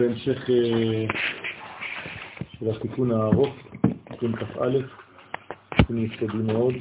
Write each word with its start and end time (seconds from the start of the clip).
בהמשך 0.00 0.50
אה, 0.50 1.06
של 2.58 2.70
התיקון 2.70 3.10
הארוך, 3.10 3.54
תיקון 4.10 4.36
כ"א, 4.36 4.78
תיקון 5.76 5.98
יסודי 5.98 6.52
מאוד, 6.52 6.74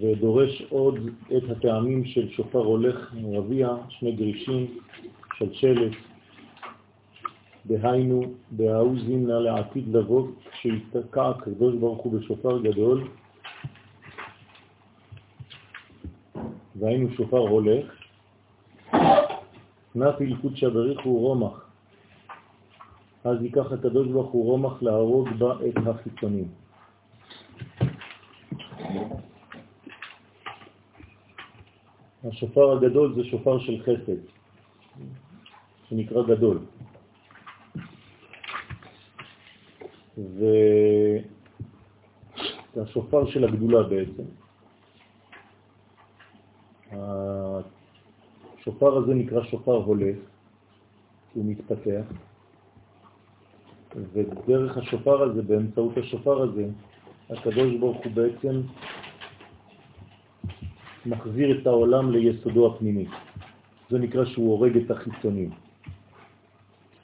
ודורש 0.00 0.62
עוד 0.68 0.98
את 1.36 1.42
הטעמים 1.50 2.04
של 2.04 2.28
שופר 2.28 2.58
הולך 2.58 3.14
רביע, 3.32 3.68
שני 3.88 4.12
גרישים, 4.12 4.66
שלשלת, 5.38 5.92
דהיינו, 7.66 8.22
בהאוזין 8.50 9.26
נא 9.26 9.32
לעתיד 9.32 9.96
לבוא, 9.96 10.28
כשיתקע 10.50 11.28
הקדוש 11.28 11.74
ברוך 11.74 12.02
הוא 12.02 12.20
בשופר 12.20 12.58
גדול, 12.58 13.08
והיינו 16.76 17.08
שופר 17.16 17.38
הולך, 17.38 17.97
נפי 19.98 20.26
לקודשא 20.26 20.68
בריחו 20.68 21.18
רומח. 21.18 21.66
אז 23.24 23.42
ייקח 23.42 23.72
הקדוש 23.72 24.08
ברוך 24.08 24.30
הוא 24.30 24.44
רומח 24.44 24.82
להרוג 24.82 25.28
בה 25.38 25.54
את 25.68 25.74
החיצונים. 25.86 26.48
השופר 32.24 32.72
הגדול 32.72 33.14
זה 33.14 33.24
שופר 33.24 33.58
של 33.58 33.82
חסד, 33.82 34.20
שנקרא 35.88 36.22
גדול. 36.22 36.58
והשופר 42.76 43.26
של 43.26 43.44
הגדולה 43.44 43.82
בעצם. 43.82 44.22
השופר 48.68 48.96
הזה 48.96 49.14
נקרא 49.14 49.42
שופר 49.42 49.76
הולך, 49.76 50.16
הוא 51.34 51.44
מתפתח, 51.44 52.04
ודרך 54.12 54.76
השופר 54.76 55.22
הזה, 55.22 55.42
באמצעות 55.42 55.96
השופר 55.96 56.42
הזה, 56.42 56.68
הקדוש 57.30 57.76
ברוך 57.80 58.04
הוא 58.04 58.12
בעצם 58.12 58.60
מחזיר 61.06 61.60
את 61.60 61.66
העולם 61.66 62.12
ליסודו 62.12 62.66
הפנימי. 62.66 63.06
זה 63.90 63.98
נקרא 63.98 64.24
שהוא 64.24 64.50
הורג 64.50 64.76
את 64.76 64.90
החיצונים. 64.90 65.50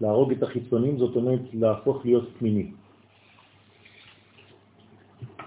להרוג 0.01 0.33
את 0.33 0.43
החיצונים 0.43 0.99
זאת 0.99 1.17
אומרת 1.17 1.41
להפוך 1.53 2.05
להיות 2.05 2.29
פנימי. 2.39 2.73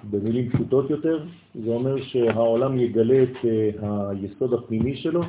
במילים 0.10 0.50
פשוטות 0.50 0.90
יותר, 0.90 1.26
זה 1.56 1.70
אומר 1.70 2.02
שהעולם 2.02 2.80
יגלה 2.80 3.24
את 3.24 3.46
אה, 3.46 4.10
היסוד 4.10 4.54
הפנימי 4.54 4.98
שלו 4.98 5.22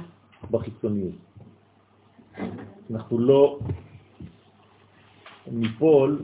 בחיצוניות. 0.51 1.15
אנחנו 2.91 3.19
לא 3.19 3.59
ניפול 5.47 6.23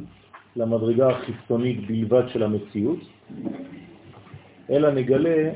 למדרגה 0.56 1.08
החיצונית 1.08 1.86
בלבד 1.86 2.28
של 2.28 2.42
המציאות, 2.42 2.98
אלא 4.70 4.90
נגלה 4.90 5.52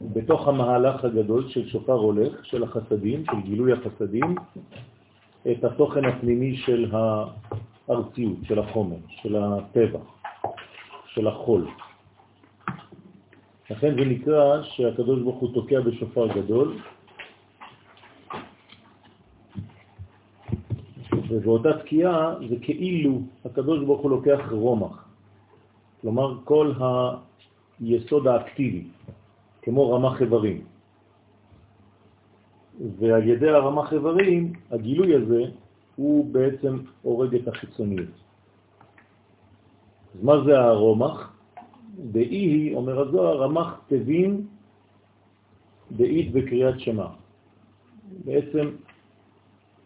בתוך 0.00 0.48
המהלך 0.48 1.04
הגדול 1.04 1.48
של 1.48 1.68
שופר 1.68 1.92
הולך, 1.92 2.46
של 2.46 2.62
החסדים, 2.62 3.24
של 3.24 3.40
גילוי 3.44 3.72
החסדים, 3.72 4.34
את 5.50 5.64
התוכן 5.64 6.04
הפנימי 6.04 6.56
של 6.56 6.92
הארציות, 6.92 8.36
של 8.42 8.58
החומר, 8.58 8.96
של 9.08 9.36
הטבע, 9.36 10.00
של 11.06 11.26
החול. 11.26 11.66
לכן 13.70 13.94
זה 13.94 14.04
נקרא 14.04 14.62
שהקדוש 14.62 15.20
ברוך 15.22 15.40
הוא 15.40 15.54
תוקע 15.54 15.80
בשופר 15.80 16.26
גדול, 16.26 16.78
ובאותה 21.28 21.78
תקיעה 21.78 22.34
זה 22.48 22.56
כאילו 22.62 23.20
הקדוש 23.44 23.84
ברוך 23.84 24.00
הוא 24.00 24.10
לוקח 24.10 24.40
רומח, 24.50 25.08
כלומר 26.00 26.38
כל 26.44 26.72
היסוד 27.80 28.26
האקטיבי, 28.26 28.84
כמו 29.62 29.92
רמח 29.92 30.22
איברים. 30.22 30.64
ועל 32.98 33.28
ידי 33.28 33.48
הרמח 33.48 33.92
איברים, 33.92 34.52
הגילוי 34.70 35.14
הזה 35.14 35.42
הוא 35.96 36.32
בעצם 36.32 36.78
הורג 37.02 37.34
את 37.34 37.48
החיצוניות. 37.48 38.14
אז 40.14 40.22
מה 40.22 40.44
זה 40.44 40.58
הרומח? 40.58 41.32
באי, 42.12 42.74
אומר 42.74 43.00
הזוהר, 43.00 43.42
רמח 43.42 43.80
תבין 43.88 44.46
באית 45.90 46.32
בקריאת 46.32 46.80
שמה. 46.80 47.08
בעצם 48.24 48.70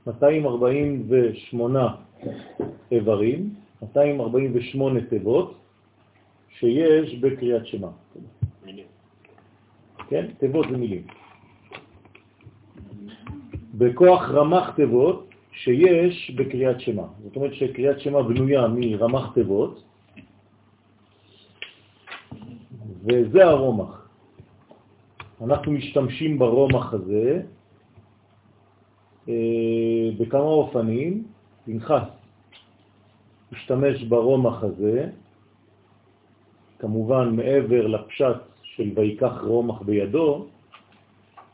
248 0.06 1.94
איברים, 2.92 3.54
248 3.82 5.00
תיבות 5.00 5.58
שיש 6.48 7.14
בקריאת 7.14 7.66
שמה. 7.66 7.90
כן? 10.08 10.26
תיבות 10.38 10.66
זה 10.70 10.76
מילים. 10.76 11.02
בכוח 13.74 14.30
רמח 14.30 14.70
תיבות 14.76 15.28
שיש 15.52 16.30
בקריאת 16.30 16.80
שמה. 16.80 17.06
זאת 17.22 17.36
אומרת 17.36 17.54
שקריאת 17.54 18.00
שמה 18.00 18.22
בנויה 18.22 18.68
מרמח 18.68 19.32
תיבות, 19.34 19.82
וזה 23.04 23.44
הרומח. 23.44 24.08
אנחנו 25.40 25.72
משתמשים 25.72 26.38
ברומח 26.38 26.94
הזה 26.94 27.42
בכמה 30.18 30.40
אופנים, 30.40 31.24
פנחס 31.64 32.02
משתמש 33.52 34.02
ברומח 34.02 34.62
הזה, 34.62 35.08
כמובן 36.78 37.36
מעבר 37.36 37.86
לפשט 37.86 38.36
של 38.62 38.90
ויקח 38.94 39.40
רומח 39.42 39.82
בידו, 39.82 40.46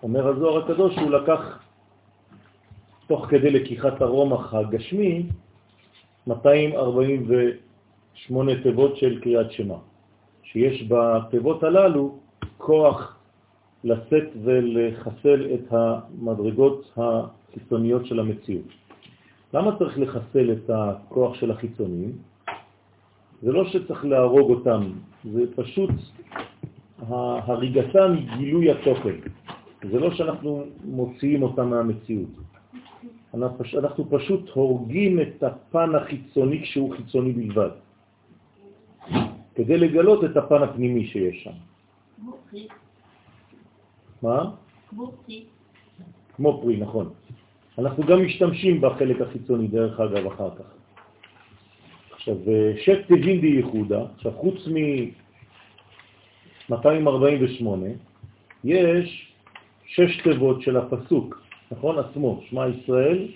אומר 0.02 0.28
הזוהר 0.28 0.64
הקדוש 0.64 0.94
שהוא 0.94 1.10
לקח, 1.10 1.58
תוך 3.06 3.26
כדי 3.26 3.50
לקיחת 3.50 4.02
הרומח 4.02 4.54
הגשמי, 4.54 5.26
248 6.26 8.52
תיבות 8.62 8.96
של 8.96 9.20
קריאת 9.20 9.52
שמה, 9.52 9.78
שיש 10.42 10.88
בתיבות 10.88 11.62
הללו 11.62 12.18
כוח 12.58 13.16
לשאת 13.84 14.28
ולחסל 14.44 15.46
את 15.54 15.66
המדרגות 15.70 16.98
החיצוניות 17.56 18.06
של 18.06 18.20
המציאות. 18.20 18.68
למה 19.54 19.78
צריך 19.78 19.98
לחסל 19.98 20.52
את 20.52 20.70
הכוח 20.70 21.34
של 21.34 21.50
החיצונים? 21.50 22.12
זה 23.42 23.52
לא 23.52 23.64
שצריך 23.64 24.04
להרוג 24.04 24.50
אותם, 24.50 24.92
זה 25.24 25.42
פשוט 25.56 25.90
הריגתם 26.98 28.16
גילוי 28.38 28.70
התוכן. 28.70 29.16
זה 29.90 29.98
לא 30.00 30.10
שאנחנו 30.14 30.64
מוציאים 30.84 31.42
אותם 31.42 31.70
מהמציאות. 31.70 32.30
אנחנו 33.34 34.04
פשוט 34.10 34.48
הורגים 34.54 35.20
את 35.20 35.42
הפן 35.42 35.94
החיצוני 35.94 36.62
כשהוא 36.62 36.96
חיצוני 36.96 37.32
בלבד, 37.32 37.70
כדי 39.54 39.78
לגלות 39.78 40.24
את 40.24 40.36
הפן 40.36 40.62
הפנימי 40.62 41.06
שיש 41.06 41.44
שם. 41.44 41.56
מה? 44.22 44.50
כמו 44.88 45.12
פרי. 45.12 45.44
כמו 46.36 46.62
פרי, 46.62 46.76
נכון. 46.76 47.12
אנחנו 47.78 48.06
גם 48.06 48.24
משתמשים 48.24 48.80
בחלק 48.80 49.20
החיצוני, 49.20 49.68
דרך 49.68 50.00
אגב, 50.00 50.26
אחר 50.26 50.50
כך. 50.58 50.64
עכשיו, 52.12 52.36
שט 52.84 52.98
תבין 53.06 53.40
די 53.40 53.46
ייחודה, 53.46 54.04
עכשיו, 54.14 54.32
חוץ 54.32 54.68
מ-248, 54.68 57.66
יש 58.64 59.32
שש 59.86 60.20
תיבות 60.22 60.62
של 60.62 60.76
הפסוק, 60.76 61.42
נכון? 61.70 61.98
עצמו, 61.98 62.40
שמע 62.48 62.68
ישראל, 62.68 63.28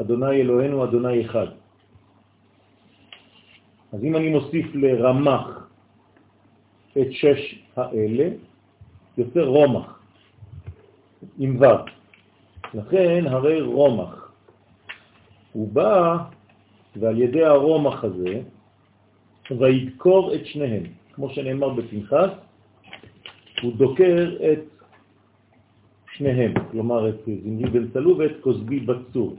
אדוני 0.00 0.40
אלוהינו, 0.40 0.84
אדוני 0.84 1.26
אחד. 1.26 1.46
אז 3.92 4.04
אם 4.04 4.16
אני 4.16 4.28
מוסיף 4.28 4.66
לרמח 4.74 5.68
את 6.98 7.12
שש 7.12 7.64
האלה, 7.76 8.28
יוצא 9.18 9.40
רומח. 9.40 10.00
עם 11.38 11.60
ו'. 11.60 11.99
לכן 12.74 13.24
הרי 13.26 13.60
רומח. 13.60 14.32
הוא 15.52 15.68
בא, 15.72 16.16
ועל 16.96 17.18
ידי 17.18 17.44
הרומח 17.44 18.04
הזה, 18.04 18.42
וידקור 19.58 20.34
את 20.34 20.46
שניהם. 20.46 20.82
כמו 21.14 21.30
שנאמר 21.30 21.68
בפנחס, 21.68 22.30
הוא 23.62 23.72
דוקר 23.76 24.36
את 24.52 24.64
שניהם, 26.12 26.52
כלומר 26.70 27.08
את 27.08 27.20
זמרי 27.26 27.70
בן 27.70 27.90
צלו 27.90 28.18
ואת 28.18 28.32
כוסבי 28.40 28.80
בצור. 28.80 29.36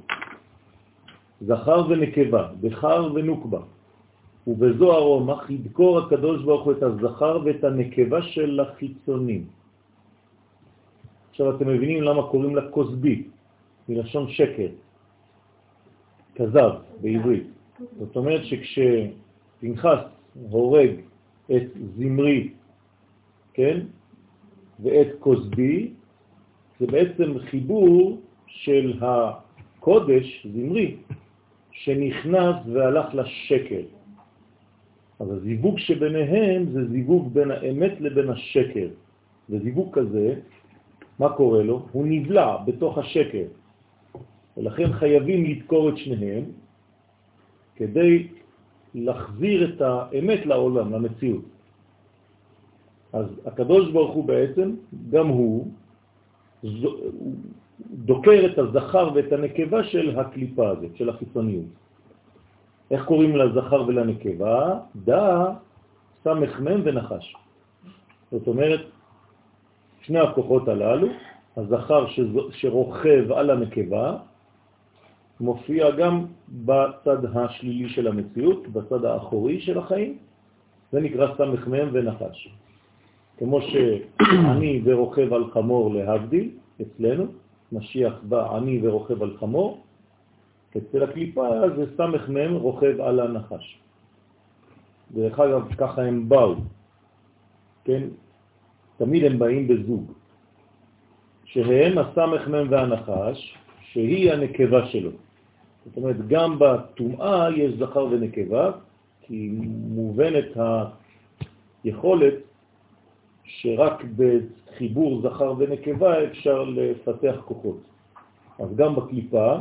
זכר 1.41 1.85
ונקבה, 1.89 2.47
בחר 2.61 3.13
ונוקבה. 3.13 3.61
ובזו 4.47 4.91
הרומח 4.91 5.49
ידקור 5.49 5.99
הקדוש 5.99 6.43
ברוך 6.43 6.63
הוא 6.65 6.73
את 6.73 6.83
הזכר 6.83 7.39
ואת 7.45 7.63
הנקבה 7.63 8.21
של 8.21 8.59
החיצונים. 8.59 9.60
עכשיו 11.41 11.55
אתם 11.55 11.67
מבינים 11.67 12.03
למה 12.03 12.27
קוראים 12.27 12.55
לה 12.55 12.69
כוסבי. 12.69 13.23
מלשון 13.89 14.29
שקר, 14.29 14.67
כזב 16.35 16.71
בעברית. 17.01 17.47
זאת 17.99 18.15
אומרת 18.15 18.41
שכשפנחס 18.45 19.99
הורג 20.49 20.89
את 21.51 21.63
זמרי, 21.97 22.49
כן, 23.53 23.79
ואת 24.79 25.07
כוסבי, 25.19 25.91
זה 26.79 26.87
בעצם 26.87 27.39
חיבור 27.39 28.21
של 28.47 28.99
הקודש, 29.01 30.47
זמרי, 30.53 30.95
שנכנס 31.71 32.55
והלך 32.73 33.15
לשקר. 33.15 33.83
אז 35.19 35.31
הזיווג 35.31 35.79
שביניהם 35.79 36.71
זה 36.71 36.87
זיווג 36.87 37.33
בין 37.33 37.51
האמת 37.51 38.01
לבין 38.01 38.29
השקר. 38.29 38.89
וזיווג 39.49 39.93
כזה, 39.93 40.35
מה 41.21 41.29
קורה 41.29 41.63
לו? 41.63 41.85
הוא 41.91 42.05
נבלע 42.07 42.57
בתוך 42.65 42.97
השקר. 42.97 43.45
ולכן 44.57 44.93
חייבים 44.93 45.45
לדקור 45.45 45.89
את 45.89 45.97
שניהם 45.97 46.43
כדי 47.75 48.27
להחזיר 48.95 49.59
את 49.69 49.81
האמת 49.81 50.45
לעולם, 50.45 50.93
למציאות. 50.93 51.45
אז 53.13 53.25
הקדוש 53.45 53.91
ברוך 53.91 54.13
הוא 54.15 54.25
בעצם, 54.25 54.75
גם 55.09 55.27
הוא, 55.27 55.67
דוקר 58.09 58.45
את 58.45 58.57
הזכר 58.57 59.09
ואת 59.15 59.31
הנקבה 59.31 59.83
של 59.83 60.19
הקליפה 60.19 60.69
הזאת, 60.69 60.95
של 60.95 61.09
החיצוניות. 61.09 61.69
איך 62.91 63.05
קוראים 63.05 63.35
לזכר 63.35 63.81
ולנקבה? 63.87 64.79
דה, 64.95 65.53
סמך 66.23 66.59
מם 66.59 66.81
ונחש. 66.83 67.35
זאת 68.31 68.47
אומרת, 68.47 68.81
שני 70.01 70.19
הכוחות 70.19 70.67
הללו, 70.67 71.07
הזכר 71.57 72.05
שרוכב 72.51 73.31
על 73.31 73.49
הנקבה, 73.49 74.17
מופיע 75.39 75.91
גם 75.91 76.25
בצד 76.49 77.35
השלילי 77.35 77.89
של 77.89 78.07
המציאות, 78.07 78.67
בצד 78.67 79.05
האחורי 79.05 79.61
של 79.61 79.77
החיים, 79.77 80.17
זה 80.91 80.99
נקרא 80.99 81.35
סמך 81.37 81.67
ונחש. 81.93 82.49
כמו 83.37 83.61
שאני 83.61 84.81
ורוכב 84.83 85.33
על 85.33 85.51
חמור 85.51 85.93
להבדיל, 85.93 86.49
אצלנו, 86.81 87.25
משיח 87.71 88.13
בא 88.23 88.57
אני 88.57 88.79
ורוכב 88.83 89.23
על 89.23 89.37
חמור, 89.37 89.83
אצל 90.77 91.03
הקליפה 91.03 91.49
זה 91.75 91.85
סמך 91.97 92.29
רוכב 92.57 93.01
על 93.01 93.19
הנחש. 93.19 93.79
דרך 95.11 95.39
אגב, 95.39 95.73
ככה 95.77 96.01
הם 96.01 96.29
באו, 96.29 96.55
כן? 97.85 98.03
תמיד 99.01 99.23
הם 99.23 99.39
באים 99.39 99.67
בזוג, 99.67 100.11
שהם 101.45 101.97
הסמך 101.97 102.47
מם 102.47 102.67
והנחש, 102.69 103.57
שהיא 103.81 104.31
הנקבה 104.31 104.87
שלו. 104.87 105.09
זאת 105.85 105.97
אומרת, 105.97 106.27
גם 106.27 106.59
בטומאה 106.59 107.49
יש 107.57 107.73
זכר 107.79 108.05
ונקבה, 108.11 108.71
כי 109.21 109.49
מובנת 109.95 110.45
היכולת 111.83 112.33
שרק 113.43 114.03
בחיבור 114.17 115.21
זכר 115.21 115.53
ונקבה 115.57 116.23
אפשר 116.23 116.63
לפתח 116.63 117.35
כוחות. 117.45 117.81
אז 118.59 118.75
גם 118.75 118.95
בקליפה, 118.95 119.55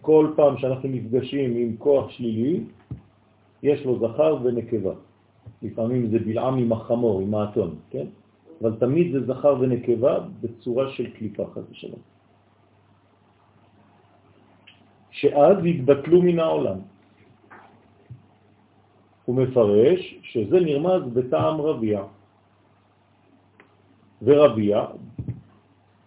כל 0.00 0.32
פעם 0.36 0.58
שאנחנו 0.58 0.88
נפגשים 0.88 1.56
עם 1.56 1.76
כוח 1.78 2.10
שלילי, 2.10 2.60
יש 3.62 3.84
לו 3.84 3.98
זכר 4.08 4.36
ונקבה. 4.42 4.92
לפעמים 5.62 6.10
זה 6.10 6.18
בלעם 6.18 6.58
עם 6.58 6.72
החמור, 6.72 7.20
עם 7.20 7.34
האתון, 7.34 7.74
כן? 7.90 8.06
אבל 8.62 8.76
תמיד 8.78 9.12
זה 9.12 9.26
זכר 9.26 9.54
ונקבה 9.60 10.18
בצורה 10.40 10.90
של 10.90 11.10
קליפה, 11.10 11.44
חס 11.54 11.62
ושלום. 11.70 12.00
שאז 15.10 15.56
יתבטלו 15.64 16.22
מן 16.22 16.38
העולם. 16.38 16.78
הוא 19.24 19.36
מפרש 19.36 20.00
שזה 20.22 20.60
נרמז 20.60 21.02
בטעם 21.14 21.60
רביע. 21.60 22.02
ורביע, 24.22 24.86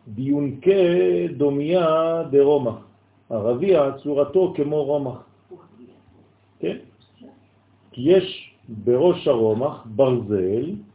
דיונקה 0.08 0.84
דומיה 1.38 2.24
דרומח. 2.32 2.80
הרביע 3.30 3.92
צורתו 4.04 4.54
כמו 4.56 4.84
רומח. 4.84 5.20
כן? 6.60 6.78
כי 7.92 8.02
יש 8.02 8.56
בראש 8.70 9.28
הרומח 9.28 9.84
ברזל 9.86 10.95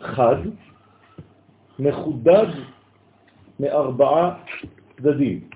חד, 0.00 0.36
מחודד 1.78 2.46
מארבעה 3.60 4.34
צדדים. 4.96 5.48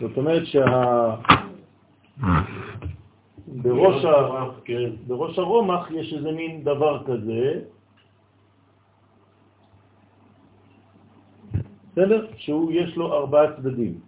זאת 0.00 0.16
אומרת 0.16 0.46
שה... 0.46 0.64
בראש, 3.46 4.04
ה... 4.04 4.50
כן, 4.64 4.90
בראש 5.06 5.38
הרומח 5.38 5.90
יש 5.90 6.14
איזה 6.14 6.32
מין 6.32 6.64
דבר 6.64 7.04
כזה, 7.06 7.60
בסדר? 11.92 12.26
שהוא 12.36 12.72
יש 12.72 12.96
לו 12.96 13.12
ארבעה 13.12 13.56
צדדים. 13.56 14.00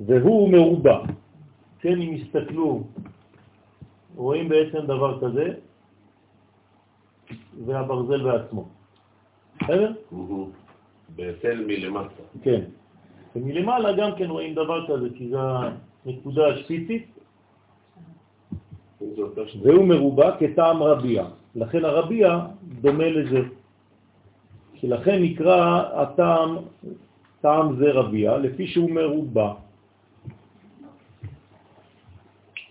והוא 0.00 0.52
מרובע. 0.52 0.98
כן, 1.80 2.00
אם 2.00 2.12
יסתכלו, 2.12 2.82
רואים 4.20 4.48
בעצם 4.48 4.86
דבר 4.86 5.20
כזה, 5.20 5.46
והברזל 7.64 8.22
בעצמו. 8.22 8.68
בסדר? 9.60 9.92
בתל 11.16 11.64
מלמטה. 11.66 12.22
כן. 12.42 12.60
ומלמעלה 13.36 13.92
גם 13.92 14.10
כן 14.16 14.30
רואים 14.30 14.54
דבר 14.54 14.86
כזה, 14.88 15.08
כי 15.16 15.28
זו 15.28 15.40
הנקודה 16.04 16.46
השפיצית, 16.48 17.06
והוא 19.62 19.86
מרובע 19.88 20.36
כטעם 20.38 20.82
רביע. 20.82 21.24
לכן 21.54 21.84
הרביע 21.84 22.38
דומה 22.80 23.08
לזה. 23.08 23.40
שלכן 24.74 25.22
נקרא 25.22 25.58
הטעם, 26.02 26.56
טעם 27.40 27.76
זה 27.76 27.88
רביע, 27.92 28.38
לפי 28.38 28.66
שהוא 28.66 28.90
מרובע. 28.90 29.69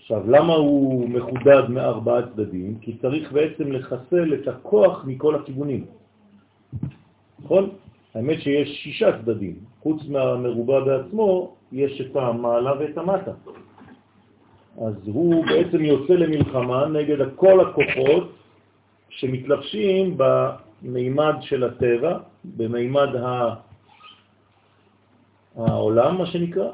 עכשיו, 0.10 0.32
למה 0.32 0.54
הוא 0.54 1.10
מחודד 1.10 1.70
מארבעה 1.70 2.22
צדדים? 2.34 2.78
כי 2.82 2.98
צריך 2.98 3.32
בעצם 3.32 3.72
לחסל 3.72 4.34
את 4.34 4.48
הכוח 4.48 5.06
מכל 5.06 5.36
הכיוונים. 5.36 5.86
נכון? 7.40 7.70
האמת 8.16 8.42
שיש 8.42 8.70
שישה 8.84 9.22
צדדים. 9.22 9.56
חוץ 9.80 10.02
מהמרובע 10.10 10.80
בעצמו, 10.80 11.54
יש 11.72 12.02
את 12.02 12.16
המעלה 12.16 12.74
ואת 12.80 12.98
המטה. 12.98 13.32
אז 14.82 14.94
הוא 15.06 15.46
בעצם 15.46 15.86
יוצא 15.86 16.14
למלחמה 16.14 16.86
נגד 16.86 17.18
כל 17.36 17.70
הכוחות 17.70 18.34
שמתלבשים 19.10 20.18
במימד 20.18 21.36
של 21.42 21.64
הטבע, 21.64 22.18
במימד 22.58 23.10
העולם, 25.56 26.18
מה 26.18 26.26
שנקרא, 26.26 26.70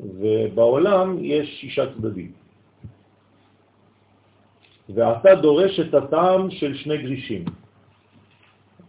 ובעולם 0.00 1.16
יש 1.20 1.60
שישה 1.60 1.94
צדדים. 1.94 2.32
ואתה 4.94 5.34
דורש 5.34 5.80
את 5.80 5.94
הטעם 5.94 6.50
של 6.50 6.74
שני 6.76 6.98
גרישים. 6.98 7.44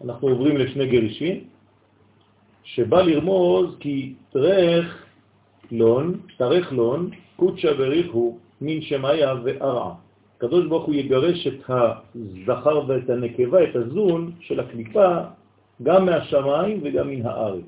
אנחנו 0.06 0.28
עוברים 0.28 0.58
לשני 0.58 0.88
גרישים, 0.88 1.44
שבא 2.64 3.02
לרמוז 3.02 3.76
כי 3.80 4.14
תרך 4.30 5.06
לון, 5.72 6.20
תרך 6.38 6.72
לון, 6.72 7.10
קודשא 7.36 7.74
בריחו, 7.74 8.38
מין 8.62 8.82
שמאיה 8.82 9.34
וארעה. 9.44 9.94
הקדוש 10.38 10.66
ברוך 10.66 10.86
הוא 10.86 10.96
יגרש 10.96 11.48
את 11.48 11.70
הזכר 11.70 12.82
ואת 12.88 13.10
הנקבה, 13.10 13.64
את 13.64 13.76
הזון 13.76 14.32
של 14.40 14.60
הקליפה, 14.60 15.18
גם 15.84 16.06
מהשמיים 16.06 16.80
וגם 16.84 17.10
מן 17.10 17.26
הארץ. 17.26 17.66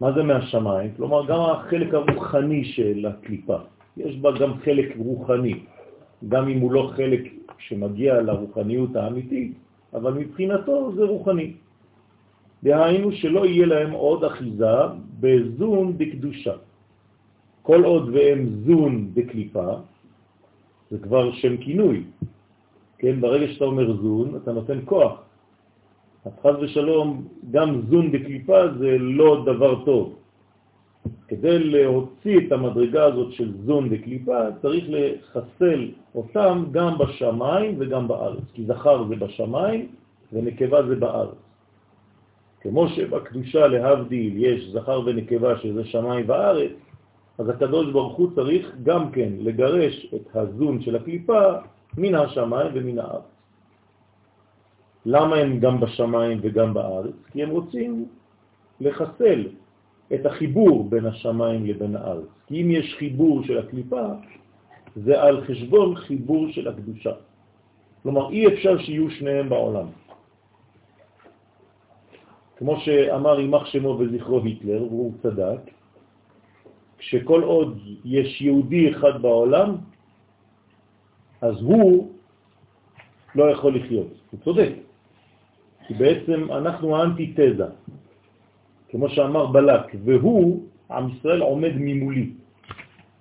מה 0.00 0.12
זה 0.12 0.22
מהשמיים? 0.22 0.90
כלומר, 0.96 1.26
גם 1.26 1.40
החלק 1.40 1.94
הרוחני 1.94 2.64
של 2.64 3.06
הקליפה. 3.06 3.58
יש 3.96 4.16
בה 4.16 4.30
גם 4.38 4.52
חלק 4.64 4.96
רוחני, 4.96 5.54
גם 6.28 6.48
אם 6.48 6.58
הוא 6.60 6.72
לא 6.72 6.90
חלק 6.96 7.22
שמגיע 7.58 8.22
לרוחניות 8.22 8.96
האמיתית, 8.96 9.52
אבל 9.94 10.12
מבחינתו 10.12 10.92
זה 10.94 11.04
רוחני. 11.04 11.52
דהיינו 12.62 13.12
שלא 13.12 13.46
יהיה 13.46 13.66
להם 13.66 13.90
עוד 13.90 14.24
אחיזה 14.24 14.76
בזון 15.20 15.98
בקדושה. 15.98 16.54
כל 17.62 17.84
עוד 17.84 18.08
והם 18.14 18.40
זון 18.66 19.14
בקליפה, 19.14 19.68
זה 20.90 20.98
כבר 20.98 21.32
שם 21.32 21.56
כינוי. 21.56 22.04
כן, 22.98 23.20
ברגע 23.20 23.46
שאתה 23.52 23.64
אומר 23.64 23.96
זון, 23.96 24.36
אתה 24.42 24.52
נותן 24.52 24.78
כוח. 24.84 25.27
אז 26.24 26.32
חז 26.42 26.54
ושלום, 26.60 27.24
גם 27.50 27.80
זון 27.90 28.12
בקליפה 28.12 28.68
זה 28.78 28.96
לא 28.98 29.42
דבר 29.46 29.84
טוב. 29.84 30.14
כדי 31.28 31.58
להוציא 31.58 32.38
את 32.46 32.52
המדרגה 32.52 33.04
הזאת 33.04 33.32
של 33.32 33.52
זון 33.64 33.90
בקליפה, 33.90 34.38
צריך 34.62 34.84
לחסל 34.88 35.90
אותם 36.14 36.64
גם 36.70 36.98
בשמיים 36.98 37.74
וגם 37.78 38.08
בארץ. 38.08 38.44
כי 38.54 38.64
זכר 38.64 39.04
זה 39.08 39.16
בשמיים 39.16 39.86
ונקבה 40.32 40.86
זה 40.86 40.96
בארץ. 40.96 41.38
כמו 42.60 42.88
שבקדושה 42.88 43.66
להבדיל 43.66 44.32
יש 44.36 44.68
זכר 44.68 45.00
ונקבה 45.06 45.58
שזה 45.58 45.84
שמיים 45.84 46.24
וארץ, 46.28 46.72
אז 47.38 47.48
הקדוש 47.48 47.92
ברוך 47.92 48.16
הוא 48.16 48.30
צריך 48.34 48.76
גם 48.82 49.10
כן 49.10 49.28
לגרש 49.38 50.14
את 50.14 50.36
הזון 50.36 50.80
של 50.80 50.96
הקליפה 50.96 51.42
מן 51.98 52.14
השמיים 52.14 52.70
ומן 52.74 52.98
הארץ. 52.98 53.37
למה 55.06 55.36
הם 55.36 55.58
גם 55.58 55.80
בשמיים 55.80 56.38
וגם 56.42 56.74
בארץ? 56.74 57.14
כי 57.32 57.42
הם 57.42 57.50
רוצים 57.50 58.06
לחסל 58.80 59.46
את 60.14 60.26
החיבור 60.26 60.88
בין 60.90 61.06
השמיים 61.06 61.66
לבין 61.66 61.96
הארץ. 61.96 62.28
כי 62.46 62.62
אם 62.62 62.70
יש 62.70 62.94
חיבור 62.98 63.42
של 63.42 63.58
הקליפה, 63.58 64.06
זה 64.96 65.22
על 65.22 65.44
חשבון 65.44 65.94
חיבור 65.96 66.48
של 66.50 66.68
הקדושה. 66.68 67.12
כלומר, 68.02 68.30
אי 68.30 68.46
אפשר 68.46 68.78
שיהיו 68.78 69.10
שניהם 69.10 69.48
בעולם. 69.48 69.86
כמו 72.56 72.80
שאמר 72.80 73.40
ימח 73.40 73.64
שמו 73.66 73.98
וזכרו 73.98 74.40
היטלר, 74.44 74.82
והוא 74.82 75.12
צדק, 75.22 75.60
כשכל 76.98 77.42
עוד 77.42 77.78
יש 78.04 78.42
יהודי 78.42 78.90
אחד 78.90 79.22
בעולם, 79.22 79.76
אז 81.40 81.54
הוא 81.62 82.12
לא 83.34 83.44
יכול 83.50 83.76
לחיות. 83.76 84.12
הוא 84.30 84.40
צודק. 84.44 84.87
כי 85.88 85.94
בעצם 85.94 86.52
אנחנו 86.52 86.96
האנטיתזה, 86.96 87.64
כמו 88.88 89.08
שאמר 89.08 89.46
בלק, 89.46 89.96
והוא, 90.04 90.62
עם 90.90 91.08
ישראל 91.08 91.40
עומד 91.40 91.72
ממולי. 91.76 92.30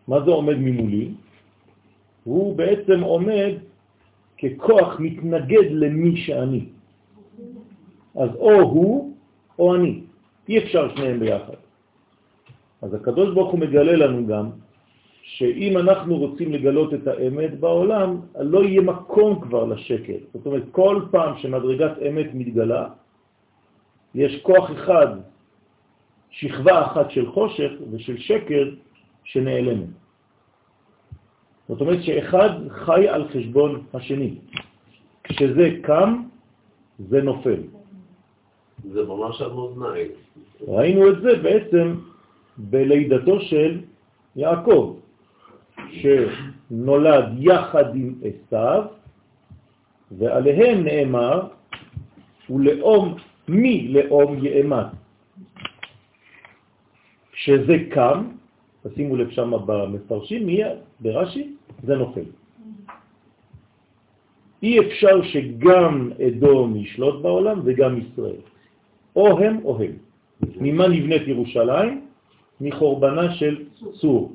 מה 0.08 0.18
זה 0.26 0.32
עומד 0.32 0.58
ממולי? 0.60 1.12
הוא 2.24 2.56
בעצם 2.56 3.00
עומד 3.02 3.52
ככוח 4.38 5.00
מתנגד 5.00 5.72
למי 5.72 6.18
שאני. 6.18 6.66
אז 8.16 8.30
או 8.36 8.52
הוא 8.62 9.14
או 9.60 9.76
אני. 9.76 10.02
אי 10.50 10.58
אפשר 10.58 10.96
שניהם 10.96 11.20
ביחד. 11.20 11.60
אז 12.82 12.94
הקדוש 12.94 13.34
ברוך 13.34 13.52
הוא 13.52 13.60
מגלה 13.60 13.96
לנו 13.96 14.28
גם 14.28 14.50
שאם 15.28 15.78
אנחנו 15.78 16.18
רוצים 16.18 16.54
לגלות 16.54 16.94
את 16.94 17.08
האמת 17.08 17.60
בעולם, 17.60 18.22
לא 18.40 18.64
יהיה 18.64 18.82
מקום 18.82 19.42
כבר 19.42 19.66
לשקר. 19.66 20.18
זאת 20.34 20.46
אומרת, 20.46 20.64
כל 20.72 21.02
פעם 21.12 21.38
שמדרגת 21.38 21.92
אמת 22.10 22.30
מתגלה, 22.34 22.90
יש 24.16 24.40
כוח 24.44 24.72
אחד, 24.72 25.08
שכבה 26.30 26.86
אחת 26.86 27.12
של 27.12 27.32
חושך 27.32 27.72
ושל 27.92 28.18
שקר 28.18 28.66
שנעלמת. 29.24 29.92
זאת 31.68 31.82
אומרת 31.82 32.04
שאחד 32.04 32.50
חי 32.70 33.08
על 33.08 33.28
חשבון 33.28 33.84
השני. 33.94 34.36
כשזה 35.24 35.84
קם, 35.84 36.24
זה 37.00 37.22
נופל. 37.22 37.62
זה 38.94 39.04
ממש 39.04 39.42
על 39.42 39.52
מאזניים. 39.54 40.12
ראינו 40.68 41.10
את 41.10 41.22
זה 41.22 41.32
בעצם 41.44 41.96
בלידתו 42.58 43.42
של 43.42 43.92
יעקב. 44.36 44.96
שנולד 45.92 47.26
יחד 47.38 47.96
עם 47.96 48.14
אסתיו, 48.28 48.84
ועליהם 50.12 50.84
נאמר, 50.84 51.48
ולאום 52.50 53.16
מי 53.48 53.88
לאום 53.88 54.46
יאמת. 54.46 54.86
כשזה 57.32 57.76
קם, 57.90 58.28
תשימו 58.84 59.16
לב 59.16 59.30
שם 59.30 59.54
במפרשים, 59.66 60.46
מיד, 60.46 60.78
ברש"י, 61.00 61.54
זה 61.84 61.96
נופל. 61.96 62.26
אי 64.64 64.80
אפשר 64.80 65.22
שגם 65.24 66.12
אדום 66.28 66.76
ישלוט 66.76 67.22
בעולם 67.22 67.62
וגם 67.66 67.98
ישראל. 67.98 68.42
או 69.16 69.40
הם 69.40 69.60
או 69.64 69.80
הם. 69.82 69.92
ממה 70.62 70.88
נבנית 70.88 71.28
ירושלים? 71.28 72.02
מחורבנה 72.62 73.36
של 73.36 73.66
צור. 73.94 74.34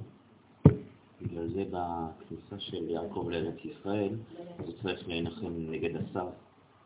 בגלל 1.22 1.48
זה 1.48 1.64
בכניסה 1.70 2.58
של 2.58 2.90
יעקב 2.90 3.28
לארץ 3.30 3.64
ישראל, 3.64 4.10
אז 4.58 4.66
הוא 4.66 4.74
צריך 4.82 5.08
להנחם 5.08 5.52
נגד 5.70 5.90
השר 5.96 6.26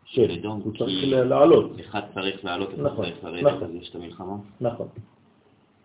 של 0.04 0.30
אדום, 0.30 0.60
הוא 0.64 0.72
צריך 0.78 1.04
לעלות. 1.08 1.80
אחד 1.80 2.00
צריך 2.14 2.44
לעלות, 2.44 2.74
אחד 2.74 2.82
נכון, 2.82 3.04
צריך 3.04 3.24
לרדת, 3.24 3.42
נכון. 3.42 3.62
אז 3.62 3.74
יש 3.74 3.90
את 3.90 3.94
המלחמה. 3.94 4.36
נכון. 4.60 4.88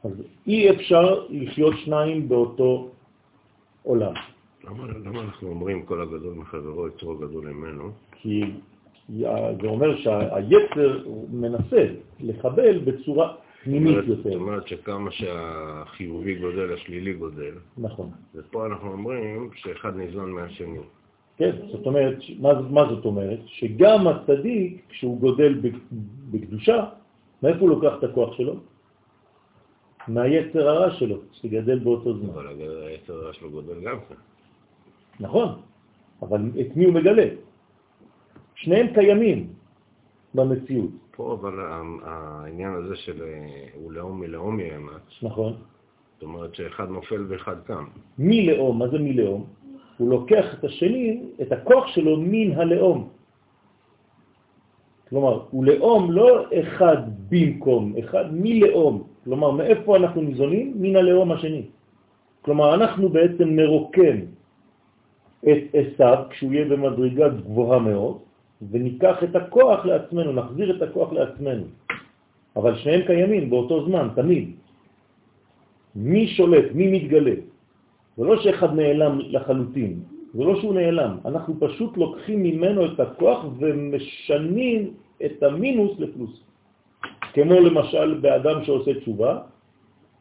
אז 0.04 0.12
אי 0.48 0.70
אפשר 0.70 1.26
לחיות 1.30 1.74
שניים 1.86 2.30
באותו 2.30 2.90
עולם. 3.84 4.14
למה, 4.64 4.88
למה 5.06 5.22
אנחנו 5.22 5.48
אומרים 5.48 5.86
כל 5.86 6.02
הגדול 6.02 6.34
מחברו 6.34 6.88
יצרו 6.88 7.18
גדול 7.18 7.46
ממנו? 7.46 7.92
כי 8.12 8.42
זה 9.62 9.68
אומר 9.68 9.98
שהיצר 9.98 11.04
מנסה 11.32 11.88
לחבל 12.20 12.80
בצורה 12.80 13.36
פנימית 13.64 13.96
זאת 13.96 14.18
יותר. 14.18 14.36
אומרת 14.36 14.68
שכמה 14.68 15.12
שהחיובי 15.12 16.36
גודל, 16.36 16.74
השלילי 16.74 17.14
גודל. 17.14 17.54
נכון. 17.78 18.10
ופה 18.36 18.66
אנחנו 18.66 18.92
אומרים 18.92 19.50
שאחד 19.56 19.96
ניזון 19.96 20.32
מהשני. 20.32 20.80
כן, 21.38 21.52
זאת 21.72 21.86
אומרת, 21.86 22.18
מה, 22.40 22.62
מה 22.62 22.82
זאת 22.90 23.06
אומרת? 23.06 23.40
שגם 23.46 24.08
הצדיק, 24.08 24.82
כשהוא 24.90 25.20
גודל 25.20 25.62
בקדושה, 26.32 26.86
מאיפה 27.44 27.60
הוא 27.60 27.70
לוקח 27.70 27.94
את 28.00 28.04
הכוח 28.04 28.38
שלו? 28.38 28.56
מהיצר 30.08 30.70
הרע 30.70 30.92
שלו, 30.92 31.18
שגדל 31.32 31.80
באותו 31.80 32.18
זמן. 32.18 32.30
אבל 32.30 32.48
היצר 32.88 33.14
הרע 33.14 33.34
שלו 33.34 33.52
גודל 33.52 33.82
גם 33.84 33.98
כן. 34.10 34.16
נכון, 35.20 35.50
אבל 36.22 36.42
את 36.62 36.76
מי 36.76 36.86
הוא 36.86 36.94
מגלה? 36.94 37.28
שניהם 38.56 38.94
קיימים 38.94 39.48
במציאות, 40.36 40.92
פה 41.16 41.38
אבל 41.40 41.54
העניין 42.04 42.74
הזה 42.74 42.96
של 42.96 43.24
אה, 43.24 43.66
הוא 43.74 43.92
לאום 43.92 44.20
מלאום 44.20 44.60
יאמץ, 44.60 45.24
נכון? 45.24 45.54
זאת 46.14 46.24
אומרת 46.24 46.56
שאחד 46.56 46.90
נופל 46.90 47.26
ואחד 47.28 47.56
קם. 47.66 47.86
מי 48.18 48.48
לאום, 48.48 48.80
מה 48.80 48.88
זה 48.88 49.00
מי 49.00 49.14
לאום? 49.14 49.46
הוא 49.98 50.10
לוקח 50.10 50.46
את 50.54 50.64
השני, 50.64 51.24
את 51.42 51.52
הכוח 51.52 51.88
שלו 51.88 52.18
מן 52.18 52.52
הלאום. 52.52 53.10
כלומר, 55.10 55.46
הוא 55.52 55.66
לאום 55.66 56.12
לא 56.12 56.46
אחד 56.60 56.98
במקום, 57.30 57.94
אחד 58.00 58.26
מלאום. 58.32 59.04
כלומר, 59.24 59.52
מאיפה 59.52 59.98
אנחנו 59.98 60.22
ניזונים? 60.22 60.74
מן 60.76 60.96
הלאום 60.96 61.32
השני. 61.32 61.66
כלומר, 62.42 62.74
אנחנו 62.74 63.10
בעצם 63.10 63.48
נרוקן 63.50 64.18
את 65.44 65.64
עשיו 65.74 66.18
כשהוא 66.30 66.54
יהיה 66.54 66.66
במדרגה 66.66 67.30
גבוהה 67.30 67.80
מאוד, 67.80 68.18
וניקח 68.70 69.24
את 69.24 69.36
הכוח 69.36 69.86
לעצמנו, 69.86 70.32
נחזיר 70.32 70.78
את 70.78 70.82
הכוח 70.82 71.14
לעצמנו. 71.14 71.66
אבל 72.56 72.76
שניהם 72.76 73.02
קיימים 73.08 73.50
באותו 73.50 73.86
זמן, 73.86 74.08
תמיד. 74.16 74.52
מי 75.96 76.28
שולט, 76.28 76.66
מי 76.74 76.86
מתגלה? 76.92 77.36
זה 78.18 78.24
לא 78.24 78.36
שאחד 78.44 78.76
נעלם 78.76 79.20
לחלוטין, 79.20 80.00
זה 80.34 80.44
לא 80.44 80.60
שהוא 80.62 80.74
נעלם, 80.74 81.18
אנחנו 81.26 81.60
פשוט 81.60 81.98
לוקחים 81.98 82.44
ממנו 82.44 82.86
את 82.86 83.00
הכוח 83.00 83.46
ומשנים 83.60 84.94
את 85.26 85.44
המינוס 85.44 86.00
לפלוס. 86.00 86.36
כמו 87.34 87.60
למשל 87.60 88.20
באדם 88.22 88.64
שעושה 88.64 88.92
תשובה, 89.00 89.40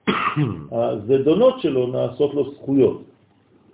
הזדונות 0.73 1.61
שלו 1.61 1.87
נעשות 1.87 2.35
לו 2.35 2.50
זכויות. 2.54 3.02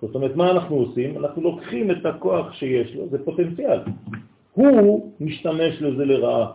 זאת 0.02 0.14
אומרת, 0.14 0.36
מה 0.36 0.50
אנחנו 0.50 0.76
עושים? 0.76 1.16
אנחנו 1.16 1.42
לוקחים 1.42 1.90
את 1.90 2.06
הכוח 2.06 2.52
שיש 2.52 2.94
לו, 2.94 3.08
זה 3.08 3.24
פוטנציאל. 3.24 3.80
הוא 4.56 5.12
משתמש 5.20 5.82
לזה 5.82 6.04
לרעה, 6.04 6.46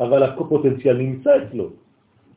אבל 0.00 0.22
הפוטנציאל 0.22 0.96
נמצא 0.96 1.30
אצלו. 1.36 1.68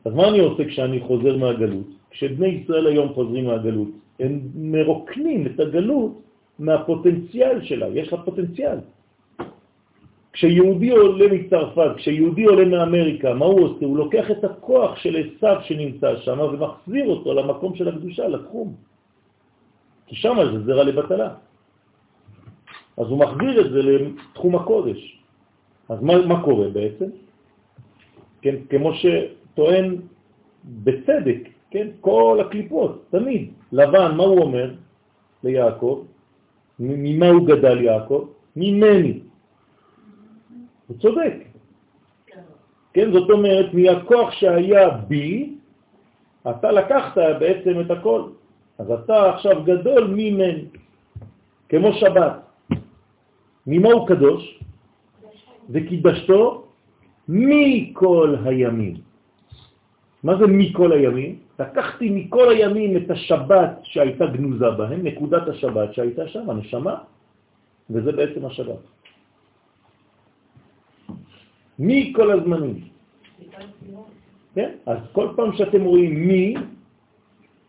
אז 0.04 0.14
מה 0.14 0.28
אני 0.28 0.40
עושה 0.40 0.64
כשאני 0.64 1.00
חוזר 1.00 1.36
מהגלות? 1.36 1.86
כשבני 2.10 2.48
ישראל 2.48 2.86
היום 2.86 3.08
חוזרים 3.12 3.44
מהגלות, 3.44 3.88
הם 4.20 4.40
מרוקנים 4.54 5.46
את 5.46 5.60
הגלות 5.60 6.12
מהפוטנציאל 6.58 7.64
שלה, 7.64 7.86
יש 7.88 8.12
לה 8.12 8.18
פוטנציאל. 8.24 8.78
כשיהודי 10.32 10.90
עולה 10.90 11.26
מצרפת, 11.32 11.90
כשיהודי 11.96 12.44
עולה 12.44 12.64
מאמריקה, 12.64 13.34
מה 13.34 13.46
הוא 13.46 13.60
עושה? 13.60 13.86
הוא 13.86 13.96
לוקח 13.96 14.30
את 14.30 14.44
הכוח 14.44 14.96
של 14.96 15.16
עשיו 15.16 15.56
שנמצא 15.62 16.16
שם 16.16 16.38
ומחזיר 16.40 17.06
אותו 17.08 17.34
למקום 17.34 17.74
של 17.74 17.88
הקדושה, 17.88 18.28
לתחום. 18.28 18.74
כי 20.06 20.16
שם 20.16 20.36
זה 20.52 20.58
זרע 20.64 20.84
לבטלה. 20.84 21.30
אז 22.98 23.06
הוא 23.06 23.18
מחזיר 23.18 23.66
את 23.66 23.70
זה 23.70 23.82
לתחום 23.82 24.54
הקודש. 24.56 25.22
אז 25.88 26.02
מה, 26.02 26.26
מה 26.26 26.44
קורה 26.44 26.68
בעצם? 26.68 27.04
כן, 28.42 28.54
כמו 28.70 28.90
שטוען 28.94 29.96
בצדק, 30.64 31.48
כן, 31.70 31.88
כל 32.00 32.38
הקליפות, 32.46 33.04
תמיד. 33.10 33.50
לבן, 33.72 34.16
מה 34.16 34.22
הוא 34.22 34.40
אומר 34.42 34.74
ליעקב? 35.44 36.04
ממה 36.78 37.28
הוא 37.28 37.46
גדל 37.46 37.80
יעקב? 37.80 38.28
ממני. 38.56 39.20
הוא 40.86 40.96
צודק. 40.98 41.34
כן, 42.92 43.12
זאת 43.12 43.30
אומרת, 43.30 43.74
מהכוח 43.74 44.32
שהיה 44.32 44.90
בי, 44.90 45.54
אתה 46.50 46.72
לקחת 46.72 47.18
בעצם 47.38 47.80
את 47.80 47.90
הכל. 47.90 48.22
אז 48.78 48.90
אתה 48.90 49.34
עכשיו 49.34 49.62
גדול 49.64 50.06
ממני, 50.06 50.64
כמו 51.68 51.92
שבת. 51.92 52.47
ממה 53.68 53.92
הוא 53.92 54.08
קדוש? 54.08 54.58
וקידשתו 55.70 56.64
מכל 57.28 58.36
הימים. 58.44 58.96
מה 60.24 60.32
זה 60.38 60.46
מכל 60.46 60.92
הימים? 60.92 61.38
לקחתי 61.60 62.10
מכל 62.10 62.52
הימים 62.52 62.96
את 62.96 63.10
השבת 63.10 63.72
שהייתה 63.82 64.26
גנוזה 64.26 64.70
בהם, 64.70 65.00
נקודת 65.06 65.48
השבת 65.48 65.94
שהייתה 65.94 66.28
שם, 66.28 66.50
הנשמה, 66.50 66.94
וזה 67.90 68.12
בעצם 68.12 68.46
השבת. 68.46 68.82
מכל 71.78 72.28
הזמנים. 72.30 72.78
כן? 74.54 74.70
אז 74.86 74.98
כל 75.12 75.28
פעם 75.36 75.52
שאתם 75.56 75.82
רואים 75.84 76.14
מי, 76.28 76.54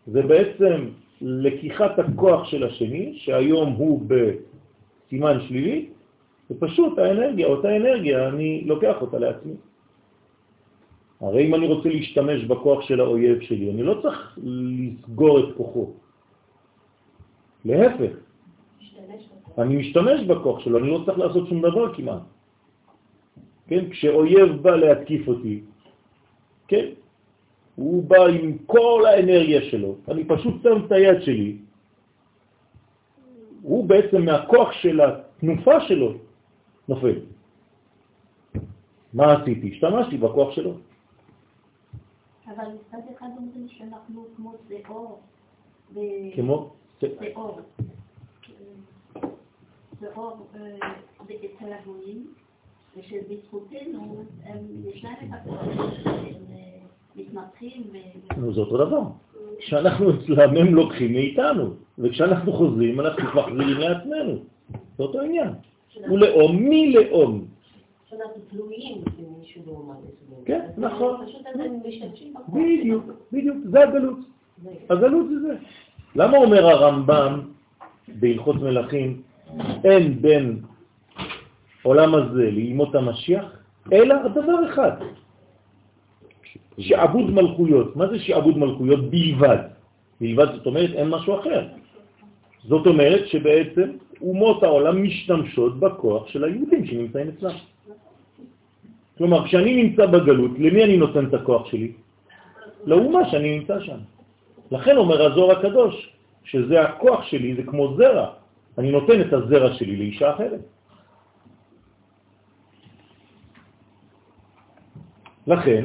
זה 0.06 0.22
בעצם 0.22 0.78
לקיחת 1.20 1.98
הכוח 1.98 2.48
של 2.48 2.64
השני, 2.64 3.18
שהיום 3.20 3.72
הוא 3.72 4.00
בסימן 5.10 5.40
שלילי, 5.48 5.88
ופשוט 6.50 6.98
האנרגיה, 6.98 7.46
אותה 7.46 7.76
אנרגיה, 7.76 8.28
אני 8.28 8.62
לוקח 8.66 8.96
אותה 9.00 9.18
לעצמי. 9.18 9.54
הרי 11.20 11.46
אם 11.46 11.54
אני 11.54 11.66
רוצה 11.66 11.88
להשתמש 11.88 12.44
בכוח 12.44 12.80
של 12.82 13.00
האויב 13.00 13.40
שלי, 13.40 13.70
אני 13.70 13.82
לא 13.82 13.98
צריך 14.02 14.38
לסגור 14.38 15.38
את 15.38 15.56
כוחו. 15.56 15.90
להפך, 17.64 18.12
אני 19.58 19.76
משתמש 19.76 20.20
בכוח 20.30 20.60
שלו, 20.60 20.78
אני 20.78 20.90
לא 20.90 21.02
צריך 21.06 21.18
לעשות 21.18 21.48
שום 21.48 21.58
דבר 21.58 21.94
כמעט. 21.94 22.22
כן, 23.66 23.90
כשאויב 23.90 24.62
בא 24.62 24.76
להתקיף 24.76 25.28
אותי, 25.28 25.60
כן, 26.68 26.86
הוא 27.76 28.04
בא 28.04 28.26
עם 28.26 28.56
כל 28.66 29.02
האנרגיה 29.06 29.62
שלו, 29.74 29.96
אני 30.08 30.24
פשוט 30.24 30.62
שם 30.62 30.86
את 30.86 30.92
היד 30.92 31.22
שלי, 31.22 31.56
הוא 33.62 33.88
בעצם 33.88 34.24
מהכוח 34.24 34.72
של 34.72 35.00
התנופה 35.00 35.80
שלו 35.80 36.12
נופל. 36.88 37.18
מה 39.14 39.32
עשיתי? 39.32 39.70
השתמשתי 39.72 40.16
בכוח 40.18 40.54
שלו. 40.54 40.74
אבל 42.46 42.64
מצד 42.64 42.98
אחד 43.16 43.28
אומרים 43.36 43.68
שאנחנו 43.68 44.24
כמו 44.36 44.52
זאור. 44.68 45.20
כמו? 46.34 46.70
זאור. 47.00 47.60
זאור 50.00 50.46
אה, 50.54 50.92
אצל 51.26 51.72
הגויים, 51.72 52.26
ושבזכותנו 52.96 54.24
יש 54.84 55.04
להם 55.04 55.14
את 55.22 55.30
הכוח, 55.32 55.62
מתמחים 57.16 57.82
ו... 57.92 58.52
זה 58.52 58.60
אותו 58.60 58.76
דבר. 58.76 59.00
כשאנחנו 59.58 60.10
אצלם 60.10 60.56
הם 60.56 60.74
לוקחים 60.74 61.12
מאיתנו, 61.12 61.74
וכשאנחנו 61.98 62.52
חוזרים 62.52 63.00
אנחנו 63.00 63.24
מחזירים 63.40 63.78
לעצמנו. 63.78 64.38
זה 64.98 65.02
אותו 65.02 65.20
עניין. 65.20 65.48
הוא 66.08 66.18
לאום 66.18 66.56
מלאום. 66.60 67.44
שאנחנו 68.10 68.42
תלויים 68.50 69.02
במישהו 69.18 69.62
לאומן. 69.66 69.94
כן, 70.44 70.66
נכון. 70.78 71.26
בדיוק, 72.48 73.04
בדיוק, 73.32 73.56
זה 73.64 73.82
הגלות. 73.82 74.18
הגלות 74.90 75.28
זה 75.28 75.40
זה. 75.40 75.54
למה 76.16 76.36
אומר 76.38 76.66
הרמב"ם 76.66 77.40
בהלכות 78.08 78.56
מלכים, 78.56 79.22
אין 79.84 80.22
בין 80.22 80.62
עולם 81.82 82.14
הזה 82.14 82.50
לימות 82.50 82.94
המשיח, 82.94 83.44
אלא 83.92 84.28
דבר 84.28 84.70
אחד, 84.70 84.92
שעבוד 86.80 87.30
מלכויות. 87.30 87.96
מה 87.96 88.06
זה 88.08 88.18
שעבוד 88.18 88.58
מלכויות? 88.58 89.10
בלבד. 89.10 89.58
בלבד 90.20 90.46
זאת 90.56 90.66
אומרת 90.66 90.90
אין 90.90 91.08
משהו 91.08 91.40
אחר. 91.40 91.66
זאת 92.64 92.86
אומרת 92.86 93.28
שבעצם 93.28 93.88
אומות 94.20 94.62
העולם 94.62 95.02
משתמשות 95.02 95.80
בכוח 95.80 96.28
של 96.28 96.44
היהודים 96.44 96.86
שנמצאים 96.86 97.28
אצלם. 97.28 97.56
כלומר, 99.18 99.44
כשאני 99.46 99.82
נמצא 99.82 100.06
בגלות, 100.06 100.50
למי 100.58 100.84
אני 100.84 100.96
נותן 100.96 101.26
את 101.26 101.34
הכוח 101.34 101.66
שלי? 101.66 101.92
לאומה 102.84 103.30
שאני 103.30 103.58
נמצא 103.58 103.80
שם. 103.80 104.00
לכן 104.70 104.96
אומר 104.96 105.32
הזוהר 105.32 105.58
הקדוש, 105.58 105.94
שזה 106.44 106.80
הכוח 106.80 107.22
שלי, 107.28 107.54
זה 107.54 107.62
כמו 107.62 107.96
זרע. 107.96 108.26
אני 108.78 108.90
נותן 108.90 109.20
את 109.20 109.32
הזרע 109.32 109.74
שלי 109.74 109.96
לאישה 109.96 110.34
אחרת. 110.34 110.60
לכן, 115.46 115.84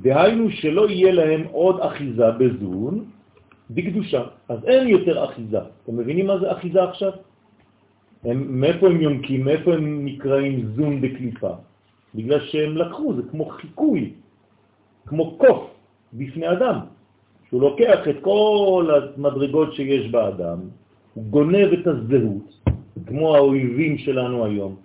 דהיינו 0.00 0.50
שלא 0.50 0.90
יהיה 0.90 1.12
להם 1.12 1.42
עוד 1.52 1.80
אחיזה 1.80 2.30
בזון 2.30 3.04
בקדושה. 3.70 4.22
אז 4.48 4.64
אין 4.64 4.88
יותר 4.88 5.24
אחיזה. 5.24 5.58
אתם 5.84 5.96
מבינים 5.96 6.26
מה 6.26 6.38
זה 6.38 6.52
אחיזה 6.52 6.84
עכשיו? 6.84 7.12
הם, 8.24 8.60
מאיפה 8.60 8.86
הם 8.86 9.00
יונקים? 9.00 9.44
מאיפה 9.44 9.74
הם 9.74 10.04
נקראים 10.04 10.66
זון 10.76 11.00
בקליפה? 11.00 11.52
בגלל 12.14 12.40
שהם 12.40 12.76
לקחו, 12.76 13.14
זה 13.14 13.22
כמו 13.30 13.44
חיקוי, 13.44 14.12
כמו 15.06 15.38
קוף 15.38 15.70
בפני 16.12 16.52
אדם, 16.52 16.78
שהוא 17.48 17.60
לוקח 17.62 18.08
את 18.10 18.16
כל 18.20 18.90
המדרגות 18.90 19.74
שיש 19.74 20.10
באדם, 20.10 20.58
הוא 21.14 21.24
גונב 21.24 21.72
את 21.72 21.86
הזהות, 21.86 22.66
כמו 23.06 23.36
האויבים 23.36 23.98
שלנו 23.98 24.44
היום. 24.44 24.76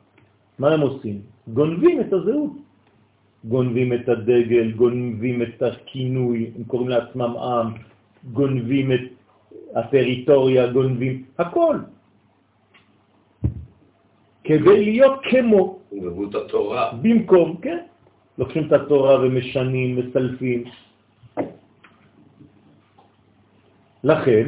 מה 0.59 0.73
הם 0.73 0.81
עושים? 0.81 1.21
גונבים 1.47 2.01
את 2.01 2.13
הזהות. 2.13 2.64
גונבים 3.47 3.93
את 3.93 4.09
הדגל, 4.09 4.71
גונבים 4.71 5.41
את 5.41 5.61
הכינוי, 5.61 6.51
הם 6.55 6.63
קוראים 6.63 6.89
לעצמם 6.89 7.33
עם, 7.37 7.67
גונבים 8.33 8.91
את 8.91 9.05
הטריטוריה, 9.75 10.67
גונבים, 10.67 11.23
הכל. 11.39 11.77
כדי 14.43 14.85
להיות 14.85 15.19
כמו. 15.29 15.79
גנבו 15.93 16.23
את 16.29 16.35
התורה. 16.35 16.83
במקום, 17.01 17.57
כן. 17.61 17.77
לוקחים 18.37 18.67
את 18.67 18.71
התורה 18.71 19.21
ומשנים, 19.21 19.89
מסלפים. 19.95 20.63
לכן, 24.03 24.45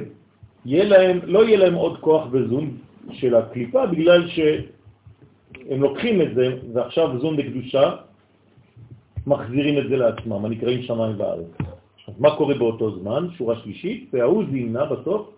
יהיה 0.66 0.86
להם, 0.86 1.20
לא 1.24 1.40
יהיה 1.46 1.58
להם 1.58 1.74
עוד 1.74 2.00
כוח 2.00 2.24
וזון 2.32 2.78
של 3.12 3.36
הקליפה, 3.36 3.86
בגלל 3.86 4.28
שהם 4.28 5.80
לוקחים 5.82 6.22
את 6.22 6.36
זה, 6.36 6.48
ועכשיו 6.74 7.20
זון 7.20 7.38
בקדושה, 7.38 8.07
מחזירים 9.28 9.78
את 9.78 9.90
זה 9.90 9.98
לעצמם, 9.98 10.46
הנקראים 10.46 10.82
שמיים 10.82 11.16
וארץ. 11.20 11.52
מה 12.20 12.36
קורה 12.36 12.56
באותו 12.56 13.00
זמן? 13.00 13.28
שורה 13.38 13.56
שלישית, 13.56 14.10
והוא 14.14 14.44
זימנה 14.52 14.86
בסוף, 14.86 15.30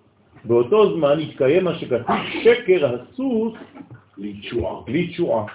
באותו 0.46 0.96
זמן 0.96 1.20
יתקיים 1.20 1.64
מה 1.64 1.76
שכתוב 1.76 2.16
שקר 2.44 2.96
הסוס. 2.96 3.54
לתשועה. 4.88 5.46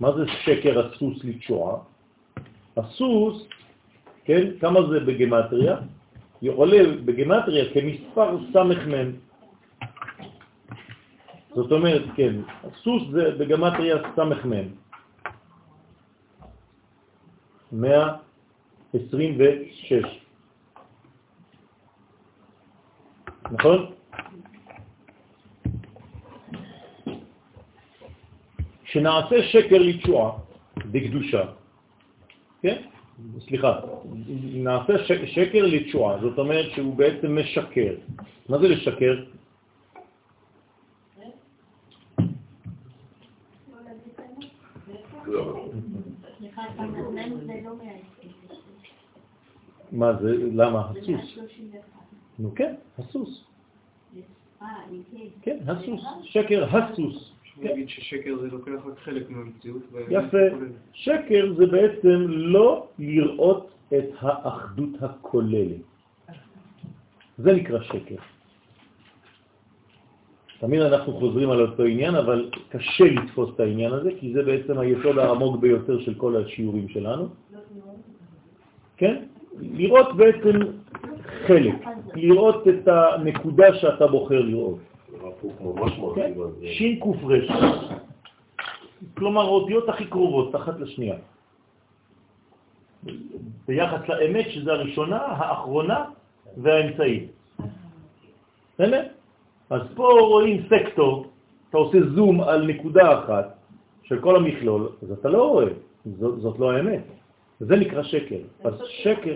מה 0.00 0.12
זה 0.12 0.24
שקר 0.44 0.86
הסוס 0.86 1.24
לתשועה? 1.24 1.76
הסוס, 2.76 3.46
כן, 4.24 4.50
כמה 4.60 4.80
זה 4.90 5.00
בגמטריה? 5.00 5.76
עולה 6.46 6.82
בגמטריה 7.04 7.64
כמספר 7.74 8.36
סמ"ם. 8.52 9.10
זאת 11.54 11.72
אומרת, 11.72 12.02
כן, 12.16 12.34
הסוס 12.64 13.02
זה 13.10 13.30
בגמטריה 13.38 13.96
סמ"ם. 14.16 14.81
126. 17.72 20.04
נכון? 23.52 23.90
שנעשה 28.84 29.42
שקר 29.42 29.78
לתשועה 29.78 30.32
בקדושה, 30.76 31.42
כן? 32.62 32.82
סליחה, 33.40 33.80
נעשה 34.52 34.92
שקר 35.26 35.66
לתשועה, 35.66 36.20
זאת 36.20 36.38
אומרת 36.38 36.70
שהוא 36.70 36.96
בעצם 36.96 37.38
משקר. 37.38 37.94
מה 38.48 38.58
זה 38.58 38.68
לשקר? 38.68 39.24
מה 49.92 50.12
זה, 50.22 50.36
למה? 50.52 50.90
הסוס. 50.90 51.38
נו 52.38 52.54
כן, 52.54 52.74
הסוס. 52.98 53.44
כן, 55.42 55.58
הסוס. 55.66 56.04
שקר 56.22 56.76
הסוס. 56.76 57.32
נגיד 57.58 57.88
ששקר 57.88 58.38
זה 58.40 58.46
לוקח 58.46 58.70
רק 58.86 58.98
חלק 58.98 59.30
מהמציאות. 59.30 59.82
יפה. 60.08 60.38
שקר 60.92 61.54
זה 61.56 61.66
בעצם 61.66 62.24
לא 62.28 62.86
לראות 62.98 63.70
את 63.88 64.04
האחדות 64.18 65.02
הכוללת. 65.02 65.80
זה 67.38 67.52
נקרא 67.52 67.82
שקר. 67.82 68.16
תמיד 70.62 70.80
אנחנו 70.80 71.12
חוזרים 71.12 71.50
על 71.50 71.60
אותו 71.60 71.82
עניין, 71.82 72.14
אבל 72.14 72.50
קשה 72.68 73.04
לתפוס 73.04 73.50
את 73.54 73.60
העניין 73.60 73.92
הזה, 73.92 74.10
כי 74.20 74.32
זה 74.32 74.42
בעצם 74.42 74.78
היסוד 74.78 75.18
העמוק 75.18 75.56
ביותר 75.56 76.00
של 76.00 76.14
כל 76.14 76.36
השיעורים 76.36 76.88
שלנו. 76.88 77.28
כן? 78.96 79.24
לראות 79.60 80.16
בעצם 80.16 80.58
חלק, 81.46 81.74
לראות 82.14 82.68
את 82.68 82.88
הנקודה 82.88 83.74
שאתה 83.74 84.06
בוחר 84.06 84.40
לראות. 84.40 84.78
ממש 85.60 85.92
כן? 86.14 86.32
כלומר 89.14 89.42
האותיות 89.42 89.88
הכי 89.88 90.06
קרובות, 90.06 90.56
אחת 90.56 90.80
לשנייה. 90.80 91.16
ביחס 93.68 94.08
לאמת, 94.08 94.46
שזה 94.50 94.72
הראשונה, 94.72 95.16
האחרונה 95.16 96.04
והאמצעית. 96.56 97.30
בסדר? 98.74 99.02
אז 99.72 99.80
פה 99.94 100.08
רואים 100.20 100.62
סקטור, 100.68 101.26
אתה 101.70 101.78
עושה 101.78 101.98
זום 102.14 102.40
על 102.40 102.66
נקודה 102.66 103.18
אחת 103.18 103.56
של 104.02 104.20
כל 104.20 104.36
המכלול, 104.36 104.88
אז 105.02 105.12
אתה 105.12 105.28
לא 105.28 105.48
רואה, 105.48 105.72
זאת, 106.20 106.40
זאת 106.40 106.58
לא 106.58 106.72
האמת. 106.72 107.04
זה 107.60 107.76
נקרא 107.76 108.02
שקר. 108.02 108.42
אז 108.64 108.74
שקר, 108.88 109.34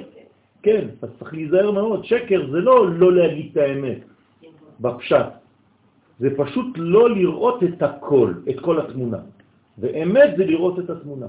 כן, 0.62 0.88
אז 1.02 1.08
צריך 1.18 1.34
להיזהר 1.34 1.70
מאוד. 1.70 2.04
שקר 2.04 2.50
זה 2.52 2.58
לא 2.60 2.90
לא 2.90 3.12
להגיד 3.12 3.48
את 3.52 3.56
האמת 3.56 3.98
בפשט, 4.80 5.26
זה 6.18 6.28
פשוט 6.36 6.66
לא 6.76 7.10
לראות 7.10 7.62
את 7.62 7.82
הכל, 7.82 8.32
את 8.50 8.60
כל 8.60 8.80
התמונה. 8.80 9.18
ואמת 9.78 10.36
זה 10.36 10.44
לראות 10.44 10.78
את 10.78 10.90
התמונה. 10.90 11.26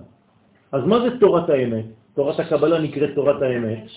אז 0.71 0.81
מה 0.83 0.99
זה 0.99 1.19
תורת 1.19 1.49
האמת? 1.49 1.85
תורת 2.15 2.39
הקבלה 2.39 2.79
נקראת 2.79 3.15
תורת 3.15 3.41
האמת. 3.41 3.87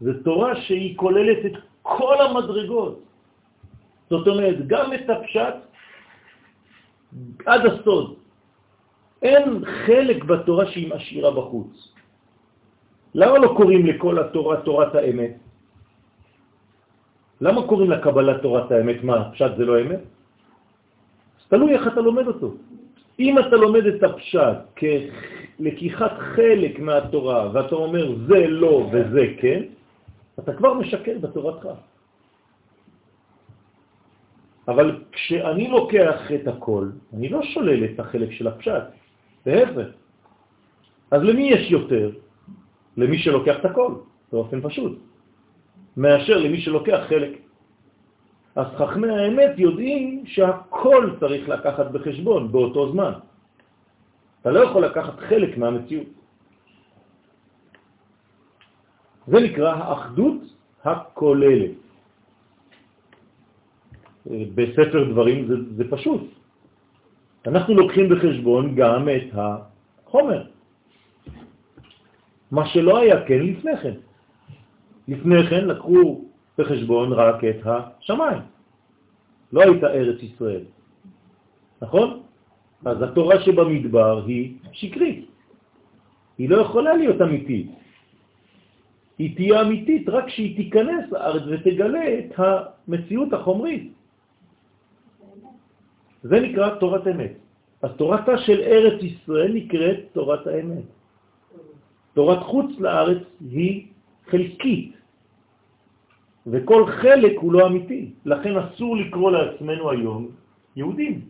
זה 0.00 0.24
תורה 0.24 0.56
שהיא 0.56 0.96
כוללת 0.96 1.46
את 1.46 1.56
כל 1.82 2.16
המדרגות. 2.24 3.09
זאת 4.10 4.26
אומרת, 4.28 4.66
גם 4.66 4.92
את 4.92 5.10
הפשט 5.10 5.54
עד 7.46 7.66
הסוד. 7.66 8.14
אין 9.22 9.64
חלק 9.86 10.24
בתורה 10.24 10.66
שהיא 10.66 10.94
משאירה 10.94 11.30
בחוץ. 11.30 11.92
למה 13.14 13.38
לא 13.38 13.54
קוראים 13.56 13.86
לכל 13.86 14.18
התורה 14.18 14.56
תורת 14.66 14.94
האמת? 14.94 15.34
למה 17.40 17.60
קוראים 17.66 17.90
לקבלה 17.90 18.38
תורת 18.38 18.72
האמת? 18.72 19.04
מה, 19.04 19.30
פשט 19.32 19.56
זה 19.56 19.64
לא 19.64 19.80
אמת? 19.80 20.02
אז 21.40 21.44
תלוי 21.48 21.74
איך 21.74 21.86
אתה 21.86 22.00
לומד 22.00 22.26
אותו. 22.26 22.54
אם 23.18 23.38
אתה 23.38 23.56
לומד 23.56 23.86
את 23.86 24.02
הפשט 24.02 24.58
כלקיחת 24.78 26.12
חלק 26.18 26.78
מהתורה, 26.78 27.50
ואתה 27.52 27.74
אומר 27.74 28.04
זה 28.26 28.46
לא 28.48 28.88
וזה 28.92 29.24
כן, 29.40 29.60
אתה 30.38 30.52
כבר 30.52 30.74
משקר 30.74 31.18
בתורתך. 31.20 31.68
אבל 34.70 35.02
כשאני 35.12 35.68
לוקח 35.68 36.30
את 36.34 36.48
הכל, 36.48 36.86
אני 37.14 37.28
לא 37.28 37.42
שולל 37.42 37.84
את 37.84 38.00
החלק 38.00 38.30
של 38.30 38.46
הפשט, 38.46 38.82
להפך. 39.46 39.88
אז 41.10 41.20
למי 41.22 41.42
יש 41.50 41.70
יותר? 41.70 42.10
למי 42.96 43.18
שלוקח 43.18 43.56
את 43.60 43.64
הכל, 43.64 43.94
באופן 44.32 44.62
פשוט, 44.62 44.98
מאשר 45.96 46.36
למי 46.38 46.60
שלוקח 46.60 47.00
חלק. 47.08 47.32
אז 48.56 48.66
חכמי 48.78 49.10
האמת 49.10 49.58
יודעים 49.58 50.26
שהכל 50.26 51.18
צריך 51.20 51.48
לקחת 51.48 51.86
בחשבון 51.90 52.52
באותו 52.52 52.92
זמן. 52.92 53.12
אתה 54.40 54.50
לא 54.50 54.60
יכול 54.70 54.84
לקחת 54.84 55.18
חלק 55.18 55.58
מהמציאות. 55.58 56.10
זה 59.26 59.38
נקרא 59.40 59.74
האחדות 59.74 60.40
הכוללת. 60.84 61.79
בספר 64.26 65.10
דברים 65.10 65.46
זה, 65.46 65.54
זה 65.76 65.84
פשוט. 65.90 66.22
אנחנו 67.46 67.74
לוקחים 67.74 68.08
בחשבון 68.08 68.74
גם 68.74 69.08
את 69.08 69.28
החומר, 69.32 70.42
מה 72.50 72.68
שלא 72.68 72.98
היה 72.98 73.24
כן 73.26 73.40
לפני 73.42 73.76
כן. 73.76 73.94
לפני 75.08 75.46
כן 75.50 75.64
לקחו 75.64 76.24
בחשבון 76.58 77.12
רק 77.12 77.44
את 77.44 77.60
השמיים. 77.64 78.42
לא 79.52 79.60
הייתה 79.60 79.86
ארץ 79.86 80.22
ישראל, 80.22 80.64
נכון? 81.82 82.22
אז 82.84 83.02
התורה 83.02 83.40
שבמדבר 83.40 84.26
היא 84.26 84.54
שקרית. 84.72 85.26
היא 86.38 86.48
לא 86.48 86.56
יכולה 86.56 86.94
להיות 86.94 87.20
אמיתית. 87.20 87.70
היא 89.18 89.36
תהיה 89.36 89.60
אמיתית 89.60 90.08
רק 90.08 90.26
כשהיא 90.26 90.56
תיכנס 90.56 91.12
לארץ 91.12 91.42
ותגלה 91.48 92.04
את 92.18 92.32
המציאות 92.36 93.32
החומרית. 93.32 93.92
זה 96.22 96.40
נקרא 96.40 96.68
תורת 96.80 97.06
אמת. 97.06 97.32
אז 97.82 97.90
תורתה 97.96 98.38
של 98.38 98.60
ארץ 98.60 99.02
ישראל 99.02 99.52
נקראת 99.52 99.98
תורת 100.12 100.46
האמת. 100.46 100.84
תורת 102.14 102.42
חוץ 102.42 102.70
לארץ 102.78 103.22
היא 103.50 103.86
חלקית, 104.28 104.92
וכל 106.46 106.86
חלק 106.86 107.38
הוא 107.38 107.52
לא 107.52 107.66
אמיתי. 107.66 108.10
לכן 108.24 108.56
אסור 108.56 108.96
לקרוא 108.96 109.30
לעצמנו 109.30 109.90
היום 109.90 110.28
יהודים. 110.76 111.20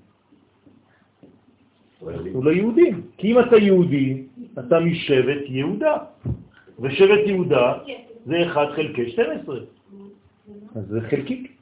הוא 2.32 2.44
לא 2.44 2.50
יהודים. 2.50 3.02
כי 3.18 3.32
אם 3.32 3.40
אתה 3.40 3.56
יהודי, 3.56 4.22
אתה 4.58 4.80
משבט 4.80 5.42
יהודה. 5.46 5.96
ושבט 6.80 7.22
יהודה 7.26 7.78
זה 8.26 8.36
1 8.46 8.68
חלקי 8.76 9.10
12. 9.10 9.60
אז 10.74 10.86
זה 10.86 11.00
חלקיק, 11.00 11.52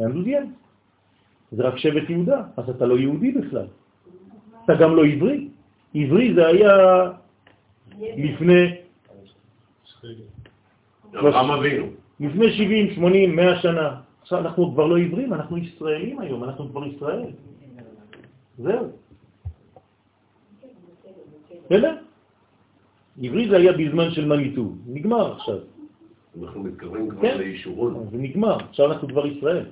אנדודיאן. 0.00 0.46
זה 1.56 1.62
רק 1.62 1.76
שבט 1.76 2.10
יהודה, 2.10 2.42
אז 2.56 2.70
אתה 2.70 2.86
לא 2.86 2.98
יהודי 2.98 3.32
בכלל. 3.32 3.66
אתה 4.64 4.74
גם 4.74 4.96
לא 4.96 5.06
עברי. 5.06 5.48
עברי 5.94 6.34
זה 6.34 6.46
היה 6.46 6.72
לפני... 8.00 8.62
לפני 12.20 12.52
70, 12.52 12.90
80, 12.94 13.36
100 13.36 13.60
שנה. 13.62 14.00
עכשיו 14.22 14.38
אנחנו 14.38 14.72
כבר 14.72 14.86
לא 14.86 14.98
עברים, 14.98 15.34
אנחנו 15.34 15.58
ישראלים 15.58 16.18
היום, 16.18 16.44
אנחנו 16.44 16.68
כבר 16.70 16.86
ישראל. 16.86 17.30
זהו. 18.58 18.86
בסדר? 21.66 21.96
עברי 23.22 23.48
זה 23.48 23.56
היה 23.56 23.72
בזמן 23.72 24.10
של 24.10 24.24
מניטו, 24.26 24.72
נגמר 24.86 25.32
עכשיו. 25.32 25.58
אנחנו 26.42 26.62
מתקרבים 26.62 27.10
כבר 27.10 27.22
כן. 27.22 27.38
לאישורון. 27.38 28.08
זה 28.10 28.18
נגמר, 28.18 28.56
עכשיו 28.70 28.92
אנחנו 28.92 29.08
כבר 29.08 29.26
ישראל. 29.26 29.66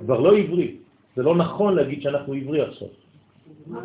כבר 0.00 0.20
לא 0.20 0.36
עברי. 0.36 0.76
זה 1.16 1.22
לא 1.22 1.36
נכון 1.36 1.74
להגיד 1.74 2.02
שאנחנו 2.02 2.34
עברי 2.34 2.60
עכשיו. 2.62 2.88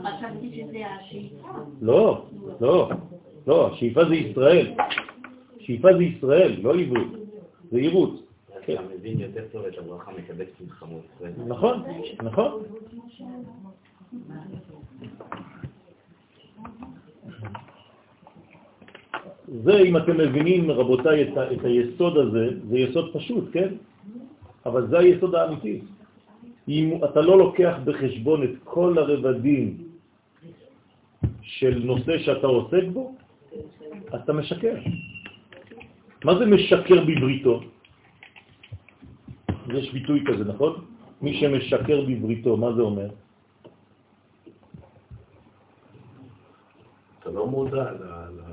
חשבתי 0.03 0.49
שזה 0.55 0.77
השאיפה. 0.87 1.47
לא, 1.81 2.25
לא, 2.61 2.89
לא, 3.47 3.73
השאיפה 3.73 4.05
זה 4.05 4.15
ישראל. 4.15 4.67
שאיפה 5.59 5.87
זה 5.97 6.03
ישראל, 6.03 6.55
לא 6.61 6.69
עברי. 6.75 7.03
זה 7.71 7.77
עירות. 7.77 8.21
אתה 8.63 8.73
מבין 8.97 9.19
יותר 9.19 9.43
טוב 9.51 9.65
את 9.65 9.77
הברכה 9.77 10.11
מקבץ 10.11 10.47
מלחמות. 10.63 11.01
נכון, 11.47 11.83
נכון. 12.23 12.51
זה, 19.63 19.77
אם 19.79 19.97
אתם 19.97 20.17
מבינים, 20.17 20.71
רבותיי, 20.71 21.23
את, 21.23 21.37
ה- 21.37 21.51
את 21.53 21.65
היסוד 21.65 22.17
הזה, 22.17 22.49
זה 22.69 22.77
יסוד 22.79 23.13
פשוט, 23.13 23.43
כן? 23.53 23.69
אבל 24.65 24.87
זה 24.87 24.99
היסוד 24.99 25.35
האמיתי. 25.35 25.81
אם 26.67 27.03
אתה 27.05 27.21
לא 27.21 27.37
לוקח 27.37 27.75
בחשבון 27.85 28.43
את 28.43 28.49
כל 28.63 28.97
הרבדים 28.97 29.77
של 31.41 31.81
נושא 31.85 32.17
שאתה 32.17 32.47
עוסק 32.47 32.83
בו, 32.93 33.15
אתה 34.15 34.33
משקר. 34.33 34.75
מה 36.23 36.37
זה 36.37 36.45
משקר 36.45 37.03
בבריתו? 37.05 37.61
יש 39.73 39.93
ביטוי 39.93 40.23
כזה, 40.27 40.43
נכון? 40.43 40.85
מי 41.21 41.33
שמשקר 41.39 42.01
בבריתו, 42.01 42.57
מה 42.57 42.73
זה 42.73 42.81
אומר? 42.81 43.09
אתה 47.19 47.29
לא 47.29 47.47
מודע 47.47 47.85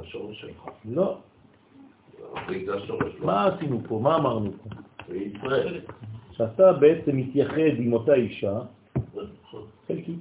לשורש 0.00 0.40
שלך. 0.40 0.68
לא. 0.84 1.18
שלך. 3.08 3.24
מה 3.24 3.46
עשינו 3.46 3.80
פה? 3.88 4.00
מה 4.02 4.16
אמרנו 4.16 4.52
פה? 4.52 4.70
זה 5.08 5.80
שאתה 6.50 6.72
בעצם 6.72 7.16
מתייחד 7.16 7.74
עם 7.78 7.92
אותה 7.92 8.14
אישה, 8.14 8.58
חלקי. 9.88 10.14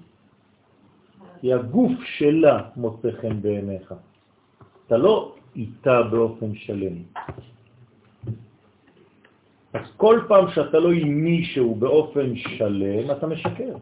כי 1.41 1.53
הגוף 1.53 1.91
שלה 2.03 2.69
מוצא 2.75 3.10
חן 3.21 3.41
בעיניך. 3.41 3.93
אתה 4.88 4.97
לא 4.97 5.36
איתה 5.55 6.01
באופן 6.12 6.55
שלם. 6.55 6.93
אז 9.73 9.86
כל 9.97 10.19
פעם 10.27 10.45
שאתה 10.51 10.79
לא 10.79 10.91
עם 10.91 11.07
מישהו 11.10 11.75
באופן 11.75 12.36
שלם, 12.36 13.12
אתה 13.12 13.27
משקר. 13.27 13.75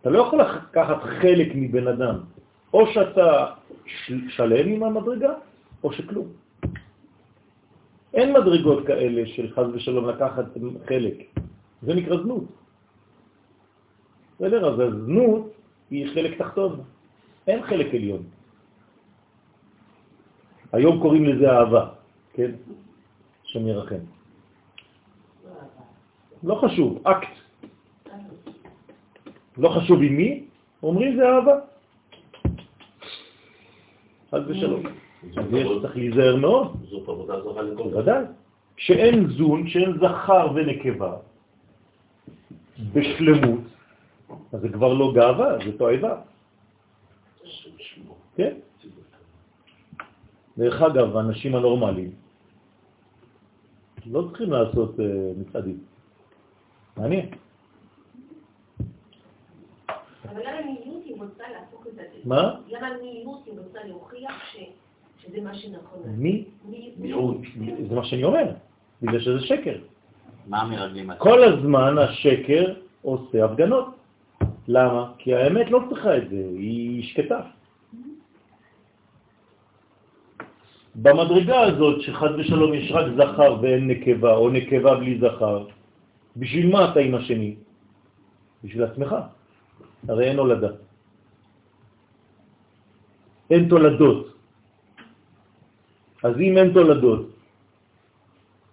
אתה 0.00 0.10
לא 0.10 0.18
יכול 0.18 0.40
לקחת 0.40 1.02
חלק 1.02 1.48
מבן 1.54 1.86
אדם. 1.88 2.18
או 2.74 2.86
שאתה 2.86 3.46
של- 3.86 4.28
שלם 4.28 4.68
עם 4.68 4.82
המדרגה, 4.82 5.32
או 5.84 5.92
שכלום. 5.92 6.26
אין 8.14 8.32
מדרגות 8.32 8.86
כאלה 8.86 9.22
של 9.26 9.52
חז 9.54 9.66
ושלום 9.74 10.08
לקחת 10.08 10.44
חלק. 10.86 11.16
זה 11.82 11.94
נקרא 11.94 12.16
זנות. 12.22 12.44
בסדר? 14.36 14.74
אז 14.74 14.80
הזנות 14.80 15.52
היא 15.90 16.14
חלק 16.14 16.38
תחתון. 16.38 16.80
אין 17.46 17.62
חלק 17.62 17.94
עליון. 17.94 18.22
היום 20.72 21.00
קוראים 21.00 21.24
לזה 21.24 21.50
אהבה, 21.52 21.88
כן? 22.32 22.50
השם 23.44 23.66
ירחם. 23.66 24.04
לא 26.42 26.54
חשוב, 26.54 27.06
אקט. 27.06 27.34
לא 29.58 29.68
חשוב 29.68 30.02
עם 30.02 30.16
מי, 30.16 30.44
אומרים 30.82 31.16
זה 31.16 31.22
אהבה. 31.28 31.56
חס 34.30 34.40
ושלום. 34.46 34.82
אז 35.36 35.44
יש 35.52 35.68
צריך 35.82 35.96
להיזהר 35.96 36.36
מאוד, 36.36 36.76
זאת 36.90 37.08
עבודה 37.08 37.40
זרה 37.40 37.62
לכל 37.62 37.74
דבר. 37.90 37.90
בוודאי. 37.90 38.24
כשאין 38.76 39.26
זון, 39.26 39.66
כשאין 39.66 39.92
זכר 40.00 40.48
ונקבה 40.54 41.16
בשלמות, 42.92 43.60
אז 44.52 44.60
זה 44.60 44.68
כבר 44.68 44.94
לא 44.94 45.12
גאווה, 45.14 45.56
זה 45.64 45.78
תועבה. 45.78 46.20
כן? 48.36 48.54
דרך 50.58 50.82
אגב, 50.82 51.16
האנשים 51.16 51.54
הנורמליים 51.54 52.10
לא 54.06 54.24
צריכים 54.28 54.50
לעשות 54.52 54.98
uh, 54.98 55.02
מצעדים. 55.40 55.78
מעניין. 56.96 57.26
אבל 60.24 60.40
למה 60.40 60.60
מיניות 60.66 61.04
היא 61.04 61.16
רוצה 61.18 61.44
להפוך 61.52 61.86
את 61.86 61.94
זה? 61.94 62.02
מה? 62.24 62.60
למה 62.68 62.88
מיניות 63.02 63.40
היא 63.46 63.54
רוצה 63.58 63.78
להוכיח 63.84 64.44
ש- 64.52 64.81
שזה 65.32 65.40
מה 65.40 65.54
שנכון? 65.54 66.00
מי? 66.06 66.44
מי- 66.68 66.92
מיעוט. 66.98 67.36
זה 67.88 67.94
מה 67.94 68.04
שאני 68.04 68.24
אומר, 68.24 68.44
בגלל 69.02 69.20
שזה 69.20 69.40
שקר. 69.40 69.78
מה 70.46 70.60
המרגלים 70.60 71.10
עצמם? 71.10 71.22
כל 71.22 71.44
הזמן 71.44 71.98
השקר 71.98 72.74
עושה 73.02 73.44
הפגנות. 73.44 73.86
למה? 74.68 75.12
כי 75.18 75.34
האמת 75.34 75.70
לא 75.70 75.80
צריכה 75.88 76.16
את 76.16 76.30
זה, 76.30 76.36
היא 76.36 77.02
שקטה. 77.02 77.40
במדרגה 80.94 81.60
הזאת 81.60 82.00
שחד 82.00 82.28
ושלום 82.38 82.74
יש 82.74 82.92
רק 82.92 83.06
זכר 83.16 83.56
ואין 83.62 83.88
נקבה, 83.88 84.34
או 84.36 84.50
נקבה 84.50 84.94
בלי 84.94 85.18
זכר, 85.18 85.66
בשביל 86.36 86.68
מה 86.72 86.92
אתה 86.92 87.00
עם 87.00 87.14
השני? 87.14 87.56
בשביל 88.64 88.84
עצמך. 88.84 89.16
הרי 90.08 90.24
אין 90.28 90.38
הולדה. 90.38 90.68
אין 93.50 93.68
תולדות. 93.68 94.31
אז 96.22 96.34
אם 96.40 96.58
אין 96.58 96.72
תולדות, 96.72 97.26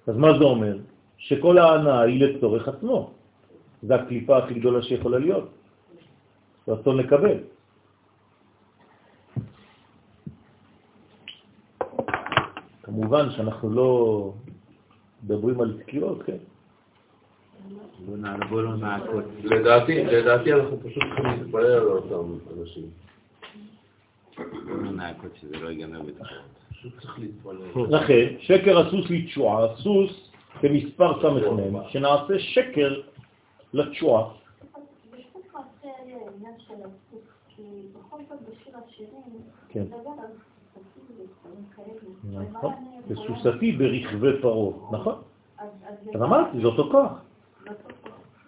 אז 0.08 0.16
מה 0.18 0.38
זה 0.38 0.44
אומר? 0.44 0.78
שכל 1.18 1.58
ההנאה 1.58 2.02
היא 2.02 2.24
לצורך 2.26 2.68
עצמו. 2.68 3.12
זו 3.84 3.94
הקליפה 3.94 4.38
הכי 4.38 4.54
גדולה 4.54 4.82
שיכולה 4.82 5.20
להיות. 5.20 5.50
רצון 6.68 6.98
לקבל. 6.98 7.38
כמובן 12.84 13.32
שאנחנו 13.32 13.70
לא 13.70 13.90
מדברים 15.24 15.62
על 15.62 15.78
סקירות, 15.82 16.24
כן? 16.24 16.38
בוא 18.50 18.62
לא 18.62 18.76
נעקוץ. 18.76 19.26
לדעתי, 19.44 20.04
לדעתי 20.04 20.54
אנחנו 20.54 20.80
פשוט 20.80 21.04
צריכים 21.04 21.26
להתפלל 21.26 21.66
על 21.66 21.88
אותם 21.88 22.38
אנשים. 22.60 22.90
בוא 24.38 24.76
לא 24.76 24.92
שזה 25.36 25.58
לא 25.58 25.70
ייגמר 25.70 26.02
בתחרות. 26.02 26.60
לכן, 27.90 28.28
שקר 28.40 28.80
הסוס 28.80 29.06
לתשועה, 29.10 29.76
סוס 29.76 30.30
כמספר 30.62 31.22
סמ"ם, 31.22 31.80
שנעשה 31.90 32.40
שקר 32.40 33.02
לתשועה. 33.74 34.34
יש 35.18 35.26
פה 35.34 35.40
קצת 35.48 35.60
עניין 36.38 36.54
של 36.68 36.74
הסוס, 36.74 37.22
כי 37.56 37.62
בכל 37.94 38.18
זאת 38.30 38.40
בשיר 38.42 38.74
השירים, 38.88 39.24
כן. 39.70 39.84
נכון. 42.34 42.74
בסוסתי 43.08 43.72
ברכבי 43.72 44.42
פרעה, 44.42 44.74
נכון? 44.92 45.16
אז- 45.58 45.68
אמרתי, 46.16 46.60
זה 46.62 46.68
אותו 46.68 46.90
כוח. 46.92 47.12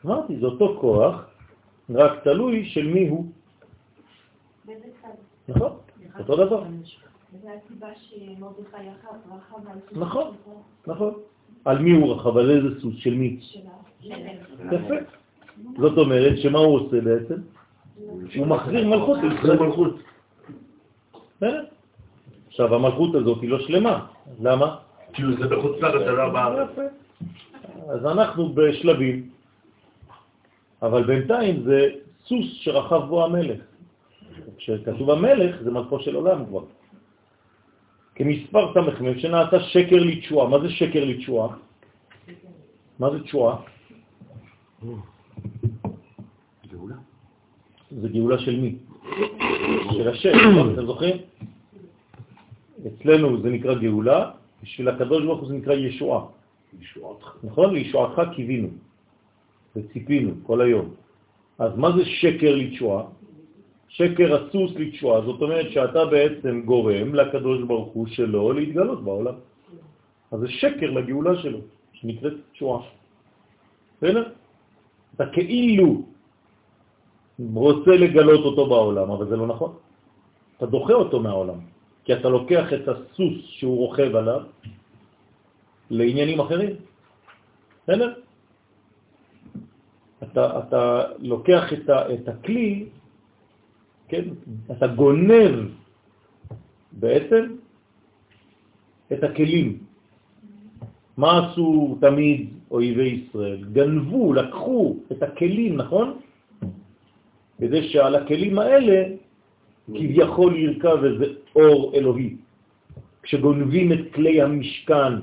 אמרתי, 0.05 0.39
זה 0.39 0.45
אותו 0.45 0.77
כוח, 0.81 1.25
רק 1.89 2.23
תלוי 2.23 2.65
של 2.65 2.87
מי 2.87 3.07
הוא? 3.07 3.25
נכון? 5.47 5.77
אותו 6.19 6.35
דבר. 6.45 6.63
וזו 7.33 7.47
הסיבה 7.49 7.87
שמרדכי 7.95 8.83
יחד 8.83 9.17
רחב 9.31 9.67
על 9.67 9.77
סוס 9.89 9.97
נכון. 9.97 10.31
נכון. 10.87 11.13
על 11.65 11.77
מי 11.79 11.91
הוא 11.91 12.13
רכב? 12.13 12.37
על 12.37 12.49
איזה 12.51 12.81
סוס? 12.81 12.95
של 12.97 13.13
מי? 13.13 13.37
של 13.41 13.59
ה- 13.59 14.73
יפה. 14.75 14.95
זאת 15.77 15.97
אומרת, 15.97 16.37
שמה 16.37 16.59
הוא 16.59 16.75
עושה 16.79 17.01
בעצם? 17.01 17.35
הוא 18.35 18.47
מחזיר 18.47 18.87
מלכות 18.87 19.17
לישראל. 19.23 19.59
מלכות. 19.59 19.95
עכשיו, 22.47 22.75
המלכות 22.75 23.15
הזאת 23.15 23.41
היא 23.41 23.49
לא 23.49 23.59
שלמה. 23.59 24.05
למה? 24.41 24.77
כאילו 25.13 25.37
זה 25.37 25.47
בחוץ 25.55 25.81
לארץ, 25.81 26.05
זה 26.05 26.11
לא 26.11 26.29
בארץ. 26.29 26.69
יפה. 26.71 26.81
אז 27.93 28.05
אנחנו 28.05 28.53
בשלבים, 28.53 29.29
אבל 30.81 31.03
בינתיים 31.03 31.63
זה 31.63 31.89
סוס 32.25 32.45
שרכב 32.53 33.01
בו 33.09 33.25
המלך. 33.25 33.59
כשכתוב 34.57 35.09
המלך 35.11 35.61
זה 35.63 35.71
מלכו 35.71 35.99
של 35.99 36.15
עולם 36.15 36.45
כבר. 36.45 36.63
כמספר 38.15 38.73
סמ"ם 38.73 39.19
שנעשה 39.19 39.59
שקר 39.59 39.99
לתשועה. 39.99 40.49
מה 40.49 40.59
זה 40.59 40.69
שקר 40.69 41.03
לתשועה? 41.05 41.55
מה 42.99 43.09
זה 43.09 43.23
תשועה? 43.23 43.55
גאולה. 46.71 46.95
זה 47.91 48.09
גאולה 48.09 48.39
של 48.39 48.59
מי? 48.59 48.75
של 49.95 50.07
השם, 50.07 50.35
נכון? 50.35 50.73
אתם 50.73 50.85
זוכרים? 50.85 51.15
אצלנו 52.87 53.41
זה 53.41 53.49
נקרא 53.49 53.73
גאולה, 53.73 54.31
בשביל 54.63 54.87
הקדוש 54.89 55.25
ברוך 55.25 55.39
הוא 55.39 55.47
זה 55.47 55.53
נקרא 55.53 55.73
ישועה. 55.73 56.25
ישועתך. 56.79 57.35
נכון? 57.43 57.73
לישועתך 57.73 58.21
קיווינו 58.35 58.67
וציפינו 59.75 60.31
כל 60.43 60.61
היום. 60.61 60.93
אז 61.59 61.77
מה 61.77 61.97
זה 61.97 62.05
שקר 62.05 62.55
לתשועה? 62.55 63.03
שקר 63.91 64.29
הסוס 64.35 64.71
לתשועה, 64.75 65.21
זאת 65.21 65.41
אומרת 65.41 65.67
שאתה 65.71 66.05
בעצם 66.05 66.61
גורם 66.65 67.15
לקדוש 67.15 67.59
ברוך 67.67 67.91
הוא 67.93 68.07
שלו 68.07 68.53
להתגלות 68.53 69.03
בעולם. 69.03 69.35
אז 70.31 70.39
זה 70.39 70.47
שקר 70.47 70.89
לגאולה 70.91 71.41
שלו, 71.43 71.59
שנקראת 71.93 72.33
תשועה. 72.51 72.81
בסדר? 73.97 74.23
אתה 75.15 75.25
כאילו 75.35 76.07
רוצה 77.53 77.91
לגלות 77.91 78.43
אותו 78.45 78.63
בעולם, 78.65 79.07
אבל 79.11 79.27
זה 79.27 79.35
לא 79.35 79.47
נכון. 79.47 79.71
אתה 80.57 80.65
דוחה 80.65 80.93
אותו 80.93 81.19
מהעולם, 81.19 81.59
כי 82.07 82.13
אתה 82.13 82.29
לוקח 82.29 82.73
את 82.73 82.87
הסוס 82.87 83.37
שהוא 83.59 83.77
רוכב 83.77 84.15
עליו 84.15 84.41
לעניינים 85.89 86.39
אחרים. 86.39 86.73
בסדר? 87.83 88.13
אתה, 90.23 90.43
אתה 90.59 90.83
לוקח 91.19 91.73
את, 91.73 91.89
ה, 91.89 92.13
את 92.13 92.27
הכלי, 92.27 92.89
כן? 94.11 94.23
אתה 94.71 94.87
גונב 94.87 95.71
בעצם 96.91 97.43
את 99.13 99.23
הכלים. 99.23 99.77
מה 101.17 101.31
עשו 101.39 101.97
תמיד 102.01 102.49
אויבי 102.71 103.07
ישראל? 103.07 103.63
גנבו, 103.71 104.33
לקחו 104.33 104.95
את 105.11 105.23
הכלים, 105.23 105.77
נכון? 105.77 106.19
כדי 107.57 107.89
שעל 107.89 108.15
הכלים 108.15 108.59
האלה 108.59 109.15
כביכול 109.87 110.55
ירכב 110.55 111.03
איזה 111.03 111.25
אור 111.55 111.91
אלוהי. 111.95 112.35
כשגונבים 113.23 113.91
את 113.91 114.03
כלי 114.13 114.41
המשכן, 114.41 115.13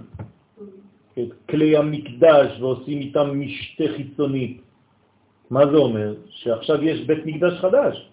את 1.19 1.33
כלי 1.51 1.77
המקדש 1.77 2.61
ועושים 2.61 2.99
איתם 2.99 3.41
משתה 3.41 3.85
חיצוני, 3.97 4.57
מה 5.51 5.67
זה 5.67 5.77
אומר? 5.77 6.15
שעכשיו 6.31 6.85
יש 6.85 7.01
בית 7.07 7.27
מקדש 7.27 7.55
חדש. 7.61 8.09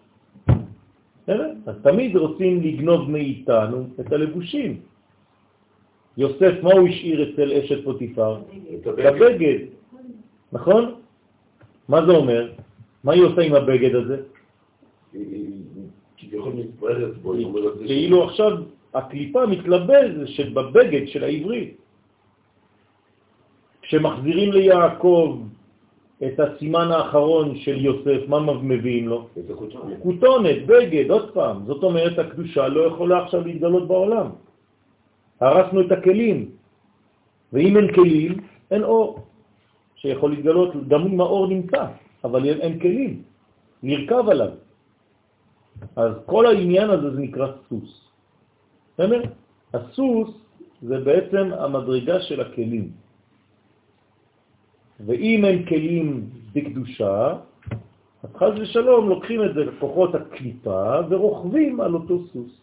אז 1.28 1.76
תמיד 1.82 2.16
רוצים 2.16 2.62
לגנוב 2.62 3.10
מאיתנו 3.10 3.88
את 4.00 4.14
הלבושים. 4.14 4.80
יוסף, 6.18 6.54
מה 6.64 6.74
הוא 6.74 6.88
השאיר 6.88 7.34
אצל 7.34 7.52
אשת 7.54 7.84
פוטיפר? 7.84 8.42
את 8.76 8.88
הבגד. 8.88 9.60
נכון? 10.52 10.96
מה 11.90 12.06
זה 12.06 12.12
אומר? 12.12 12.52
מה 13.04 13.14
היא 13.14 13.24
עושה 13.24 13.42
עם 13.42 13.54
הבגד 13.54 13.96
הזה? 13.96 14.18
כביכול 16.18 16.54
מתפארת 16.54 17.18
בו, 17.18 17.34
היא 17.34 17.46
אומרת 17.46 17.74
כאילו 17.86 18.24
עכשיו 18.24 18.52
הקליפה 18.94 19.46
מתלבז 19.46 20.12
שבבגד 20.26 21.08
של 21.08 21.24
העברי. 21.24 21.72
כשמחזירים 23.82 24.52
ליעקב 24.52 25.42
את 26.24 26.40
הסימן 26.40 26.88
האחרון 26.92 27.56
של 27.56 27.86
יוסף, 27.86 28.28
מה 28.28 28.40
מביאים 28.40 29.08
לו? 29.08 29.28
כותונת, 30.04 30.66
בגד, 30.66 31.12
עוד 31.12 31.32
פעם. 31.34 31.66
זאת 31.66 31.84
אומרת, 31.84 32.20
הקדושה 32.20 32.68
לא 32.68 32.82
יכולה 32.82 33.24
עכשיו 33.24 33.42
להתגלות 33.44 33.88
בעולם. 33.88 34.28
הרסנו 35.42 35.82
את 35.82 35.92
הכלים, 35.92 36.50
ואם 37.54 37.78
אין 37.78 37.88
כלים, 37.94 38.34
אין 38.72 38.84
אור 38.84 39.20
שיכול 39.96 40.32
להתגלות, 40.32 40.88
גם 40.88 41.02
אם 41.02 41.22
האור 41.22 41.48
נמצא, 41.48 41.84
אבל 42.24 42.46
אין 42.46 42.80
כלים, 42.80 43.22
נרכב 43.84 44.24
עליו. 44.30 44.52
אז 45.96 46.12
כל 46.26 46.46
העניין 46.46 46.90
הזה 46.90 47.12
זה 47.12 47.20
נקרא 47.20 47.48
סוס. 47.70 47.92
בסדר? 48.94 49.22
הסוס 49.74 50.30
זה 50.82 50.98
בעצם 51.00 51.52
המדרגה 51.60 52.22
של 52.22 52.42
הכלים. 52.42 53.05
ואם 55.00 55.46
אין 55.46 55.66
כלים 55.66 56.30
בקדושה, 56.54 57.34
אז 58.24 58.30
חז 58.36 58.54
ושלום 58.62 59.10
לוקחים 59.10 59.44
את 59.44 59.54
זה 59.54 59.66
לכוחות 59.66 60.16
הקליפה 60.16 61.00
ורוכבים 61.10 61.82
על 61.82 61.94
אותו 61.94 62.28
סוס. 62.28 62.62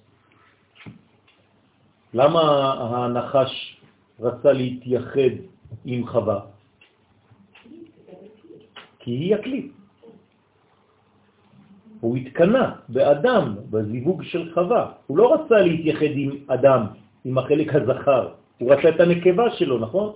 למה 2.14 2.40
הנחש 2.72 3.80
רצה 4.20 4.52
להתייחד 4.52 5.34
עם 5.84 6.06
חווה? 6.06 6.40
כי 8.98 9.10
היא 9.10 9.34
הקליפ. 9.34 9.72
הוא 12.00 12.16
התקנה 12.16 12.74
באדם, 12.88 13.54
בזיווג 13.70 14.22
של 14.22 14.54
חווה. 14.54 14.92
הוא 15.06 15.18
לא 15.18 15.34
רצה 15.34 15.58
להתייחד 15.60 16.12
עם 16.14 16.30
אדם, 16.46 16.82
עם 17.24 17.38
החלק 17.38 17.74
הזכר. 17.74 18.28
הוא 18.58 18.72
רצה 18.72 18.88
את 18.88 19.00
הנקבה 19.00 19.50
שלו, 19.50 19.78
נכון? 19.78 20.12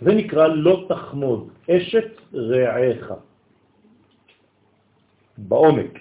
זה 0.00 0.14
נקרא 0.14 0.46
לא 0.46 0.84
תחמוד, 0.88 1.48
אשת 1.70 2.10
רעך. 2.34 3.12
בעומק. 5.38 5.98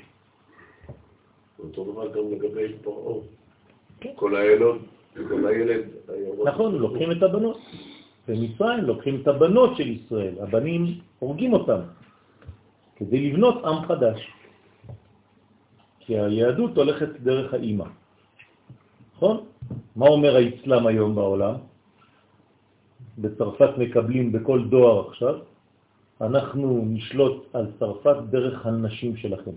אותו 1.59 1.83
דבר 1.91 2.07
גם 2.13 2.31
לגבי 2.31 2.73
פרעה. 2.83 3.15
כל 4.15 4.35
הילוד, 4.35 4.77
כל 5.29 5.47
הילד. 5.47 5.85
נכון, 6.45 6.75
לוקחים 6.75 7.11
את 7.11 7.23
הבנות. 7.23 7.57
במצרים 8.27 8.83
לוקחים 8.83 9.21
את 9.21 9.27
הבנות 9.27 9.77
של 9.77 9.87
ישראל, 9.87 10.35
הבנים 10.41 10.99
הורגים 11.19 11.53
אותם, 11.53 11.79
כדי 12.95 13.31
לבנות 13.31 13.65
עם 13.65 13.85
חדש. 13.85 14.19
כי 15.99 16.19
היהדות 16.19 16.77
הולכת 16.77 17.09
דרך 17.19 17.53
האימא. 17.53 17.85
נכון? 19.15 19.45
מה 19.95 20.07
אומר 20.07 20.35
האסלאם 20.35 20.87
היום 20.87 21.15
בעולם? 21.15 21.55
בצרפת 23.17 23.77
מקבלים 23.77 24.31
בכל 24.31 24.67
דואר 24.69 25.07
עכשיו, 25.09 25.35
אנחנו 26.21 26.85
נשלוט 26.85 27.45
על 27.53 27.65
צרפת 27.79 28.15
דרך 28.29 28.65
הנשים 28.65 29.17
שלכם. 29.17 29.51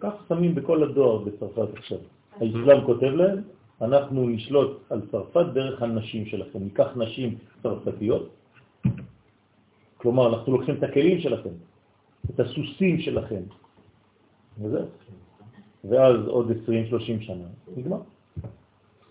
כך 0.00 0.14
שמים 0.28 0.54
בכל 0.54 0.82
הדואר 0.82 1.24
בצרפת 1.24 1.68
עכשיו. 1.76 1.98
האסלאם 2.40 2.84
כותב 2.86 3.12
להם, 3.16 3.38
אנחנו 3.82 4.28
נשלוט 4.28 4.70
על 4.90 5.00
צרפת 5.10 5.46
דרך 5.54 5.82
הנשים 5.82 6.26
שלכם. 6.26 6.58
ניקח 6.58 6.88
נשים 6.96 7.38
צרפתיות, 7.62 8.28
כלומר 9.96 10.28
אנחנו 10.28 10.52
לוקחים 10.52 10.74
את 10.74 10.82
הכלים 10.82 11.20
שלכם, 11.20 11.54
את 12.30 12.40
הסוסים 12.40 13.00
שלכם, 13.00 13.42
וזהו. 14.60 14.86
ואז 15.84 16.16
עוד 16.26 16.50
20-30 16.50 17.20
שנה, 17.20 17.46
נגמר. 17.76 18.00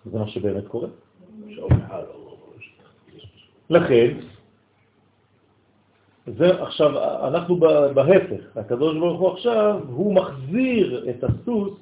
זה 0.06 0.20
מה 0.20 0.28
שבאמת 0.28 0.68
קורה. 0.68 0.88
לכן, 3.70 4.18
זה 6.28 6.62
עכשיו, 6.62 6.92
אנחנו 7.28 7.56
בהפך, 7.94 8.58
הקדוש 8.58 8.98
ברוך 8.98 9.20
הוא 9.20 9.32
עכשיו, 9.32 9.80
הוא 9.88 10.16
מחזיר 10.16 11.10
את 11.10 11.24
הסוס 11.24 11.74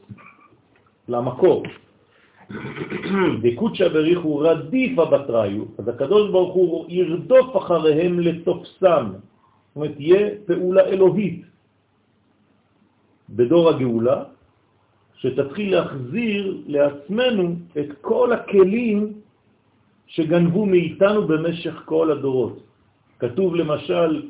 למקור. 1.08 1.64
דקודשא 3.42 3.88
בריחו 3.88 4.38
רדיפה 4.38 5.06
בתראיו, 5.06 5.64
אז 5.78 5.88
הקדוש 5.88 6.32
ברוך 6.32 6.54
הוא 6.54 6.86
ירדוף 6.90 7.58
אחריהם 7.58 8.20
לתופסם. 8.20 9.06
זאת 9.12 9.76
אומרת, 9.76 9.96
תהיה 9.96 10.30
פעולה 10.46 10.82
אלוהית 10.82 11.42
בדור 13.30 13.70
הגאולה, 13.70 14.24
שתתחיל 15.16 15.76
להחזיר 15.76 16.58
לעצמנו 16.68 17.56
את 17.80 17.90
כל 18.02 18.34
הכלים 18.34 19.14
שגנבו 20.08 20.66
מאיתנו 20.66 21.28
במשך 21.28 21.82
כל 21.86 22.12
הדורות. 22.12 22.64
כתוב 23.20 23.56
למשל 23.56 24.30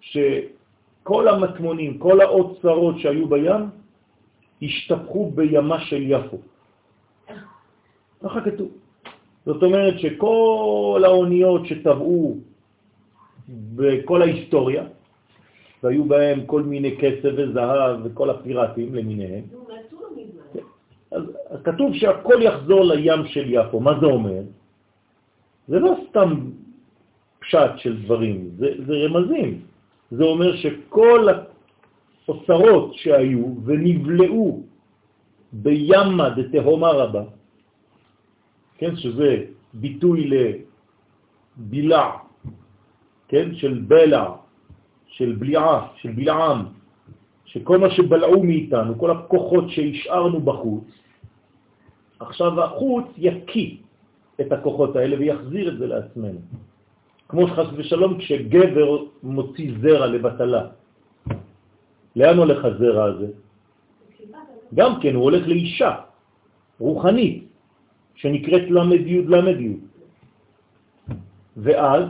שכל 0.00 1.28
המטמונים, 1.28 1.98
כל 1.98 2.20
האוצרות 2.20 2.98
שהיו 2.98 3.28
בים, 3.28 3.62
השתפכו 4.62 5.30
בימה 5.30 5.80
של 5.80 6.02
יפו. 6.02 6.38
ככה 8.22 8.40
כתוב. 8.40 8.68
זאת 9.46 9.62
אומרת 9.62 9.98
שכל 9.98 11.02
האוניות 11.04 11.66
שטבעו 11.66 12.36
בכל 13.48 14.22
ההיסטוריה, 14.22 14.84
והיו 15.82 16.04
בהם 16.04 16.46
כל 16.46 16.62
מיני 16.62 16.96
כסף 17.00 17.30
וזהב 17.36 18.00
וכל 18.04 18.30
הפיראטים 18.30 18.94
למיניהם. 18.94 19.44
אז, 21.12 21.22
אז 21.50 21.58
כתוב 21.64 21.94
שהכל 21.94 22.42
יחזור 22.42 22.84
לים 22.84 23.26
של 23.26 23.46
יפו. 23.52 23.80
מה 23.80 24.00
זה 24.00 24.06
אומר? 24.06 24.42
זה 25.70 25.78
לא 25.78 25.94
סתם 26.10 26.50
פשט 27.38 27.78
של 27.78 28.02
דברים, 28.02 28.50
זה, 28.58 28.68
זה 28.86 28.94
רמזים. 29.06 29.62
זה 30.10 30.24
אומר 30.24 30.56
שכל 30.56 31.26
האוצרות 32.26 32.94
שהיו 32.94 33.54
ונבלעו 33.64 34.62
בימה 35.52 36.30
דתהומה 36.30 36.90
רבה, 36.90 37.24
כן, 38.78 38.96
שזה 38.96 39.44
ביטוי 39.74 40.30
לבלע, 40.30 42.06
כן, 43.28 43.54
של 43.54 43.74
בלע, 43.86 44.26
של 45.06 45.32
בליעה, 45.38 45.88
של 46.02 46.10
בלעם, 46.18 46.60
שכל 47.44 47.78
מה 47.78 47.90
שבלעו 47.90 48.42
מאיתנו, 48.42 48.98
כל 48.98 49.10
הכוחות 49.10 49.70
שהשארנו 49.70 50.40
בחוץ, 50.40 50.88
עכשיו 52.20 52.64
החוץ 52.64 53.06
יקיא 53.18 53.89
את 54.40 54.52
הכוחות 54.52 54.96
האלה 54.96 55.16
ויחזיר 55.18 55.68
את 55.68 55.78
זה 55.78 55.86
לעצמנו. 55.86 56.40
כמו 57.28 57.48
שחס 57.48 57.66
ושלום 57.76 58.18
כשגבר 58.18 58.88
מוציא 59.22 59.72
זרע 59.82 60.06
לבטלה. 60.06 60.62
לאן 62.16 62.36
הולך 62.38 62.64
הזרע 62.64 63.04
הזה? 63.04 63.28
גם 64.74 65.00
כן, 65.00 65.14
הוא 65.14 65.24
הולך 65.24 65.48
לאישה 65.48 65.94
רוחנית, 66.80 67.44
שנקראת 68.14 68.70
למד 68.70 69.06
י' 69.06 69.22
למד 69.26 69.60
י'. 69.60 69.76
ואז, 71.56 72.04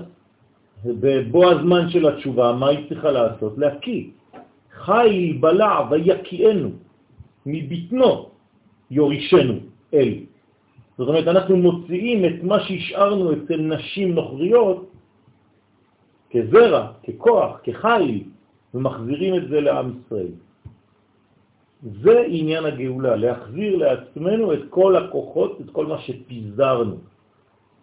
בבוא 0.84 1.46
הזמן 1.52 1.90
של 1.90 2.08
התשובה, 2.08 2.52
מה 2.52 2.68
היא 2.68 2.88
צריכה 2.88 3.10
לעשות? 3.10 3.58
להקיא. 3.58 4.04
חי 4.72 5.36
בלע 5.40 5.88
ויקיאנו, 5.90 6.70
מבטנו 7.46 8.28
יורישנו 8.90 9.54
אל. 9.94 10.29
זאת 11.00 11.08
אומרת, 11.08 11.28
אנחנו 11.28 11.56
מוציאים 11.56 12.24
את 12.24 12.44
מה 12.44 12.60
שהשארנו 12.60 13.32
אצל 13.32 13.56
נשים 13.56 14.14
נוכריות 14.14 14.92
כזרע, 16.30 16.82
ככוח, 17.08 17.50
כחי, 17.64 18.24
ומחזירים 18.74 19.34
את 19.34 19.48
זה 19.48 19.60
לעם 19.60 19.86
ישראל. 19.96 20.32
זה 22.04 22.16
עניין 22.28 22.64
הגאולה, 22.64 23.16
להחזיר 23.16 23.76
לעצמנו 23.76 24.52
את 24.52 24.62
כל 24.70 24.96
הכוחות, 24.96 25.60
את 25.60 25.68
כל 25.72 25.86
מה 25.86 25.98
שפיזרנו. 26.04 26.96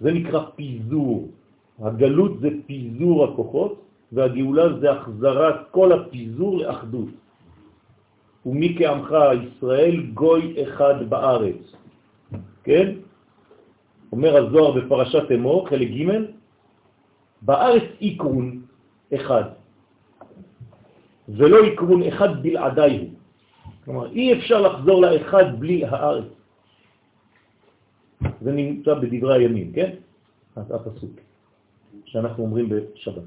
זה 0.01 0.09
נקרא 0.13 0.41
פיזור. 0.55 1.27
הגלות 1.81 2.39
זה 2.39 2.49
פיזור 2.69 3.17
הכוחות, 3.25 3.73
והגאולה 4.13 4.77
זה 4.77 4.91
החזרת 4.91 5.57
כל 5.73 5.89
הפיזור 5.91 6.57
לאחדות. 6.57 7.09
ומי 8.45 8.75
כעמך 8.77 9.09
ישראל 9.41 9.95
גוי 10.13 10.53
אחד 10.61 11.09
בארץ. 11.09 11.61
כן? 12.63 13.06
אומר 14.11 14.37
הזוהר 14.37 14.71
בפרשת 14.71 15.31
אמור, 15.35 15.69
חלק 15.69 15.87
ג', 15.87 16.09
בארץ 17.41 17.83
עיקרון 17.99 18.61
אחד, 19.15 19.43
ולא 21.29 21.63
עיקרון 21.63 22.03
אחד 22.03 22.43
בלעדיי 22.43 22.97
הוא. 22.97 23.09
כלומר, 23.85 24.11
אי 24.11 24.33
אפשר 24.33 24.61
לחזור 24.61 25.01
לאחד 25.01 25.59
בלי 25.59 25.85
הארץ. 25.85 26.25
זה 28.41 28.51
נמצא 28.51 28.93
בדברי 28.93 29.35
הימים, 29.35 29.71
כן? 29.71 29.89
הפסוק 30.55 31.11
שאנחנו 32.05 32.43
אומרים 32.43 32.69
בשבת. 32.69 33.23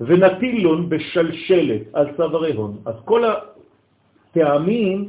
ונטילון 0.00 0.88
בשלשלת 0.88 1.82
על 1.92 2.06
צווארי 2.16 2.52
הון. 2.52 2.82
אז 2.84 2.94
כל 3.04 3.22
הטעמים, 3.24 5.08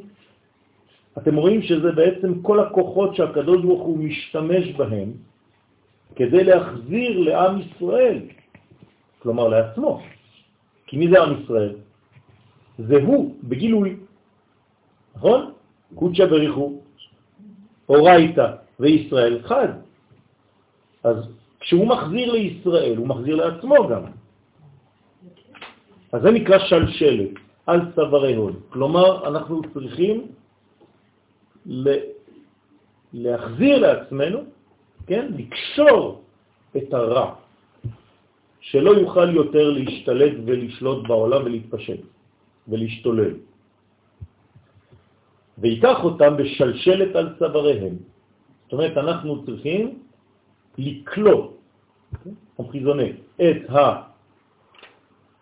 אתם 1.17 1.35
רואים 1.35 1.61
שזה 1.61 1.91
בעצם 1.91 2.41
כל 2.41 2.59
הכוחות 2.59 3.15
שהקדוש 3.15 3.61
ברוך 3.61 3.83
הוא 3.83 3.97
משתמש 3.97 4.65
בהם 4.77 5.11
כדי 6.15 6.43
להחזיר 6.43 7.19
לעם 7.19 7.61
ישראל, 7.61 8.19
כלומר 9.19 9.47
לעצמו. 9.47 10.01
כי 10.87 10.97
מי 10.97 11.09
זה 11.09 11.23
עם 11.23 11.43
ישראל? 11.43 11.75
זה 12.77 12.97
הוא, 13.03 13.35
בגילוי. 13.43 13.95
נכון? 15.15 15.51
קודשא 15.95 16.25
בריחו, 16.25 16.67
אורייתא 17.89 18.47
וישראל 18.79 19.41
חד. 19.43 19.67
אז 21.03 21.17
כשהוא 21.59 21.87
מחזיר 21.87 22.31
לישראל, 22.31 22.97
הוא 22.97 23.07
מחזיר 23.07 23.35
לעצמו 23.35 23.75
גם. 23.89 24.03
אז 26.11 26.21
זה 26.21 26.31
נקרא 26.31 26.57
שלשלת, 26.59 27.29
על 27.65 27.79
צווארי 27.95 28.35
הון. 28.35 28.53
כלומר, 28.69 29.27
אנחנו 29.27 29.61
צריכים 29.73 30.36
להחזיר 33.13 33.77
לעצמנו, 33.79 34.39
כן, 35.07 35.27
לקשור 35.37 36.21
את 36.77 36.93
הרע 36.93 37.35
שלא 38.59 38.91
יוכל 38.91 39.29
יותר 39.35 39.69
להשתלט 39.69 40.33
ולשלוט 40.45 41.07
בעולם 41.07 41.45
ולהתפשט 41.45 41.99
ולהשתולל. 42.67 43.33
ויקח 45.57 46.03
אותם 46.03 46.37
בשלשלת 46.37 47.15
על 47.15 47.35
צוואריהם. 47.39 47.95
זאת 48.63 48.73
אומרת, 48.73 48.97
אנחנו 48.97 49.45
צריכים 49.45 49.99
לקלוא, 50.77 51.51
אמחיזונה, 52.59 53.07
את 53.41 53.61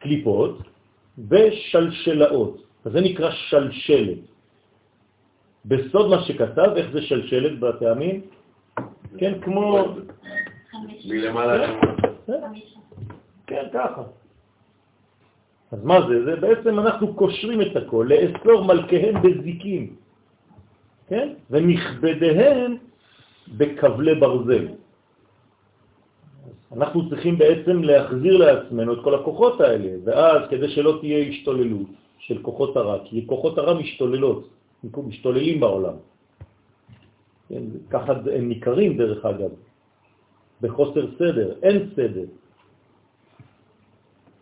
הקליפות 0.01 0.57
בשלשלאות. 1.17 2.53
אז 2.85 2.91
זה 2.91 3.01
נקרא 3.01 3.29
שלשלת. 3.31 4.34
בסוד 5.67 6.09
מה 6.09 6.23
שכתב, 6.23 6.71
איך 6.75 6.91
זה 6.91 7.01
שלשלת 7.01 7.59
בטעמים? 7.59 8.21
כן, 9.17 9.33
כמו... 9.41 9.85
מלמעלה. 11.05 11.79
כן, 13.47 13.65
ככה. 13.73 14.03
אז 15.71 15.83
מה 15.83 16.07
זה? 16.07 16.25
זה 16.25 16.35
בעצם 16.35 16.79
אנחנו 16.79 17.13
קושרים 17.13 17.61
את 17.61 17.75
הכל, 17.75 18.09
לאסור 18.09 18.63
מלכיהם 18.63 19.15
בזיקים, 19.21 19.95
כן? 21.07 21.33
ונכבדיהם 21.49 22.77
בכבלי 23.57 24.15
ברזל. 24.15 24.67
אנחנו 26.71 27.09
צריכים 27.09 27.37
בעצם 27.37 27.83
להחזיר 27.83 28.37
לעצמנו 28.37 28.93
את 28.93 28.99
כל 29.03 29.15
הכוחות 29.15 29.61
האלה, 29.61 29.91
ואז 30.03 30.49
כדי 30.49 30.69
שלא 30.69 30.97
תהיה 31.01 31.19
השתוללות 31.27 31.89
של 32.19 32.37
כוחות 32.41 32.77
הרע, 32.77 32.97
כי 33.05 33.27
כוחות 33.27 33.57
הרע 33.57 33.73
משתוללות, 33.73 34.54
משתוללים 34.83 35.59
בעולם. 35.59 35.93
כן, 37.49 37.63
ככה 37.89 38.13
הם 38.35 38.49
ניכרים 38.49 38.97
דרך 38.97 39.25
אגב, 39.25 39.49
בחוסר 40.61 41.05
סדר, 41.17 41.55
אין 41.63 41.89
סדר, 41.95 42.27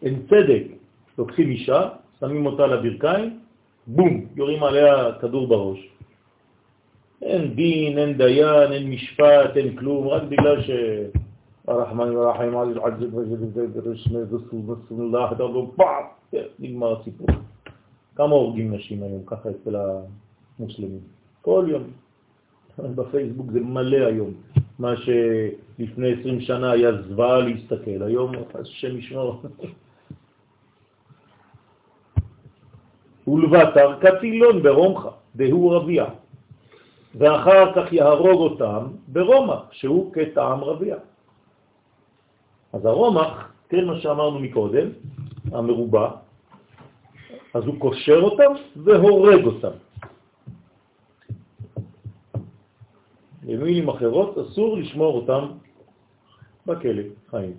אין 0.01 0.15
צדק. 0.29 0.63
לוקחים 1.17 1.49
אישה, 1.49 1.89
שמים 2.19 2.45
אותה 2.45 2.67
לברכיים, 2.67 3.39
בום, 3.87 4.25
יורים 4.35 4.63
עליה 4.63 5.11
כדור 5.21 5.47
בראש. 5.47 5.79
אין 7.21 7.55
דין, 7.55 7.97
אין 7.97 8.17
דיין, 8.17 8.71
אין 8.71 8.89
משפט, 8.89 9.51
אין 9.55 9.77
כלום, 9.77 10.07
רק 10.07 10.23
בגלל 10.23 10.61
ש... 10.61 10.69
הרחמן 11.67 12.09
פאפ, 15.75 16.05
נגמר 16.59 16.99
הסיפור. 16.99 17.27
כמה 18.15 18.35
הורגים 18.35 18.75
נשים 18.75 19.03
היום 19.03 19.21
ככה 19.25 19.49
אצל 19.49 19.75
המוסלמים? 20.63 20.99
כל 21.41 21.65
יום. 21.67 21.83
בפייסבוק 22.79 23.51
זה 23.51 23.59
מלא 23.59 24.05
היום. 24.05 24.33
מה 24.79 24.93
שלפני 24.97 26.13
20 26.19 26.41
שנה 26.41 26.71
היה 26.71 27.01
זוועה 27.01 27.39
להסתכל, 27.39 28.01
היום 28.01 28.31
השם 28.53 28.97
ישמור. 28.97 29.41
ולבטר 33.27 33.99
כתילון 34.01 34.63
ברומחה, 34.63 35.09
דהו 35.35 35.69
רביע, 35.69 36.05
ואחר 37.15 37.73
כך 37.75 37.93
יהרוג 37.93 38.39
אותם 38.41 38.83
ברומח, 39.07 39.61
שהוא 39.71 40.13
כטעם 40.13 40.63
רביע. 40.63 40.95
אז 42.73 42.85
הרומח, 42.85 43.51
כן 43.69 43.85
מה 43.85 43.99
שאמרנו 43.99 44.39
מקודם, 44.39 44.87
המרובע, 45.51 46.09
אז 47.53 47.63
הוא 47.63 47.79
קושר 47.79 48.19
אותם 48.21 48.51
והורג 48.75 49.45
אותם. 49.45 49.75
במילים 53.45 53.89
אחרות, 53.89 54.37
אסור 54.37 54.77
לשמור 54.77 55.15
אותם 55.15 55.47
בכלא, 56.65 57.03
חיים. 57.29 57.53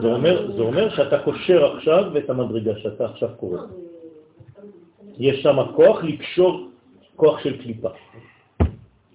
זה 0.00 0.62
אומר, 0.62 0.90
שאתה 0.96 1.18
קושר 1.24 1.76
עכשיו 1.76 2.18
את 2.18 2.30
המדרגה 2.30 2.78
שאתה 2.78 3.04
עכשיו 3.04 3.28
קורא. 3.36 3.58
יש 5.18 5.42
שם 5.42 5.56
כוח 5.76 6.04
לקשור 6.04 6.68
כוח 7.16 7.38
של 7.38 7.62
קליפה. 7.62 7.88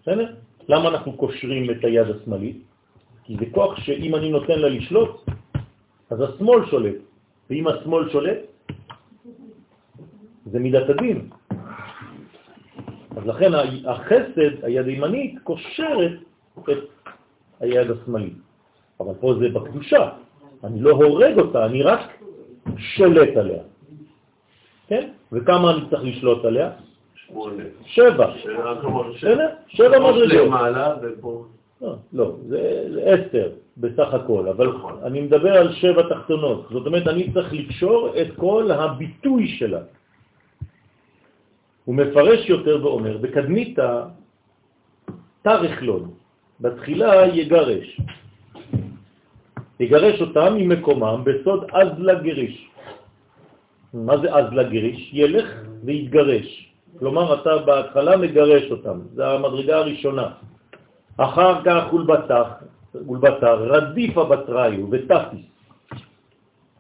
בסדר? 0.01 0.35
למה 0.67 0.89
אנחנו 0.89 1.13
קושרים 1.13 1.71
את 1.71 1.83
היד 1.83 2.07
השמאלית? 2.09 2.72
כי 3.23 3.35
זה 3.39 3.45
כוח 3.51 3.79
שאם 3.79 4.15
אני 4.15 4.29
נותן 4.29 4.59
לה 4.59 4.69
לשלוט, 4.69 5.25
אז 6.09 6.21
השמאל 6.21 6.65
שולט. 6.65 6.95
ואם 7.49 7.67
השמאל 7.67 8.09
שולט, 8.09 8.37
זה 10.45 10.59
מידת 10.59 10.89
הדין. 10.89 11.29
אז 13.17 13.25
לכן 13.25 13.51
החסד, 13.85 14.63
היד 14.63 14.87
הימנית, 14.87 15.39
קושרת 15.43 16.11
את 16.69 16.77
היד 17.59 17.91
השמאלית. 17.91 18.37
אבל 18.99 19.13
פה 19.19 19.33
זה 19.39 19.49
בקדושה. 19.49 20.09
אני 20.63 20.81
לא 20.81 20.91
הורג 20.91 21.39
אותה, 21.39 21.65
אני 21.65 21.83
רק 21.83 21.99
שולט 22.77 23.37
עליה. 23.37 23.63
כן? 24.87 25.09
וכמה 25.31 25.71
אני 25.71 25.81
צריך 25.89 26.03
לשלוט 26.03 26.45
עליה? 26.45 26.71
שמונה. 27.15 27.63
שבע. 27.85 28.33
שבע. 29.15 29.47
שבע 29.67 29.99
מדרגות. 30.11 31.47
ופה. 31.83 31.95
לא, 32.13 32.25
לא, 32.25 32.35
זה 32.47 32.59
עשר 33.05 33.49
בסך 33.77 34.13
הכל, 34.13 34.47
אבל 34.47 34.67
נכון. 34.67 34.99
אני 35.03 35.21
מדבר 35.21 35.53
על 35.57 35.73
שבע 35.73 36.03
תחתונות. 36.09 36.67
זאת 36.71 36.85
אומרת, 36.87 37.07
אני 37.07 37.33
צריך 37.33 37.53
לקשור 37.53 38.13
את 38.21 38.27
כל 38.35 38.71
הביטוי 38.71 39.47
שלה. 39.47 39.81
הוא 41.85 41.95
מפרש 41.95 42.49
יותר 42.49 42.79
ואומר, 42.85 43.17
בקדמית 43.17 43.79
תרכלון, 45.41 46.11
בתחילה 46.59 47.27
יגרש. 47.35 48.01
יגרש 49.79 50.21
אותם 50.21 50.55
ממקומם 50.55 51.23
בסוד 51.23 51.61
אז 51.73 51.89
לגריש. 51.99 52.55
מה 53.93 54.17
זה 54.17 54.27
אז 54.31 54.45
לגריש? 54.53 55.11
ילך 55.13 55.47
ויתגרש. 55.83 56.49
כלומר, 56.99 57.41
אתה 57.41 57.57
בהתחלה 57.67 58.17
מגרש 58.17 58.71
אותם, 58.71 58.97
זה 59.13 59.27
המדרגה 59.27 59.75
הראשונה. 59.77 60.52
אחר 61.17 61.63
כך 61.65 61.83
אולבטח, 61.93 62.47
אולבטר, 63.07 63.63
רדיפה 63.63 64.23
בתראיו 64.25 64.85
ותפיס. 64.91 65.45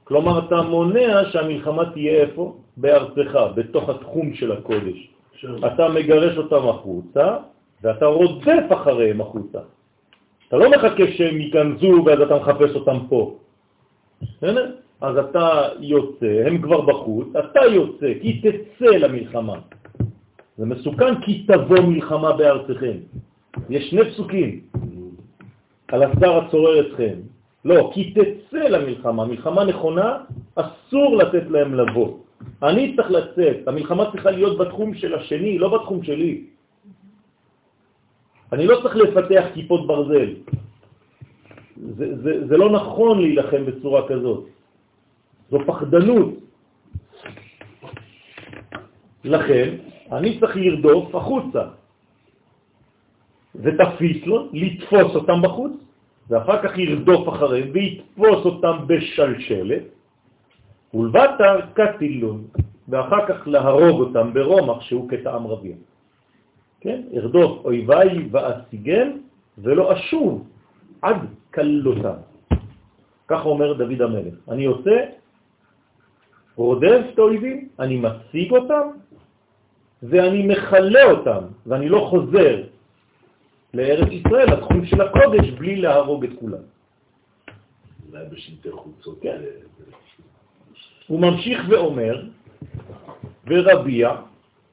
כלומר, 0.03 0.47
אתה 0.47 0.61
מונע 0.61 1.21
שהמלחמה 1.31 1.85
תהיה 1.93 2.13
איפה? 2.13 2.55
בארצך, 2.77 3.39
בתוך 3.55 3.89
התחום 3.89 4.33
של 4.33 4.51
הקודש. 4.51 5.09
אתה 5.65 5.89
מגרש 5.89 6.37
אותם 6.37 6.67
החוצה, 6.69 7.37
ואתה 7.83 8.05
רודף 8.05 8.65
אחריהם 8.73 9.21
החוצה. 9.21 9.59
אתה 10.47 10.57
לא 10.57 10.71
מחכה 10.71 11.03
שהם 11.17 11.41
ייכנסו 11.41 12.03
ואז 12.05 12.21
אתה 12.21 12.35
מחפש 12.35 12.75
אותם 12.75 12.97
פה. 13.09 13.37
אז 15.01 15.17
אתה 15.17 15.69
יוצא, 15.79 16.43
הם 16.45 16.61
כבר 16.61 16.81
בחוץ, 16.81 17.27
אתה 17.35 17.59
יוצא, 17.65 18.13
כי 18.21 18.41
תצא 18.41 18.85
למלחמה. 18.85 19.55
זה 20.57 20.65
מסוכן 20.65 21.21
כי 21.21 21.43
תבוא 21.47 21.79
מלחמה 21.79 22.31
בארצכם. 22.33 22.97
יש 23.69 23.89
שני 23.89 24.11
פסוקים 24.11 24.59
על 25.87 26.03
השר 26.03 26.37
הצורר 26.37 26.87
אתכם. 26.87 27.15
לא, 27.65 27.91
כי 27.93 28.13
תצא 28.13 28.57
למלחמה. 28.57 29.25
מלחמה 29.25 29.63
נכונה, 29.65 30.17
אסור 30.55 31.17
לתת 31.17 31.45
להם 31.49 31.73
לבוא. 31.73 32.17
אני 32.63 32.95
צריך 32.95 33.11
לצאת, 33.11 33.67
המלחמה 33.67 34.11
צריכה 34.11 34.31
להיות 34.31 34.57
בתחום 34.57 34.95
של 34.95 35.15
השני, 35.15 35.57
לא 35.57 35.67
בתחום 35.77 36.03
שלי. 36.03 36.43
אני 38.51 38.67
לא 38.67 38.75
צריך 38.81 38.95
לפתח 38.95 39.45
כיפות 39.53 39.87
ברזל. 39.87 40.29
זה, 41.77 42.05
זה, 42.23 42.47
זה 42.47 42.55
לא 42.57 42.69
נכון 42.69 43.21
להילחם 43.21 43.65
בצורה 43.65 44.07
כזאת. 44.07 44.43
זו 45.51 45.59
פחדנות. 45.65 46.29
לכן, 49.23 49.67
אני 50.11 50.39
צריך 50.39 50.55
לרדוף 50.55 51.15
החוצה. 51.15 51.63
ותפיס 53.55 54.25
לו, 54.25 54.47
לתפוס 54.53 55.15
אותם 55.15 55.41
בחוץ, 55.41 55.73
ואחר 56.29 56.57
כך 56.63 56.77
ירדוף 56.77 57.29
אחריהם 57.29 57.69
ויתפוס 57.73 58.45
אותם 58.45 58.75
בשלשלת, 58.87 59.83
ולבטר 60.93 61.59
קטילון, 61.73 62.43
ואחר 62.89 63.27
כך 63.27 63.47
להרוג 63.47 63.99
אותם 63.99 64.33
ברומח 64.33 64.81
שהוא 64.81 65.09
כטעם 65.09 65.47
רביע. 65.47 65.75
כן? 66.81 67.01
ארדוף 67.15 67.65
אויביי 67.65 68.27
ואסיגם 68.31 69.07
ולא 69.57 69.93
אשוב 69.93 70.47
עד 71.01 71.17
כלותם. 71.53 72.19
כך 73.27 73.45
אומר 73.45 73.73
דוד 73.73 74.01
המלך. 74.01 74.35
אני 74.49 74.65
עושה, 74.65 74.97
רודף 76.55 77.01
את 77.13 77.19
האויבים, 77.19 77.67
אני 77.79 77.95
מציג 77.97 78.51
אותם, 78.51 78.87
ואני 80.03 80.47
מחלה 80.47 81.03
אותם, 81.11 81.41
ואני 81.65 81.89
לא 81.89 82.07
חוזר 82.09 82.63
לארץ 83.73 84.07
ישראל, 84.11 84.53
לתחום 84.53 84.85
של 84.85 85.01
הקודש, 85.01 85.49
בלי 85.49 85.75
להרוג 85.75 86.23
את 86.23 86.29
כולם. 86.39 86.63
אולי 88.11 88.25
בשלטי 88.31 88.71
חוצות. 88.71 89.19
כן. 89.21 89.41
הוא 91.07 91.19
ממשיך 91.19 91.61
ואומר, 91.69 92.23
ורביע 93.47 94.09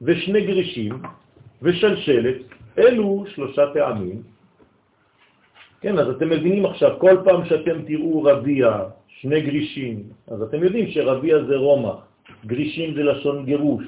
ושני 0.01 0.41
גרישים 0.41 1.01
ושלשלת, 1.61 2.35
אלו 2.77 3.25
שלושה 3.27 3.73
טעמים. 3.73 4.21
כן, 5.81 5.99
אז 5.99 6.09
אתם 6.09 6.29
מבינים 6.29 6.65
עכשיו, 6.65 6.99
כל 6.99 7.17
פעם 7.25 7.45
שאתם 7.45 7.81
תראו 7.87 8.23
רביע, 8.23 8.77
שני 9.07 9.41
גרישים, 9.41 10.03
אז 10.27 10.41
אתם 10.41 10.63
יודעים 10.63 10.91
שרביע 10.91 11.43
זה 11.43 11.55
רומח, 11.55 11.95
גרישים 12.45 12.93
זה 12.95 13.03
לשון 13.03 13.45
גירוש, 13.45 13.83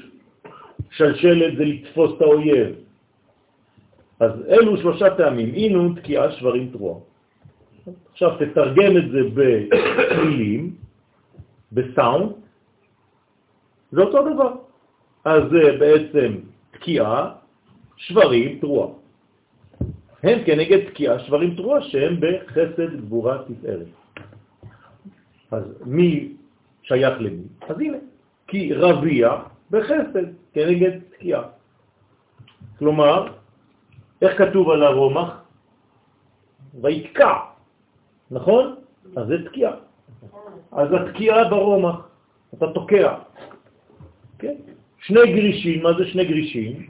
שלשלת 0.91 1.57
זה 1.57 1.65
לתפוס 1.65 2.11
את 2.17 2.21
האויב. 2.21 2.82
אז 4.23 4.31
אלו 4.49 4.77
שלושה 4.77 5.15
טעמים, 5.15 5.53
אינו 5.53 5.93
תקיעה 5.95 6.31
שברים 6.31 6.69
תרועה. 6.71 6.99
עכשיו 8.11 8.31
תתרגם 8.39 8.97
את 8.97 9.11
זה 9.11 9.19
במילים, 9.33 10.75
בסאונד, 11.71 12.31
זה 13.91 14.01
אותו 14.01 14.33
דבר. 14.33 14.51
אז 15.25 15.41
זה 15.51 15.77
בעצם 15.79 16.35
תקיעה, 16.71 17.35
שברים, 17.95 18.59
תרועה. 18.59 18.89
הם 20.23 20.43
כנגד 20.45 20.89
תקיעה, 20.89 21.19
שברים, 21.19 21.55
תרועה, 21.55 21.81
שהם 21.81 22.19
בחסד, 22.19 22.95
גבורה, 22.97 23.43
תפארת. 23.43 23.87
אז 25.51 25.63
מי 25.85 26.33
שייך 26.83 27.13
למי? 27.19 27.43
אז 27.69 27.79
הנה, 27.79 27.97
כי 28.47 28.73
רביע 28.73 29.29
בחסד, 29.71 30.25
כנגד 30.53 30.91
תקיעה. 31.11 31.43
כלומר, 32.79 33.42
איך 34.23 34.37
כתוב 34.37 34.69
על 34.69 34.83
הרומח? 34.83 35.43
ויקע, 36.81 37.33
נכון? 38.31 38.75
אז 39.15 39.27
זה 39.27 39.35
תקיעה. 39.49 39.75
אז 40.71 40.87
התקיעה 40.93 41.49
ברומח, 41.49 42.07
אתה 42.53 42.65
תוקע. 42.73 43.19
כן? 44.39 44.55
שני 44.99 45.25
גרישים, 45.35 45.83
מה 45.83 45.93
זה 45.97 46.03
שני 46.07 46.25
גרישים? 46.25 46.85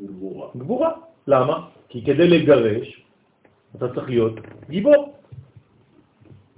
גבורה. 0.00 0.48
גבורה. 0.56 0.90
למה? 1.26 1.68
כי 1.88 2.04
כדי 2.04 2.28
לגרש, 2.28 2.88
אתה 3.76 3.94
צריך 3.94 4.08
להיות 4.08 4.34
גיבור. 4.70 5.14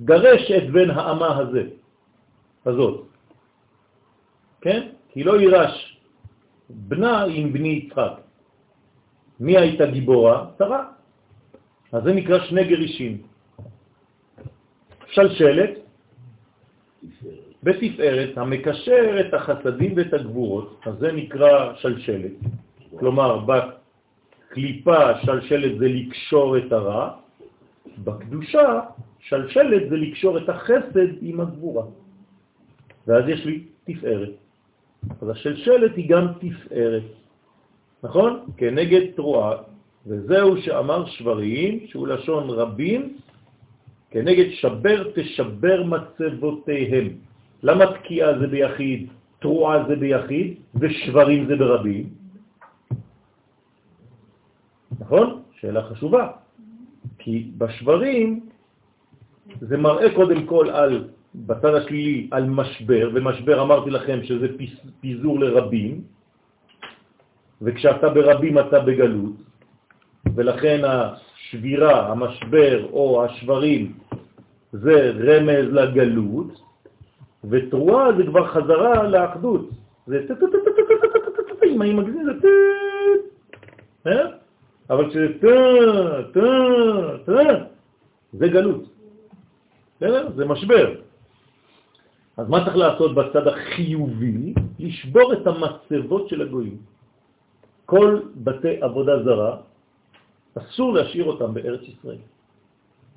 גרש 0.04 0.50
את 0.50 0.70
בן 0.70 0.90
האמה 0.90 1.38
הזה, 1.38 1.62
הזאת. 2.66 3.06
כן? 4.60 4.88
כי 5.08 5.24
לא 5.24 5.40
יירש 5.40 5.98
בנה 6.70 7.24
עם 7.24 7.52
בני 7.52 7.68
יצחק. 7.68 8.12
מי 9.42 9.58
הייתה 9.58 9.86
גיבורה? 9.86 10.46
שרה. 10.58 10.82
אז 11.92 12.02
זה 12.02 12.12
נקרא 12.12 12.38
שני 12.46 12.64
גרישים. 12.64 13.22
שלשלת 15.06 15.70
בתפארת 17.62 18.38
המקשר 18.38 19.20
את 19.20 19.34
החסדים 19.34 19.92
ואת 19.96 20.12
הגבורות, 20.14 20.80
אז 20.86 20.94
זה 20.98 21.12
נקרא 21.12 21.74
שלשלת. 21.74 22.32
כלומר, 22.98 23.44
בקליפה 23.44 25.00
שלשלת 25.26 25.78
זה 25.78 25.88
לקשור 25.88 26.58
את 26.58 26.72
הרע, 26.72 27.10
בקדושה 27.98 28.80
שלשלת 29.20 29.90
זה 29.90 29.96
לקשור 29.96 30.38
את 30.38 30.48
החסד 30.48 31.10
עם 31.20 31.40
הגבורה. 31.40 31.84
ואז 33.06 33.24
יש 33.28 33.44
לי 33.44 33.64
תפארת. 33.84 34.34
אז 35.22 35.28
השלשלת 35.28 35.96
היא 35.96 36.08
גם 36.08 36.26
תפארת, 36.38 37.21
נכון? 38.02 38.46
כנגד 38.56 39.14
תרועה, 39.16 39.56
וזהו 40.06 40.56
שאמר 40.62 41.06
שבריים, 41.06 41.86
שהוא 41.86 42.08
לשון 42.08 42.50
רבים, 42.50 43.16
כנגד 44.10 44.48
שבר 44.50 45.10
תשבר 45.14 45.78
מצבותיהם. 45.84 47.08
למה 47.62 47.84
תקיעה 47.86 48.38
זה 48.38 48.46
ביחיד, 48.46 49.00
תרועה 49.38 49.84
זה 49.88 49.96
ביחיד, 49.96 50.48
ושברים 50.74 51.46
זה 51.46 51.56
ברבים? 51.56 52.04
נכון? 55.00 55.42
שאלה 55.60 55.82
חשובה. 55.82 56.24
כי 57.18 57.50
בשברים 57.58 58.40
זה 59.60 59.76
מראה 59.76 60.14
קודם 60.14 60.46
כל 60.46 60.70
על, 60.70 61.08
בצד 61.34 61.74
השלילי, 61.74 62.28
על 62.30 62.44
משבר, 62.50 63.10
ומשבר 63.14 63.62
אמרתי 63.62 63.90
לכם 63.90 64.18
שזה 64.22 64.46
פיזור 65.00 65.40
לרבים, 65.40 66.00
וכשאתה 67.62 68.08
ברבים 68.08 68.58
אתה 68.58 68.80
בגלות, 68.80 69.36
ולכן 70.36 70.80
השבירה, 70.84 72.08
המשבר 72.12 72.86
או 72.92 73.24
השברים 73.24 73.92
זה 74.72 75.12
רמז 75.18 75.66
לגלות, 75.72 76.60
ותרועה 77.50 78.12
זה 78.16 78.22
כבר 78.26 78.46
חזרה 78.46 79.08
לאחדות. 79.08 79.68
זה 80.06 80.26
אם 81.66 81.82
אני 81.82 81.92
מגזים 81.92 82.24
זה 82.24 82.48
אה? 84.06 84.26
אבל 84.90 85.10
כשזה 85.10 85.28
טה, 85.40 85.48
טה, 86.32 86.48
טה, 87.24 87.64
זה 88.32 88.48
גלות. 88.48 88.84
זה 90.36 90.44
משבר. 90.44 90.94
אז 92.36 92.48
מה 92.48 92.64
צריך 92.64 92.76
לעשות 92.76 93.14
בצד 93.14 93.46
החיובי? 93.46 94.54
לשבור 94.78 95.32
את 95.32 95.46
המצבות 95.46 96.28
של 96.28 96.42
הגויים. 96.42 96.91
כל 97.92 98.20
בתי 98.40 98.80
עבודה 98.80 99.22
זרה, 99.22 99.52
אסור 100.56 100.92
להשאיר 100.92 101.24
אותם 101.24 101.54
בארץ 101.54 101.84
ישראל. 101.84 102.24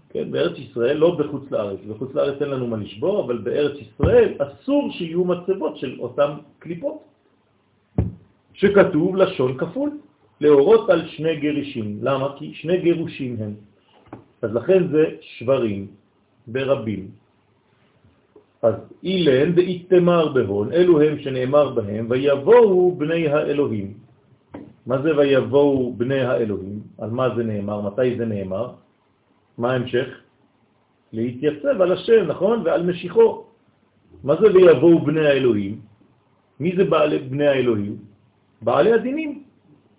כן, 0.09 0.31
בארץ 0.31 0.57
ישראל, 0.59 0.97
לא 0.97 1.15
בחוץ 1.15 1.51
לארץ. 1.51 1.79
בחוץ 1.89 2.11
לארץ 2.15 2.41
אין 2.41 2.49
לנו 2.49 2.67
מה 2.67 2.77
לשבור, 2.77 3.23
אבל 3.23 3.37
בארץ 3.37 3.75
ישראל 3.79 4.35
אסור 4.37 4.91
שיהיו 4.91 5.23
מצבות 5.23 5.77
של 5.77 5.95
אותם 5.99 6.31
קליפות, 6.59 6.97
שכתוב 8.53 9.15
לשון 9.15 9.57
כפול, 9.57 9.89
להורות 10.43 10.89
על 10.89 11.07
שני 11.07 11.35
גרישים. 11.39 11.99
למה? 12.03 12.35
כי 12.35 12.53
שני 12.59 12.77
גירושים 12.83 13.31
הם. 13.39 13.53
אז 14.41 14.49
לכן 14.55 14.87
זה 14.91 15.03
שברים 15.39 15.87
ברבים. 16.47 17.03
אז 18.61 18.75
אילן 19.03 19.55
ואיתמר 19.55 20.23
בהון, 20.35 20.67
אלו 20.75 21.01
הם 21.01 21.19
שנאמר 21.19 21.79
בהם, 21.79 22.07
ויבואו 22.09 22.95
בני 22.99 23.27
האלוהים. 23.27 24.04
מה 24.85 25.01
זה 25.01 25.17
ויבואו 25.17 25.93
בני 25.97 26.21
האלוהים? 26.21 26.79
על 26.97 27.09
מה 27.09 27.35
זה 27.35 27.43
נאמר? 27.43 27.81
מתי 27.81 28.17
זה 28.17 28.25
נאמר? 28.25 28.71
מה 29.57 29.71
ההמשך? 29.71 30.07
להתייצב 31.13 31.81
על 31.81 31.91
השם, 31.91 32.25
נכון? 32.27 32.61
ועל 32.65 32.83
משיחו. 32.83 33.45
מה 34.23 34.35
זה 34.41 34.47
ויבואו 34.53 35.05
בני 35.05 35.25
האלוהים? 35.27 35.79
מי 36.59 36.75
זה 36.77 36.83
בעלי 36.83 37.19
בני 37.19 37.47
האלוהים? 37.47 37.97
בעלי 38.61 38.93
הדינים. 38.93 39.43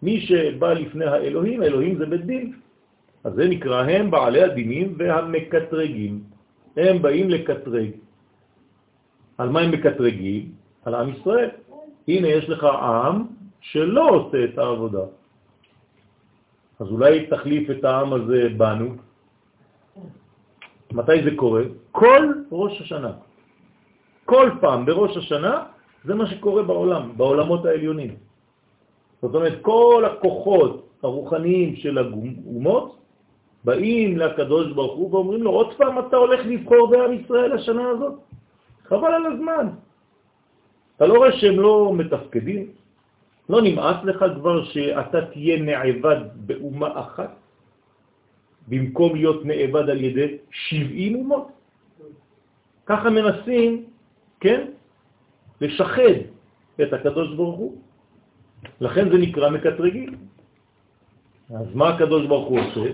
מי 0.02 0.20
שבא 0.20 0.72
לפני 0.72 1.04
האלוהים, 1.04 1.62
האלוהים 1.62 1.98
זה 1.98 2.06
בית 2.06 2.24
דין. 2.26 2.52
אז 3.24 3.32
זה 3.34 3.48
נקרא 3.48 3.84
הם 3.84 4.10
בעלי 4.10 4.42
הדינים 4.42 4.94
והמקטרגים. 4.98 6.20
הם 6.76 7.02
באים 7.02 7.30
לקטרג. 7.30 7.90
על 9.38 9.48
מה 9.48 9.60
הם 9.60 9.70
מקטרגים? 9.70 10.42
על 10.84 10.94
עם 10.94 11.08
ישראל. 11.08 11.50
הנה 12.08 12.28
יש 12.28 12.48
לך 12.48 12.64
עם 12.64 13.16
שלא 13.60 14.08
עושה 14.10 14.44
את 14.44 14.58
העבודה. 14.58 15.04
אז 16.80 16.86
אולי 16.86 17.26
תחליף 17.26 17.70
את 17.70 17.84
העם 17.84 18.12
הזה 18.12 18.48
בנו, 18.56 18.94
מתי 20.92 21.24
זה 21.24 21.30
קורה? 21.36 21.62
כל 21.92 22.32
ראש 22.52 22.80
השנה. 22.80 23.12
כל 24.24 24.50
פעם 24.60 24.86
בראש 24.86 25.16
השנה 25.16 25.64
זה 26.04 26.14
מה 26.14 26.26
שקורה 26.26 26.62
בעולם, 26.62 27.12
בעולמות 27.16 27.66
העליונים. 27.66 28.16
זאת 29.22 29.34
אומרת, 29.34 29.58
כל 29.62 30.04
הכוחות 30.06 30.88
הרוחניים 31.02 31.76
של 31.76 31.98
האומות 31.98 32.98
באים 33.64 34.18
לקדוש 34.18 34.72
ברוך 34.72 34.94
הוא 34.96 35.14
ואומרים 35.14 35.42
לו, 35.42 35.50
עוד 35.50 35.74
פעם 35.76 35.98
אתה 35.98 36.16
הולך 36.16 36.40
לבחור 36.46 36.90
בעם 36.90 37.12
ישראל 37.12 37.52
השנה 37.52 37.88
הזאת? 37.88 38.14
חבל 38.84 39.12
על 39.14 39.26
הזמן. 39.26 39.66
אתה 40.96 41.06
לא 41.06 41.14
רואה 41.14 41.32
שהם 41.32 41.60
לא 41.60 41.92
מתפקדים? 41.94 42.70
לא 43.48 43.62
נמאס 43.62 43.96
לך 44.04 44.24
כבר 44.34 44.64
שאתה 44.64 45.26
תהיה 45.26 45.62
נעבד 45.62 46.20
באומה 46.34 47.00
אחת? 47.00 47.30
במקום 48.68 49.14
להיות 49.14 49.44
נאבד 49.44 49.90
על 49.90 50.00
ידי 50.04 50.36
70 50.50 51.14
אומות. 51.14 51.48
ככה 52.86 53.10
מנסים, 53.10 53.84
כן, 54.40 54.60
לשחד 55.60 56.16
את 56.82 56.92
הקדוש 56.92 57.34
ברוך 57.34 57.58
הוא. 57.58 57.72
לכן 58.80 59.10
זה 59.10 59.18
נקרא 59.18 59.50
מקטרגים. 59.50 60.10
אז 61.50 61.74
מה 61.74 61.88
הקדוש 61.94 62.26
ברוך 62.26 62.48
הוא 62.48 62.58
עושה? 62.60 62.90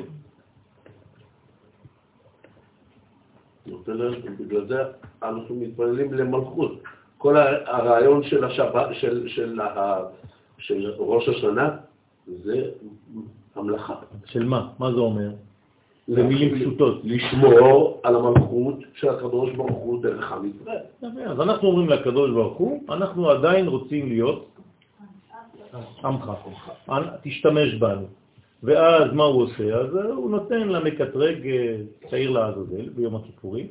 בגלל 4.39 4.67
זה 4.69 4.79
אנחנו 5.23 5.55
מתפללים 5.55 6.13
למלכות. 6.15 6.83
כל 7.19 7.37
הרעיון 7.67 8.23
של, 8.23 8.45
השבת, 8.45 8.89
של, 8.93 9.29
של, 9.29 9.61
של 10.63 10.95
ראש 10.99 11.29
השנה 11.29 11.77
זה 12.27 12.71
המלאכה. 13.55 13.95
של 14.25 14.45
מה? 14.45 14.69
מה 14.79 14.93
זה 14.93 14.99
אומר? 14.99 15.31
זה 16.09 16.23
מילים 16.23 16.59
פשוטות. 16.59 17.01
לשמור 17.05 18.01
על 18.03 18.17
המלכות 18.17 18.79
של 18.95 19.09
הקדוש 19.09 19.51
ברוך 19.51 19.79
הוא 19.79 20.03
דרך 20.03 20.33
עם 20.33 20.51
ישראל. 20.51 20.85
אז 21.31 21.41
אנחנו 21.41 21.69
אומרים 21.69 21.89
לקדוש 21.89 22.31
ברוך 22.31 22.59
הוא, 22.59 22.83
אנחנו 22.89 23.31
עדיין 23.31 23.69
רוצים 23.69 24.09
להיות 24.09 24.49
עמך, 26.05 26.33
תשתמש 27.23 27.75
בנו. 27.75 28.07
ואז 28.63 29.13
מה 29.13 29.25
הוא 29.25 29.43
עושה? 29.43 29.75
אז 29.75 29.95
הוא 29.95 30.31
נותן 30.31 30.69
למקטרג 30.69 31.47
אה, 31.47 31.77
צעיר 32.11 32.31
לעזאזל 32.31 32.89
ביום 32.89 33.17
הכיפורים, 33.17 33.67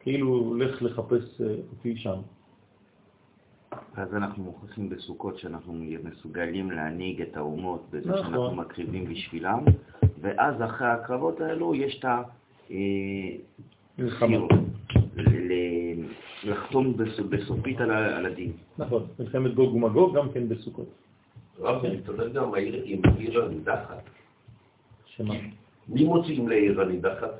כאילו 0.00 0.54
לך 0.58 0.82
לחפש 0.82 1.40
אה, 1.40 1.54
אותי 1.70 1.96
שם. 1.96 2.18
אז 3.96 4.14
אנחנו 4.14 4.44
מוכיחים 4.44 4.88
בסוכות 4.88 5.38
שאנחנו 5.38 5.72
מסוגלים 6.04 6.70
להנהיג 6.70 7.22
את 7.22 7.36
האומות 7.36 7.82
בזה 7.90 8.10
נכון. 8.10 8.22
שאנחנו 8.22 8.54
מקריבים 8.54 9.04
בשבילם, 9.04 9.58
ואז 10.20 10.62
אחרי 10.62 10.88
הקרבות 10.88 11.40
האלו 11.40 11.74
יש 11.74 11.98
את 11.98 12.04
ה... 12.04 12.22
אה, 12.70 12.76
לחתום 16.44 16.96
בס- 16.96 17.20
בסופית 17.20 17.80
על 17.80 18.26
הדין. 18.26 18.52
נכון, 18.78 19.06
מלחמת 19.18 19.54
גוג 19.54 19.74
ומגוג 19.74 20.16
גם 20.16 20.32
כן 20.32 20.48
בסוכות. 20.48 20.86
רב, 21.58 21.86
מתעודד 21.86 22.32
גם 22.32 22.54
העיר 22.54 22.82
עם 22.84 23.00
עיר 23.18 23.44
הנידחת. 23.44 24.02
שמה? 25.06 25.34
מי 25.88 26.04
מוציאים 26.04 26.48
לעיר 26.48 26.80
הנידחת? 26.80 27.30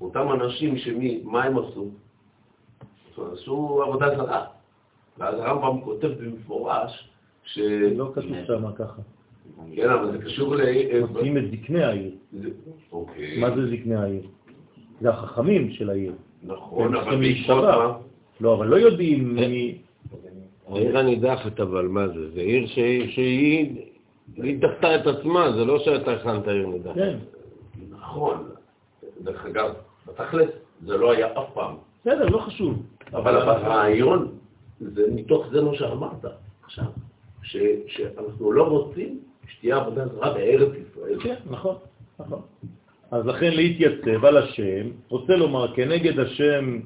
אותם 0.00 0.26
אנשים 0.32 0.78
שמי, 0.78 1.20
מה 1.24 1.44
הם 1.44 1.58
עשו? 1.58 1.88
עשו 3.32 3.82
עבודה 3.86 4.16
זרה. 4.16 4.46
ואז 5.18 5.34
הרמב"ם 5.38 5.80
כותב 5.80 6.08
במפורש 6.20 7.08
ש... 7.44 7.58
לא 7.96 8.10
כתוב 8.14 8.30
שם 8.46 8.72
ככה. 8.76 9.02
כן, 9.76 9.90
אבל 9.90 10.12
זה 10.12 10.18
קשור 10.18 10.56
ל... 10.56 10.60
מוציאים 11.00 11.36
את 11.36 11.42
זקני 11.50 11.84
העיר. 11.84 12.10
אוקיי. 12.92 13.40
מה 13.40 13.56
זה 13.56 13.66
זקני 13.70 13.94
העיר? 13.94 14.22
זה 15.00 15.10
החכמים 15.10 15.70
של 15.70 15.90
העיר. 15.90 16.12
נכון, 16.42 16.86
הם 16.86 16.94
אבל 16.94 17.16
בעקבות. 17.20 17.64
מה? 17.64 17.96
לא, 18.40 18.54
אבל 18.54 18.66
לא 18.66 18.76
יודעים 18.76 19.34
מי... 19.34 19.78
העיר 20.68 20.98
הנידחת, 20.98 21.60
אבל 21.60 21.88
מה 21.88 22.08
זה? 22.08 22.30
זה 22.30 22.40
עיר 22.40 22.66
שהיא- 22.66 23.10
שהיא 23.12 23.76
היא 24.36 24.58
דחתה 24.60 24.94
את 24.96 25.06
עצמה, 25.06 25.52
זה 25.52 25.64
לא 25.64 25.78
שאתה 25.78 26.12
הכנת 26.12 26.48
עיר 26.48 26.66
נידחת. 26.66 26.94
כן, 26.94 27.16
נכון. 27.90 28.48
דרך 29.20 29.46
אגב, 29.46 29.70
בתכלס 30.06 30.48
זה 30.86 30.96
לא 30.96 31.12
היה 31.12 31.26
אף 31.26 31.46
פעם. 31.54 31.74
בסדר, 32.00 32.26
לא 32.26 32.38
חשוב. 32.38 32.82
אבל 33.12 33.36
הרעיון, 33.36 34.28
זה 34.92 35.02
מתוך 35.14 35.46
זה 35.52 35.62
מה 35.62 35.74
שאמרת 35.74 36.24
עכשיו, 36.64 36.84
ש- 37.42 37.56
שאנחנו 37.86 38.52
לא 38.52 38.68
רוצים 38.68 39.20
שתהיה 39.48 39.76
עבודה 39.76 40.08
זרה 40.08 40.34
בארץ 40.34 40.72
ישראל. 40.90 41.20
כן, 41.20 41.34
נכון, 41.50 41.76
נכון. 42.18 42.40
אז 43.10 43.26
לכן 43.26 43.52
להתייצב 43.52 44.24
על 44.24 44.36
השם, 44.36 44.86
רוצה 45.08 45.36
לומר 45.36 45.74
כנגד 45.74 46.18
השם 46.18 46.80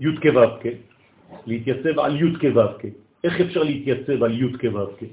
י' 0.00 0.16
כו' 0.22 0.70
להתייצב 1.46 1.98
על 1.98 2.16
י' 2.22 2.38
כו'. 2.40 2.88
איך 3.24 3.40
אפשר 3.40 3.62
להתייצב 3.62 4.22
על 4.22 4.32
י' 4.42 4.58
כו'? 4.58 5.06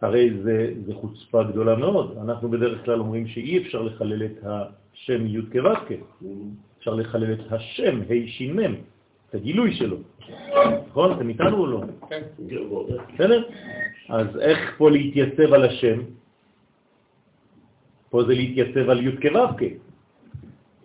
הרי 0.00 0.30
זה, 0.42 0.72
זה 0.86 0.94
חוצפה 0.94 1.42
גדולה 1.42 1.76
מאוד. 1.76 2.18
אנחנו 2.22 2.48
בדרך 2.50 2.84
כלל 2.84 3.00
אומרים 3.00 3.26
שאי 3.26 3.58
אפשר 3.58 3.82
לחלל 3.82 4.22
את 4.24 4.38
השם 4.42 5.26
י' 5.26 5.40
כו' 5.52 5.74
כ'. 5.88 6.24
אפשר 6.78 6.94
לחלל 6.94 7.32
את 7.32 7.52
השם, 7.52 8.00
ה' 8.00 8.26
ש' 8.26 8.42
את 9.30 9.34
הגילוי 9.34 9.74
שלו. 9.74 9.96
נכון? 10.88 11.12
אתם 11.12 11.28
איתנו 11.28 11.56
או 11.56 11.66
לא? 11.66 11.80
כן. 12.08 12.22
בסדר? 13.14 13.42
אז 14.08 14.26
איך 14.40 14.58
פה 14.78 14.90
להתייצב 14.90 15.52
על 15.52 15.64
השם? 15.64 15.98
פה 18.10 18.24
זה 18.26 18.34
להתייצב 18.34 18.90
על 18.90 19.06
י' 19.06 19.16
כו' 19.22 19.66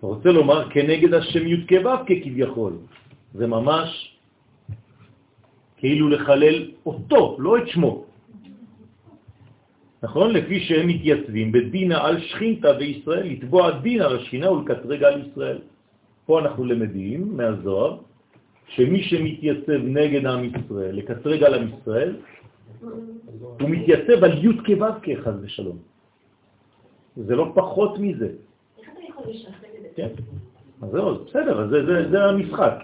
רוצה 0.01 0.29
לומר 0.29 0.69
כנגד 0.69 1.13
השם 1.13 1.47
י' 1.47 1.65
כו' 1.67 2.05
כביכול. 2.05 2.73
זה 3.33 3.47
ממש 3.47 3.89
כאילו 5.77 6.09
לחלל 6.09 6.71
אותו, 6.85 7.37
לא 7.39 7.57
את 7.57 7.67
שמו. 7.67 8.05
נכון? 10.03 10.27
לפי 10.33 10.59
שהם 10.59 10.87
מתייצבים 10.87 11.51
בדינה 11.51 11.97
על 12.05 12.21
שכינתה 12.21 12.73
בישראל, 12.73 13.25
לתבוע 13.27 13.81
דין 13.81 14.01
על 14.01 14.15
השכינה 14.21 14.51
ולקטרג 14.51 15.03
על 15.03 15.15
ישראל. 15.25 15.59
פה 16.25 16.39
אנחנו 16.39 16.65
למדים 16.65 17.37
מהזוהר 17.37 17.97
שמי 18.67 19.03
שמתייצב 19.03 19.81
נגד 19.83 20.25
עם 20.25 20.45
ישראל, 20.45 20.95
לקטרג 20.95 21.43
על 21.43 21.53
עם 21.53 21.67
ישראל, 21.67 22.15
הוא 23.61 23.69
מתייצב 23.69 24.23
על 24.23 24.45
י' 24.45 24.57
כו' 24.65 24.85
כחז 25.03 25.33
ושלום. 25.41 25.77
זה 27.15 27.35
לא 27.35 27.51
פחות 27.55 27.99
מזה. 27.99 28.29
איך 28.79 28.89
אתה 28.93 29.01
יכול 29.09 29.25
לשחק 29.33 29.65
את 29.75 29.81
זה? 29.81 29.87
כן. 29.95 30.09
אז 30.81 30.89
זהו, 30.91 31.25
בסדר, 31.25 31.67
זה, 31.67 31.85
זה, 31.85 32.09
זה 32.11 32.23
המשחק. 32.23 32.79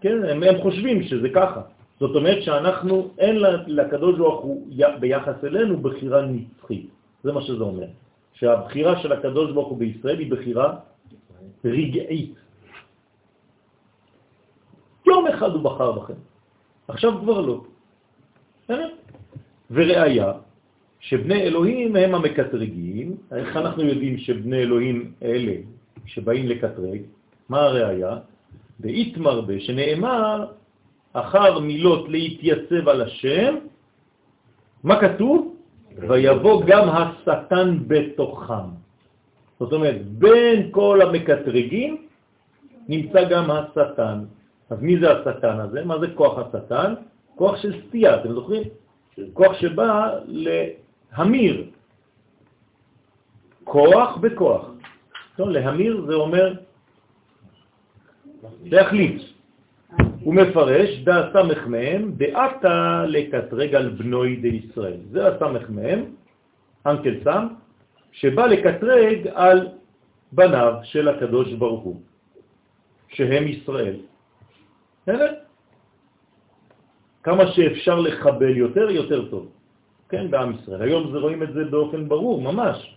כן, 0.00 0.24
הם, 0.24 0.42
הם 0.42 0.62
חושבים 0.62 1.02
שזה 1.02 1.28
ככה. 1.34 1.60
זאת 2.00 2.16
אומרת 2.16 2.42
שאנחנו, 2.42 3.10
אין 3.18 3.36
לקדוש 3.66 4.18
ברוך 4.18 4.40
הוא 4.40 4.68
ביחס 5.00 5.44
אלינו 5.44 5.76
בחירה 5.76 6.26
נצחית. 6.26 6.86
זה 7.24 7.32
מה 7.32 7.40
שזה 7.42 7.64
אומר. 7.64 7.86
שהבחירה 8.32 9.02
של 9.02 9.12
הקדוש 9.12 9.52
ברוך 9.52 9.68
הוא 9.68 9.78
בישראל 9.78 10.18
היא 10.18 10.30
בחירה 10.30 10.76
רגעית. 11.64 12.34
יום 15.06 15.26
אחד 15.26 15.50
הוא 15.50 15.62
בחר 15.62 15.92
בכם, 15.92 16.14
עכשיו 16.88 17.12
כבר 17.20 17.40
לא. 17.40 17.60
וראיה, 19.70 20.32
שבני 21.00 21.42
אלוהים 21.42 21.96
הם 21.96 22.14
המקטרגים, 22.14 23.16
איך 23.32 23.56
אנחנו 23.56 23.82
יודעים 23.82 24.18
שבני 24.18 24.56
אלוהים 24.56 25.12
אלה 25.22 25.56
שבאים 26.06 26.46
לקטרג, 26.48 27.00
מה 27.48 27.60
הראיה? 27.60 28.18
באיתמרבה, 28.78 29.60
שנאמר 29.60 30.46
אחר 31.12 31.58
מילות 31.58 32.08
להתייצב 32.08 32.88
על 32.88 33.00
השם, 33.00 33.54
מה 34.84 35.00
כתוב? 35.00 35.54
ויבוא 36.08 36.62
גם 36.66 36.88
השטן 36.88 37.78
בתוכם. 37.86 38.68
זאת 39.60 39.72
אומרת, 39.72 40.06
בין 40.06 40.68
כל 40.70 41.00
המקטרגים 41.02 42.06
נמצא 42.88 43.28
גם 43.30 43.50
השטן. 43.50 44.18
אז 44.70 44.78
מי 44.82 44.98
זה 45.00 45.12
השטן 45.12 45.60
הזה? 45.60 45.84
מה 45.84 45.98
זה 45.98 46.06
כוח 46.14 46.38
השטן? 46.38 46.94
כוח 47.34 47.56
של 47.56 47.82
סטייה, 47.88 48.20
אתם 48.20 48.32
זוכרים? 48.32 48.62
כוח 49.32 49.52
שבא 49.54 50.18
להמיר. 50.26 51.64
כוח 53.64 54.16
בכוח. 54.16 54.70
טוב, 55.36 55.48
להמיר 55.48 56.04
זה 56.06 56.14
אומר 56.14 56.54
להחליט. 58.64 59.22
הוא 60.20 60.34
מפרש, 60.34 60.98
דא 61.04 61.30
סמך 61.32 61.66
מהם, 61.66 62.12
דעתה 62.16 63.04
לקטרג 63.08 63.74
על 63.74 63.88
בנוי 63.88 64.36
דישראל. 64.36 65.00
זה 65.10 65.28
הסמך 65.28 65.70
מהם, 65.70 66.04
אנקל 66.86 67.14
סם, 67.24 67.46
שבא 68.12 68.46
לקטרג 68.46 69.28
על 69.34 69.68
בניו 70.32 70.74
של 70.82 71.08
הקדוש 71.08 71.52
ברוך 71.52 71.82
הוא, 71.82 72.00
שהם 73.08 73.48
ישראל. 73.48 73.96
בסדר? 75.04 75.32
כמה 77.22 77.46
שאפשר 77.52 78.00
לחבל 78.00 78.56
יותר, 78.56 78.90
יותר 78.90 79.28
טוב. 79.28 79.48
כן, 80.08 80.30
בעם 80.30 80.52
ישראל. 80.52 80.82
היום 80.82 81.12
זה 81.12 81.18
רואים 81.18 81.42
את 81.42 81.52
זה 81.52 81.64
באופן 81.64 82.08
ברור, 82.08 82.40
ממש. 82.40 82.96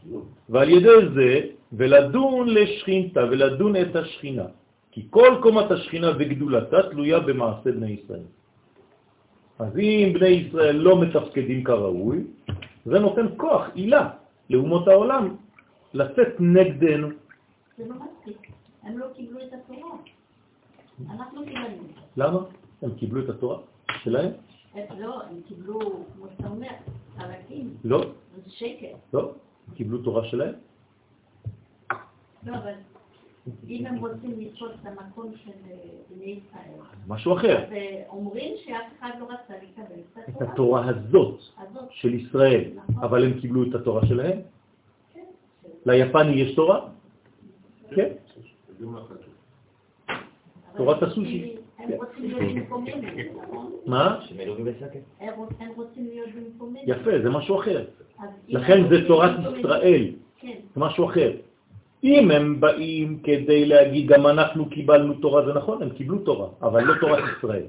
ועל 0.49 0.69
ידי 0.69 0.99
זה, 1.15 1.31
ולדון 1.73 2.49
לשכינתה, 2.49 3.23
ולדון 3.23 3.75
את 3.75 3.95
השכינה. 3.95 4.47
כי 4.91 5.07
כל 5.09 5.39
קומת 5.43 5.71
השכינה 5.71 6.11
וגדולתה 6.19 6.77
תלויה 6.91 7.19
במעשה 7.19 7.71
בני 7.71 7.91
ישראל. 7.91 8.27
אז 9.59 9.71
אם 9.79 10.13
בני 10.13 10.27
ישראל 10.27 10.75
לא 10.75 11.01
מתפקדים 11.01 11.63
כראוי, 11.63 12.23
זה 12.85 12.99
נותן 12.99 13.25
כוח, 13.37 13.63
עילה, 13.73 14.09
לאומות 14.49 14.87
העולם, 14.87 15.35
לצאת 15.93 16.39
נגדנו. 16.39 17.07
זה 17.77 17.83
לא 17.87 17.95
מספיק. 17.95 18.51
הם 18.83 18.97
לא 18.97 19.05
קיבלו 19.15 19.39
את 19.39 19.53
התורה. 19.53 20.16
אנחנו 21.05 21.45
קיבלנו. 21.45 21.83
למה? 22.17 22.39
הם 22.81 22.95
קיבלו 22.95 23.23
את 23.23 23.29
התורה 23.29 23.59
שלהם? 24.03 24.31
הם 24.73 24.99
לא, 24.99 25.23
הם 25.23 25.41
קיבלו, 25.47 25.79
כמו 26.15 26.25
שאתה 26.31 26.47
אומר, 26.47 26.67
חלקים. 27.17 27.77
לא, 27.83 28.01
זה 28.45 28.51
שקר. 28.51 28.93
לא. 29.13 29.31
קיבלו 29.75 29.97
תורה 30.01 30.25
שלהם? 30.25 30.53
לא, 32.43 32.55
אבל 32.55 32.73
אם 33.69 33.85
הם 33.85 33.95
רוצים 33.99 34.39
לתפוס 34.39 34.71
את 34.81 34.85
המקום 34.85 35.31
של 35.43 35.51
אה, 35.69 35.75
בני 36.09 36.25
ישראל, 36.25 36.79
משהו 37.07 37.33
אחר. 37.33 37.63
אז 37.63 37.71
אה, 37.71 38.03
שאף 38.65 38.85
אחד 38.99 39.09
לא 39.19 39.25
רצה 39.25 39.53
לקבל 39.63 39.99
את 40.13 40.29
את 40.29 40.41
התורה. 40.41 40.51
התורה 40.51 40.89
הזאת 40.89 41.39
הזאת. 41.57 41.91
של 41.91 42.13
ישראל, 42.13 42.71
אבל 42.99 43.25
הם 43.25 43.39
קיבלו 43.39 43.63
את 43.69 43.75
התורה 43.75 44.05
שלהם? 44.05 44.39
כן. 45.13 45.23
ליפני 45.85 46.31
יש 46.31 46.55
תורה? 46.55 46.89
כן. 47.95 48.09
תורת 50.77 51.03
הסושי. 51.03 51.55
הם 51.79 51.89
רוצים 51.93 52.31
להיות 52.31 52.55
במקומנו, 52.55 52.91
נכון? 53.43 53.71
מה? 53.85 54.19
בשקט. 54.65 54.99
הם 55.19 55.29
רוצ- 55.37 55.53
הם 55.59 55.69
רוצים 55.75 56.05
להיות 56.05 56.29
במקומנו. 56.35 56.79
יפה, 56.85 57.11
זה 57.23 57.29
משהו 57.29 57.59
אחר. 57.59 57.85
לכן 58.47 58.89
זה 58.89 59.07
תורת 59.07 59.31
ישראל, 59.59 60.05
כן, 60.39 60.53
זה 60.75 60.79
משהו 60.81 61.05
אחר. 61.05 61.31
אם 62.03 62.31
הם 62.31 62.59
באים 62.59 63.19
כדי 63.23 63.65
להגיד 63.65 64.07
גם 64.07 64.27
אנחנו 64.27 64.69
קיבלנו 64.69 65.13
תורה, 65.13 65.45
זה 65.45 65.53
נכון, 65.53 65.81
הם 65.83 65.89
קיבלו 65.89 66.17
תורה, 66.19 66.47
אבל 66.61 66.83
לא 66.83 66.93
תורת 67.01 67.23
ישראל. 67.37 67.63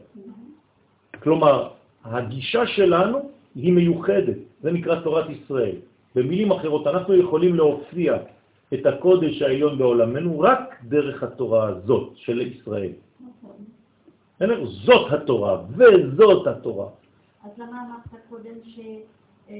כלומר, 1.23 1.69
הגישה 2.05 2.67
שלנו 2.67 3.19
היא 3.55 3.73
מיוחדת, 3.73 4.37
זה 4.63 4.73
נקרא 4.73 5.01
תורת 5.01 5.27
ישראל. 5.31 5.77
במילים 6.15 6.51
אחרות, 6.51 6.87
אנחנו 6.87 7.15
יכולים 7.15 7.55
להופיע 7.55 8.17
את 8.75 8.87
הקודש 8.87 9.43
העליון 9.43 9.79
בעולמנו 9.79 10.41
רק 10.41 10.77
דרך 10.89 11.23
התורה 11.23 11.69
הזאת 11.69 12.13
של 12.17 12.41
ישראל. 12.41 12.93
נכון. 13.21 13.57
זאת 14.65 15.13
התורה, 15.13 15.63
וזאת 15.71 16.47
התורה. 16.47 16.87
אז 17.45 17.51
למה 17.59 17.83
אמרת 17.87 18.23
קודם 18.29 18.55
ש... 18.65 18.79
אה, 19.51 19.55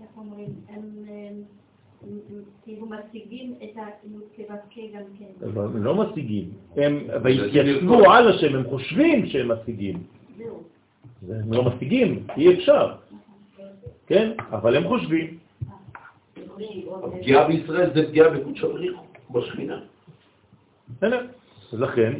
איך 0.00 0.10
אומרים? 0.16 0.48
הם 0.68 0.80
הם- 1.08 1.42
הם 2.02 2.42
כאילו 2.64 2.86
משיגים 2.86 3.54
את 3.62 3.76
כבקה 4.36 4.80
גם 4.94 5.02
כן. 5.18 5.50
הם 5.60 5.82
לא 5.84 5.94
משיגים, 5.94 6.50
הם 6.76 7.06
והתייצבו 7.22 8.10
על 8.10 8.28
השם, 8.28 8.54
הם 8.56 8.64
חושבים 8.64 9.26
שהם 9.26 9.50
משיגים. 9.52 10.02
זהו. 10.38 10.62
הם 11.30 11.52
לא 11.52 11.64
משיגים, 11.64 12.26
אי 12.36 12.54
אפשר, 12.54 12.94
כן? 14.06 14.32
אבל 14.50 14.76
הם 14.76 14.88
חושבים. 14.88 15.38
הפגיעה 17.04 17.48
בישראל 17.48 17.90
זה 17.94 18.08
פגיעה 18.08 18.30
בקודש 18.30 18.64
הבריחו, 18.64 19.02
בשכינה. 19.30 19.80
לכן, 21.72 22.12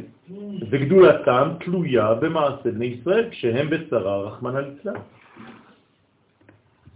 וגדולתם 0.71 1.49
תלויה 1.61 2.15
במעשה 2.15 2.71
בני 2.71 2.87
ישראל 2.87 3.31
כשהם 3.31 3.71
בצרה, 3.71 4.23
רחמנא 4.23 4.59
ליצלן. 4.59 5.01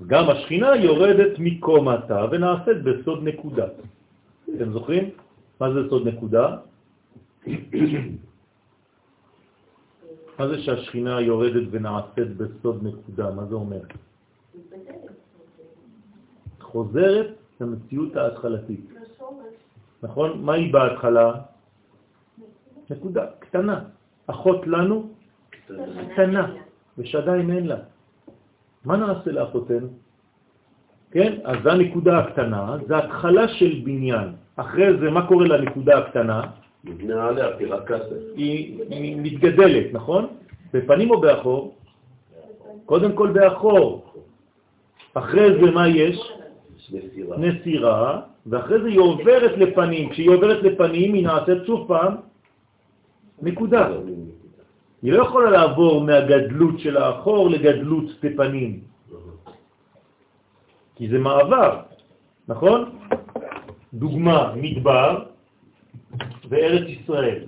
גם 0.07 0.31
השכינה 0.31 0.77
יורדת 0.77 1.39
מקומתה 1.39 2.27
ונעשית 2.31 2.83
בסוד 2.83 3.25
נקודה. 3.25 3.67
אתם 4.57 4.73
זוכרים? 4.73 5.11
מה 5.61 5.73
זה 5.73 5.81
סוד 5.89 6.09
נקודה? 6.09 6.57
מה 10.39 10.49
זה 10.49 10.63
שהשכינה 10.63 11.21
יורדת 11.21 11.69
ונעשית 11.71 12.37
בסוד 12.37 12.83
נקודה? 12.83 13.31
מה 13.31 13.45
זה 13.45 13.55
אומר? 13.55 13.81
חוזרת 16.77 17.27
למציאות 17.61 18.17
ההתחלתית. 18.17 18.93
נכון? 20.03 20.43
מה 20.45 20.55
היא 20.55 20.73
בהתחלה? 20.73 21.33
נקודה 22.91 23.25
קטנה. 23.39 23.81
אחות 24.27 24.67
לנו 24.67 25.09
קטנה, 26.13 26.53
ושעדיין 26.99 27.51
אין 27.51 27.67
לה. 27.67 27.77
מה 28.85 28.97
נעשה 28.97 29.31
לאחותנו? 29.33 29.89
כן? 31.11 31.33
אז 31.45 31.57
זו 31.65 31.71
הנקודה 31.71 32.19
הקטנה, 32.19 32.77
זה 32.87 32.97
התחלה 32.97 33.49
של 33.49 33.81
בניין. 33.85 34.29
אחרי 34.57 34.99
זה, 35.01 35.11
מה 35.11 35.27
קורה 35.29 35.47
לנקודה 35.47 35.99
הקטנה? 35.99 36.41
נבנה 36.85 37.27
עליה 37.27 37.57
פירת 37.57 37.87
כסף. 37.87 38.21
היא 38.37 39.17
מתגדלת, 39.17 39.87
נכון? 39.93 40.27
בפנים 40.73 41.11
או 41.11 41.21
באחור? 41.21 41.75
קודם 42.87 43.13
כל 43.17 43.29
באחור. 43.33 44.13
אחרי 45.15 45.65
זה 45.65 45.71
מה 45.71 45.89
יש? 45.89 46.36
מסירה. 46.93 47.37
נסירה, 47.39 48.21
ואחרי 48.47 48.83
זה 48.83 48.89
היא 48.89 49.01
עוברת 49.01 49.59
לפנים. 49.59 50.11
כשהיא 50.11 50.31
עוברת 50.31 50.63
לפנים 50.63 51.15
היא 51.15 51.25
נעשית 51.27 51.67
שוב 51.67 51.89
פעם 51.89 52.15
נקודה. 53.43 53.89
היא 55.03 55.13
לא 55.13 55.23
יכולה 55.23 55.51
לעבור 55.51 56.01
מהגדלות 56.01 56.81
של 56.81 56.97
האחור 56.97 57.51
לגדלות 57.51 58.05
בפנים, 58.23 58.81
כי 60.97 61.09
זה 61.09 61.19
מעבר, 61.19 61.81
נכון? 62.49 62.99
דוגמה, 63.95 64.53
מדבר 64.57 65.25
וארץ 66.49 66.87
ישראל. 66.89 67.45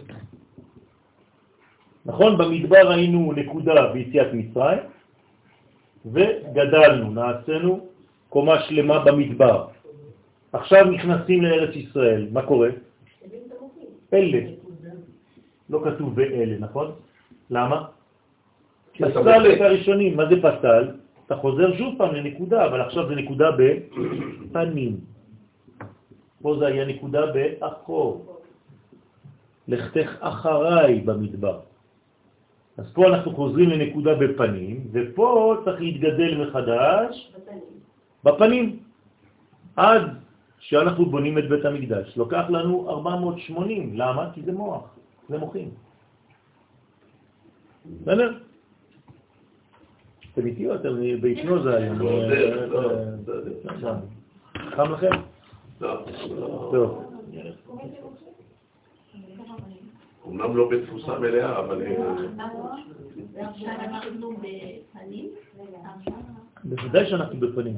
נכון? 2.06 2.38
במדבר 2.38 2.90
היינו 2.90 3.32
נקודה 3.36 3.92
ביציאת 3.92 4.30
מצרים, 4.32 4.78
וגדלנו, 6.06 7.10
נעשינו 7.10 7.87
קומה 8.28 8.60
שלמה 8.60 9.04
במדבר. 9.04 9.66
עכשיו 10.52 10.84
נכנסים 10.84 11.42
לארץ 11.42 11.76
ישראל, 11.76 12.28
מה 12.32 12.42
קורה? 12.42 12.68
אלה. 14.12 14.40
לא 15.70 15.80
כתוב 15.84 16.14
באלה, 16.16 16.56
נכון? 16.58 16.92
למה? 17.50 17.84
פסל. 18.92 19.52
את 19.54 19.60
הראשונים. 19.60 20.16
מה 20.16 20.24
זה 20.28 20.36
פסל? 20.42 20.84
אתה 21.26 21.36
חוזר 21.36 21.76
שוב 21.76 21.94
פעם 21.98 22.14
לנקודה, 22.14 22.66
אבל 22.66 22.80
עכשיו 22.80 23.08
זה 23.08 23.14
נקודה 23.14 23.48
בפנים. 23.58 24.92
פה 26.42 26.56
זה 26.58 26.66
היה 26.66 26.84
נקודה 26.84 27.22
באחור. 27.26 28.40
לכתך 29.68 30.10
אחריי 30.20 31.00
במדבר. 31.00 31.60
אז 32.78 32.86
פה 32.94 33.06
אנחנו 33.06 33.34
חוזרים 33.34 33.68
לנקודה 33.70 34.14
בפנים, 34.14 34.88
ופה 34.92 35.56
צריך 35.64 35.80
להתגדל 35.80 36.32
מחדש 36.46 37.32
בפנים. 37.36 37.78
עד 39.76 40.02
שאנחנו 40.58 41.06
בונים 41.06 41.38
את 41.38 41.48
בית 41.48 41.64
המקדש. 41.64 42.16
לוקח 42.16 42.44
לנו 42.50 42.90
480, 42.90 43.90
למה? 43.96 44.30
כי 44.34 44.42
זה 44.42 44.52
מוח, 44.52 44.84
זה 45.28 45.38
מוחים. 45.38 45.70
בסדר? 48.02 48.38
אתם 50.32 50.46
איתי 50.46 50.66
או 50.68 50.74
אתם 50.74 50.88
בהיפנוזה 51.20 51.76
היום? 51.76 51.98
לא, 51.98 52.28
זה- 52.28 52.66
לא, 52.66 52.88
זה- 53.24 53.50
אה, 53.84 53.94
חם 54.76 54.92
לכם? 54.92 55.10
לא, 55.80 56.04
לא. 56.36 56.68
טוב. 56.72 57.04
אומנם 60.24 60.56
לא 60.56 60.68
בתפוסה 60.70 61.18
מלאה, 61.18 61.58
אבל... 61.58 61.82
אה, 61.82 62.14
ועכשיו 63.32 63.68
אנחנו 63.80 64.30
בפנים, 64.36 65.30
בוודאי 66.64 67.06
שאנחנו 67.10 67.40
בפנים. 67.40 67.76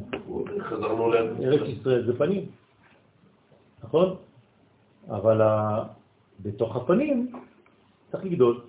חזרנו 0.61 1.13
ל... 1.13 1.17
ארץ 1.45 1.69
ישראל 1.69 2.07
זה 2.07 2.19
פנים, 2.19 2.45
נכון? 3.85 4.17
אבל 5.09 5.41
ה- 5.43 5.85
בתוך 6.41 6.77
הפנים 6.77 7.33
צריך 8.11 8.25
לגדול. 8.25 8.61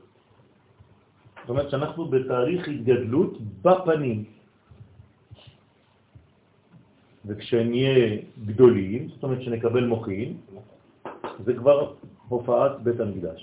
זאת 1.41 1.49
אומרת 1.49 1.70
שאנחנו 1.70 2.05
בתהליך 2.05 2.68
התגדלות 2.68 3.38
בפנים. 3.62 4.24
וכשנהיה 7.26 8.18
גדולים, 8.45 9.09
זאת 9.09 9.24
אומרת 9.24 9.41
שנקבל 9.41 9.86
מוחין, 9.86 10.38
זה 11.45 11.53
כבר 11.53 11.93
הופעת 12.30 12.82
בית 12.84 12.99
המקדש. 12.99 13.39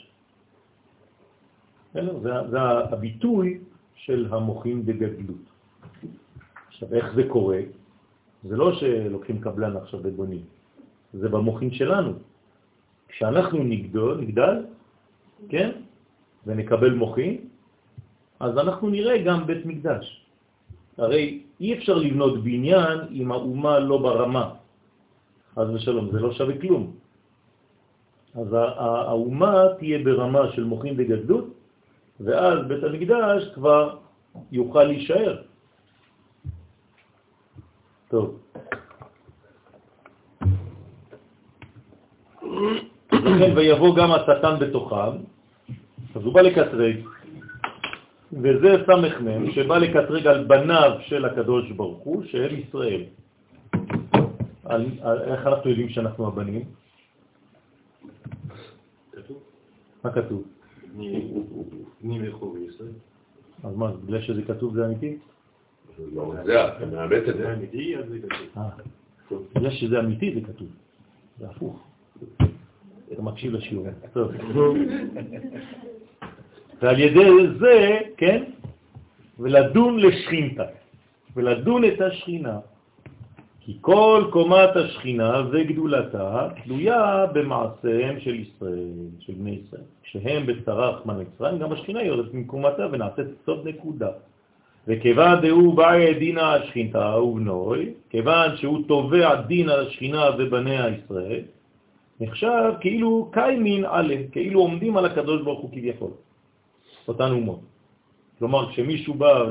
זה, 1.94 2.32
זה 2.50 2.60
הביטוי 2.60 3.58
של 3.94 4.28
המוחין 4.30 4.86
בגדלות. 4.86 5.44
עכשיו, 6.78 6.94
איך 6.94 7.14
זה 7.14 7.22
קורה? 7.28 7.60
זה 8.44 8.56
לא 8.56 8.72
שלוקחים 8.74 9.40
קבלן 9.40 9.76
עכשיו 9.76 10.00
ובונים, 10.02 10.42
זה 11.12 11.28
במוחין 11.28 11.70
שלנו. 11.74 12.12
כשאנחנו 13.08 13.58
נגדול, 13.64 14.20
נגדל, 14.20 14.56
כן, 15.48 15.70
ונקבל 16.46 16.94
מוחין, 16.94 17.36
אז 18.40 18.58
אנחנו 18.58 18.90
נראה 18.94 19.18
גם 19.26 19.46
בית 19.46 19.66
מקדש. 19.66 20.06
הרי 20.98 21.42
אי 21.60 21.74
אפשר 21.74 21.98
לבנות 21.98 22.46
בניין 22.46 22.98
אם 23.10 23.26
האומה 23.32 23.78
לא 23.78 23.96
ברמה. 23.98 24.54
חס 25.58 25.66
ושלום, 25.74 26.14
זה 26.14 26.18
לא 26.20 26.30
שווה 26.32 26.58
כלום. 26.62 26.94
אז 28.34 28.48
האומה 28.54 29.82
תהיה 29.82 29.98
ברמה 30.06 30.52
של 30.54 30.64
מוחין 30.64 30.94
וגדלות, 30.94 31.46
ואז 32.20 32.58
בית 32.70 32.82
המקדש 32.84 33.50
כבר 33.54 33.98
יוכל 34.52 34.84
להישאר. 34.84 35.47
טוב. 38.08 38.38
לכן 43.12 43.52
ויבוא 43.56 43.96
גם 43.96 44.12
השטן 44.12 44.54
בתוכם, 44.60 45.16
אז 46.14 46.22
הוא 46.24 46.34
בא 46.34 46.40
לקטרג, 46.40 46.96
וזה 48.32 48.70
סמך 48.86 49.20
מם 49.20 49.50
שבא 49.50 49.78
לקטרג 49.78 50.26
על 50.26 50.44
בניו 50.44 50.90
של 51.00 51.24
הקדוש 51.24 51.70
ברוך 51.70 51.98
הוא, 51.98 52.24
שהם 52.24 52.54
ישראל. 52.56 53.04
על, 54.64 54.86
על, 55.00 55.18
איך 55.22 55.46
אנחנו 55.46 55.70
יודעים 55.70 55.88
שאנחנו 55.88 56.26
הבנים? 56.26 56.64
מה 60.04 60.10
כתוב? 60.12 60.42
פנים 62.00 62.24
יחוב 62.24 62.56
ישראל. 62.56 62.92
אז 63.64 63.76
מה, 63.76 63.92
בגלל 63.92 64.22
שזה 64.22 64.42
כתוב 64.42 64.74
זה 64.74 64.86
אמיתי? 64.86 65.18
לא, 66.14 66.34
זה, 66.44 66.68
אתה 66.68 66.86
מאמת 66.86 67.28
את 67.28 67.36
זה. 67.36 67.54
כתוב. 69.26 69.42
אה, 69.54 69.60
בגלל 69.60 69.70
שזה 69.70 70.00
אמיתי 70.00 70.34
זה 70.34 70.40
כתוב. 70.40 70.68
זה 71.38 71.46
הפוך. 71.48 71.84
אתה 73.12 73.22
מקשיב 73.22 73.52
לשיעור. 73.52 73.86
ועל 76.82 77.00
ידי 77.00 77.30
זה, 77.60 77.98
כן, 78.16 78.44
ולדון 79.38 80.00
לשכינתה. 80.00 80.64
ולדון 81.36 81.84
את 81.84 82.00
השכינה. 82.00 82.58
כי 83.60 83.78
כל 83.80 84.24
קומת 84.32 84.76
השכינה 84.76 85.42
וגדולתה 85.52 86.48
תלויה 86.64 87.26
במעשיהם 87.32 88.20
של 88.20 88.34
ישראל, 88.34 88.92
של 89.20 89.32
בני 89.32 89.50
ישראל. 89.50 89.82
כשהם 90.02 90.46
בצרה 90.46 90.90
רחמן 90.90 91.20
מצרים, 91.20 91.58
גם 91.58 91.72
השכינה 91.72 92.02
יורדת 92.02 92.34
ממקומתה 92.34 92.86
ונעשית 92.92 93.26
סוד 93.46 93.68
נקודה. 93.68 94.10
וכיוון 94.88 95.40
דהו 95.40 95.72
באי 95.72 96.14
דינה 96.14 96.54
השכינתה 96.54 97.16
ובנוי, 97.20 97.92
כיוון 98.10 98.56
שהוא 98.56 98.88
תובע 98.88 99.34
דין 99.34 99.68
על 99.68 99.86
השכינה 99.86 100.24
ובניה 100.38 100.88
ישראל, 100.88 101.42
נחשב 102.20 102.72
כאילו 102.80 103.28
קיימין 103.32 103.84
עליהם, 103.84 104.22
כאילו 104.32 104.60
עומדים 104.60 104.96
על 104.96 105.04
הקדוש 105.04 105.42
ברוך 105.42 105.60
הוא 105.60 105.70
כביכול, 105.70 106.10
אותן 107.08 107.30
אומות. 107.30 107.60
כלומר, 108.38 108.72
כשמישהו 108.72 109.14
בא 109.14 109.44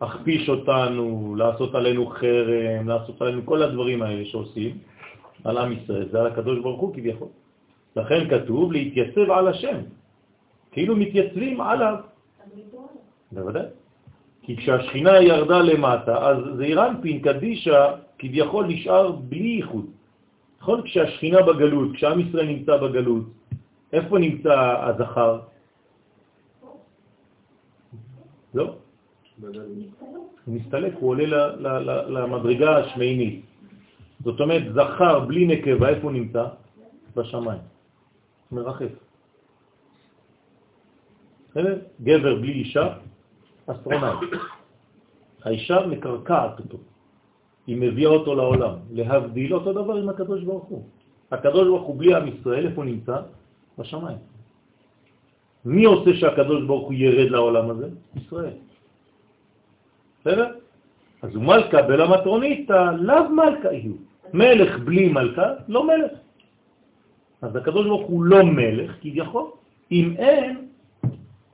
להכפיש 0.00 0.48
אותנו, 0.48 1.34
לעשות 1.38 1.74
עלינו 1.74 2.06
חרם, 2.06 2.88
לעשות 2.88 3.22
עלינו 3.22 3.46
כל 3.46 3.62
הדברים 3.62 4.02
האלה 4.02 4.24
שעושים 4.24 4.78
על 5.44 5.58
עם 5.58 5.72
ישראל, 5.72 6.08
זה 6.12 6.20
על 6.20 6.26
הקדוש 6.26 6.58
ברוך 6.58 6.80
הוא 6.80 6.94
כביכול. 6.94 7.28
לכן 7.96 8.28
כתוב 8.30 8.72
להתייצב 8.72 9.30
על 9.30 9.48
השם, 9.48 9.78
כאילו 10.72 10.96
מתייצבים 10.96 11.60
עליו. 11.60 12.15
בוודאי. 13.32 13.66
כי 14.42 14.56
כשהשכינה 14.56 15.22
ירדה 15.22 15.58
למטה, 15.62 16.28
אז 16.28 16.36
זה 16.56 16.64
אירנפין 16.64 17.22
קדישה 17.22 17.94
כביכול 18.18 18.66
נשאר 18.66 19.12
בלי 19.12 19.48
ייחוד. 19.48 19.86
נכון? 20.60 20.82
כשהשכינה 20.82 21.42
בגלות, 21.42 21.88
כשעם 21.94 22.20
ישראל 22.20 22.46
נמצא 22.46 22.76
בגלות, 22.76 23.24
איפה 23.92 24.18
נמצא 24.18 24.54
הזכר? 24.82 25.40
לא. 28.54 28.74
הוא 29.42 30.54
מסתלק, 30.54 30.92
הוא 31.00 31.10
עולה 31.10 31.56
למדרגה 32.06 32.76
השמיינית. 32.78 33.44
זאת 34.24 34.40
אומרת, 34.40 34.62
זכר 34.74 35.20
בלי 35.20 35.46
נקבה, 35.46 35.88
איפה 35.88 36.02
הוא 36.02 36.12
נמצא? 36.12 36.44
בשמיים. 37.16 37.60
מרחף. 38.52 38.92
גבר 42.02 42.34
בלי 42.40 42.52
אישה, 42.52 42.86
אסטרונאוט. 43.66 44.30
האישה 45.44 45.86
מקרקעת 45.86 46.58
אותו. 46.58 46.78
היא 47.66 47.76
מביאה 47.76 48.10
אותו 48.10 48.34
לעולם. 48.34 48.74
להבדיל 48.90 49.54
אותו 49.54 49.72
דבר 49.72 49.94
עם 49.96 50.08
הקדוש 50.08 50.42
ברוך 50.42 50.64
הוא. 50.64 50.84
הקדוש 51.30 51.64
ברוך 51.68 51.82
הוא 51.82 51.98
בלי 51.98 52.14
עם 52.14 52.26
ישראל, 52.28 52.66
איפה 52.66 52.84
נמצא? 52.84 53.16
בשמיים. 53.78 54.18
מי 55.64 55.84
עושה 55.84 56.10
שהקדוש 56.14 56.62
ברוך 56.64 56.84
הוא 56.86 56.94
ירד 56.94 57.30
לעולם 57.30 57.70
הזה? 57.70 57.88
ישראל. 58.16 58.56
בסדר? 60.20 60.48
אז 61.22 61.30
מלכה 61.34 61.82
בלמטרוניתא, 61.82 62.80
לאו 62.98 63.28
מלכה 63.30 63.72
יהיו. 63.72 63.94
מלך 64.34 64.78
בלי 64.78 65.08
מלכה, 65.08 65.48
לא 65.68 65.86
מלך. 65.86 66.12
אז 67.42 67.56
הקדוש 67.56 67.86
ברוך 67.86 68.06
הוא 68.06 68.24
לא 68.24 68.42
מלך, 68.42 68.90
כביכול, 69.00 69.46
אם 69.90 70.14
אין 70.18 70.68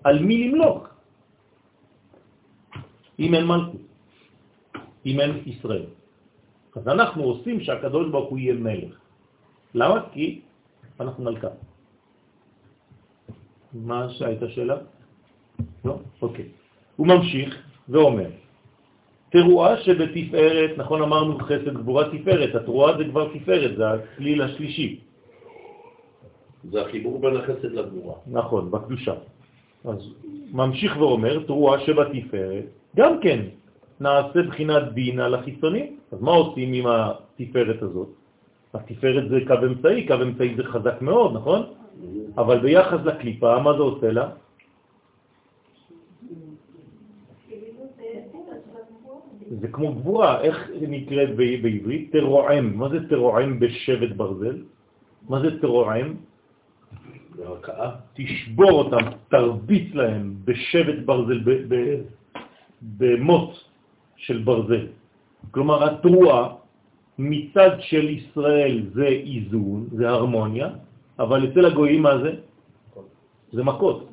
על 0.05 0.19
מי 0.19 0.49
למלוך. 0.49 0.92
אם 3.19 3.35
אין 3.35 3.47
מלכות, 3.47 3.81
אם 5.07 5.21
אין 5.21 5.33
ישראל. 5.47 5.87
אז 6.77 6.89
אנחנו 6.89 7.23
עושים 7.23 7.61
שהקדוש 7.61 8.11
ברוך 8.11 8.31
הוא 8.31 8.39
יהיה 8.39 8.55
מלך. 8.55 8.95
למה? 9.75 9.99
כי 10.13 10.41
אנחנו 11.01 11.25
מלכה. 11.25 11.49
מה 13.73 14.09
שהייתה 14.11 14.49
שאלה? 14.49 14.77
לא? 15.85 15.97
אוקיי. 16.23 16.49
הוא 16.97 17.07
ממשיך 17.07 17.51
ואומר, 17.89 18.31
תרועה 19.31 19.83
שבתפארת, 19.83 20.71
נכון 20.79 21.03
אמרנו 21.03 21.39
חסד 21.39 21.75
גבורה 21.75 22.05
תפארת, 22.13 22.55
התרועה 22.55 22.99
זה 22.99 23.05
כבר 23.05 23.25
תפארת, 23.35 23.77
זה 23.77 23.91
הכליל 23.91 24.43
השלישי. 24.43 25.01
זה 26.71 26.83
החיבור 26.83 27.21
בין 27.21 27.37
החסד 27.37 27.73
לגבורה. 27.73 28.15
נכון, 28.27 28.71
בקדושה. 28.71 29.15
אז 29.85 30.01
ממשיך 30.53 30.97
ואומר, 30.97 31.43
תרועה 31.47 31.81
שבתפארת, 31.81 32.65
גם 32.97 33.21
כן 33.21 33.41
נעשה 34.01 34.43
בחינת 34.43 34.93
דין 34.93 35.21
על 35.21 35.35
החיצונים. 35.35 35.97
אז 36.13 36.21
מה 36.21 36.31
עושים 36.31 36.73
עם 36.73 36.87
התפארת 36.87 37.83
הזאת? 37.83 38.09
התפארת 38.75 39.29
זה 39.29 39.39
קו 39.47 39.55
אמצעי, 39.67 40.07
קו 40.07 40.15
אמצעי 40.23 40.55
זה 40.57 40.65
חזק 40.65 41.03
מאוד, 41.03 41.35
נכון? 41.35 41.63
אבל 42.39 42.59
ביחס 42.59 43.01
לקליפה, 43.05 43.59
מה 43.63 43.73
זה 43.73 43.83
עושה 43.83 44.13
לה? 44.13 44.29
זה 49.61 49.69
כמו 49.69 49.95
גבורה, 49.95 50.41
איך 50.41 50.71
נקראת 50.81 51.37
בעברית? 51.37 52.13
תרועם. 52.13 52.77
מה 52.77 52.89
זה 52.89 53.09
תרועם 53.09 53.61
בשבט 53.61 54.17
ברזל? 54.17 54.57
מה 55.29 55.41
זה 55.41 55.61
תרועם? 55.61 56.17
תשבור 58.15 58.71
אותם, 58.71 59.05
תרביץ 59.29 59.95
להם 59.95 60.35
בשבט 60.45 60.99
ברזל, 61.05 61.41
במוט 62.83 63.51
של 64.17 64.39
ברזל. 64.39 64.87
כלומר, 65.51 65.85
התרועה 65.85 66.49
מצד 67.19 67.71
של 67.81 68.09
ישראל 68.09 68.83
זה 68.95 69.07
איזון, 69.07 69.87
זה 69.93 70.09
הרמוניה, 70.09 70.69
אבל 71.19 71.51
אצל 71.51 71.65
הגויים 71.67 72.03
מה 72.03 72.19
זה? 72.19 72.33
זה 73.53 73.63
מכות. 73.63 74.09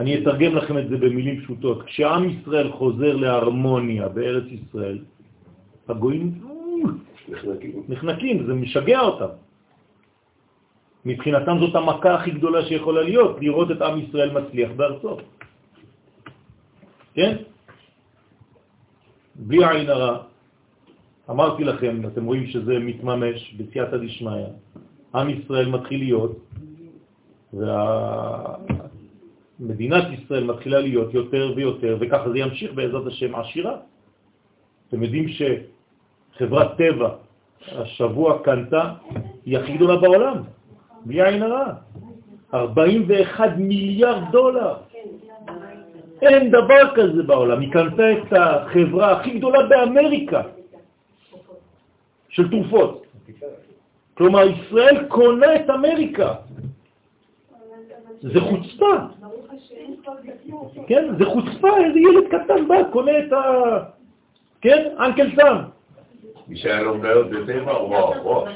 אני 0.00 0.18
אתרגם 0.18 0.56
לכם 0.56 0.78
את 0.78 0.88
זה 0.88 0.96
במילים 0.96 1.40
פשוטות. 1.40 1.82
כשעם 1.82 2.28
ישראל 2.28 2.72
חוזר 2.72 3.16
להרמוניה 3.16 4.08
בארץ 4.08 4.44
ישראל, 4.48 4.98
הגויים 5.88 6.26
נחנקים, 7.28 7.82
נחנקים 7.88 8.46
זה 8.46 8.54
משגע 8.54 9.00
אותם. 9.00 9.32
מבחינתם 11.04 11.54
זאת 11.60 11.74
המכה 11.74 12.14
הכי 12.14 12.30
גדולה 12.30 12.64
שיכולה 12.64 13.02
להיות, 13.02 13.36
לראות 13.40 13.70
את 13.70 13.82
עם 13.82 13.98
ישראל 13.98 14.30
מצליח 14.30 14.70
בארצו. 14.76 15.16
כן? 17.14 17.36
בלי 19.36 19.68
עין 19.68 19.90
הרע, 19.90 20.22
אמרתי 21.30 21.64
לכם, 21.64 22.00
אתם 22.06 22.24
רואים 22.24 22.46
שזה 22.46 22.78
מתממש 22.78 23.54
בסייעתא 23.54 23.96
דשמיא. 23.96 24.46
עם 25.14 25.30
ישראל 25.30 25.68
מתחיל 25.68 26.00
להיות, 26.00 26.38
ומדינת 29.60 30.04
ישראל 30.18 30.44
מתחילה 30.44 30.80
להיות 30.80 31.14
יותר 31.14 31.52
ויותר, 31.56 31.96
וככה 32.00 32.30
זה 32.30 32.38
ימשיך 32.38 32.72
בעזרת 32.74 33.06
השם 33.06 33.34
עשירה. 33.34 33.76
אתם 34.88 35.02
יודעים 35.02 35.26
שחברת 35.28 36.76
טבע 36.76 37.08
השבוע 37.68 38.38
קנתה, 38.44 38.94
היא 39.46 39.58
הכי 39.58 39.76
גדולה 39.76 39.96
בעולם, 39.96 40.36
בלי 41.04 41.22
עין 41.22 41.42
הרע. 41.42 41.72
41 42.54 43.50
מיליארד 43.56 44.22
דולר. 44.32 44.74
אין 46.22 46.50
דבר 46.50 46.94
כזה 46.94 47.22
בעולם. 47.22 47.60
היא 47.60 47.72
קנתה 47.72 48.12
את 48.12 48.32
החברה 48.32 49.12
הכי 49.12 49.30
גדולה 49.30 49.66
באמריקה 49.66 50.42
של 52.28 52.50
תרופות. 52.50 53.06
כלומר, 54.14 54.42
ישראל 54.42 55.04
קונה 55.08 55.56
את 55.56 55.70
אמריקה. 55.70 56.34
זה 58.20 58.40
חוצפה. 58.40 58.96
כן, 60.86 61.04
זה 61.18 61.24
חוצפה, 61.24 61.68
איזה 61.84 61.98
ילד 61.98 62.24
קטן 62.28 62.68
בא, 62.68 62.76
קונה 62.92 63.18
את 63.18 63.32
ה... 63.32 63.42
כן, 64.60 64.94
אנקל 64.98 65.30
סם. 65.36 65.56
מי 66.48 66.56
שהיה 66.56 66.82
לו 66.82 66.98
מניות 66.98 67.30
בטבע, 67.30 67.72
וואו, 67.72 68.24
וואו. 68.24 68.46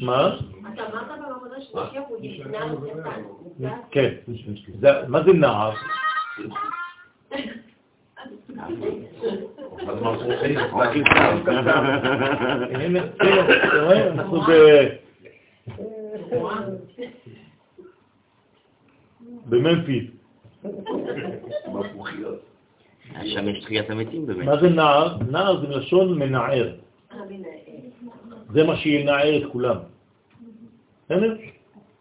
מה? 0.00 0.36
אתה 0.74 0.82
אמרת 0.92 1.08
במעבודה 1.18 1.60
שמשיח 1.60 2.02
הוא 2.08 2.18
נער 2.50 2.76
קטן. 2.76 3.70
כן. 3.90 4.10
מה 5.08 5.22
זה 5.22 5.32
נער? 5.32 5.72
אנחנו. 6.38 6.64
שם 23.24 23.48
יש 23.48 23.64
תחיית 23.64 23.90
המתים 23.90 24.26
באמת. 24.26 24.44
מה 24.44 24.60
זה 24.60 24.68
נער? 24.68 25.16
נער 25.30 25.60
זה 25.60 25.68
מלשון 25.68 26.18
מנער. 26.18 26.74
זה 28.50 28.64
מה 28.64 28.76
שינער 28.76 29.36
את 29.36 29.52
כולם. 29.52 29.76
בסדר? 31.04 31.36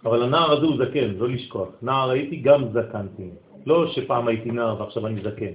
אבל 0.06 0.24
הנער 0.24 0.52
הזה 0.52 0.66
הוא 0.66 0.78
זקן, 0.78 1.10
לא 1.18 1.30
לשכוח. 1.30 1.70
נער 1.82 2.10
הייתי, 2.10 2.36
גם 2.36 2.64
זקנתי. 2.74 3.30
לא 3.66 3.88
שפעם 3.88 4.28
הייתי 4.28 4.52
נער 4.52 4.82
ועכשיו 4.82 5.08
אני 5.08 5.22
זקן. 5.22 5.54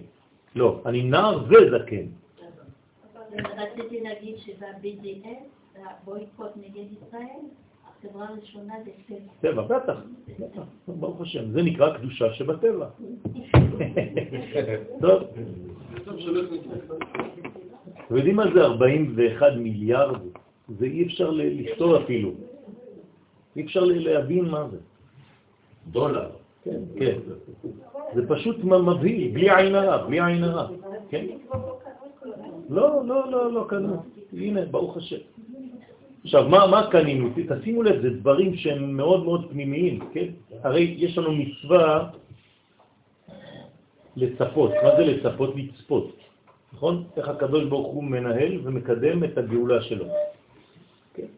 לא, 0.54 0.80
אני 0.86 1.02
נער 1.02 1.44
וזקן. 1.48 2.06
רציתי 3.56 4.00
להגיד 4.00 4.36
שב-BDS, 4.38 5.78
הבויקוט 5.78 6.50
נגד 6.56 6.84
ישראל, 6.92 7.40
החברה 7.84 8.28
הראשונה 8.28 8.74
זה 8.84 8.90
טבע. 9.06 9.18
טבע, 9.40 9.62
בטח, 9.78 10.02
ברוך 10.88 11.20
השם. 11.20 11.50
זה 11.50 11.62
נקרא 11.62 11.98
קדושה 11.98 12.34
שבטבע. 12.34 12.88
טוב. 15.00 15.22
אתם 18.06 18.16
יודעים 18.16 18.36
מה 18.36 18.44
זה 18.54 18.62
41 18.64 19.46
מיליארד? 19.56 20.20
זה 20.68 20.86
אי 20.86 21.06
אפשר 21.06 21.30
ל- 21.30 21.60
לכתוב 21.60 21.94
אפילו. 21.94 22.30
אי 23.56 23.64
אפשר 23.64 23.84
להבין 23.84 24.44
מה 24.44 24.68
זה. 24.70 24.76
דולר. 25.90 26.30
כן, 26.68 26.80
כן. 26.98 27.16
זה 28.14 28.28
פשוט 28.28 28.64
מבהיל, 28.64 29.34
בלי 29.34 29.56
עין 29.56 29.74
הרע, 29.74 30.06
בלי 30.06 30.20
עין 30.20 30.44
הרע. 30.44 30.66
כן? 31.08 31.26
לא, 32.68 33.04
לא, 33.04 33.30
לא, 33.30 33.52
לא 33.52 33.64
קנו. 33.68 33.96
הנה, 34.32 34.66
ברוך 34.70 34.96
השם. 34.96 35.22
עכשיו, 36.24 36.48
מה, 36.48 36.66
מה 36.66 36.90
קנינו? 36.90 37.28
תשימו 37.48 37.82
לב, 37.82 38.02
זה 38.02 38.10
דברים 38.10 38.56
שהם 38.56 38.96
מאוד 38.96 39.24
מאוד 39.24 39.50
פנימיים, 39.50 39.98
כן? 40.12 40.28
הרי 40.62 40.94
יש 40.98 41.18
לנו 41.18 41.32
מצווה 41.32 42.10
לצפות. 44.16 44.72
מה 44.82 44.90
זה 44.96 45.02
לצפות? 45.04 45.50
לצפות. 45.56 46.16
נכון? 46.72 47.04
איך 47.16 47.28
הקדוש 47.28 47.64
ברוך 47.64 47.88
הוא 47.94 48.04
מנהל 48.04 48.60
ומקדם 48.64 49.24
את 49.24 49.38
הגאולה 49.38 49.82
שלו. 49.82 50.06
כן. 51.14 51.30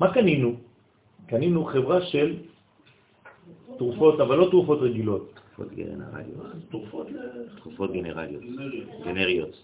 מה 0.00 0.14
קנינו? 0.14 0.54
קנינו 1.26 1.64
חברה 1.64 2.00
של 2.02 2.49
תרופות, 3.80 4.20
אבל 4.20 4.36
לא 4.36 4.46
תרופות 4.50 4.78
רגילות. 4.80 5.40
תרופות 5.56 5.72
גנרליות. 5.72 6.46
תרופות 7.62 7.92
גנרליות. 7.92 8.42
גנריות. 9.04 9.54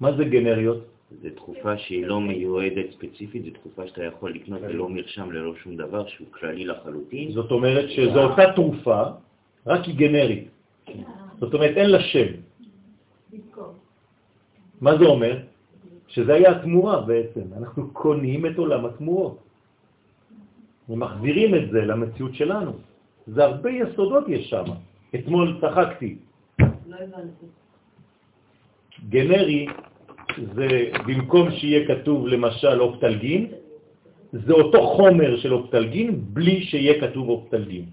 מה 0.00 0.16
זה 0.16 0.24
גנריות? 0.24 0.80
זו 1.22 1.28
תרופה 1.34 1.78
שהיא 1.78 2.06
לא 2.06 2.20
מיועדת 2.20 2.86
ספציפית, 2.94 3.44
זו 3.44 3.50
תרופה 3.50 3.86
שאתה 3.86 4.04
יכול 4.04 4.34
לקנות 4.34 4.62
ללא 4.62 4.88
מרשם, 4.88 5.30
ללא 5.30 5.54
שום 5.56 5.76
דבר, 5.76 6.06
שהוא 6.06 6.26
כללי 6.30 6.64
לחלוטין. 6.64 7.32
זאת 7.32 7.50
אומרת 7.50 7.90
שזו 7.90 8.22
אותה 8.22 8.52
תרופה, 8.54 9.02
רק 9.66 9.82
היא 9.84 9.94
גנרית. 9.98 10.48
זאת 11.40 11.54
אומרת, 11.54 11.74
אין 11.76 11.90
לה 11.90 12.00
שם. 12.14 12.30
מה 14.80 14.98
זה 14.98 15.04
אומר? 15.04 15.34
שזה 16.08 16.34
היה 16.34 16.50
התמורה 16.50 17.00
בעצם. 17.00 17.44
אנחנו 17.58 17.90
קונים 17.90 18.46
את 18.46 18.56
עולם 18.58 18.86
התמורות. 18.86 19.38
ומחזירים 20.88 21.54
את 21.54 21.64
זה 21.70 21.80
למציאות 21.90 22.34
שלנו. 22.34 22.93
זה 23.26 23.44
הרבה 23.44 23.70
יסודות 23.70 24.28
יש 24.28 24.50
שם. 24.50 24.64
אתמול 25.14 25.58
צחקתי. 25.60 26.16
לא 26.60 26.96
הבנתי. 26.96 27.46
גנרי 29.08 29.66
זה 30.54 30.68
במקום 31.06 31.50
שיהיה 31.50 31.86
כתוב 31.88 32.26
למשל 32.26 32.80
אופטלגין, 32.80 33.46
זה 34.32 34.52
אותו 34.52 34.86
חומר 34.96 35.36
של 35.36 35.52
אופטלגין 35.52 36.20
בלי 36.34 36.62
שיהיה 36.62 37.00
כתוב 37.00 37.28
אופטלגין. 37.28 37.84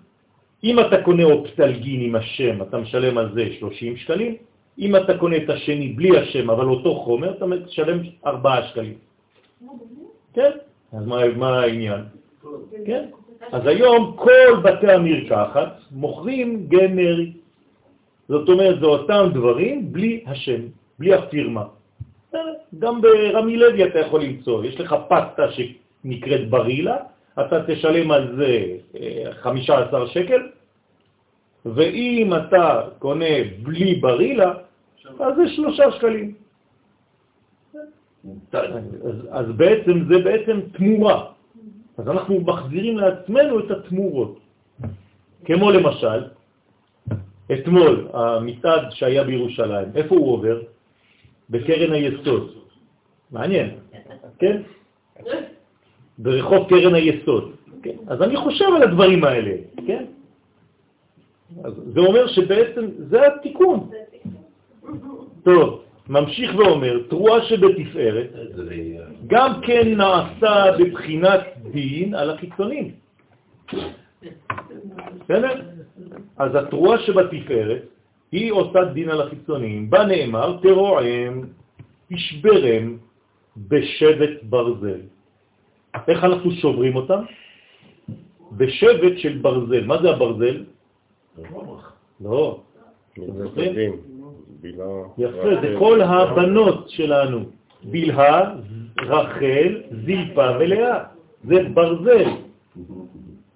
אם 0.63 0.79
אתה 0.79 1.03
קונה 1.03 1.23
אופטלגין 1.23 2.01
עם 2.01 2.15
השם, 2.15 2.61
אתה 2.61 2.77
משלם 2.77 3.17
על 3.17 3.33
זה 3.33 3.45
30 3.59 3.97
שקלים, 3.97 4.35
אם 4.79 4.95
אתה 4.95 5.17
קונה 5.17 5.37
את 5.37 5.49
השני 5.49 5.87
בלי 5.87 6.17
השם, 6.17 6.49
אבל 6.49 6.65
אותו 6.65 6.95
חומר, 6.95 7.37
אתה 7.37 7.45
משלם 7.45 7.99
4 8.25 8.67
שקלים. 8.67 8.97
כן? 10.33 10.51
אז 10.93 11.05
מה, 11.05 11.27
מה 11.37 11.59
העניין? 11.59 12.01
כן? 12.85 13.05
אז 13.51 13.67
היום 13.67 14.13
כל 14.15 14.61
בתי 14.63 14.91
המרקחת 14.91 15.71
מוכרים 15.91 16.65
גנרי. 16.67 17.33
זאת 18.27 18.49
אומרת, 18.49 18.79
זה 18.79 18.85
אותם 18.85 19.29
דברים 19.33 19.93
בלי 19.93 20.23
השם, 20.27 20.61
בלי 20.99 21.13
הפירמה. 21.13 21.63
גם 22.79 23.01
ברמי 23.01 23.57
לוי 23.57 23.83
אתה 23.83 23.99
יכול 23.99 24.23
למצוא, 24.23 24.63
יש 24.63 24.79
לך 24.79 24.95
פסטה 25.09 25.43
שנקראת 25.51 26.49
ברילה, 26.49 26.97
אתה 27.33 27.63
תשלם 27.67 28.11
על 28.11 28.35
זה 28.35 28.65
אה, 28.95 29.33
15 29.33 30.07
שקל, 30.07 30.41
ואם 31.65 32.33
אתה 32.37 32.81
קונה 32.99 33.35
בלי 33.63 33.95
ברילה, 33.95 34.53
אז 35.19 35.35
זה 35.35 35.49
שלושה 35.49 35.91
שקלים. 35.91 36.33
אז, 38.53 39.15
אז 39.31 39.45
בעצם 39.57 40.03
זה 40.07 40.17
בעצם 40.23 40.59
תמורה. 40.73 41.31
אז 41.97 42.07
אנחנו 42.07 42.41
מחזירים 42.41 42.97
לעצמנו 42.97 43.59
את 43.59 43.71
התמורות. 43.71 44.39
כמו 45.45 45.71
למשל, 45.71 46.19
אתמול 47.53 48.07
המצעד 48.13 48.91
שהיה 48.91 49.23
בירושלים, 49.23 49.87
איפה 49.95 50.15
הוא 50.15 50.33
עובר? 50.33 50.61
בקרן 51.49 51.93
היסוד. 51.93 52.51
מעניין, 53.31 53.69
כן? 54.39 54.61
ברחוב 56.17 56.69
קרן 56.69 56.95
היסוד. 56.95 57.51
כן? 57.83 57.95
אז 58.07 58.21
אני 58.21 58.35
חושב 58.37 58.65
על 58.75 58.83
הדברים 58.83 59.23
האלה, 59.23 59.55
כן? 59.87 60.05
אז 61.63 61.73
זה 61.93 61.99
אומר 61.99 62.27
שבעצם 62.27 62.85
זה 62.97 63.27
התיקון. 63.27 63.89
טוב, 65.43 65.83
ממשיך 66.11 66.55
ואומר, 66.55 67.01
תרועה 67.09 67.45
שבתפארת, 67.45 68.27
זה... 68.55 68.75
גם 69.27 69.61
כן 69.61 69.97
נעשה 69.97 70.77
בבחינת 70.79 71.41
דין 71.71 72.15
על 72.15 72.29
החיצונים. 72.29 72.91
בסדר? 75.19 75.53
אז 76.37 76.51
התרועה 76.55 76.99
שבתפארת 76.99 77.81
היא 78.31 78.51
עושה 78.51 78.83
דין 78.93 79.09
על 79.09 79.21
החיצונים. 79.21 79.89
בה 79.89 80.05
נאמר, 80.05 80.57
תרועם, 80.61 81.47
תשברם 82.11 82.97
בשבט 83.57 84.43
ברזל. 84.43 84.99
איך 86.07 86.23
אנחנו 86.23 86.51
שוברים 86.51 86.95
אותם? 86.95 87.21
בשבט 88.51 89.17
של 89.17 89.37
ברזל. 89.37 89.83
מה 89.85 90.01
זה 90.01 90.09
הברזל? 90.09 90.63
לא. 92.21 92.59
בילה- 93.55 94.10
יפה, 95.17 95.49
זה 95.61 95.75
כל 95.79 96.01
הבנות 96.01 96.89
שלנו. 96.89 97.39
בלהה, 97.83 98.55
רחל, 99.01 99.81
זילפה 100.05 100.47
ולאה. 100.59 101.03
זה 101.43 101.63
ברזל. 101.73 102.29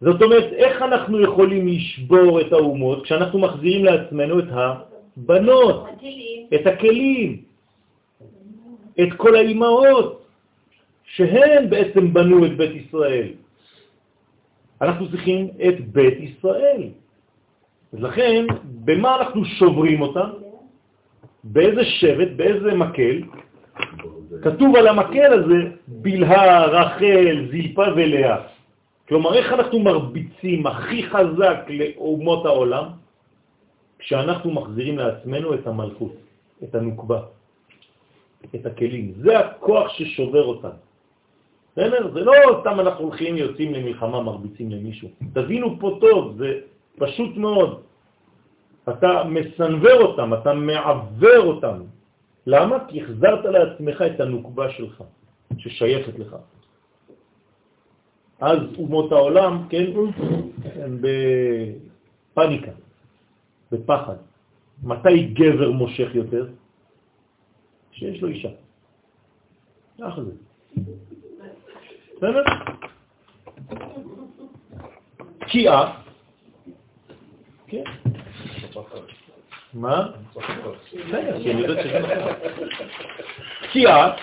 זאת 0.01 0.21
אומרת, 0.21 0.53
איך 0.53 0.81
אנחנו 0.81 1.21
יכולים 1.21 1.67
לשבור 1.67 2.41
את 2.41 2.53
האומות 2.53 3.03
כשאנחנו 3.03 3.39
מחזירים 3.39 3.85
לעצמנו 3.85 4.39
את 4.39 4.45
הבנות. 4.51 5.85
את 6.55 6.67
הכלים, 6.67 7.41
את 9.01 9.13
כל 9.17 9.35
האימהות, 9.35 10.25
שהן 11.03 11.69
בעצם 11.69 12.13
בנו 12.13 12.45
את 12.45 12.57
בית 12.57 12.71
ישראל. 12.75 13.27
אנחנו 14.81 15.09
צריכים 15.09 15.47
את 15.67 15.89
בית 15.89 16.17
ישראל. 16.19 16.83
אז 17.93 17.99
לכן, 18.01 18.45
במה 18.63 19.15
אנחנו 19.15 19.45
שוברים 19.45 20.01
אותם? 20.01 20.44
באיזה 21.45 21.85
שבט, 21.85 22.27
באיזה 22.35 22.73
מקל? 22.73 23.21
כתוב 24.41 24.75
על 24.75 24.87
המקל 24.87 25.33
הזה, 25.33 25.59
בלהה, 25.87 26.65
רחל, 26.65 27.47
זילפה 27.51 27.83
ולאה. 27.95 28.37
כלומר, 29.07 29.33
איך 29.33 29.53
אנחנו 29.53 29.79
מרביצים 29.79 30.67
הכי 30.67 31.03
חזק 31.09 31.59
לאומות 31.69 32.45
העולם? 32.45 32.85
כשאנחנו 33.99 34.51
מחזירים 34.51 34.97
לעצמנו 34.97 35.53
את 35.53 35.67
המלכות, 35.67 36.15
את 36.63 36.75
הנוקבה, 36.75 37.21
את 38.55 38.65
הכלים. 38.65 39.13
זה 39.17 39.39
הכוח 39.39 39.89
ששובר 39.93 40.43
אותם. 40.45 40.75
בסדר? 41.71 42.11
זה 42.13 42.19
לא 42.19 42.33
סתם 42.61 42.79
אנחנו 42.79 43.03
הולכים, 43.05 43.37
יוצאים 43.37 43.73
למלחמה, 43.73 44.21
מרביצים 44.21 44.71
למישהו. 44.71 45.09
תבינו 45.33 45.79
פה 45.79 45.97
טוב, 46.01 46.37
זה 46.37 46.59
פשוט 46.97 47.37
מאוד. 47.37 47.81
אתה 48.89 49.23
מסנבר 49.29 50.01
אותם, 50.01 50.33
אתה 50.33 50.53
מעבר 50.53 51.39
אותם. 51.41 51.81
למה? 52.47 52.77
כי 52.87 53.01
החזרת 53.01 53.45
לעצמך 53.45 54.01
את 54.01 54.19
הנוקבה 54.19 54.69
שלך, 54.71 55.03
ששייכת 55.57 56.19
לך. 56.19 56.35
אז 58.41 58.59
אומות 58.77 59.11
העולם, 59.11 59.67
כן, 59.69 59.85
הם 60.75 61.01
בפניקה, 61.01 62.71
בפחד. 63.71 64.15
מתי 64.83 65.23
גבר 65.33 65.71
מושך 65.71 66.09
יותר? 66.13 66.47
שיש 67.91 68.21
לו 68.21 68.27
אישה. 68.27 68.49
ככה 70.01 70.21
זה. 70.23 70.31
בסדר? 72.17 72.43
תקיעה, 75.39 76.01
כן. 77.67 77.83
מה? 79.73 80.07
בסדר, 80.35 81.41
כי 81.43 81.53
נכון. 81.53 82.33
תקיעה, 83.61 84.13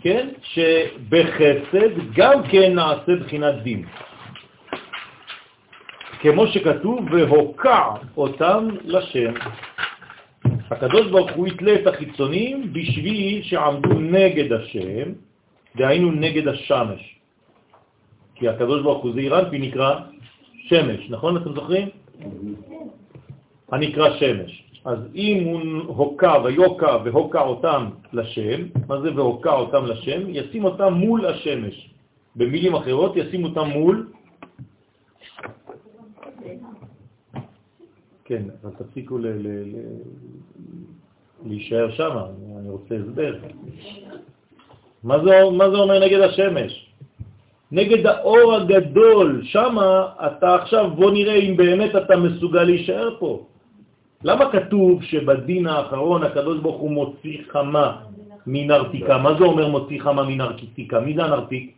כן, 0.00 0.28
שבחסד 0.42 1.90
גם 2.14 2.42
כן 2.50 2.74
נעשה 2.74 3.16
בחינת 3.16 3.62
דין. 3.62 3.84
כמו 6.20 6.46
שכתוב, 6.46 6.98
והוקע 7.12 7.84
אותם 8.16 8.68
לשם. 8.84 9.34
הקדוש 10.70 11.06
ברוך 11.06 11.30
הוא 11.30 11.46
יתלה 11.46 11.74
את 11.74 11.86
החיצונים 11.86 12.72
בשביל 12.72 13.42
שעמדו 13.42 13.98
נגד 14.00 14.52
השם, 14.52 15.12
דהיינו 15.76 16.10
נגד 16.12 16.48
השמש. 16.48 17.16
כי 18.34 18.48
הקדוש 18.48 18.82
ברוך 18.82 19.02
הוא 19.02 19.12
זעיר 19.14 19.40
אנפי 19.40 19.58
נקרא 19.58 19.94
שמש, 20.68 21.10
נכון? 21.10 21.36
אתם 21.36 21.54
זוכרים? 21.54 21.88
הנקרא 23.70 24.18
שמש. 24.18 24.64
אז 24.84 24.98
אם 25.14 25.44
הוא 25.44 25.60
הוקע 25.96 26.34
ויוקע 26.44 26.96
והוקע 27.04 27.40
אותם 27.40 27.86
לשם, 28.12 28.60
מה 28.88 29.00
זה 29.00 29.14
והוקע 29.14 29.52
אותם 29.52 29.86
לשם? 29.86 30.20
ישים 30.28 30.64
אותם 30.64 30.92
מול 30.92 31.26
השמש. 31.26 31.90
במילים 32.36 32.74
אחרות, 32.74 33.16
ישים 33.16 33.44
אותם 33.44 33.66
מול... 33.66 34.08
כן, 38.24 38.42
אבל 38.62 38.70
תפסיקו 38.78 39.18
ל... 39.18 39.26
ל... 39.26 39.46
ל... 39.46 39.76
להישאר 41.46 41.90
שם, 41.90 42.10
אני 42.58 42.70
רוצה 42.70 42.94
הסבר. 42.94 43.34
מה 45.04 45.24
זה, 45.24 45.30
מה 45.52 45.70
זה 45.70 45.76
אומר 45.76 45.98
נגד 45.98 46.20
השמש? 46.20 46.86
נגד 47.72 48.06
האור 48.06 48.54
הגדול, 48.54 49.40
שם 49.44 49.76
אתה 50.26 50.54
עכשיו, 50.54 50.90
בוא 50.90 51.10
נראה 51.10 51.34
אם 51.34 51.56
באמת 51.56 51.96
אתה 51.96 52.16
מסוגל 52.16 52.62
להישאר 52.62 53.16
פה. 53.18 53.46
למה 54.24 54.52
כתוב 54.52 55.02
שבדין 55.02 55.66
האחרון 55.66 56.22
הקדוש 56.22 56.58
ברוך 56.60 56.80
הוא 56.80 56.90
מוציא 56.90 57.38
חמה 57.48 57.86
מנרתיקה? 58.46 59.18
מה 59.18 59.30
זה 59.38 59.44
אומר 59.44 59.68
מוציא 59.68 60.00
חמה 60.00 60.22
מנרתיקה? 60.24 61.00
מי 61.00 61.14
זה 61.16 61.24
הנרתיק? 61.24 61.74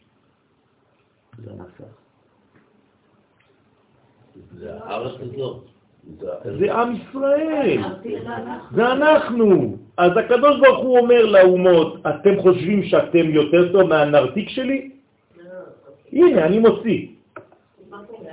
זה 4.59 4.71
הארץ 4.85 5.21
הזאת. 5.21 5.73
זה 6.59 6.75
עם 6.75 6.89
ישראל, 6.97 7.81
זה 8.75 8.93
אנחנו. 8.93 9.77
אז 9.97 10.11
הקדוש 10.17 10.61
ברוך 10.61 10.79
הוא 10.79 10.99
אומר 10.99 11.23
לאומות, 11.27 12.07
אתם 12.07 12.43
חושבים 12.43 12.83
שאתם 12.85 13.31
יותר 13.31 13.73
טוב 13.73 13.83
מהנרתיק 13.83 14.49
שלי? 14.49 14.91
הנה, 16.13 16.47
אני 16.47 16.59
מוציא. 16.59 17.07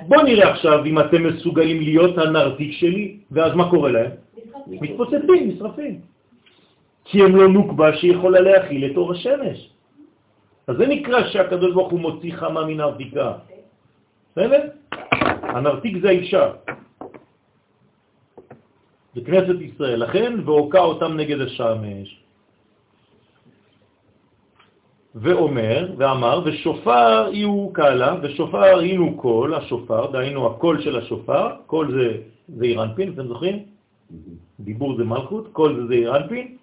בוא 0.10 0.24
נראה 0.24 0.52
עכשיו 0.52 0.86
אם 0.86 1.00
אתם 1.00 1.24
מסוגלים 1.24 1.82
להיות 1.82 2.18
הנרתיק 2.18 2.72
שלי, 2.72 3.18
ואז 3.32 3.54
מה 3.56 3.70
קורה 3.70 3.92
להם? 3.92 4.12
מתפוצצים, 4.68 5.42
נשרפים. 5.48 6.00
כי 7.06 7.24
הם 7.24 7.36
לא 7.36 7.48
נוקבה 7.48 7.98
שיכולה 7.98 8.40
להכיל 8.40 8.92
את 8.92 8.98
אור 8.98 9.12
השמש. 9.12 9.70
אז 10.68 10.78
זה 10.78 10.88
נקרא 10.88 11.28
שהקדוש 11.30 11.74
ברוך 11.74 11.92
הוא 11.92 12.00
מוציא 12.00 12.34
חמה 12.34 12.66
מנרתיקה. 12.66 13.34
בסדר? 14.32 14.62
הנרתיק 15.42 16.02
זה 16.02 16.08
האישה. 16.10 16.46
זה 19.16 19.22
כנסת 19.26 19.62
ישראל. 19.62 20.04
לכן, 20.04 20.34
והוקע 20.46 20.80
אותם 20.80 21.18
נגד 21.18 21.42
השמש. 21.42 22.19
ואומר, 25.22 25.94
ואמר, 25.98 26.42
ושופר 26.46 27.30
איהו 27.32 27.70
קלא, 27.74 28.16
ושופר 28.22 28.78
הינו 28.80 29.18
קול, 29.18 29.54
השופר, 29.54 30.12
דהיינו 30.12 30.48
הקול 30.48 30.82
של 30.82 30.98
השופר, 30.98 31.48
קול 31.68 31.92
זה 31.92 32.18
זעיר 32.48 32.84
אנפין, 32.84 33.14
אתם 33.14 33.28
זוכרים? 33.28 33.64
דיבור 34.60 34.98
זה 34.98 35.04
מלכות, 35.04 35.48
קול 35.52 35.76
זה 35.76 35.88
זעיר 35.88 36.18
אנפין. 36.18 36.58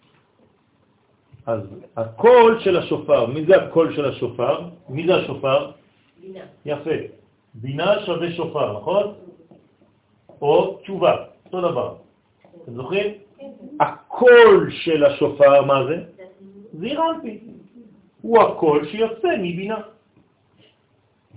אז 1.46 1.61
הקול 1.96 2.61
של 2.61 2.76
השופר, 2.76 3.26
מי 3.26 3.44
זה 3.44 3.57
הקול 3.57 3.94
של 3.96 4.04
השופר? 4.04 4.61
מי 4.88 5.07
זה 5.07 5.14
השופר? 5.14 5.70
בינה. 6.20 6.40
יפה. 6.66 6.96
בינה 7.54 8.07
שווה 8.07 8.32
שופר, 8.32 8.72
נכון? 8.72 9.12
או 10.42 10.78
תשובה, 10.82 11.16
אותו 11.46 11.61
דבר. 11.61 11.94
אתם 12.62 12.74
זוכרים? 12.74 13.12
כן. 13.38 13.50
הקול 13.80 14.70
של 14.70 15.04
השופר, 15.04 15.64
מה 15.64 15.86
זה? 15.86 16.04
זעיר 16.72 17.00
אנפין. 17.11 17.38
הוא 18.21 18.43
הקול 18.43 18.87
שיוצא 18.87 19.29
מבינה. 19.39 19.79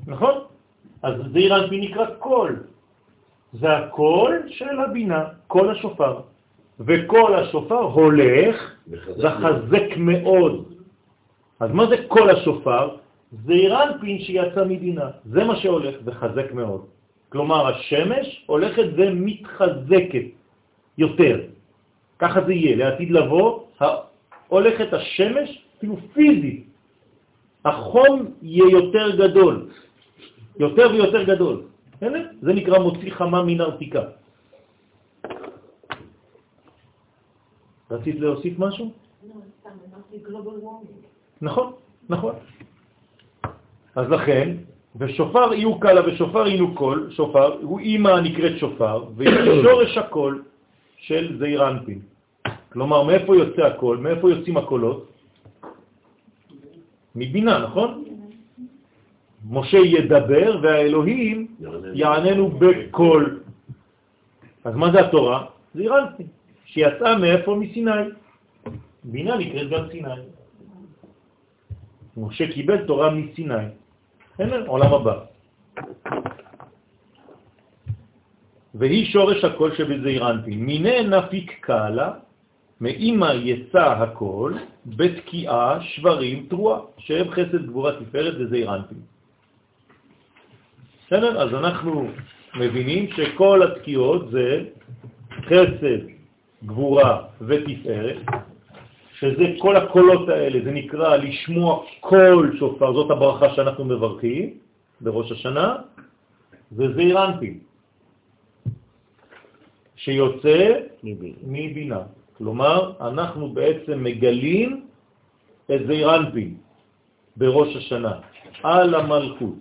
נכון? 0.08 0.34
אז 1.04 1.14
זעיר 1.34 1.56
אנפין 1.56 1.82
נקרא 1.82 2.06
קול. 2.20 2.64
זה 3.54 3.78
הקול 3.78 4.44
של 4.48 4.80
הבינה, 4.80 5.24
קול 5.48 5.72
השופר. 5.72 6.22
וקול 6.80 7.36
השופר 7.36 7.82
הולך 7.82 8.76
וחזק 9.18 9.98
מאוד. 9.98 10.74
אז 11.60 11.72
מה 11.72 11.86
זה 11.90 11.96
קול 12.08 12.30
השופר? 12.30 12.96
זה 13.46 13.54
אירנפין 13.54 14.20
שיצא 14.20 14.64
מבינה. 14.66 15.10
זה 15.26 15.44
מה 15.44 15.56
שהולך 15.56 15.96
וחזק 16.06 16.52
מאוד. 16.54 16.86
כלומר, 17.30 17.68
השמש 17.68 18.44
הולכת 18.46 18.86
ומתחזקת 18.96 20.28
יותר. 20.98 21.40
ככה 22.20 22.40
זה 22.46 22.54
יהיה, 22.54 22.76
לעתיד 22.76 23.12
לבוא, 23.12 23.60
הולכת 24.48 24.94
השמש, 24.94 25.66
אפילו 25.78 25.98
פיזית, 26.14 26.69
החום 27.66 28.26
יהיה 28.42 28.70
יותר 28.72 29.16
גדול, 29.16 29.70
יותר 30.60 30.88
ויותר 30.92 31.24
גדול. 31.24 31.62
זה 32.42 32.54
נקרא 32.54 32.80
מוציא 32.80 33.12
חמה 33.12 33.44
מן 33.44 33.62
ארתיקה. 33.62 34.04
רצית 37.92 38.20
להוסיף 38.20 38.60
משהו? 38.60 38.92
נכון, 41.42 41.74
נכון. 42.10 42.36
אז 43.96 44.10
לכן, 44.10 44.56
ושופר 44.96 45.54
יהיו 45.54 45.80
קלה 45.80 46.02
ושופר 46.08 46.48
יהיו 46.48 46.76
קול, 46.76 47.10
שופר, 47.12 47.58
הוא 47.62 47.80
אימא 47.80 48.10
הנקראת 48.10 48.58
שופר, 48.58 49.04
ויש 49.16 49.34
שורש 49.64 49.98
הקול 49.98 50.44
של 50.98 51.38
זעיר 51.40 51.68
אנפין. 51.70 52.00
כלומר, 52.72 53.04
מאיפה 53.04 53.36
יוצא 53.36 53.62
הקול? 53.62 53.98
מאיפה 53.98 54.30
יוצאים 54.32 54.58
הקולות? 54.58 55.19
מבינה, 57.16 57.60
נכון? 57.60 58.04
משה 59.50 59.78
ידבר 59.78 60.60
והאלוהים 60.62 61.48
יעננו 61.94 62.50
בקול. 62.50 63.40
אז 64.64 64.76
מה 64.76 64.92
זה 64.92 65.00
התורה? 65.00 65.46
זה 65.76 65.82
אירנטי, 65.82 66.24
שיצאה 66.66 67.18
מאיפה? 67.18 67.56
מסיני. 67.56 67.92
בינה 69.04 69.38
נקראת 69.38 69.70
גם 69.70 69.84
סיני. 69.92 70.20
משה 72.18 72.52
קיבל 72.52 72.86
תורה 72.86 73.10
מסיני. 73.10 73.66
אין 74.40 74.50
עולם 74.68 74.94
הבא. 74.94 75.16
והיא 78.76 79.06
שורש 79.06 79.44
הכל 79.44 79.76
שבזעיר 79.76 80.30
אנפין. 80.30 80.60
מיני 80.66 81.04
נפיק 81.04 81.58
קהלה 81.62 82.12
מאמא 82.82 83.32
יצא 83.34 83.92
הכל 83.92 84.54
בתקיעה 84.86 85.80
שברים 85.82 86.46
תרועה, 86.50 86.80
שהם 86.98 87.32
חסד 87.32 87.66
גבורה 87.66 87.92
תפארת 88.00 88.36
וזעיר 88.40 88.76
אנפין. 88.76 88.98
בסדר? 91.08 91.42
אז 91.42 91.54
אנחנו 91.54 92.08
מבינים 92.56 93.12
שכל 93.12 93.64
התקיעות 93.64 94.32
זה 94.32 94.64
חסד, 95.46 96.00
גבורה 96.66 97.22
ותפארת, 97.42 98.18
שזה 99.20 99.46
כל 99.60 99.76
הקולות 99.76 100.30
האלה, 100.30 100.60
זה 100.64 100.72
נקרא 100.72 101.18
לשמוע 101.18 101.84
כל 102.00 102.52
שופר, 102.60 102.94
זאת 102.94 103.12
הברכה 103.12 103.56
שאנחנו 103.56 103.86
מברכים 103.86 104.58
בראש 105.02 105.32
השנה, 105.32 105.76
וזעיר 106.72 107.26
אנפין, 107.26 107.60
שיוצא 109.96 110.80
מבינה. 111.44 112.19
כלומר, 112.40 112.92
אנחנו 113.02 113.50
בעצם 113.52 114.04
מגלים 114.04 114.86
את 115.72 115.80
זעירנפין 115.88 116.56
בראש 117.36 117.76
השנה, 117.76 118.14
על 118.64 118.96
המלכות, 118.96 119.60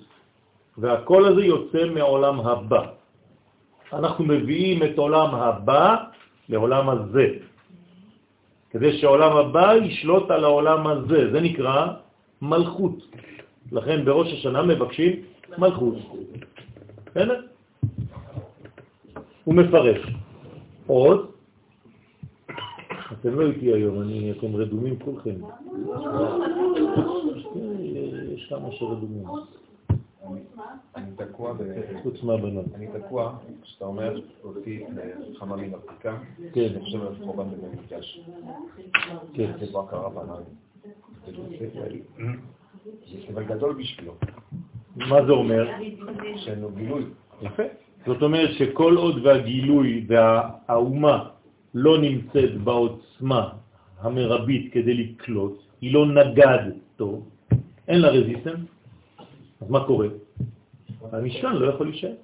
והכל 0.79 1.25
הזה 1.25 1.43
יוצא 1.45 1.85
מעולם 1.95 2.41
הבא. 2.41 2.83
אנחנו 3.93 4.25
מביאים 4.25 4.83
את 4.83 4.95
עולם 4.99 5.35
הבא 5.35 5.97
לעולם 6.49 6.89
הזה, 6.89 7.27
כדי 8.71 8.99
שעולם 8.99 9.33
הבא 9.37 9.75
ישלוט 9.75 10.31
על 10.31 10.45
העולם 10.45 10.87
הזה, 10.87 11.21
זה 11.33 11.41
נקרא 11.41 11.87
מלכות. 12.43 12.99
לכן 13.73 14.05
בראש 14.05 14.33
השנה 14.33 14.63
מבקשים 14.63 15.13
מלכות. 15.59 15.95
בסדר? 17.07 17.41
הוא 19.45 19.55
מפרש. 19.55 20.01
עוד, 20.87 21.38
אתם 23.13 23.39
לא 23.39 23.47
איתי 23.47 23.73
היום, 23.73 24.03
אני, 24.03 24.33
אתם 24.33 24.57
רדומים 24.57 24.99
כולכם. 24.99 25.35
יש 28.35 28.47
כמה 28.49 28.73
שרדומים. 28.73 29.25
אני 30.97 31.11
תקוע. 31.17 31.55
חוץ 32.03 32.23
מהבנות. 32.23 32.65
אני 32.75 32.87
תקוע, 32.87 33.37
כשאתה 33.63 33.85
אומר 33.85 34.21
אותי 34.45 34.85
חמה 35.39 35.57
מן 35.57 35.75
הבדיקה, 35.75 36.19
כן. 36.53 36.69
אני 36.75 36.85
חושב 36.85 37.03
על 37.03 37.15
חורבן 37.25 37.45
בבית 37.51 37.81
מקדש. 37.85 38.21
כן. 39.35 39.51
זה 39.61 39.67
כבר 39.67 39.87
קרה 39.91 40.11
בנאי. 40.11 40.43
זה 43.11 43.17
סבל 43.29 43.45
גדול 43.45 43.75
בשבילו. 43.75 44.15
מה 44.97 45.27
זה 45.27 45.33
אומר? 45.33 45.69
שאין 46.37 46.61
לו 46.61 46.71
גילוי. 46.71 47.05
יפה. 47.43 47.63
זאת 48.07 48.23
אומרת 48.23 48.51
שכל 48.59 48.97
עוד 48.97 49.27
והגילוי 49.27 50.07
והאומה 50.09 51.29
לא 51.75 51.99
נמצאת 51.99 52.61
בעוצמה 52.65 53.49
המרבית 54.01 54.73
כדי 54.73 54.95
לקלוט, 54.95 55.63
היא 55.81 55.95
לא 55.95 56.07
נגד 56.07 56.65
טוב, 56.97 57.29
אין 57.89 58.01
לה 58.01 58.09
רזיסטנס, 58.09 58.61
אז 59.61 59.71
מה 59.71 59.87
קורה? 59.87 60.09
המשכן 61.13 61.53
לא 61.57 61.67
יכול 61.67 61.87
להישאר. 61.87 62.15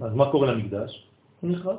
אז 0.00 0.14
מה 0.14 0.30
קורה 0.30 0.52
למקדש? 0.52 1.06
הוא 1.40 1.50
נחרב. 1.50 1.76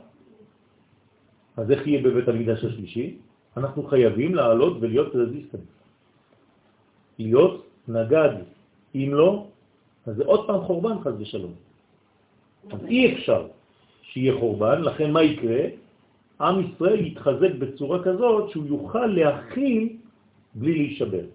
אז 1.58 1.72
איך 1.72 1.88
יהיה 1.88 2.02
בבית 2.04 2.28
המקדש 2.28 2.64
השלישי? 2.64 3.18
אנחנו 3.58 3.84
חייבים 3.84 4.36
לעלות 4.36 4.78
ולהיות 4.82 5.16
רזיסטנט. 5.16 5.70
להיות 7.20 7.68
נגד. 7.88 8.34
אם 8.96 9.10
לא, 9.14 9.48
אז 10.06 10.16
זה 10.16 10.24
עוד 10.26 10.48
פעם 10.48 10.62
חורבן 10.62 11.00
חס 11.04 11.14
ושלום. 11.20 11.54
אז 12.72 12.80
אי 12.86 13.14
אפשר 13.14 13.48
שיהיה 14.02 14.34
חורבן, 14.40 14.82
לכן 14.82 15.12
מה 15.12 15.24
יקרה? 15.24 15.62
עם 16.42 16.56
ישראל 16.60 17.06
יתחזק 17.06 17.54
בצורה 17.60 18.04
כזאת 18.04 18.50
שהוא 18.50 18.66
יוכל 18.66 19.06
להכיל 19.06 19.98
בלי 20.56 20.74
להישבר. 20.74 21.26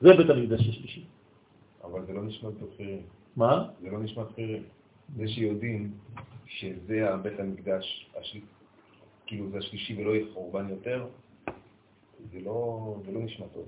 זה 0.00 0.12
בית 0.16 0.30
המקדש 0.30 0.60
השלישי. 0.60 1.04
אבל 1.84 2.06
זה 2.06 2.12
לא 2.12 2.22
נשמע 2.22 2.50
בחירים. 2.50 3.02
מה? 3.36 3.68
זה 3.80 3.90
לא 3.90 3.98
נשמע 3.98 4.24
בחירים. 4.24 4.62
זה 5.16 5.28
שיודעים 5.28 5.92
שזה 6.46 7.14
הבית 7.14 7.40
המקדש, 7.40 8.10
השל... 8.20 8.38
כאילו 9.26 9.50
זה 9.50 9.58
השלישי 9.58 10.02
ולא 10.02 10.10
יהיה 10.10 10.26
חורבן 10.34 10.68
יותר, 10.68 11.06
זה 12.32 12.40
לא, 12.40 12.96
זה 13.06 13.12
לא 13.12 13.20
נשמע 13.20 13.46
טוב. 13.52 13.64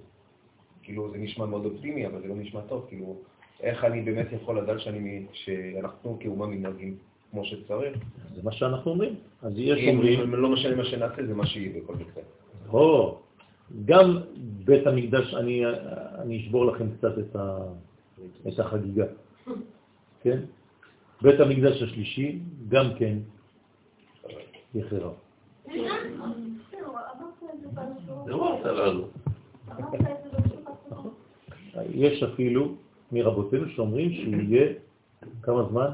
כאילו 0.82 1.10
זה 1.10 1.18
נשמע 1.18 1.46
מאוד 1.46 1.64
אופטימי, 1.64 2.06
אבל 2.06 2.22
זה 2.22 2.28
לא 2.28 2.34
נשמע 2.34 2.60
טוב. 2.60 2.86
כאילו, 2.88 3.16
איך 3.60 3.84
אני 3.84 4.02
באמת 4.02 4.26
יכול 4.32 4.58
לדעת 4.58 4.80
שאני, 4.80 5.26
שאנחנו 5.32 6.18
כאומה 6.20 6.46
מתנהגים 6.46 6.96
כמו 7.36 7.44
שצריך? 7.44 7.98
זה 8.34 8.42
מה 8.42 8.52
שאנחנו 8.52 8.90
אומרים. 8.90 9.14
אז 9.42 9.52
יש 9.56 9.78
אם 9.78 9.88
אומרים, 9.88 10.34
לא 10.34 10.48
משנה 10.48 10.76
מה 10.76 10.84
שנעשה, 10.84 11.26
זה 11.26 11.34
מה 11.34 11.46
שיהיה 11.46 11.82
בכל 11.82 11.94
מקרה. 11.94 12.22
או, 12.72 13.18
גם 13.84 14.18
בית 14.64 14.86
המקדש, 14.86 15.34
אני, 15.34 15.62
אני 16.18 16.40
אשבור 16.40 16.66
לכם 16.66 16.86
קצת 16.96 17.18
את, 17.18 17.36
ה, 17.36 17.58
את 18.48 18.58
החגיגה, 18.58 19.04
כן? 20.22 20.40
בית 21.22 21.40
המקדש 21.40 21.82
השלישי 21.82 22.38
גם 22.68 22.86
כן 22.98 23.18
יחרב. 24.74 25.12
לנו. 28.72 29.06
יש 31.90 32.22
אפילו 32.22 32.74
מרבותינו 33.12 33.68
שאומרים 33.68 34.12
שהוא 34.12 34.34
יהיה 34.34 34.72
כמה 35.42 35.64
זמן? 35.70 35.90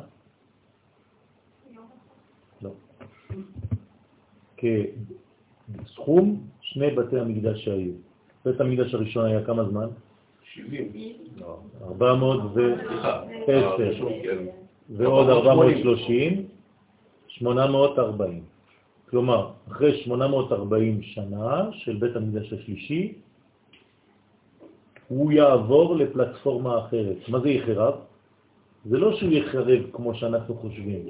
לא. 2.62 2.70
כסכום 4.62 6.40
שני 6.60 6.90
בתי 6.90 7.18
המקדש 7.18 7.64
שהיו. 7.64 7.92
בית 8.44 8.60
המקדש 8.60 8.94
הראשון 8.94 9.24
היה 9.24 9.44
כמה 9.44 9.64
זמן? 9.64 9.86
70. 10.54 10.92
לא. 11.40 11.58
410 11.82 12.76
כן. 14.22 14.44
ועוד 14.90 15.30
480. 15.30 15.86
430, 15.86 16.46
840. 17.28 18.42
כלומר, 19.10 19.50
אחרי 19.68 20.02
840 20.04 21.02
שנה 21.02 21.68
של 21.72 21.96
בית 21.96 22.16
המקדש 22.16 22.52
השלישי, 22.52 23.14
הוא 25.08 25.32
יעבור 25.32 25.96
לפלטפורמה 25.96 26.78
אחרת. 26.78 27.16
מה 27.28 27.40
זה 27.40 27.50
יחרב? 27.50 27.94
זה 28.84 28.98
לא 28.98 29.16
שהוא 29.16 29.32
יחרב 29.32 29.66
כמו 29.92 30.14
שאנחנו 30.14 30.54
חושבים. 30.54 31.06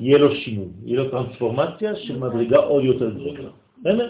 יהיה 0.00 0.18
לו 0.18 0.34
שינוי, 0.34 0.66
יהיה 0.84 1.02
לו 1.02 1.10
טרנספורמציה 1.10 1.96
של 1.96 2.18
מדרגה 2.18 2.56
עוד 2.56 2.84
יותר 2.84 3.10
גדולה. 3.10 3.48
בסדר? 3.80 4.08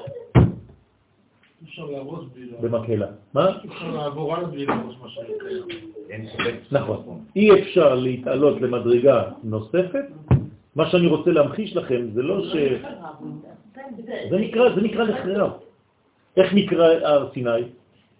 אפשר 1.64 1.84
להרוס 1.84 2.24
בלי 2.34 2.46
לה- 2.46 2.58
במקהלה. 2.60 3.06
מה? 3.34 3.48
אפשר 3.64 3.90
לעבור 3.96 4.34
הלאה 4.34 4.46
בלי 4.48 4.66
להרוס 4.66 4.94
מה 5.02 5.08
שקיים. 5.08 5.62
אין 6.10 6.26
ספק. 6.28 6.54
נכון. 6.72 7.24
אי 7.36 7.62
אפשר 7.62 7.94
להתעלות 7.94 8.60
למדרגה 8.60 9.22
נוספת. 9.44 10.04
מה 10.76 10.90
שאני 10.90 11.06
רוצה 11.06 11.30
להמחיש 11.30 11.76
לכם 11.76 12.08
זה 12.14 12.22
לא 12.22 12.44
ש... 12.44 12.52
זה 14.30 14.36
נקרא, 14.38 14.74
זה 14.74 14.80
נקרא 14.80 15.04
נחרב. 15.04 15.50
איך 16.36 16.54
נקרא 16.54 16.86
הר 17.06 17.28
סיני? 17.34 17.50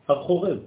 הר 0.09 0.23
חורב. 0.23 0.59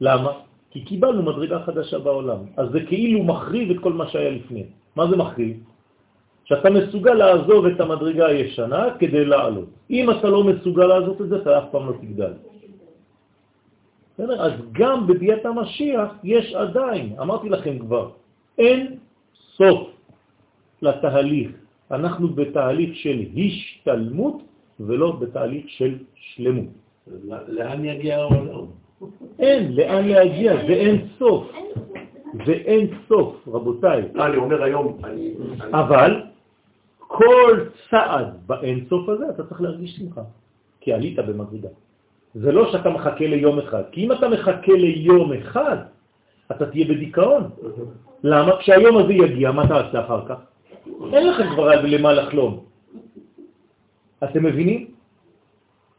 למה? 0.00 0.32
כי 0.70 0.84
קיבלנו 0.84 1.22
מדרגה 1.22 1.58
חדשה 1.66 1.98
בעולם. 1.98 2.38
אז 2.56 2.68
זה 2.72 2.80
כאילו 2.86 3.22
מחריב 3.22 3.70
את 3.70 3.78
כל 3.82 3.92
מה 3.92 4.08
שהיה 4.08 4.30
לפני. 4.30 4.64
מה 4.96 5.10
זה 5.10 5.16
מחריב? 5.16 5.56
שאתה 6.44 6.70
מסוגל 6.70 7.14
לעזוב 7.14 7.66
את 7.66 7.80
המדרגה 7.80 8.26
הישנה 8.26 8.98
כדי 8.98 9.24
לעלות. 9.24 9.68
אם 9.90 10.10
אתה 10.10 10.26
לא 10.30 10.44
מסוגל 10.44 10.86
לעזוב 10.86 11.22
את 11.22 11.28
זה, 11.28 11.36
אתה 11.36 11.58
אף 11.58 11.64
פעם 11.70 11.86
לא 11.86 11.94
תגדל. 12.00 12.32
אז 14.18 14.52
גם 14.72 15.06
בביאת 15.06 15.46
המשיח 15.46 16.10
יש 16.24 16.54
עדיין, 16.54 17.16
אמרתי 17.20 17.48
לכם 17.48 17.78
כבר, 17.78 18.10
אין 18.58 18.98
סוף 19.56 19.88
לתהליך. 20.82 21.50
אנחנו 21.90 22.28
בתהליך 22.28 22.90
של 22.96 23.18
השתלמות 23.36 24.42
ולא 24.80 25.08
בתהליך 25.12 25.64
של 25.68 25.98
שלמות. 26.14 26.74
לאן 27.48 27.84
יגיע 27.84 28.18
העולם? 28.18 28.66
אין, 29.38 29.76
לאן 29.76 30.08
להגיע, 30.08 30.56
זה 30.56 30.72
אין 30.72 31.06
סוף. 31.18 31.52
זה 32.46 32.52
אין 32.52 32.86
סוף, 33.08 33.48
רבותיי. 33.48 34.02
אני 34.20 34.36
אומר 34.36 34.62
היום, 34.62 34.98
אבל 35.72 36.22
כל 36.98 37.64
צעד 37.90 38.26
באין 38.46 38.84
סוף 38.88 39.08
הזה 39.08 39.24
אתה 39.30 39.44
צריך 39.44 39.60
להרגיש 39.60 39.96
שמחה, 39.96 40.22
כי 40.80 40.92
עלית 40.92 41.18
במדרגה. 41.18 41.68
זה 42.34 42.52
לא 42.52 42.72
שאתה 42.72 42.90
מחכה 42.90 43.26
ליום 43.26 43.58
אחד, 43.58 43.82
כי 43.92 44.04
אם 44.04 44.12
אתה 44.12 44.28
מחכה 44.28 44.72
ליום 44.72 45.32
אחד, 45.32 45.76
אתה 46.50 46.66
תהיה 46.66 46.84
בדיכאון. 46.88 47.42
למה? 48.24 48.56
כשהיום 48.56 48.96
הזה 48.96 49.12
יגיע, 49.12 49.52
מה 49.52 49.68
תעשה 49.68 50.04
אחר 50.04 50.26
כך? 50.28 50.38
אין 51.12 51.26
לכם 51.28 51.44
כבר 51.54 51.82
למה 51.82 52.12
לחלום. 52.12 52.64
אתם 54.24 54.44
מבינים? 54.44 54.99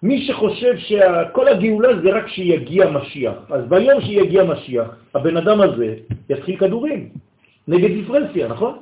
מי 0.03 0.25
שחושב 0.27 0.77
שכל 0.77 1.47
הגאולה 1.47 2.01
זה 2.01 2.09
רק 2.09 2.27
שיגיע 2.27 2.89
משיח, 2.89 3.35
אז 3.49 3.65
ביום 3.69 4.01
שיגיע 4.01 4.43
משיח, 4.43 4.87
הבן 5.15 5.37
אדם 5.37 5.61
הזה 5.61 5.95
יתחיל 6.29 6.57
כדורים 6.57 7.09
נגד 7.67 7.87
דיפרנציה, 7.87 8.47
נכון? 8.47 8.77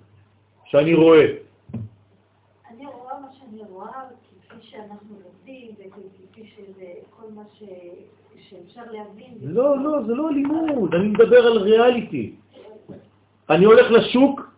שאני 0.65 0.95
רואה. 0.95 1.27
אני 2.71 2.87
רואה 2.87 3.21
מה 3.21 3.29
שאני 3.33 3.63
רואה, 3.71 4.03
כפי 4.49 4.57
שאנחנו 4.61 5.15
לומדים, 5.25 5.75
וכפי 5.79 6.47
שזה 6.57 6.87
לא, 9.43 9.79
לא, 9.79 10.03
זה 10.07 10.15
לא 10.15 10.31
לימוד, 10.31 10.95
אני 10.95 11.09
מדבר 11.09 11.47
על 11.47 11.59
ריאליטי. 11.59 12.33
אני 13.51 13.65
הולך 13.65 13.91
לשוק, 13.91 14.51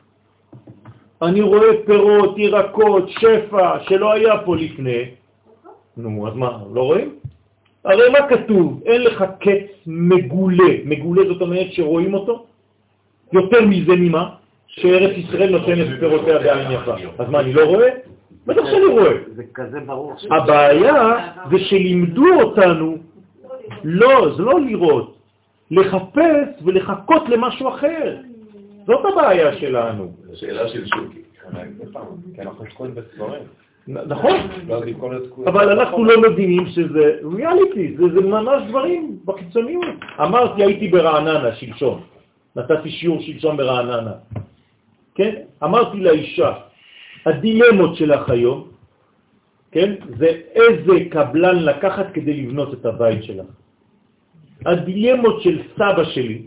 אני 1.23 1.41
רואה 1.41 1.69
פירות, 1.87 2.39
ירקות, 2.39 3.09
שפע, 3.09 3.79
שלא 3.89 4.13
היה 4.13 4.39
פה 4.45 4.57
לפני. 4.57 5.05
נו, 5.97 6.29
אז 6.29 6.35
מה, 6.35 6.63
לא 6.73 6.83
רואים? 6.83 7.15
הרי 7.85 8.11
מה 8.11 8.29
כתוב? 8.29 8.83
אין 8.87 9.03
לך 9.03 9.25
קץ 9.41 9.67
מגולה. 9.87 10.73
מגולה 10.85 11.23
זאת 11.29 11.41
אומרת 11.43 11.73
שרואים 11.73 12.15
אותו? 12.15 12.47
יותר 13.33 13.61
מזה 13.67 13.93
ממה? 13.97 14.35
שארץ 14.67 15.17
ישראל 15.17 15.51
נותנת 15.51 16.01
פירותיה 16.01 16.39
בעין 16.39 16.71
יפה. 16.71 16.95
אז 17.19 17.29
מה, 17.29 17.41
אני 17.41 17.53
לא 17.53 17.65
רואה? 17.65 17.89
בטח 18.49 18.65
שאני 18.65 18.85
רואה. 18.85 19.13
זה 19.35 19.43
כזה 19.55 19.81
ברור. 19.81 20.15
הבעיה 20.31 21.17
זה 21.51 21.59
שלימדו 21.59 22.41
אותנו, 22.43 22.97
לא, 23.85 24.35
זה 24.37 24.43
לא 24.43 24.61
לראות, 24.61 25.17
לחפש 25.71 26.49
ולחכות 26.65 27.29
למשהו 27.29 27.69
אחר. 27.69 28.17
זאת 28.87 29.05
הבעיה 29.13 29.57
שלנו. 29.57 30.13
שאלה 30.35 30.69
של 30.69 30.87
שוקי. 30.87 31.23
כי 32.35 32.43
אנחנו 32.43 32.65
תקועים 32.65 32.95
בספרים. 32.95 33.43
נכון, 33.89 34.37
תקועים 34.93 35.49
אבל 35.49 35.81
אנחנו 35.81 36.05
לא 36.05 36.21
מבינים 36.21 36.67
שזה 36.67 37.19
ריאליטי, 37.37 37.97
זה, 37.97 38.05
זה 38.15 38.21
ממש 38.21 38.63
דברים 38.69 39.19
בחיצוניות. 39.25 39.85
אמרתי, 40.21 40.65
הייתי 40.65 40.89
ברעננה 40.89 41.55
שלשום, 41.55 42.01
נתתי 42.57 42.91
שיעור 42.91 43.21
שלשום 43.21 43.57
ברעננה. 43.57 44.13
כן? 45.15 45.35
אמרתי 45.65 46.01
לאישה, 46.01 46.53
הדילמות 47.29 47.97
שלך 47.97 48.31
היום, 48.31 48.69
כן? 49.73 49.95
זה 50.19 50.29
איזה 50.55 50.95
קבלן 51.11 51.57
לקחת 51.65 52.07
כדי 52.15 52.35
לבנות 52.43 52.75
את 52.75 52.87
הבית 52.87 53.25
שלך. 53.25 53.47
הדילמות 54.67 55.43
של 55.43 55.63
סבא 55.77 56.05
שלי, 56.05 56.47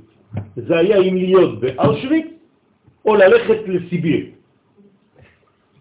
זה 0.56 0.78
היה 0.78 0.98
אם 0.98 1.16
להיות 1.16 1.60
באושוויץ 1.60 2.28
או 3.06 3.16
ללכת 3.16 3.60
לסיביר. 3.68 4.26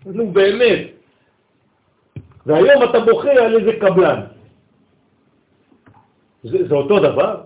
נו 0.06 0.30
באמת. 0.30 0.86
והיום 2.46 2.82
אתה 2.90 3.00
בוכה 3.00 3.30
על 3.30 3.56
איזה 3.56 3.72
קבלן. 3.80 4.20
זה, 6.42 6.68
זה 6.68 6.74
אותו 6.74 6.98
דבר? 6.98 7.40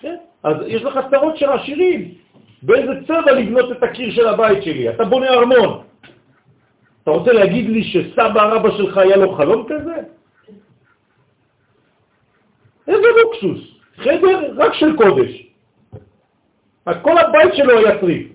כן, 0.00 0.16
אז 0.42 0.56
יש 0.66 0.82
לך 0.82 0.98
צרות 1.10 1.36
של 1.36 1.48
עשירים. 1.48 2.14
באיזה 2.62 2.92
צבע 3.06 3.32
לבנות 3.32 3.72
את 3.72 3.82
הקיר 3.82 4.10
של 4.10 4.28
הבית 4.28 4.62
שלי? 4.62 4.90
אתה 4.90 5.04
בונה 5.04 5.28
ארמון. 5.28 5.82
אתה 7.02 7.10
רוצה 7.10 7.32
להגיד 7.32 7.68
לי 7.70 7.84
שסבא 7.84 8.42
רבא 8.42 8.70
שלך 8.70 8.96
היה 8.96 9.16
לו 9.16 9.34
חלום 9.34 9.66
כזה? 9.68 9.96
איזה 12.88 13.06
לוקסוס, 13.22 13.60
חדר 13.96 14.54
רק 14.56 14.74
של 14.74 14.96
קודש. 14.96 15.48
כל 17.02 17.18
הבית 17.18 17.54
שלו 17.54 17.78
היה 17.78 18.00
צריף. 18.00 18.26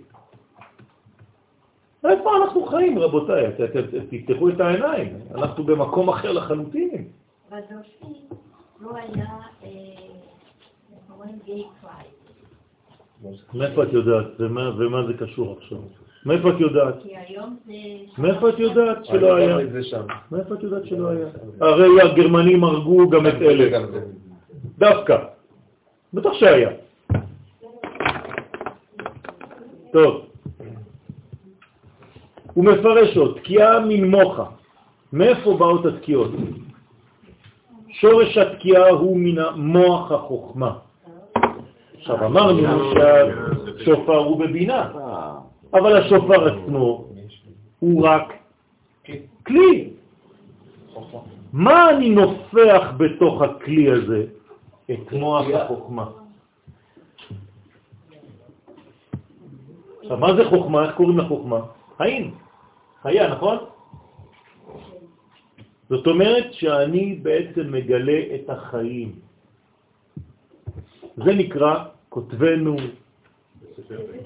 איפה 2.05 2.37
אנחנו 2.37 2.65
חיים, 2.65 2.99
רבותיי? 2.99 3.45
תפתחו 4.09 4.49
את 4.49 4.59
העיניים, 4.59 5.17
אנחנו 5.35 5.63
במקום 5.63 6.09
אחר 6.09 6.31
לחלוטין. 6.31 7.07
בדורשי 7.49 8.27
לא 8.81 8.89
היה, 8.95 9.25
אה. 9.63 10.13
מאיפה 13.53 13.83
את 13.83 13.93
יודעת? 13.93 14.25
ומה, 14.39 15.03
זה 15.07 15.13
קשור 15.13 15.57
עכשיו? 15.57 15.77
מאיפה 16.25 16.49
את 16.49 16.59
יודעת? 16.59 16.95
זה... 17.03 17.71
מאיפה 18.17 18.49
את 18.49 18.59
יודעת 18.59 19.05
שלא 19.05 19.35
היה? 19.35 19.57
מאיפה 20.31 20.53
את 20.55 20.63
יודעת 20.63 20.85
שלא 20.85 21.09
היה? 21.09 21.27
הרי 21.61 22.01
הגרמנים 22.01 22.63
הרגו 22.63 23.09
גם 23.09 23.27
את 23.27 23.41
אלה. 23.41 23.87
דווקא. 24.77 25.17
בטח 26.13 26.33
שהיה. 26.33 26.69
טוב. 29.91 30.25
הוא 32.53 32.65
מפרש 32.65 33.17
עוד, 33.17 33.37
תקיעה 33.37 33.79
מן 33.79 34.03
מוחה. 34.03 34.45
מאיפה 35.13 35.57
באות 35.57 35.85
התקיעות? 35.85 36.31
שורש 37.89 38.37
התקיעה 38.37 38.89
הוא 38.89 39.17
מן 39.17 39.39
המוח 39.39 40.11
החוכמה. 40.11 40.73
עכשיו 42.03 42.25
אמרנו 42.25 42.91
שהשופר 42.93 44.17
הוא 44.17 44.39
בבינה, 44.39 44.91
אבל 45.73 45.97
השופר 45.97 46.47
עצמו 46.53 47.05
הוא 47.79 48.07
רק 48.07 48.33
כלי. 49.45 49.89
מה 51.53 51.89
אני 51.89 52.09
נופח 52.09 52.91
בתוך 52.97 53.41
הכלי 53.41 53.91
הזה? 53.91 54.25
את 54.91 55.11
מוח 55.11 55.45
החוכמה. 55.53 56.05
עכשיו, 60.01 60.17
מה 60.17 60.35
זה 60.35 60.49
חוכמה? 60.49 60.85
איך 60.85 60.95
קוראים 60.95 61.17
לחוכמה? 61.17 61.59
חיים. 61.97 62.35
חיה, 63.01 63.31
נכון? 63.31 63.57
זאת 65.89 66.07
אומרת 66.07 66.53
שאני 66.53 67.15
בעצם 67.23 67.71
מגלה 67.71 68.19
את 68.35 68.49
החיים. 68.49 69.11
זה 71.17 71.31
נקרא 71.33 71.92
כותבנו, 72.13 72.75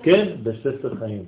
כן, 0.04 0.36
בספר 0.44 0.96
חיים. 0.96 1.26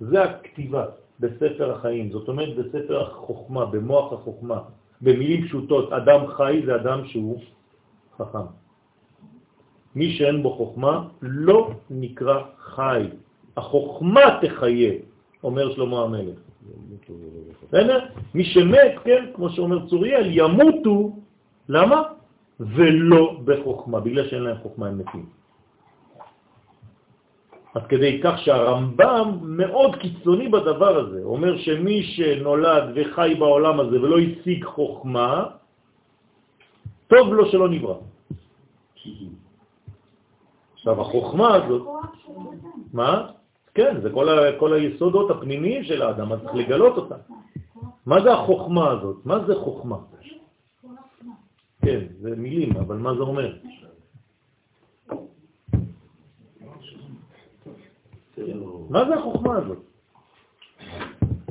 זה 0.00 0.22
הכתיבה 0.22 0.86
בספר 1.20 1.72
החיים, 1.76 2.10
זאת 2.12 2.28
אומרת 2.28 2.56
בספר 2.56 3.02
החוכמה, 3.02 3.66
במוח 3.66 4.12
החוכמה. 4.12 4.58
במילים 5.00 5.44
פשוטות, 5.44 5.92
אדם 5.92 6.26
חי 6.26 6.62
זה 6.66 6.74
אדם 6.74 7.04
שהוא 7.12 7.40
חכם. 8.16 8.48
מי 9.94 10.16
שאין 10.16 10.42
בו 10.42 10.50
חוכמה 10.56 11.08
לא 11.22 11.70
נקרא 11.90 12.36
חי. 12.58 13.02
החוכמה 13.56 14.40
תחיה, 14.40 14.92
אומר 15.44 15.74
שלמה 15.74 16.02
המלך. 16.02 16.38
בסדר? 17.68 17.98
מי 18.34 18.44
שמת, 18.44 18.92
כן, 19.04 19.36
כמו 19.36 19.50
שאומר 19.50 19.88
צוריאל, 19.88 20.26
ימותו, 20.32 21.16
למה? 21.68 22.02
ולא 22.60 23.40
בחוכמה, 23.44 24.00
בגלל 24.00 24.28
שאין 24.28 24.42
להם 24.42 24.58
חוכמה 24.62 24.88
הם 24.88 24.98
מתים. 24.98 25.39
עד 27.74 27.86
כדי 27.86 28.20
כך 28.22 28.38
שהרמב"ם 28.38 29.38
מאוד 29.42 29.96
קיצוני 29.96 30.48
בדבר 30.48 30.96
הזה, 30.96 31.20
אומר 31.24 31.58
שמי 31.58 32.02
שנולד 32.02 32.84
וחי 32.94 33.34
בעולם 33.38 33.80
הזה 33.80 34.02
ולא 34.02 34.18
השיג 34.18 34.64
חוכמה, 34.64 35.44
טוב 37.08 37.34
לו 37.34 37.46
שלא 37.46 37.68
נברא. 37.68 37.94
עכשיו 40.74 41.00
החוכמה 41.00 41.54
הזאת, 41.54 41.86
מה? 42.92 43.30
כן, 43.74 44.00
זה 44.02 44.10
כל, 44.10 44.28
ה, 44.28 44.58
כל 44.58 44.72
היסודות 44.72 45.30
הפנימיים 45.30 45.84
של 45.84 46.02
האדם, 46.02 46.32
אז 46.32 46.38
צריך 46.42 46.54
לגלות 46.54 46.96
אותם. 46.96 47.20
מה 48.06 48.22
זה 48.22 48.32
החוכמה 48.32 48.90
הזאת? 48.90 49.16
מה 49.24 49.44
זה 49.46 49.54
חוכמה? 49.54 49.96
כן, 51.84 52.00
זה 52.20 52.36
מילים, 52.36 52.76
אבל 52.76 52.96
מה 52.96 53.14
זה 53.14 53.20
אומר? 53.20 53.56
מה 58.90 59.04
זה 59.08 59.14
החוכמה 59.14 59.56
הזאת? 59.56 59.78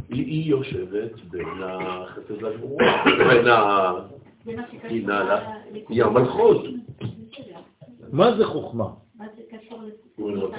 היא 0.10 0.50
יושבת 0.50 1.12
בין 1.32 1.48
החסד 1.64 2.42
לגבורה, 2.42 3.04
בין 3.30 3.48
ה... 3.48 3.92
זה 4.46 4.56
מה 4.56 4.64
שקשור 4.72 4.98
היא 5.90 6.04
המלכות. 6.04 6.62
מה 8.12 8.38
זה 8.38 8.46
חוכמה? 8.46 8.90
מה 9.16 9.26
זה 9.36 9.58
קשור 9.58 9.80
הוא 10.16 10.32
לא? 10.32 10.52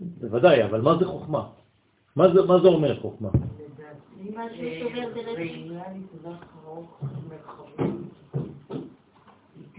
בוודאי, 0.00 0.64
אבל 0.64 0.80
מה 0.80 0.98
זה 0.98 1.04
חוכמה? 1.04 1.48
מה 2.16 2.28
זה, 2.34 2.68
אומר 2.68 3.00
חוכמה? 3.00 3.28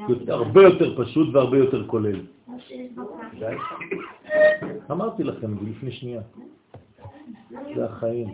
יותר- 0.09 0.33
הרבה 0.33 0.61
יותר 0.63 1.03
פשוט 1.03 1.27
והרבה 1.33 1.57
יותר 1.57 1.87
כולל. 1.87 2.21
אמרתי 4.91 5.23
לכם 5.23 5.55
לפני 5.69 5.91
שנייה. 5.91 6.21
זה 7.75 7.85
החיים. 7.85 8.27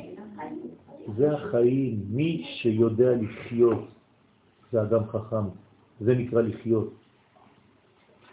זה 1.18 1.34
החיים. 1.34 2.00
מי 2.10 2.46
שיודע 2.46 3.12
לחיות 3.22 3.88
זה 4.72 4.82
אדם 4.82 5.04
חכם. 5.08 5.46
זה 6.00 6.16
נקרא 6.16 6.42
לחיות. 6.42 6.94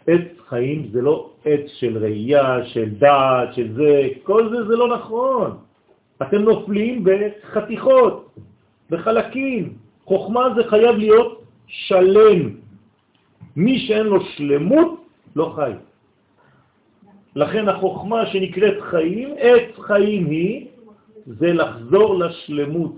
עץ 0.07 0.27
חיים 0.47 0.89
זה 0.91 1.01
לא 1.01 1.31
עץ 1.45 1.65
של 1.79 1.97
ראייה, 1.97 2.65
של 2.65 2.89
דעת, 2.89 3.53
של 3.53 3.73
זה, 3.73 4.09
כל 4.23 4.49
זה 4.49 4.67
זה 4.67 4.75
לא 4.75 4.87
נכון. 4.95 5.57
אתם 6.21 6.41
נופלים 6.41 7.03
בחתיכות, 7.03 8.35
בחלקים. 8.89 9.73
חוכמה 10.05 10.43
זה 10.55 10.63
חייב 10.63 10.95
להיות 10.95 11.41
שלם. 11.67 12.49
מי 13.55 13.79
שאין 13.79 14.05
לו 14.05 14.21
שלמות 14.21 15.02
לא 15.35 15.53
חי. 15.55 15.71
לכן 17.35 17.69
החוכמה 17.69 18.25
שנקראת 18.25 18.81
חיים, 18.81 19.29
עץ 19.37 19.79
חיים 19.79 20.25
היא, 20.29 20.67
זה 21.25 21.53
לחזור 21.53 22.19
לשלמות. 22.19 22.95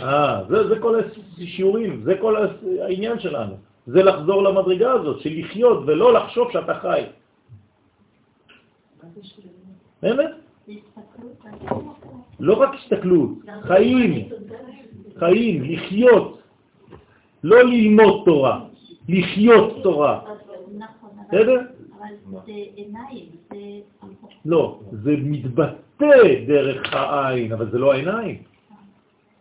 אה, 0.00 0.44
זה, 0.48 0.68
זה 0.68 0.78
כל 0.78 1.00
השיעורים, 1.38 2.02
זה 2.04 2.14
כל 2.20 2.34
העניין 2.82 3.18
שלנו. 3.18 3.54
זה 3.86 4.02
לחזור 4.02 4.42
למדרגה 4.42 4.92
הזאת, 4.92 5.20
של 5.20 5.30
לחיות 5.38 5.82
ולא 5.86 6.12
לחשוב 6.12 6.52
שאתה 6.52 6.74
חי. 6.74 7.02
באמת? 10.02 10.30
לא 12.40 12.54
רק 12.54 12.70
הסתכלות, 12.74 13.30
חיים, 13.62 14.28
חיים, 15.18 15.64
לחיות, 15.64 16.42
לא 17.44 17.62
ללמוד 17.62 18.22
תורה, 18.24 18.60
לחיות 19.08 19.82
תורה. 19.82 20.20
בסדר? 21.28 21.60
לא, 24.44 24.80
זה 24.92 25.14
מתבטא 25.18 26.44
דרך 26.46 26.92
העין, 26.92 27.52
אבל 27.52 27.70
זה 27.70 27.78
לא 27.78 27.92
העיניים. 27.92 28.42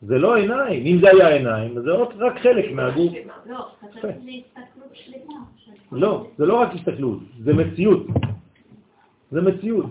זה 0.02 0.18
לא 0.18 0.36
העיניים. 0.36 0.86
אם 0.86 0.98
זה 1.02 1.10
היה 1.10 1.28
העיניים, 1.28 1.82
זה 1.82 1.92
רק 2.18 2.38
חלק 2.40 2.72
מהגוף. 2.72 3.14
לא, 3.46 3.68
חשבתי 3.82 4.44
להסתכלות 4.56 4.92
שלמה. 4.94 5.40
לא, 5.92 6.28
זה 6.38 6.46
לא 6.46 6.62
רק 6.62 6.70
הסתכלות, 6.76 7.20
זה 7.44 7.54
מציאות. 7.54 8.08
זה 9.32 9.42
מציאות. 9.42 9.86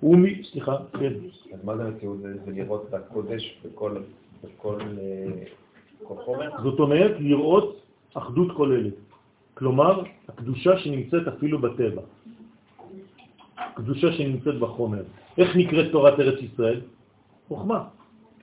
הוא 0.00 0.16
מי... 0.16 0.42
סליחה, 0.44 0.76
כן. 1.00 1.12
אז 1.52 1.64
מה 1.64 1.76
זה 1.76 1.84
מציאות? 1.84 2.20
זה 2.20 2.34
זה 2.44 2.50
לראות 2.50 2.86
את 2.88 2.94
הקודש 2.94 3.60
בכל 3.64 3.96
זאת 6.62 6.78
אומרת, 6.80 7.14
לראות 7.20 7.80
אחדות 8.14 8.52
כוללת. 8.56 8.94
כלומר, 9.54 10.02
הקדושה 10.28 10.78
שנמצאת 10.78 11.28
אפילו 11.28 11.58
בטבע. 11.58 12.02
קדושה 13.74 14.12
שנמצאת 14.12 14.58
בחומר. 14.58 15.02
איך 15.38 15.56
נקראת 15.56 15.92
תורת 15.92 16.20
ארץ 16.20 16.38
ישראל? 16.42 16.80
חוכמה. 17.48 17.84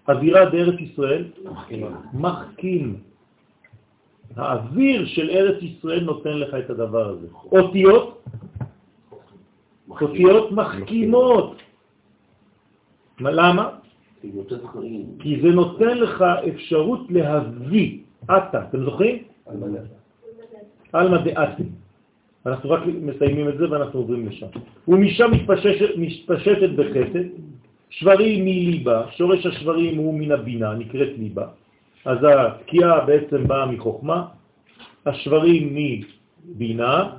אווירה 0.09 0.49
בארץ 0.49 0.79
ישראל 0.79 1.23
מחכים. 2.13 2.99
האוויר 4.35 5.05
של 5.05 5.29
ארץ 5.29 5.59
ישראל 5.61 6.03
נותן 6.03 6.35
לך 6.37 6.51
את 6.53 6.69
הדבר 6.69 7.05
הזה. 7.09 7.27
אותיות, 7.51 8.23
אותיות 9.89 10.51
מחכימות. 10.51 11.55
כי 15.19 15.41
זה 15.41 15.47
נותן 15.47 15.97
לך 15.97 16.25
אפשרות 16.47 16.99
להביא, 17.09 17.97
אתה, 18.25 18.61
אתם 18.69 18.83
זוכרים? 18.85 19.17
עלמא 20.93 21.17
דעתי. 21.17 21.63
אנחנו 22.45 22.69
רק 22.69 22.81
מסיימים 23.01 23.49
את 23.49 23.57
זה 23.57 23.71
ואנחנו 23.71 23.99
עוברים 23.99 24.27
לשם. 24.27 24.47
ומשם 24.87 25.31
מתפשטת, 25.31 25.89
מתפשטת 25.97 26.69
בחסד, 26.69 27.25
שברים 27.89 28.45
מליבה, 28.45 29.05
שורש 29.11 29.45
השברים 29.45 29.97
הוא 29.97 30.13
מן 30.13 30.31
הבינה, 30.31 30.73
נקראת 30.73 31.09
ליבה. 31.17 31.47
אז 32.05 32.17
התקיעה 32.23 33.05
בעצם 33.05 33.47
באה 33.47 33.65
מחוכמה, 33.65 34.25
השברים 35.05 35.75
מבינה, 36.45 37.09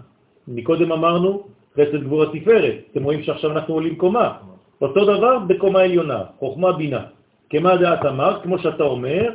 מקודם 0.49 0.93
אמרנו 0.93 1.43
חסד 1.75 2.05
גבורה 2.05 2.27
תפארת, 2.33 2.75
אתם 2.91 3.03
רואים 3.05 3.23
שעכשיו 3.23 3.53
אנחנו 3.53 3.75
עולים 3.75 3.97
קומה, 3.97 4.52
אותו 4.83 5.05
דבר 5.05 5.39
בקומה 5.39 5.81
עליונה, 5.81 6.21
חוכמה 6.39 6.73
בינה. 6.73 7.03
כמה 7.51 7.77
דעת 7.77 8.05
אמר, 8.05 8.41
כמו 8.43 8.59
שאתה 8.59 8.85
אומר, 8.85 9.31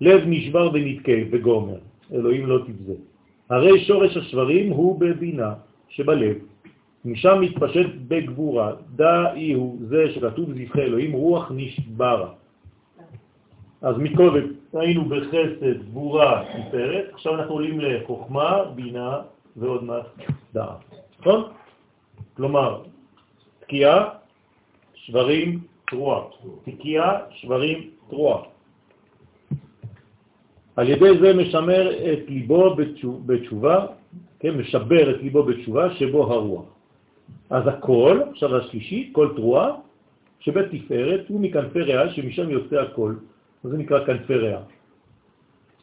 לב 0.00 0.22
נשבר 0.26 0.70
ונתקה 0.72 1.12
וגומר, 1.30 1.78
אלוהים 2.12 2.46
לא 2.46 2.58
תבזה. 2.66 2.94
הרי 3.50 3.84
שורש 3.84 4.16
השברים 4.16 4.72
הוא 4.72 5.00
בבינה 5.00 5.54
שבלב, 5.88 6.36
משם 7.04 7.40
מתפשט 7.40 7.90
בגבורה, 8.08 8.72
דאי 8.96 9.52
הוא 9.52 9.76
זה 9.88 10.10
שכתוב 10.14 10.52
זבחי 10.52 10.82
אלוהים, 10.82 11.12
רוח 11.12 11.52
נשברה. 11.54 12.28
אז 13.82 13.94
מקודם 13.98 14.46
היינו 14.72 15.04
בחסד, 15.04 15.82
גבורה, 15.90 16.44
תפארת, 16.44 17.04
עכשיו 17.12 17.34
אנחנו 17.34 17.54
עולים 17.54 17.80
לחוכמה, 17.80 18.64
בינה 18.74 19.20
ועוד 19.56 19.84
מעט 19.84 20.06
דעת. 20.54 20.80
נכון? 21.20 21.42
כלומר, 22.36 22.82
תקיעה, 23.60 24.17
שברים, 25.08 25.60
תרועה. 25.90 26.20
תקיעה, 26.64 27.18
שברים, 27.30 27.90
תרועה. 28.10 28.42
על 30.76 30.88
ידי 30.88 31.18
זה 31.20 31.34
משמר 31.34 32.12
את 32.12 32.22
ליבו 32.28 32.76
בתשובה, 33.26 33.86
כן, 34.40 34.54
משבר 34.54 35.10
את 35.10 35.22
ליבו 35.22 35.42
בתשובה 35.42 35.94
שבו 35.94 36.32
הרוח. 36.32 36.64
אז 37.50 37.62
הכל, 37.66 38.20
עכשיו 38.30 38.56
השלישי, 38.56 39.10
כל 39.12 39.32
תרועה, 39.36 39.70
שבית 40.40 40.66
תפארת 40.70 41.24
הוא 41.28 41.40
מכנפי 41.40 41.80
ריאה 41.80 42.12
שמשם 42.14 42.50
יוצא 42.50 42.76
הכל, 42.76 43.14
זה 43.64 43.76
נקרא 43.76 44.04
כנפי 44.04 44.34
ריאה. 44.34 44.60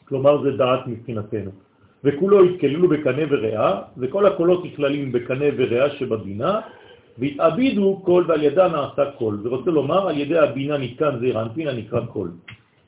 כלומר 0.05 0.41
זה 0.43 0.51
דעת 0.51 0.87
מבחינתנו. 0.87 1.51
וכלהו 2.03 2.43
אתכלילו 2.43 2.87
בקנה 2.89 3.23
וריאה, 3.29 3.81
וכל 3.97 4.25
הקולות 4.25 4.65
נכללים 4.65 5.11
בקנה 5.11 5.45
וריאה 5.57 5.89
שבבינה, 5.89 6.61
ואתעבידו 7.17 7.99
קול 8.03 8.25
ועל 8.27 8.43
ידה 8.43 8.67
נעשה 8.67 9.11
קול. 9.17 9.39
זה 9.43 9.49
רוצה 9.49 9.71
לומר, 9.71 10.07
על 10.07 10.17
ידי 10.17 10.37
הבינה 10.37 10.77
נתקן 10.77 11.19
זעיר 11.19 11.41
אנפין 11.41 11.67
הנקרא 11.67 12.05
קול. 12.05 12.31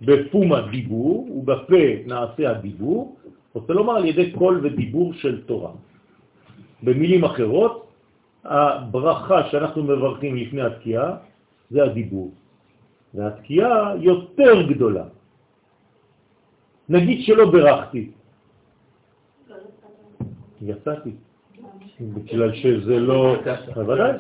בפומא 0.02 0.62
דיבור, 0.72 1.28
ובפה 1.32 1.86
נעשה 2.06 2.44
הדיבור, 2.50 3.16
רוצה 3.54 3.74
לומר 3.74 3.96
על 3.96 4.06
ידי 4.06 4.32
קול 4.32 4.60
ודיבור 4.64 5.14
של 5.14 5.42
תורה. 5.46 5.72
במילים 6.84 7.24
אחרות, 7.24 7.88
הברכה 8.44 9.50
שאנחנו 9.50 9.84
מברכים 9.84 10.36
לפני 10.36 10.62
התקיעה 10.62 11.18
זה 11.72 11.84
הדיבור. 11.84 12.32
והתקיעה 13.14 13.94
יותר 14.00 14.62
גדולה. 14.62 15.06
נגיד 16.90 17.18
שלא 17.26 17.52
ברכתי. 17.52 18.12
יצאתי. 20.62 21.12
בגלל 22.02 22.54
שזה 22.56 23.00
לא... 23.00 23.36
בוודאי. 23.76 24.18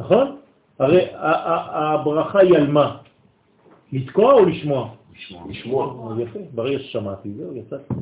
נכון? 0.00 0.36
הרי 0.78 1.06
הברכה 1.14 2.40
היא 2.40 2.56
על 2.56 2.66
מה? 2.70 2.96
לתקוע 3.92 4.32
או 4.32 4.44
לשמוע? 4.44 4.94
לשמוע. 5.48 6.14
יפה, 6.22 6.38
ברגע 6.54 6.78
ששמעתי, 6.78 7.32
זהו, 7.32 7.56
יצאתי. 7.56 7.94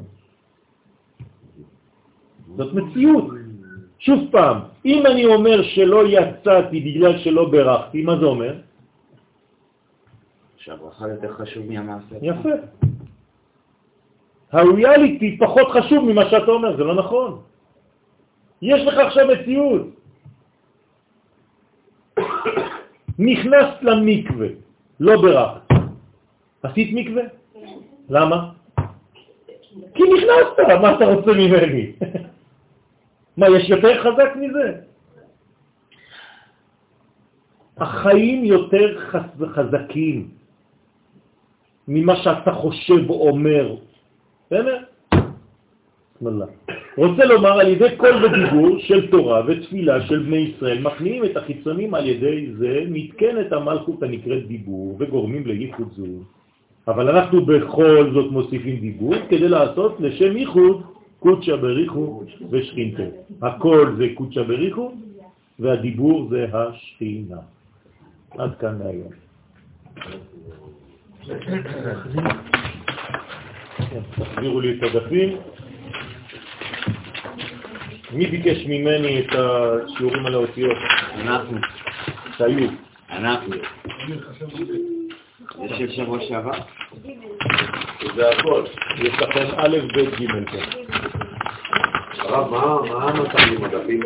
זאת 2.57 2.75
מציאות. 2.75 3.25
שוב 3.99 4.21
פעם, 4.31 4.59
אם 4.85 5.07
אני 5.07 5.25
אומר 5.25 5.63
שלא 5.63 6.07
יצאתי 6.07 6.81
בגלל 6.81 7.19
שלא 7.19 7.51
ברכתי, 7.51 8.03
מה 8.03 8.19
זה 8.19 8.25
אומר? 8.25 8.55
שהברכה 10.57 11.09
יותר 11.09 11.33
חשוב 11.33 11.67
מהמעשה. 11.67 12.17
יפה. 12.23 12.90
הריאליטי 14.53 15.39
פחות 15.39 15.69
חשוב 15.71 16.05
ממה 16.05 16.31
שאתה 16.31 16.51
אומר, 16.51 16.77
זה 16.77 16.85
לא 16.85 16.95
נכון. 16.95 17.41
יש 18.63 18.83
לך 18.87 18.99
עכשיו 18.99 19.27
מציאות. 19.29 19.87
נכנסת 23.19 23.83
למקווה, 23.83 24.49
לא 25.01 25.23
ברכת. 25.23 25.61
עשית 26.63 26.91
מקווה? 26.95 27.23
למה? 28.11 28.51
כי 29.95 30.03
נכנסת, 30.03 30.81
מה 30.81 30.97
אתה 30.97 31.05
רוצה 31.05 31.33
ממני? 31.33 31.93
מה, 33.39 33.47
יש 33.49 33.71
יותר 33.71 34.03
חזק 34.03 34.37
מזה? 34.37 34.81
החיים 37.77 38.45
יותר 38.45 38.99
חזקים 39.55 40.29
ממה 41.89 42.17
שאתה 42.17 42.53
חושב 42.53 43.11
או 43.11 43.29
אומר. 43.29 43.90
בסדר? 44.51 44.79
רוצה 46.97 47.25
לומר 47.25 47.61
על 47.61 47.69
ידי 47.69 47.97
כל 47.97 48.29
בדיבור 48.29 48.79
של 48.79 49.11
תורה 49.11 49.43
ותפילה 49.47 50.07
של 50.07 50.19
בני 50.23 50.37
ישראל 50.37 50.83
מכניעים 50.83 51.25
את 51.25 51.37
החיצונים 51.37 51.95
על 51.95 52.07
ידי 52.07 52.53
זה 52.59 52.83
מתקנת 52.91 53.53
המלכות 53.53 54.03
הנקראת 54.03 54.47
דיבור 54.47 54.97
וגורמים 54.99 55.47
לייחוד 55.47 55.89
זו. 55.97 56.07
אבל 56.89 57.09
אנחנו 57.09 57.47
בכל 57.47 58.11
זאת 58.15 58.33
מוסיפים 58.33 58.81
דיבור 58.81 59.15
כדי 59.29 59.49
לעשות 59.49 60.01
לשם 60.01 60.37
ייחוד 60.37 60.83
קודשא 61.19 61.57
בריחו 61.57 62.23
ושכינתה. 62.51 63.03
הכל 63.43 63.95
זה 63.99 64.07
קודשא 64.15 64.43
בריחו 64.43 64.93
והדיבור 65.59 66.29
זה 66.31 66.47
השכינה. 66.53 67.41
עד 68.39 68.55
כאן 68.59 68.79
להיום. 68.79 69.11
תחזירו 73.91 74.61
לי 74.61 74.79
את 74.79 74.83
הדפים. 74.83 75.37
מי 78.13 78.27
ביקש 78.27 78.67
ממני 78.67 79.21
את 79.21 79.33
השיעורים 79.33 80.27
על 80.27 80.35
האותיות? 80.35 80.77
אנחנו. 81.15 81.59
שהיו. 82.39 82.69
אנחנו. 83.11 83.57
של 85.79 85.91
שבוע 85.91 86.19
שעבר? 86.29 86.59
זה 88.15 88.31
הכל. 88.31 88.65
יש 88.97 89.15
לכם 89.21 89.47
א', 89.57 89.79
ב', 89.97 90.01
ג' 90.01 90.51
פה. 90.51 90.59
הרב, 92.19 92.51
מה 92.51 92.95
מה 92.95 93.05
המצבים 93.05 93.65
הדפים? 93.65 94.01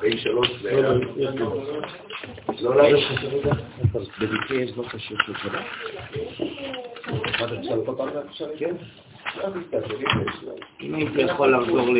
בין 0.00 0.18
שלוש 0.18 0.48
לא, 0.62 0.70
ל... 0.70 0.80
לא, 0.80 0.94
יש 1.16 1.30
לי. 1.36 1.44
לא 2.60 2.76
ללכת 2.76 3.18
כרגע? 3.20 3.52
בדיקי 4.20 4.54
יש 4.54 4.72
בקשות 4.72 5.18
של 5.26 5.48
כן. 8.58 8.74
אם 10.82 10.94
היית 10.94 11.10
יכול 11.16 11.56
לחזור 11.56 11.90
ל... 11.90 11.98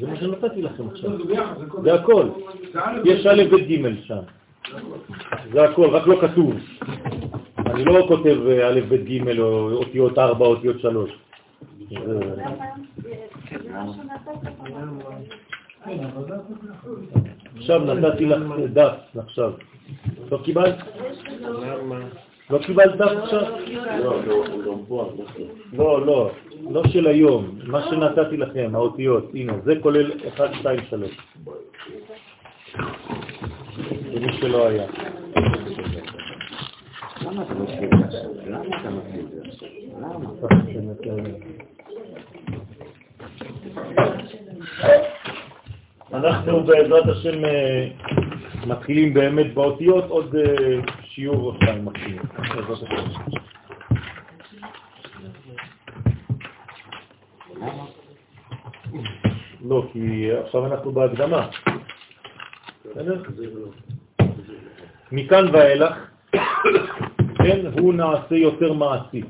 זה 0.00 0.06
מה 0.06 0.16
שנתתי 0.16 0.62
לכם 0.62 0.88
עכשיו. 0.88 1.10
זה 1.82 1.94
הכל. 1.94 2.28
יש 3.04 3.26
א', 3.26 3.42
ב', 3.50 3.56
ג' 3.56 4.02
שם. 4.04 4.22
זה 5.52 5.64
הכל, 5.64 5.86
רק 5.90 6.06
לא 6.06 6.16
כתוב. 6.20 6.54
אני 7.66 7.84
לא 7.84 8.04
כותב 8.08 8.36
אה, 8.48 8.68
א', 8.68 8.80
ב', 8.88 8.94
ג' 8.94 9.38
או 9.38 9.72
אותיות 9.72 10.18
4, 10.18 10.46
אותיות 10.46 10.80
3. 10.80 11.10
זה- 11.90 11.96
עכשיו 17.56 17.94
נתתי 17.94 18.26
לך 18.26 18.38
דף, 18.72 18.92
עכשיו. 19.16 19.52
לא 20.30 20.38
קיבלת? 20.44 20.74
לא 22.50 22.58
קיבלת 22.58 22.96
דף 22.96 23.12
עכשיו? 23.22 23.42
לא, 25.72 26.06
לא, 26.06 26.30
לא 26.70 26.82
של 26.88 27.06
היום, 27.06 27.58
מה 27.64 27.82
שנתתי 27.90 28.36
לכם, 28.36 28.70
האותיות, 28.74 29.30
הנה, 29.34 29.52
זה 29.64 29.74
כולל 29.82 30.10
1, 30.28 30.50
2, 30.60 30.80
3. 30.90 31.10
למי 34.12 34.32
שלא 34.40 34.68
היה. 34.68 34.86
למה 37.22 37.42
אתה? 37.42 37.54
למה 38.46 38.62
אתה? 38.72 38.90
למה? 40.00 40.30
אנחנו 46.14 46.64
בעזרת 46.64 47.08
השם 47.08 47.44
אה, 47.44 47.88
מתחילים 48.66 49.14
באמת 49.14 49.54
באותיות, 49.54 50.04
עוד 50.08 50.36
אה, 50.36 50.80
שיעור 51.04 51.46
או 51.46 51.54
שתיים 51.54 51.84
מתחילים. 51.84 52.22
בעזרת 52.38 52.70
השם. 52.70 52.86
לא, 59.64 59.86
כי 59.92 60.30
עכשיו 60.44 60.66
אנחנו 60.66 60.92
בהקדמה. 60.92 61.48
בסדר? 62.84 63.22
מכאן 65.12 65.54
ואילך, 65.54 65.94
כן, 67.34 67.66
הוא 67.80 67.94
נעשה 67.94 68.34
יותר 68.34 68.72
מעשי. 68.72 69.22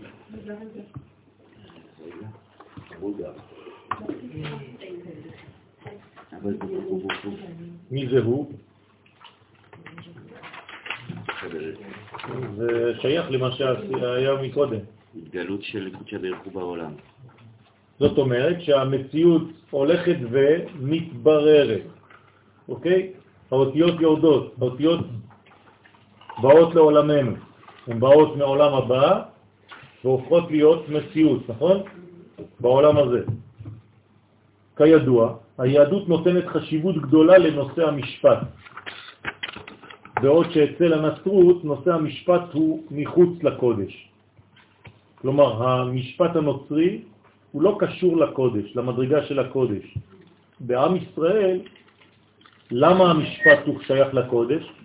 מי 7.91 8.09
זה 8.09 8.21
הוא? 8.21 8.53
זה 12.57 12.93
שייך 13.01 13.31
למה 13.31 13.53
שהיה 13.53 14.35
מקודם. 14.43 14.81
התגלות 15.17 15.63
של 15.63 15.91
קודשא 15.99 16.19
בריך 16.19 16.39
הוא 16.45 16.53
בעולם. 16.53 16.93
זאת 17.99 18.19
אומרת 18.19 18.61
שהמציאות 18.61 19.43
הולכת 19.71 20.17
ומתבררת, 20.31 21.83
אוקיי? 22.69 23.13
האותיות 23.51 24.01
יורדות, 24.01 24.55
האותיות 24.61 25.01
באות 26.41 26.75
לעולמנו, 26.75 27.33
הן 27.87 28.01
באות 28.01 28.37
מעולם 28.37 28.75
הבא 28.75 29.23
והופכות 30.05 30.51
להיות 30.51 30.89
מציאות, 30.89 31.49
נכון? 31.49 31.77
בעולם 32.61 32.97
הזה. 32.97 33.23
כידוע, 34.77 35.35
היהדות 35.59 36.09
נותנת 36.09 36.47
חשיבות 36.47 36.97
גדולה 36.97 37.39
לנושא 37.39 37.89
המשפט, 37.89 38.39
בעוד 40.23 40.51
שאצל 40.51 40.93
הנצרות 40.93 41.65
נושא 41.65 41.91
המשפט 41.93 42.43
הוא 42.53 42.83
מחוץ 42.91 43.43
לקודש. 43.43 44.09
כלומר, 45.21 45.69
המשפט 45.69 46.37
הנוצרי 46.37 47.03
הוא 47.53 47.63
לא 47.63 47.77
קשור 47.79 48.17
לקודש, 48.17 48.77
למדרגה 48.77 49.23
של 49.23 49.39
הקודש. 49.39 49.99
בעם 50.61 50.97
ישראל, 50.97 51.61
למה 52.71 53.11
המשפט 53.11 53.59
הוא 53.67 53.81
שייך 53.87 54.15
לקודש? 54.15 54.80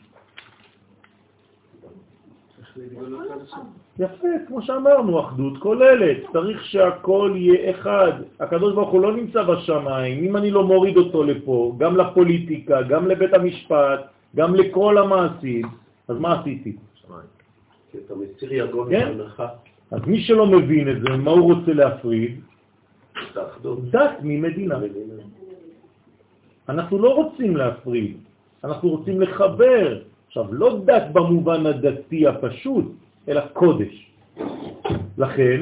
יפה, 3.99 4.27
כמו 4.47 4.61
שאמרנו, 4.61 5.19
אחדות 5.19 5.57
כוללת, 5.57 6.17
צריך 6.33 6.65
שהכל 6.65 7.33
יהיה 7.35 7.71
אחד. 7.71 8.11
הקדוש 8.39 8.73
ברוך 8.73 8.89
הוא 8.89 9.01
לא 9.01 9.15
נמצא 9.15 9.43
בשמיים, 9.43 10.23
אם 10.23 10.37
אני 10.37 10.51
לא 10.51 10.63
מוריד 10.63 10.97
אותו 10.97 11.23
לפה, 11.23 11.75
גם 11.77 11.97
לפוליטיקה, 11.97 12.81
גם 12.81 13.07
לבית 13.07 13.33
המשפט, 13.33 13.99
גם 14.35 14.55
לכל 14.55 14.97
המעשים, 14.97 15.65
אז 16.07 16.17
מה 16.19 16.39
עשיתי? 16.39 16.75
כן. 18.91 19.13
אז 19.91 20.01
מי 20.07 20.21
שלא 20.21 20.45
מבין 20.47 20.89
את 20.89 21.01
זה, 21.01 21.09
מה 21.17 21.31
הוא 21.31 21.53
רוצה 21.53 21.73
להפריד? 21.73 22.41
דת 23.91 24.17
ממדינה. 24.23 24.75
אנחנו 26.69 26.99
לא 26.99 27.09
רוצים 27.15 27.57
להפריד, 27.57 28.17
אנחנו 28.63 28.89
רוצים 28.89 29.21
לחבר. 29.21 30.01
עכשיו, 30.37 30.53
לא 30.53 30.79
דת 30.85 31.03
במובן 31.13 31.65
הדתי 31.65 32.27
הפשוט, 32.27 32.85
אלא 33.29 33.41
קודש. 33.53 34.11
לכן, 35.17 35.61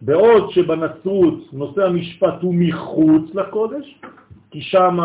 בעוד 0.00 0.50
שבנצרות 0.50 1.52
נושא 1.52 1.84
המשפט 1.84 2.42
הוא 2.42 2.54
מחוץ 2.54 3.34
לקודש, 3.34 4.00
כי 4.50 4.60
שם 4.62 4.98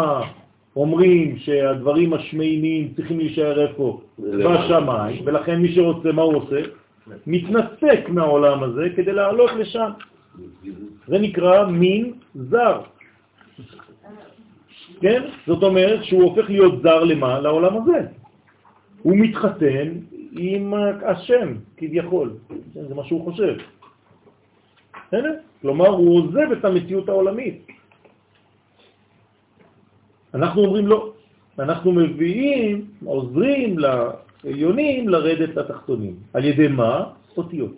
אומרים 0.76 1.38
שהדברים 1.38 2.14
השמיינים 2.14 2.94
צריכים 2.96 3.18
להישאר 3.18 3.68
איפה? 3.68 4.02
בשמיים, 4.20 5.22
ולכן 5.26 5.60
מי 5.60 5.76
שרוצה, 5.76 6.12
מה 6.12 6.22
הוא 6.22 6.36
עושה? 6.36 6.62
מתנתק 7.28 8.00
מהעולם 8.08 8.64
הזה 8.64 8.90
כדי 8.96 9.14
לעלות 9.14 9.52
לשם. 9.60 9.90
זה 11.08 11.20
נקרא 11.20 11.68
מין 11.68 12.14
זר. 12.36 12.80
כן? 15.02 15.22
זאת 15.48 15.64
אומרת 15.64 16.04
שהוא 16.04 16.24
הופך 16.24 16.50
להיות 16.50 16.82
זר 16.82 17.04
למה? 17.04 17.40
לעולם 17.40 17.78
הזה. 17.78 18.27
הוא 19.02 19.18
מתחתן 19.18 19.88
עם 20.32 20.74
השם, 21.06 21.54
כביכול. 21.78 22.34
כן, 22.74 22.88
זה 22.88 22.96
מה 22.96 23.04
שהוא 23.04 23.24
חושב. 23.24 23.56
כלומר, 25.62 25.88
הוא 25.88 26.20
עוזב 26.20 26.52
את 26.52 26.66
המציאות 26.66 27.10
העולמית. 27.10 27.68
אנחנו 30.34 30.62
אומרים 30.62 30.88
לא. 30.88 31.14
אנחנו 31.60 31.92
מביאים, 31.92 32.86
עוזרים 33.06 33.80
לעליונים 33.80 35.10
לרדת 35.10 35.56
לתחתונים. 35.56 36.16
על 36.34 36.46
ידי 36.46 36.68
מה? 36.68 37.18
אותיות. 37.38 37.76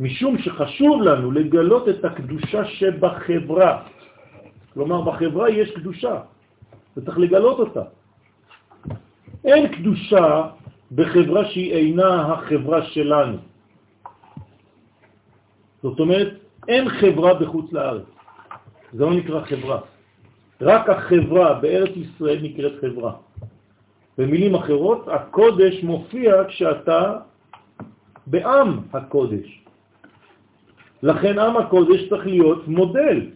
משום 0.00 0.38
שחשוב 0.38 1.02
לנו 1.02 1.32
לגלות 1.32 1.88
את 1.88 2.04
הקדושה 2.04 2.64
שבחברה. 2.64 3.72
כלומר, 4.74 5.00
בחברה 5.00 5.50
יש 5.50 5.70
קדושה, 5.70 6.20
וצריך 6.96 7.18
לגלות 7.18 7.58
אותה. 7.58 7.84
אין 9.44 9.68
קדושה 9.68 10.42
בחברה 10.92 11.44
שהיא 11.44 11.72
אינה 11.72 12.32
החברה 12.32 12.82
שלנו. 12.82 13.38
זאת 15.82 16.00
אומרת, 16.00 16.32
אין 16.68 16.88
חברה 16.88 17.34
בחוץ 17.34 17.72
לארץ. 17.72 18.02
זה 18.92 19.04
לא 19.04 19.14
נקרא 19.14 19.40
חברה. 19.44 19.78
רק 20.60 20.88
החברה 20.88 21.54
בארץ 21.54 21.90
ישראל 21.96 22.38
נקראת 22.42 22.72
חברה. 22.80 23.12
במילים 24.18 24.54
אחרות, 24.54 25.08
הקודש 25.08 25.84
מופיע 25.84 26.44
כשאתה 26.48 27.16
בעם 28.26 28.80
הקודש. 28.92 29.64
לכן 31.02 31.38
עם 31.38 31.56
הקודש 31.56 32.08
צריך 32.08 32.26
להיות 32.26 32.68
מודל. 32.68 33.26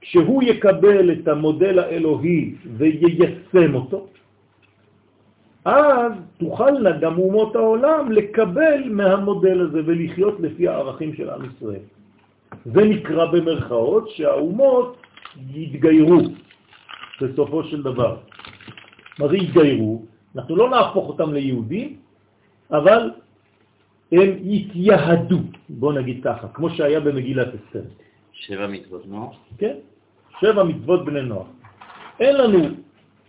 כשהוא 0.00 0.42
יקבל 0.42 1.12
את 1.12 1.28
המודל 1.28 1.78
האלוהי 1.78 2.54
ויישם 2.76 3.74
אותו, 3.74 4.06
אז 5.64 6.12
תוכלנה 6.38 6.92
גם 6.98 7.18
אומות 7.18 7.56
העולם 7.56 8.12
לקבל 8.12 8.88
מהמודל 8.90 9.60
הזה 9.60 9.80
ולחיות 9.86 10.40
לפי 10.40 10.68
הערכים 10.68 11.14
של 11.14 11.30
עם 11.30 11.42
ישראל. 11.44 11.84
זה 12.64 12.84
נקרא 12.84 13.24
במרכאות 13.26 14.08
שהאומות 14.08 14.96
יתגיירו 15.54 16.20
בסופו 17.20 17.64
של 17.64 17.82
דבר. 17.82 18.16
מה 19.18 19.28
זה 19.28 19.36
יתגיירו? 19.36 20.02
אנחנו 20.36 20.56
לא 20.56 20.70
נהפוך 20.70 21.08
אותם 21.08 21.32
ליהודים, 21.32 21.96
אבל 22.70 23.10
הם 24.12 24.28
התייהדו, 24.44 25.38
בוא 25.68 25.92
נגיד 25.92 26.24
ככה, 26.24 26.48
כמו 26.48 26.70
שהיה 26.70 27.00
במגילת 27.00 27.48
אסתר. 27.48 27.88
שבע 28.32 28.66
מצוות 28.66 29.06
נוח? 29.06 29.36
כן, 29.58 29.76
שבע 30.40 30.62
מצוות 30.64 31.04
בני 31.04 31.22
נוח. 31.22 31.46
אין 32.20 32.36
לנו 32.36 32.58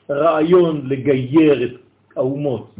רעיון 0.09 0.81
לגייר 0.87 1.63
את 1.63 1.84
האומות, 2.15 2.75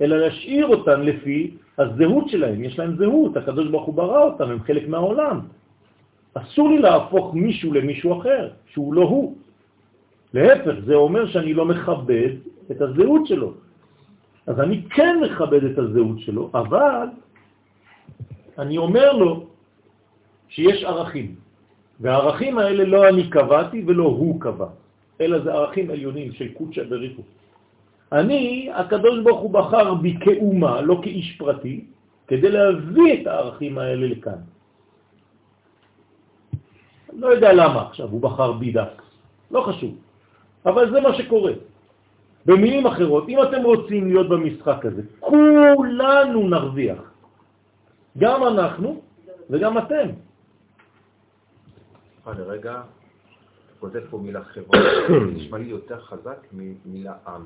אלא 0.00 0.16
להשאיר 0.18 0.66
אותן 0.66 1.00
לפי 1.00 1.56
הזהות 1.78 2.28
שלהם. 2.28 2.64
יש 2.64 2.78
להם 2.78 2.96
זהות, 2.96 3.36
הקדוש 3.36 3.68
ברוך 3.68 3.86
הוא 3.86 3.94
ברא 3.94 4.22
אותם, 4.24 4.50
הם 4.50 4.60
חלק 4.62 4.88
מהעולם. 4.88 5.40
אסור 6.34 6.68
לי 6.68 6.78
להפוך 6.78 7.34
מישהו 7.34 7.72
למישהו 7.72 8.20
אחר, 8.20 8.48
שהוא 8.66 8.94
לא 8.94 9.02
הוא. 9.02 9.36
להפך, 10.34 10.74
זה 10.86 10.94
אומר 10.94 11.26
שאני 11.26 11.54
לא 11.54 11.64
מכבד 11.64 12.30
את 12.70 12.80
הזהות 12.80 13.26
שלו. 13.26 13.52
אז 14.46 14.60
אני 14.60 14.82
כן 14.90 15.16
מכבד 15.22 15.64
את 15.64 15.78
הזהות 15.78 16.20
שלו, 16.20 16.50
אבל 16.54 17.06
אני 18.58 18.78
אומר 18.78 19.12
לו 19.12 19.46
שיש 20.48 20.84
ערכים, 20.84 21.34
והערכים 22.00 22.58
האלה 22.58 22.84
לא 22.84 23.08
אני 23.08 23.30
קבעתי 23.30 23.82
ולא 23.86 24.04
הוא 24.04 24.40
קבע, 24.40 24.66
אלא 25.20 25.38
זה 25.38 25.52
ערכים 25.52 25.90
עליונים 25.90 26.32
של 26.32 26.48
קודשא 26.52 26.84
בריחו. 26.84 27.22
אני, 28.14 28.70
הקדוש 28.74 29.20
ברוך 29.24 29.40
הוא 29.40 29.50
בחר 29.50 29.94
בי 29.94 30.16
כאומה, 30.20 30.80
לא 30.80 31.00
כאיש 31.02 31.36
פרטי, 31.38 31.84
כדי 32.26 32.50
להביא 32.50 33.22
את 33.22 33.26
הערכים 33.26 33.78
האלה 33.78 34.06
לכאן. 34.06 34.40
לא 37.12 37.26
יודע 37.26 37.52
למה 37.52 37.80
עכשיו 37.88 38.08
הוא 38.08 38.20
בחר 38.20 38.52
בי 38.52 38.72
דווקא, 38.72 39.04
לא 39.50 39.60
חשוב, 39.60 39.94
אבל 40.66 40.90
זה 40.92 41.00
מה 41.00 41.14
שקורה. 41.14 41.52
במילים 42.46 42.86
אחרות, 42.86 43.28
אם 43.28 43.38
אתם 43.42 43.62
רוצים 43.62 44.08
להיות 44.08 44.28
במשחק 44.28 44.84
הזה, 44.84 45.02
כולנו 45.20 46.48
נרוויח. 46.48 47.02
גם 48.18 48.44
אנחנו 48.44 49.02
וגם 49.50 49.78
אתם. 49.78 50.08
לרגע, 52.26 52.82
כותב 53.80 54.00
פה 54.10 54.18
מילה 54.18 54.44
חברה, 54.44 54.80
נשמע 55.34 55.58
לי 55.58 55.64
יותר 55.64 56.00
חזק 56.00 56.38
ממילה 56.52 57.14
עם. 57.26 57.42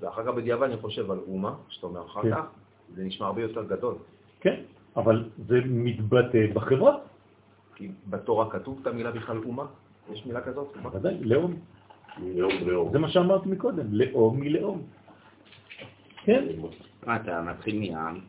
ואחר 0.00 0.22
כך 0.24 0.28
בדיעבד 0.28 0.62
אני 0.62 0.76
חושב 0.76 1.10
על 1.10 1.18
אומה, 1.28 1.54
שאתה 1.68 1.86
אומר 1.86 2.06
אחר 2.06 2.22
כן. 2.22 2.34
כך, 2.34 2.44
זה 2.94 3.04
נשמע 3.04 3.26
הרבה 3.26 3.42
יותר 3.42 3.64
גדול. 3.64 3.94
כן, 4.40 4.60
אבל 4.96 5.24
זה 5.48 5.60
מתבטא 5.66 6.46
בחברה. 6.54 6.96
כי 7.74 7.88
בתורה 8.06 8.50
כתוב 8.50 8.78
את 8.82 8.86
המילה 8.86 9.10
בכלל 9.10 9.38
אומה? 9.44 9.66
יש 10.12 10.26
מילה 10.26 10.40
כזאת? 10.40 10.76
אומה? 10.76 10.96
ודאי, 10.96 11.24
לאום. 11.24 11.54
לאום 12.34 12.52
לאום. 12.66 12.92
זה 12.92 12.98
מה 12.98 13.08
שאמרתי 13.08 13.48
מקודם, 13.48 13.86
לאום 13.90 14.40
מלאום. 14.40 14.82
כן, 16.24 16.44
מה, 17.06 17.16
אתה 17.16 17.42
מתחיל 17.42 17.78
מעם, 17.80 18.20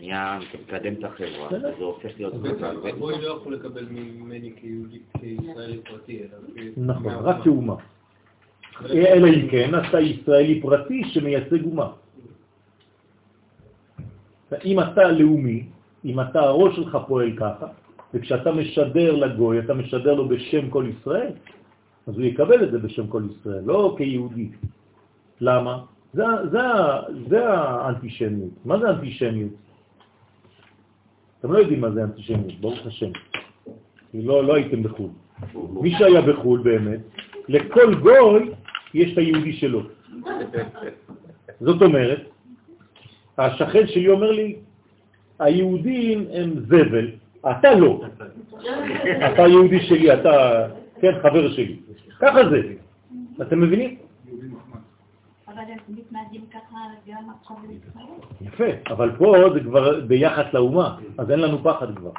ים, 0.00 0.16
אתה 0.50 0.58
מקדם 0.62 0.94
את 0.94 1.04
החברה. 1.04 1.48
זה 1.78 1.84
הופך 1.84 2.10
להיות... 2.16 2.34
בעצם 2.34 2.64
הגוי 2.64 3.20
לא 3.20 3.36
יכול 3.36 3.54
לקבל 3.54 3.86
ממני 3.90 4.52
כיהודי, 4.56 5.00
כישראלי 5.20 5.80
פרטי, 5.82 6.22
אלא 6.22 6.38
נכון. 6.76 7.12
רק 7.12 7.44
כאומה. 7.44 7.74
אלא 8.90 9.26
אם 9.28 9.48
כן, 9.50 9.70
אתה 9.74 10.00
ישראלי 10.00 10.60
פרטי 10.60 11.04
שמייצג 11.04 11.64
אומה. 11.64 11.88
אם 14.64 14.80
אתה 14.80 15.12
לאומי, 15.12 15.66
אם 16.04 16.20
אתה, 16.20 16.40
הראש 16.40 16.76
שלך 16.76 16.98
פועל 17.06 17.32
ככה, 17.36 17.66
וכשאתה 18.14 18.52
משדר 18.52 19.16
לגוי, 19.16 19.58
אתה 19.58 19.74
משדר 19.74 20.14
לו 20.14 20.28
בשם 20.28 20.70
כל 20.70 20.86
ישראל, 20.88 21.32
אז 22.06 22.14
הוא 22.14 22.24
יקבל 22.24 22.64
את 22.64 22.70
זה 22.72 22.78
בשם 22.78 23.06
כל 23.06 23.22
ישראל, 23.30 23.62
לא 23.64 23.94
כיהודי. 23.98 24.48
למה? 25.40 25.84
זה, 26.12 26.24
זה, 26.50 26.58
זה 27.28 27.48
האנטישמיות. 27.48 28.50
מה 28.64 28.78
זה 28.78 28.90
אנטישמיות? 28.90 29.52
אתם 31.40 31.52
לא 31.52 31.58
יודעים 31.58 31.80
מה 31.80 31.90
זה 31.90 32.02
אנטישמיות, 32.04 32.60
ברוך 32.60 32.86
השם. 32.86 33.10
לא, 34.14 34.44
לא 34.44 34.54
הייתם 34.54 34.82
בחו"ל. 34.82 35.10
מי 35.82 35.90
שהיה 35.98 36.20
בחו"ל 36.22 36.60
באמת, 36.60 37.00
לכל 37.48 37.94
גוי 37.94 38.50
יש 38.94 39.12
את 39.12 39.18
היהודי 39.18 39.52
שלו. 39.52 39.82
זאת 41.60 41.82
אומרת, 41.82 42.20
השכן 43.38 43.86
שלי 43.86 44.08
אומר 44.08 44.30
לי, 44.30 44.56
היהודים 45.38 46.26
הם 46.32 46.50
זבל, 46.60 47.10
אתה 47.50 47.74
לא. 47.74 48.02
אתה 49.34 49.42
יהודי 49.42 49.80
שלי, 49.80 50.14
אתה, 50.14 50.66
כן, 51.00 51.12
חבר 51.22 51.52
שלי. 51.52 51.76
ככה 52.20 52.48
זה. 52.50 52.60
אתם 53.42 53.60
מבינים? 53.60 53.96
יפה, 58.40 58.64
אבל 58.90 59.10
פה 59.18 59.34
זה 59.54 59.60
כבר 59.60 60.00
ביחס 60.00 60.44
לאומה, 60.52 60.98
אז 61.18 61.30
אין 61.30 61.40
לנו 61.40 61.58
פחד 61.62 61.96
כבר. 61.96 62.10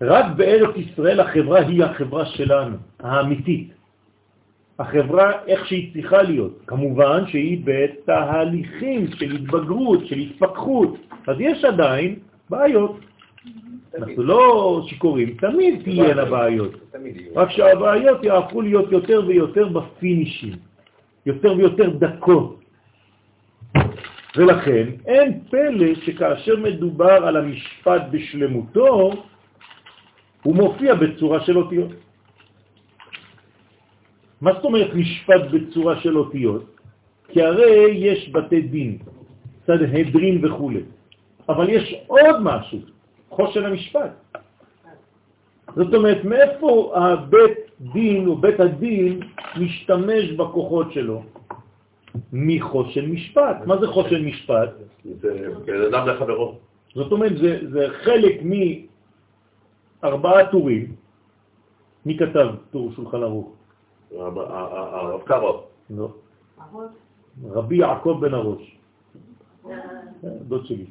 רק 0.00 0.24
בארץ 0.36 0.76
ישראל 0.76 1.20
החברה 1.20 1.60
היא 1.60 1.84
החברה 1.84 2.26
שלנו, 2.26 2.76
האמיתית. 3.00 3.72
החברה 4.78 5.32
איך 5.46 5.66
שהיא 5.66 5.92
צריכה 5.92 6.22
להיות. 6.22 6.58
כמובן 6.66 7.26
שהיא 7.26 7.62
בתהליכים 7.64 9.06
של 9.12 9.34
התבגרות, 9.34 10.06
של 10.06 10.18
התפתחות, 10.18 10.96
אז 11.26 11.36
יש 11.40 11.64
עדיין 11.64 12.16
בעיות. 12.50 13.00
אנחנו 13.98 14.22
לא 14.22 14.82
שיכורים, 14.88 15.36
תמיד 15.40 15.82
תהיינה 15.84 16.24
בעיות. 16.24 16.72
רק 17.36 17.50
שהבעיות 17.50 18.24
יהפכו 18.24 18.62
להיות 18.62 18.92
יותר 18.92 19.22
ויותר 19.26 19.68
בפינישים, 19.68 20.52
יותר 21.26 21.54
ויותר 21.56 21.88
דקות. 21.88 22.60
ולכן 24.36 24.86
אין 25.06 25.40
פלא 25.50 25.94
שכאשר 25.94 26.56
מדובר 26.56 27.26
על 27.26 27.36
המשפט 27.36 28.02
בשלמותו, 28.10 29.12
הוא 30.42 30.56
מופיע 30.56 30.94
בצורה 30.94 31.40
של 31.40 31.58
אותיות. 31.58 32.03
מה 34.40 34.52
זאת 34.52 34.64
אומרת 34.64 34.94
משפט 34.94 35.42
בצורה 35.52 36.00
של 36.00 36.18
אותיות? 36.18 36.64
כי 37.28 37.42
הרי 37.42 37.90
יש 37.90 38.28
בתי 38.28 38.60
דין, 38.60 38.98
סנהדרין 39.66 40.44
וכו'. 40.44 40.70
אבל 41.48 41.68
יש 41.68 41.94
עוד 42.06 42.36
משהו, 42.40 42.78
חושן 43.30 43.64
המשפט. 43.64 44.12
זאת 45.76 45.94
אומרת, 45.94 46.24
מאיפה 46.24 46.92
הבית 46.96 47.58
דין 47.80 48.26
או 48.26 48.36
בית 48.36 48.60
הדין 48.60 49.20
משתמש 49.56 50.30
בכוחות 50.30 50.92
שלו? 50.92 51.22
מחושן 52.32 53.10
משפט. 53.10 53.66
מה 53.66 53.76
זה 53.76 53.86
חושן 53.86 54.24
משפט? 54.24 54.70
זה 55.04 55.88
אדם 55.90 56.08
לחברו. 56.08 56.54
זאת 56.94 57.12
אומרת, 57.12 57.38
זה, 57.38 57.58
זה 57.70 57.86
חלק 57.90 58.34
מארבעה 60.02 60.46
טורים. 60.46 60.94
מי 62.06 62.18
כתב 62.18 62.48
טור 62.70 62.92
שולחן 62.96 63.22
ערוך? 63.22 63.63
הרב-. 64.12 65.60
לא. 65.90 66.08
אבות, 66.58 66.90
רבי 67.44 67.76
יעקב 67.76 68.18
בן 68.20 68.34
הראש, 68.34 68.76
דוד 70.22 70.66
שלי. 70.66 70.86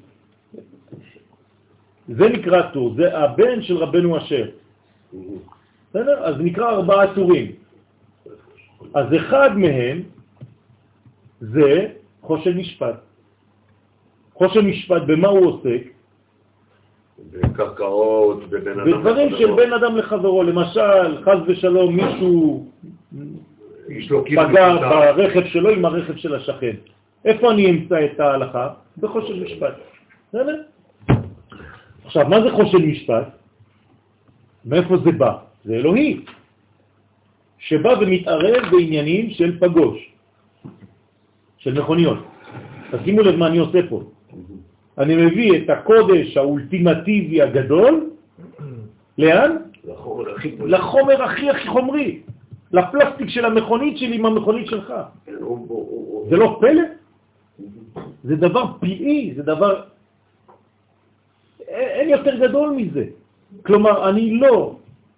זה 2.07 2.29
נקרא 2.29 2.71
טור, 2.71 2.93
זה 2.95 3.17
הבן 3.17 3.61
של 3.61 3.77
רבנו 3.77 4.17
אשר. 4.17 4.49
בסדר? 5.89 6.23
אז 6.23 6.35
נקרא 6.39 6.69
ארבעה 6.69 7.15
טורים. 7.15 7.51
אז 8.93 9.05
אחד 9.15 9.49
מהם 9.57 10.03
זה 11.41 11.93
חושן 12.21 12.57
משפט. 12.57 12.95
חושן 14.33 14.65
משפט, 14.65 15.01
במה 15.07 15.27
הוא 15.27 15.45
עוסק? 15.45 15.83
בקרקעות, 17.31 18.49
בבין 18.49 18.79
אדם 18.79 18.91
בדברים 18.91 19.29
של. 19.37 19.55
בין 19.55 19.73
אדם 19.73 19.97
לחברו. 19.97 20.43
למשל, 20.43 21.23
חז 21.23 21.39
ושלום, 21.47 21.95
מישהו 21.95 22.65
יש 23.89 24.11
לו 24.11 24.25
כאילו 24.25 24.41
פגע. 24.49 24.75
ברכב 25.15 25.45
שלו 25.45 25.69
עם 25.69 25.85
הרכב 25.85 26.15
של 26.15 26.35
השכן. 26.35 26.75
איפה 27.25 27.51
אני 27.51 27.69
אמצא 27.69 28.05
את 28.05 28.19
ההלכה? 28.19 28.69
בחושן 28.97 29.43
משפט. 29.43 29.73
בסדר? 30.29 30.61
עכשיו, 32.05 32.29
מה 32.29 32.41
זה 32.41 32.51
חושן 32.51 32.77
משפט? 32.77 33.27
מאיפה 34.65 34.97
זה 34.97 35.11
בא? 35.11 35.37
זה 35.65 35.73
אלוהי, 35.73 36.19
שבא 37.57 37.93
ומתערב 38.01 38.63
בעניינים 38.71 39.29
של 39.29 39.59
פגוש, 39.59 40.11
של 41.57 41.81
מכוניות. 41.81 42.17
תשימו 42.91 43.21
לב 43.21 43.35
מה 43.35 43.47
אני 43.47 43.57
עושה 43.57 43.79
פה. 43.89 44.03
אני 44.97 45.15
מביא 45.15 45.63
את 45.63 45.69
הקודש 45.69 46.37
האולטימטיבי 46.37 47.41
הגדול, 47.41 48.09
לאן? 49.17 49.57
לחומר 49.83 50.35
הכי 50.35 50.55
לחומר 50.65 51.23
הכי 51.23 51.49
הכי 51.49 51.67
חומרי, 51.67 52.19
לפלסטיק 52.71 53.29
של 53.29 53.45
המכונית 53.45 53.97
שלי 53.97 54.15
עם 54.15 54.25
המכונית 54.25 54.67
שלך. 54.67 54.93
כן, 55.25 55.31
זה 56.29 56.35
לא 56.37 56.57
פלא? 56.61 56.83
זה 58.23 58.35
דבר 58.35 58.65
פלאי, 58.79 59.33
זה 59.35 59.43
דבר... 59.43 59.81
אין 61.67 62.09
יותר 62.09 62.35
גדול 62.47 62.69
מזה. 62.69 63.05
כלומר, 63.65 64.09
אני 64.09 64.39
לא 64.39 64.75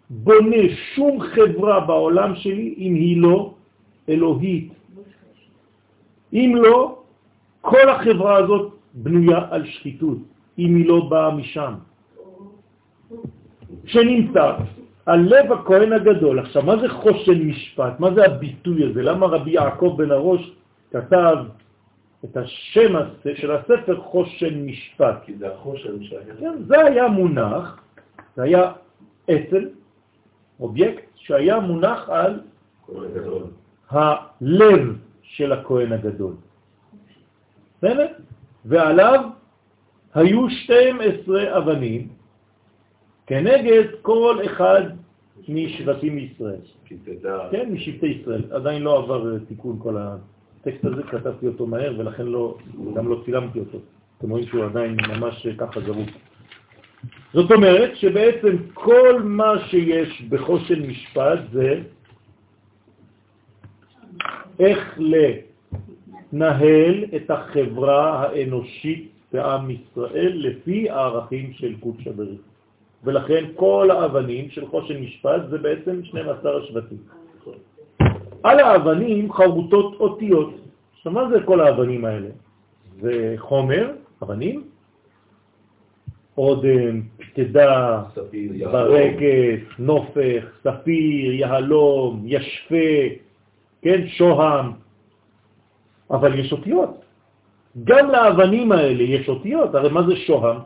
בונה 0.10 0.64
שום 0.96 1.20
חברה 1.22 1.80
בעולם 1.80 2.36
שלי 2.36 2.76
אם 2.78 2.94
היא 2.96 3.22
לא 3.22 3.54
אלוהית. 4.10 4.74
אם 6.34 6.52
לא, 6.56 7.00
כל 7.62 7.90
החברה 7.90 8.36
הזאת 8.38 8.75
בנויה 8.96 9.40
על 9.52 9.66
שחיתות, 9.66 10.18
אם 10.60 10.76
היא 10.76 10.88
לא 10.88 11.00
באה 11.10 11.36
משם. 11.36 11.74
שנמצא 13.86 14.58
על 15.06 15.20
לב 15.20 15.52
הכהן 15.52 15.94
הגדול. 15.94 16.40
עכשיו, 16.40 16.64
מה 16.64 16.78
זה 16.82 16.90
חושן 16.90 17.48
משפט? 17.48 18.00
מה 18.00 18.14
זה 18.16 18.26
הביטוי 18.26 18.90
הזה? 18.90 19.02
למה 19.02 19.26
רבי 19.26 19.52
יעקב 19.52 19.96
בן 19.98 20.12
הראש 20.12 20.52
כתב 20.92 21.38
את 22.26 22.38
השם 22.38 22.96
הזה 22.96 23.32
של 23.36 23.52
הספר 23.52 24.02
חושן 24.02 24.66
משפט? 24.66 25.16
כי 25.26 25.38
זה 25.38 25.54
החושן 25.54 26.04
שהיה. 26.04 26.36
כן, 26.40 26.64
זה 26.68 26.80
היה 26.86 27.08
מונח, 27.08 27.84
זה 28.36 28.44
היה 28.44 28.72
עצל, 29.28 29.70
אובייקט, 30.60 31.04
שהיה 31.16 31.60
מונח 31.60 32.10
על. 32.10 32.40
הלב 33.90 34.98
של 35.22 35.52
הכהן 35.52 35.92
הגדול. 35.94 36.34
בסדר? 37.78 38.08
ועליו 38.66 39.30
היו 40.14 40.50
12 40.50 41.58
אבנים 41.58 42.08
כנגד 43.28 43.84
כל 44.02 44.38
אחד 44.46 44.82
משבטים 45.50 46.18
ישראל. 46.18 46.60
כי 46.86 46.96
תדע, 46.96 47.38
כן, 47.52 47.72
משבטי 47.72 48.08
ישראל. 48.08 48.44
עדיין 48.52 48.82
לא 48.82 48.98
עבר 48.98 49.34
אה, 49.34 49.40
תיקון 49.40 49.80
כל 49.80 49.98
הטקסט 49.98 50.86
הזה, 50.86 51.04
כתבתי 51.04 51.48
אותו 51.48 51.68
מהר 51.68 51.94
ולכן 51.98 52.26
לא, 52.26 52.58
גם 52.96 53.08
לא 53.08 53.22
צילמתי 53.26 53.60
אותו. 53.60 53.78
אתם 54.18 54.30
רואים 54.30 54.46
שהוא 54.48 54.64
עדיין 54.64 54.98
ממש 55.08 55.48
אה, 55.48 55.56
ככה 55.58 55.80
זרוק. 55.82 56.10
זאת 57.34 57.52
אומרת 57.52 57.96
שבעצם 57.96 58.58
כל 58.74 59.22
מה 59.24 59.54
שיש 59.68 60.22
בחושן 60.30 60.88
משפט 60.88 61.40
זה 61.52 61.82
איך 64.60 65.00
לנהל 66.34 67.04
את 67.16 67.32
החברה 67.32 68.22
האנושית 68.22 69.10
בעם 69.34 69.70
ישראל 69.70 70.34
לפי 70.36 70.90
הערכים 70.90 71.54
של 71.54 71.76
קודש 71.80 72.08
הבריך. 72.08 72.42
ולכן 73.04 73.44
כל 73.56 73.90
האבנים 73.92 74.50
של 74.50 74.68
חושן 74.68 75.02
משפט 75.02 75.42
זה 75.50 75.58
בעצם 75.58 76.04
12 76.04 76.58
השבטים. 76.58 76.98
על 78.44 78.60
האבנים 78.60 79.34
חרוטות 79.34 79.96
אותיות. 80.00 80.54
עכשיו 80.98 81.12
מה 81.12 81.30
זה 81.30 81.44
כל 81.46 81.62
האבנים 81.62 82.06
האלה? 82.06 82.30
זה 83.02 83.36
חומר, 83.38 83.92
אבנים, 84.24 84.64
אודם, 86.38 87.02
פתדה. 87.18 88.04
ברקת, 88.72 89.60
נופך, 89.80 90.44
ספיר, 90.64 91.32
יהלום, 91.34 92.24
ישפה, 92.26 92.92
כן, 93.82 94.08
שוהם, 94.08 94.85
אבל 96.12 96.40
יש 96.40 96.52
אותיות. 96.52 97.06
גם 97.84 98.10
לאבנים 98.10 98.72
האלה 98.72 99.04
יש 99.04 99.30
אותיות, 99.30 99.76
הרי 99.76 99.90
מה 99.90 100.08
זה 100.08 100.16
שוהם? 100.16 100.60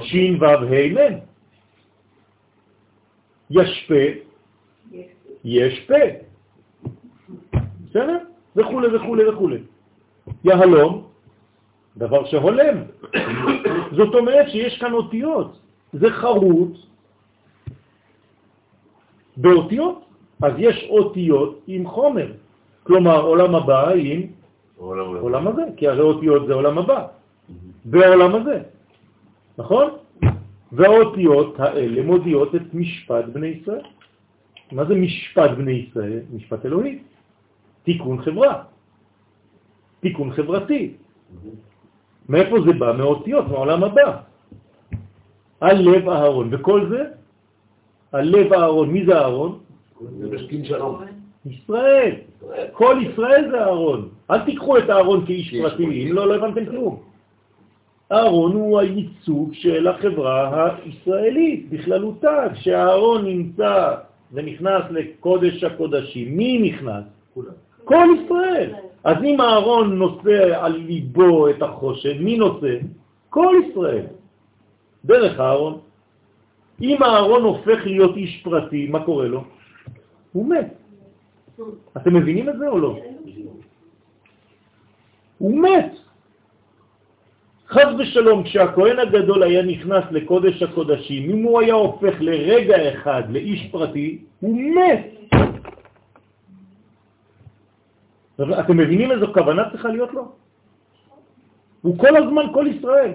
שין 0.00 0.36
וו 0.36 0.46
ה' 0.46 0.88
מ'. 0.94 1.18
ישפה, 3.50 4.04
יש 5.44 5.80
פה. 5.80 6.04
בסדר? 7.84 8.18
וכו' 8.56 8.80
וכו' 8.94 9.16
וכו'. 9.32 9.50
יהלום, 10.44 11.06
דבר 11.96 12.24
שהולם. 12.24 12.76
זאת 13.96 14.14
אומרת 14.14 14.48
שיש 14.48 14.78
כאן 14.80 14.92
אותיות. 14.92 15.58
זה 15.92 16.10
חרוט 16.10 16.76
באותיות. 19.36 20.04
אז 20.42 20.52
יש 20.58 20.86
אותיות 20.90 21.62
עם 21.66 21.86
חומר. 21.86 22.32
כלומר, 22.82 23.20
עולם 23.20 23.54
הבא 23.54 23.90
עם 23.90 24.20
עולם 24.76 25.16
עולם 25.16 25.48
הזה, 25.48 25.62
כי 25.76 25.88
הרי 25.88 26.00
אותיות 26.00 26.46
זה 26.46 26.54
עולם 26.54 26.78
הבא, 26.78 27.06
בעולם 27.84 28.34
הזה, 28.34 28.62
נכון? 29.58 29.90
והאותיות 30.72 31.60
האלה 31.60 32.02
מודיעות 32.02 32.54
את 32.54 32.74
משפט 32.74 33.24
בני 33.32 33.46
ישראל. 33.46 33.84
מה 34.72 34.84
זה 34.84 34.94
משפט 34.94 35.50
בני 35.50 35.72
ישראל? 35.72 36.20
משפט 36.32 36.66
אלוהי. 36.66 36.98
תיקון 37.82 38.22
חברה, 38.22 38.62
תיקון 40.00 40.32
חברתי. 40.32 40.94
מאיפה 42.28 42.56
זה 42.66 42.72
בא? 42.72 42.92
מאותיות, 42.98 43.48
מהעולם 43.48 43.84
הבא. 43.84 44.08
הלב 45.60 46.08
אהרון, 46.08 46.48
וכל 46.50 46.88
זה, 46.90 47.02
הלב 48.12 48.52
אהרון, 48.52 48.88
מי 48.90 49.06
זה 49.06 49.14
אהרון? 49.18 49.58
זה 50.18 50.26
משכין 50.30 50.64
שלום. 50.64 51.04
ישראל. 51.46 52.31
כל 52.72 52.98
ישראל 53.02 53.50
זה 53.50 53.60
אהרון. 53.60 54.08
אל 54.30 54.38
תיקחו 54.38 54.78
את 54.78 54.90
אהרון 54.90 55.26
כאיש 55.26 55.54
פרטי, 55.54 55.84
אם 55.84 56.12
לא, 56.12 56.28
לא 56.28 56.34
הבנתם 56.34 56.66
כלום. 56.66 57.02
אהרון 58.12 58.52
הוא 58.52 58.80
הייצוג 58.80 59.54
של 59.54 59.88
החברה 59.88 60.76
הישראלית 60.84 61.70
בכללותה. 61.70 62.44
כשאהרון 62.54 63.24
נמצא 63.24 63.94
ונכנס 64.32 64.82
לקודש 64.90 65.64
הקודשים, 65.64 66.36
מי 66.36 66.70
נכנס? 66.70 67.04
כל 67.84 68.06
ישראל. 68.24 68.70
אז 69.04 69.16
אם 69.24 69.40
אהרון 69.40 69.98
נושא 69.98 70.64
על 70.64 70.72
ליבו 70.72 71.48
את 71.48 71.62
החושן, 71.62 72.18
מי 72.18 72.36
נושא? 72.36 72.76
כל 73.30 73.54
ישראל. 73.68 74.06
דרך 75.04 75.40
אהרון. 75.40 75.78
אם 76.80 77.02
אהרון 77.02 77.42
הופך 77.42 77.86
להיות 77.86 78.16
איש 78.16 78.42
פרטי, 78.44 78.86
מה 78.90 79.04
קורה 79.04 79.26
לו? 79.26 79.44
הוא 80.32 80.48
מת. 80.48 80.81
אתם 81.96 82.14
מבינים 82.16 82.48
את 82.48 82.58
זה 82.58 82.68
או 82.68 82.78
לא? 82.78 82.98
הוא 85.38 85.62
מת. 85.62 85.92
חז 87.68 87.88
ושלום, 87.98 88.42
כשהכהן 88.42 88.98
הגדול 88.98 89.42
היה 89.42 89.62
נכנס 89.62 90.04
לקודש 90.10 90.62
הקודשים, 90.62 91.30
אם 91.30 91.42
הוא 91.42 91.60
היה 91.60 91.74
הופך 91.74 92.14
לרגע 92.20 92.92
אחד 92.92 93.22
לאיש 93.28 93.68
פרטי, 93.72 94.18
הוא 94.40 94.58
מת. 94.76 95.04
אתם 98.60 98.76
מבינים 98.76 99.12
איזו 99.12 99.26
כוונה 99.32 99.70
צריכה 99.70 99.88
להיות 99.88 100.12
לו? 100.12 100.32
הוא 101.82 101.98
כל 101.98 102.16
הזמן 102.16 102.44
כל 102.54 102.66
ישראל. 102.76 103.12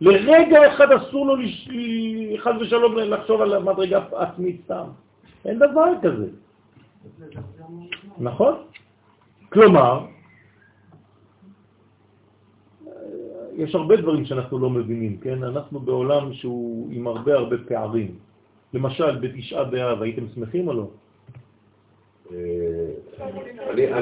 לרגע 0.00 0.58
אחד 0.74 0.92
אסור 0.92 1.26
לו 1.26 1.36
לש... 1.36 1.68
חז 2.38 2.54
ושלום 2.60 2.96
לחשוב 2.96 3.40
על 3.40 3.58
מדרגה 3.58 4.00
עצמית 4.12 4.60
סתם. 4.64 4.84
אין 5.44 5.58
דבר 5.58 5.92
כזה. 6.02 6.26
נכון? 8.18 8.54
כלומר, 9.52 10.06
יש 13.56 13.74
הרבה 13.74 13.96
דברים 13.96 14.24
שאנחנו 14.24 14.58
לא 14.58 14.70
מבינים, 14.70 15.18
כן? 15.18 15.42
אנחנו 15.42 15.80
בעולם 15.80 16.32
שהוא 16.32 16.88
עם 16.92 17.06
הרבה 17.06 17.34
הרבה 17.34 17.56
פערים. 17.68 18.14
למשל, 18.74 19.16
בתשעה 19.20 19.64
באב, 19.64 20.02
הייתם 20.02 20.22
שמחים 20.34 20.68
או 20.68 20.72
לא? 20.72 20.88
אה, 22.32 22.36
אני- 23.70 23.92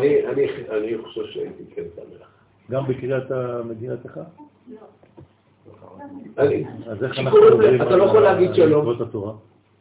חושב 1.05 1.25
שהייתי 1.27 1.63
כן 1.75 1.83
שמח. 1.97 2.29
גם 2.71 2.87
בקריאת 2.87 3.31
המדינתך? 3.31 4.21
אני- 6.39 6.65
אז 6.87 7.05
איך 7.05 7.19
אנחנו 7.19 7.39
אתה 7.83 7.97
לא 7.97 8.05
יכול 8.05 8.21
להגיד 8.21 8.51
התורה? 9.01 9.33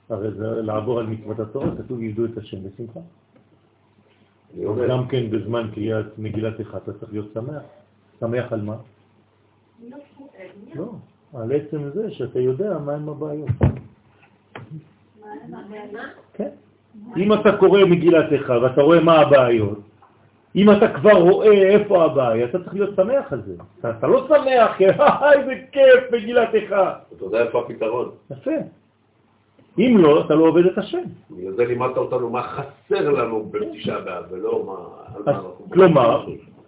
הרי 0.09 0.31
זה 0.31 0.61
לעבור 0.61 0.99
על 0.99 1.07
מצוות 1.07 1.39
התורה, 1.39 1.67
כתוב 1.77 2.01
ידעו 2.01 2.25
את 2.25 2.37
השם 2.37 2.57
בשמחה. 2.63 2.99
גם 4.89 5.07
כן 5.07 5.29
בזמן 5.29 5.69
קריאת 5.73 6.05
מגילתך 6.17 6.77
אתה 6.83 6.93
צריך 6.93 7.11
להיות 7.11 7.33
שמח. 7.33 7.61
שמח 8.19 8.53
על 8.53 8.61
מה? 8.61 8.75
לא, 10.75 10.91
על 11.33 11.51
עצם 11.51 11.89
זה 11.93 12.11
שאתה 12.11 12.39
יודע 12.39 12.77
מה 12.77 12.93
הם 12.93 13.09
הבעיות. 13.09 13.49
כן. 16.33 16.49
אם 17.17 17.33
אתה 17.33 17.57
קורא 17.57 17.79
מגילתך 17.85 18.53
ואתה 18.61 18.81
רואה 18.81 18.99
מה 18.99 19.19
הבעיות, 19.19 19.79
אם 20.55 20.71
אתה 20.71 20.93
כבר 20.93 21.21
רואה 21.21 21.51
איפה 21.51 22.05
הבעיה, 22.05 22.45
אתה 22.45 22.63
צריך 22.63 22.73
להיות 22.73 22.95
שמח 22.95 23.33
על 23.33 23.41
זה. 23.41 23.53
אתה, 23.79 24.07
לא 24.07 24.27
שמח, 24.27 24.81
איזה 24.81 25.53
כיף 25.71 26.11
מגילתך. 26.11 26.75
אתה 27.15 27.25
יודע 27.25 27.43
איפה 27.43 27.59
הפתרון. 27.59 28.11
יפה. 28.31 28.51
אם 29.79 29.97
לא, 29.97 30.25
אתה 30.25 30.35
לא 30.35 30.43
עובד 30.43 30.65
את 30.65 30.77
השם. 30.77 31.03
בגלל 31.31 31.53
זה 31.53 31.65
לימדת 31.65 31.97
אותנו 31.97 32.29
מה 32.29 32.43
חסר 32.43 33.09
לנו 33.09 33.51
בתשעה 33.51 34.01
באב, 34.01 34.23
ולא 34.31 34.63
מה... 34.65 35.33
כלומר, 35.69 36.25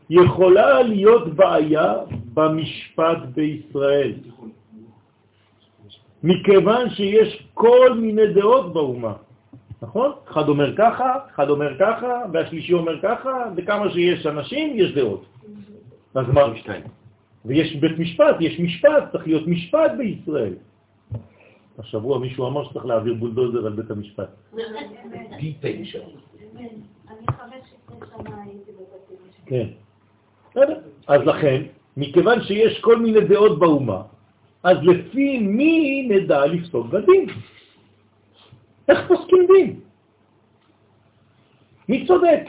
יכולה 0.09 0.81
להיות 0.81 1.27
בעיה 1.35 1.93
במשפט 2.33 3.17
בישראל, 3.35 4.13
מכיוון 6.23 6.89
שיש 6.89 7.47
כל 7.53 7.93
מיני 7.93 8.27
דעות 8.33 8.73
באומה, 8.73 9.13
נכון? 9.81 10.11
אחד 10.27 10.49
אומר 10.49 10.75
ככה, 10.75 11.15
אחד 11.35 11.49
אומר 11.49 11.77
ככה, 11.79 12.21
והשלישי 12.33 12.73
אומר 12.73 13.01
ככה, 13.01 13.43
וכמה 13.55 13.89
שיש 13.91 14.25
אנשים, 14.25 14.79
יש 14.79 14.91
דעות. 14.95 15.25
אז 16.15 16.25
מה? 16.33 16.43
ויש 17.45 17.75
בית 17.75 17.99
משפט, 17.99 18.35
יש 18.39 18.59
משפט, 18.59 19.11
צריך 19.11 19.27
להיות 19.27 19.47
משפט 19.47 19.91
בישראל. 19.97 20.53
השבוע 21.79 22.19
מישהו 22.19 22.47
אמר 22.47 22.69
שצריך 22.69 22.85
להעביר 22.85 23.13
בולדוזר 23.13 23.65
על 23.65 23.73
בית 23.73 23.91
המשפט. 23.91 24.29
פי 25.39 25.53
תשע. 25.61 25.99
כן. 29.45 29.67
אז 31.07 31.21
לכן, 31.21 31.61
מכיוון 31.97 32.43
שיש 32.43 32.79
כל 32.79 32.99
מיני 32.99 33.21
דעות 33.21 33.59
באומה, 33.59 34.01
אז 34.63 34.77
לפי 34.83 35.37
מי 35.37 36.07
נדע 36.09 36.45
לפסוק 36.45 36.87
בדין? 36.87 37.25
איך 38.89 39.07
פוסקים 39.07 39.47
דין? 39.47 39.79
מי 41.89 42.07
צודק? 42.07 42.41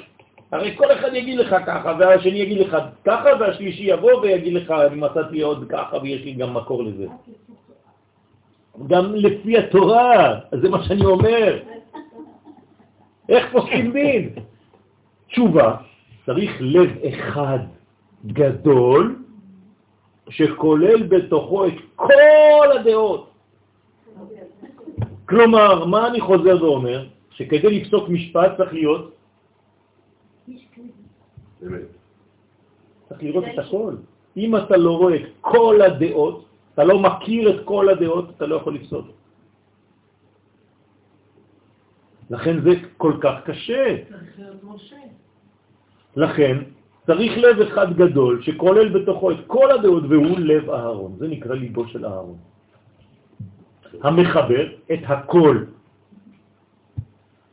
הרי 0.53 0.77
כל 0.77 0.93
אחד 0.93 1.15
יגיד 1.15 1.39
לך 1.39 1.57
ככה, 1.67 1.93
והשני 1.99 2.39
יגיד 2.39 2.59
לך 2.59 2.77
ככה, 3.05 3.29
והשלישי 3.41 3.83
יבוא 3.83 4.21
ויגיד 4.23 4.53
לך, 4.53 4.71
אני 4.71 4.97
מצאתי 4.97 5.41
עוד 5.41 5.67
ככה 5.69 5.97
ויש 6.03 6.25
לי 6.25 6.33
גם 6.33 6.55
מקור 6.55 6.85
לזה. 6.85 7.07
גם 8.87 9.15
לפי 9.15 9.59
התורה, 9.59 10.41
זה 10.63 10.69
מה 10.69 10.85
שאני 10.85 11.05
אומר. 11.05 11.59
איך 13.29 13.53
פוסקים 13.53 13.93
דין? 13.93 14.31
תשובה, 15.29 15.77
צריך 16.27 16.51
לב 16.61 16.91
אחד 17.09 17.59
גדול, 18.27 19.17
שכולל 20.29 21.03
בתוכו 21.03 21.67
את 21.67 21.73
כל 21.97 22.67
הדעות. 22.81 23.31
כלומר, 25.29 25.85
מה 25.85 26.09
אני 26.09 26.21
חוזר 26.21 26.65
ואומר? 26.65 27.07
שכדי 27.31 27.81
לפסוק 27.81 28.09
משפט 28.09 28.57
צריך 28.57 28.73
להיות. 28.73 29.15
צריך 33.09 33.23
לראות 33.23 33.45
את 33.45 33.59
הכל. 33.59 33.95
אם 34.37 34.57
אתה 34.57 34.77
לא 34.77 34.97
רואה 34.97 35.17
את 35.17 35.29
כל 35.41 35.83
הדעות, 35.83 36.48
אתה 36.79 36.87
לא 36.87 36.99
מכיר 36.99 37.51
את 37.51 37.61
כל 37.67 37.89
הדעות, 37.89 38.31
אתה 38.39 38.47
לא 38.47 38.55
יכול 38.63 38.75
לפסוק. 38.75 39.07
לכן 42.31 42.61
זה 42.61 42.71
כל 42.97 43.19
כך 43.21 43.35
קשה. 43.51 43.97
לכן 46.17 46.57
צריך 47.07 47.33
לב 47.39 47.61
אחד 47.61 47.97
גדול 47.99 48.43
שכולל 48.43 48.89
בתוכו 48.95 49.31
את 49.31 49.41
כל 49.47 49.71
הדעות 49.71 50.05
והוא 50.07 50.39
לב 50.39 50.71
אהרון. 50.71 51.17
זה 51.19 51.27
נקרא 51.29 51.55
ליבו 51.55 51.83
של 51.91 52.07
אהרון. 52.07 52.39
המחבר 54.03 54.65
את 54.93 55.03
הכל. 55.03 55.57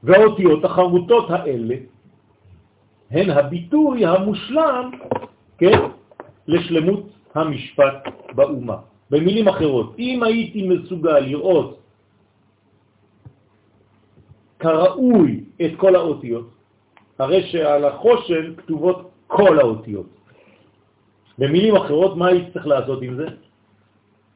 והאותיות 0.04 0.66
החרוטות 0.66 1.28
האלה 1.30 1.76
הן 3.12 3.30
הביטוי 3.30 4.06
המושלם, 4.06 4.86
כן, 5.58 5.80
לשלמות 6.48 7.10
המשפט 7.34 7.98
באומה. 8.38 8.94
במילים 9.10 9.48
אחרות, 9.48 9.96
אם 10.00 10.24
הייתי 10.24 10.68
מסוגל 10.68 11.20
לראות 11.20 11.80
כראוי 14.60 15.44
את 15.66 15.72
כל 15.78 15.96
האותיות, 15.96 16.50
הרי 17.20 17.44
שעל 17.52 17.86
החושן 17.86 18.56
כתובות 18.58 19.12
כל 19.28 19.60
האותיות. 19.60 20.06
במילים 21.38 21.76
אחרות, 21.76 22.18
מה 22.18 22.28
הייתי 22.28 22.52
צריך 22.52 22.68
לעשות 22.68 23.02
עם 23.02 23.16
זה? 23.16 23.28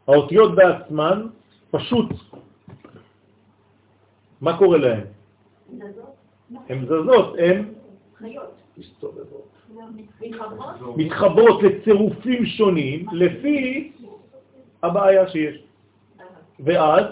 האותיות 0.08 0.56
בעצמן 0.56 1.28
פשוט, 1.72 2.06
מה 4.41 4.58
קורה 4.58 4.78
להן? 4.78 5.04
הן 6.70 6.86
זזות, 6.86 7.36
הן 7.38 7.74
מתחברות 10.98 11.64
לצירופים 11.64 12.46
שונים 12.46 13.06
לפי 13.12 13.91
הבעיה 14.84 15.30
שיש. 15.30 15.64
ואז 16.60 17.03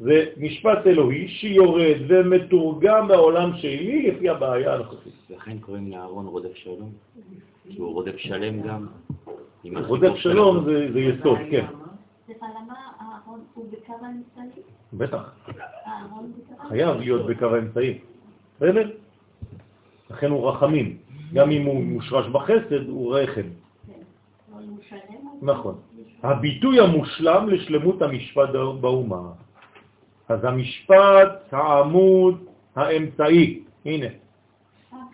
זה 0.00 0.24
משפט 0.36 0.86
אלוהי 0.86 1.28
שיורד 1.28 1.96
ומתורגם 2.08 3.08
בעולם 3.08 3.56
שלי 3.56 4.10
לפי 4.10 4.28
הבעיה 4.28 4.74
הנוכחית. 4.74 5.12
לכן 5.30 5.58
קוראים 5.58 5.90
לאהרון 5.90 6.26
רודף 6.26 6.54
שלום, 6.54 6.92
כי 7.68 7.78
הוא 7.78 7.92
רודף 7.94 8.16
שלם 8.16 8.62
גם. 8.62 8.86
רודף 9.64 10.14
שלו. 10.14 10.16
שלום 10.16 10.64
זה 10.64 10.92
זה 10.92 11.00
יסוד, 11.00 11.38
כן. 11.50 11.66
בטח. 14.92 15.34
חייב 16.68 16.96
להיות 16.96 17.26
בקו 17.26 17.46
האמצעי. 17.46 17.98
בסדר? 18.56 18.90
לכן 20.10 20.30
הוא 20.30 20.48
רחמים. 20.48 20.96
גם 21.34 21.50
אם 21.50 21.66
הוא 21.66 21.82
מושרש 21.84 22.26
בחסד, 22.26 22.88
הוא 22.88 23.16
רחם. 23.16 23.40
אבל 24.54 24.62
הוא 24.68 24.78
שלם? 24.88 24.98
נכון. 25.42 25.74
הביטוי 26.22 26.80
המושלם 26.80 27.48
לשלמות 27.48 28.02
המשפט 28.02 28.48
באומה. 28.80 29.22
אז 30.28 30.44
המשפט, 30.44 31.52
העמוד, 31.52 32.44
האמצעי, 32.76 33.62
הנה, 33.84 34.06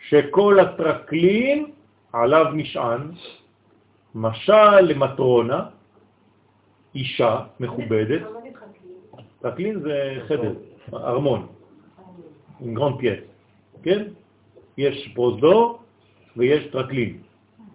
שכל 0.08 0.60
הטרקלין 0.60 1.66
עליו 2.12 2.46
נשען, 2.54 3.00
משל 4.14 4.80
למטרונה, 4.80 5.64
אישה 6.94 7.40
מכובדת, 7.60 8.22
טרקלין 9.40 9.80
זה 9.80 10.20
חדר, 10.28 10.54
ארמון, 10.94 11.46
עם 12.60 12.74
גרון 12.74 12.98
פייס, 12.98 13.20
כן? 13.82 14.02
יש 14.78 15.12
פרוזדור 15.14 15.78
ויש 16.36 16.66
טרקלין. 16.66 17.18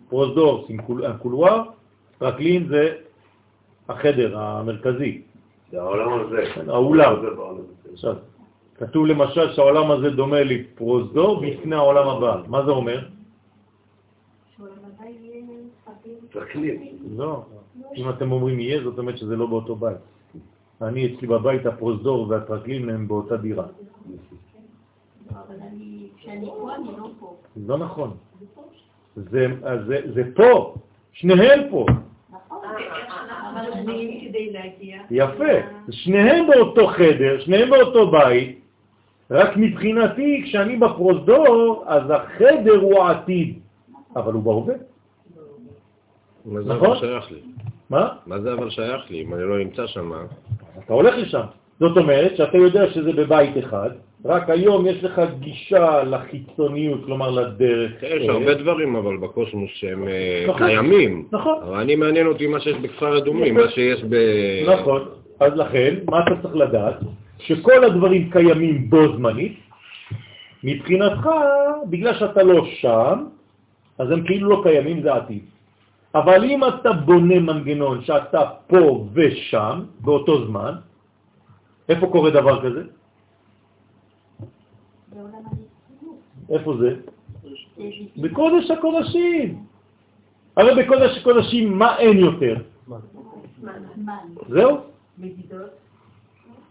פרוזדור 0.09 0.67
זה 0.67 1.07
הקולואר, 1.07 1.63
טרקלין 2.17 2.67
זה 2.67 2.95
החדר 3.91 4.37
המרכזי. 4.39 5.21
זה 5.71 5.81
העולם 5.81 6.13
הזה. 6.13 6.43
האולם. 6.67 7.15
זה 7.21 7.29
בעולם 7.35 7.57
הזה. 7.57 7.93
עכשיו, 7.93 8.15
כתוב 8.77 9.05
למשל 9.05 9.53
שהעולם 9.53 9.91
הזה 9.91 10.09
דומה 10.09 10.43
לפרוזדור 10.43 11.41
בפני 11.41 11.75
העולם 11.75 12.07
הבא. 12.07 12.41
מה 12.47 12.65
זה 12.65 12.71
אומר? 12.71 12.99
לא. 17.17 17.43
אם 17.95 18.09
אתם 18.09 18.31
אומרים 18.31 18.59
יהיה, 18.59 18.83
זאת 18.83 18.99
אומרת 18.99 19.17
שזה 19.17 19.35
לא 19.35 19.45
באותו 19.45 19.75
בית. 19.75 19.97
אני 20.81 21.15
אצלי 21.15 21.27
בבית, 21.27 21.65
הפרוזדור 21.65 22.29
והטרקלין 22.29 22.89
הם 22.89 23.07
באותה 23.07 23.37
דירה. 23.37 23.65
לא 27.67 27.77
נכון. 27.77 28.17
זה 29.15 30.23
פה, 30.35 30.75
שניהם 31.11 31.59
פה. 31.71 31.85
אני 33.89 34.27
כדי 34.29 34.51
להגיע... 34.53 34.97
יפה. 35.11 35.53
שניהם 35.91 36.47
באותו 36.47 36.87
חדר, 36.87 37.39
שניהם 37.39 37.69
באותו 37.69 38.11
בית, 38.11 38.59
רק 39.31 39.57
מבחינתי, 39.57 40.41
כשאני 40.45 40.77
בפרוזדור, 40.77 41.83
אז 41.87 42.03
החדר 42.09 42.75
הוא 42.75 43.03
העתיד, 43.03 43.59
אבל 44.15 44.33
הוא 44.33 44.43
בהווה. 44.43 44.75
מה 46.45 46.61
זה 46.61 46.73
נכון? 46.73 46.89
אבל 46.89 46.99
שייך 46.99 47.31
לי? 47.31 47.39
מה? 47.89 48.09
מה 48.27 48.39
זה 48.39 48.53
אבל 48.53 48.69
שייך 48.69 49.11
לי? 49.11 49.21
אם 49.21 49.33
אני 49.33 49.43
לא 49.43 49.59
נמצא 49.59 49.87
שם, 49.87 50.11
אתה 50.85 50.93
הולך 50.93 51.15
לשם. 51.17 51.41
זאת 51.79 51.97
אומרת 51.97 52.37
שאתה 52.37 52.57
יודע 52.57 52.89
שזה 52.91 53.11
בבית 53.13 53.57
אחד, 53.57 53.89
רק 54.25 54.49
היום 54.49 54.85
יש 54.85 55.03
לך 55.03 55.21
גישה 55.39 56.03
לחיצוניות, 56.03 57.05
כלומר 57.05 57.29
לדרך. 57.31 58.03
יש 58.03 58.29
הרבה 58.29 58.53
דברים 58.53 58.95
אבל 58.95 59.17
בקוסמוס 59.17 59.69
שהם 59.73 60.07
אה, 60.07 60.45
נכון. 60.47 60.67
קיימים. 60.67 61.25
נכון. 61.31 61.55
אבל 61.63 61.79
אני 61.79 61.95
מעניין 61.95 62.27
אותי 62.27 62.47
מה 62.47 62.59
שיש 62.59 62.77
בכפר 62.77 63.17
אדומים, 63.17 63.55
מה 63.55 63.69
שיש 63.69 64.03
ב... 64.09 64.15
נכון. 64.67 65.01
אז 65.39 65.53
לכן, 65.55 65.95
מה 66.09 66.19
אתה 66.23 66.31
צריך 66.41 66.55
לדעת? 66.55 66.95
שכל 67.39 67.83
הדברים 67.83 68.29
קיימים 68.31 68.89
בו 68.89 69.17
זמנית, 69.17 69.57
מבחינתך, 70.63 71.29
בגלל 71.89 72.13
שאתה 72.13 72.43
לא 72.43 72.65
שם, 72.65 73.25
אז 73.97 74.11
הם 74.11 74.25
כאילו 74.25 74.49
לא 74.49 74.61
קיימים, 74.63 75.01
זה 75.01 75.13
עתיד. 75.13 75.45
אבל 76.15 76.43
אם 76.43 76.61
אתה 76.67 76.93
בונה 76.93 77.39
מנגנון 77.39 78.01
שאתה 78.01 78.41
פה 78.67 79.07
ושם, 79.13 79.79
באותו 79.99 80.45
זמן, 80.45 80.73
איפה 81.89 82.07
קורה 82.07 82.29
דבר 82.29 82.61
כזה? 82.61 83.00
איפה 86.49 86.77
זה? 86.77 86.95
זה 87.77 87.89
בקודש 88.17 88.71
הקודשים. 88.71 89.63
הרי 90.57 90.83
בקודש 90.83 91.17
הקודשים 91.17 91.77
מה 91.77 91.97
אין 91.97 92.17
יותר? 92.17 92.55
זהו? 94.49 94.77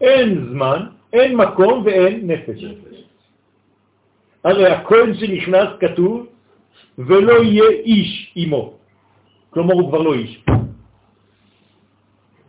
אין 0.01 0.45
זמן, 0.51 0.85
אין 1.13 1.37
מקום 1.37 1.83
ואין 1.85 2.31
נפש. 2.31 2.65
הרי 4.43 4.65
הכהן 4.65 5.13
שנכנס 5.13 5.69
כתוב, 5.79 6.25
ולא 6.97 7.43
יהיה 7.43 7.69
איש 7.69 8.33
עמו. 8.35 8.73
כלומר 9.49 9.73
הוא 9.73 9.89
כבר 9.89 10.01
לא 10.01 10.13
איש. 10.13 10.43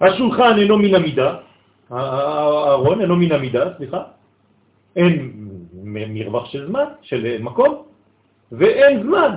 השולחן 0.01 0.59
אינו 0.59 0.79
מן 0.79 0.95
המידה, 0.95 1.37
הארון 1.91 3.01
אינו 3.01 3.17
מן 3.17 3.33
המידה, 3.33 3.65
סליחה, 3.77 4.03
אין 4.97 5.42
מרווח 5.93 6.47
של 6.47 6.67
זמן, 6.67 6.85
של 7.03 7.43
מקום, 7.43 7.83
ואין 8.53 9.03
זמן. 9.03 9.35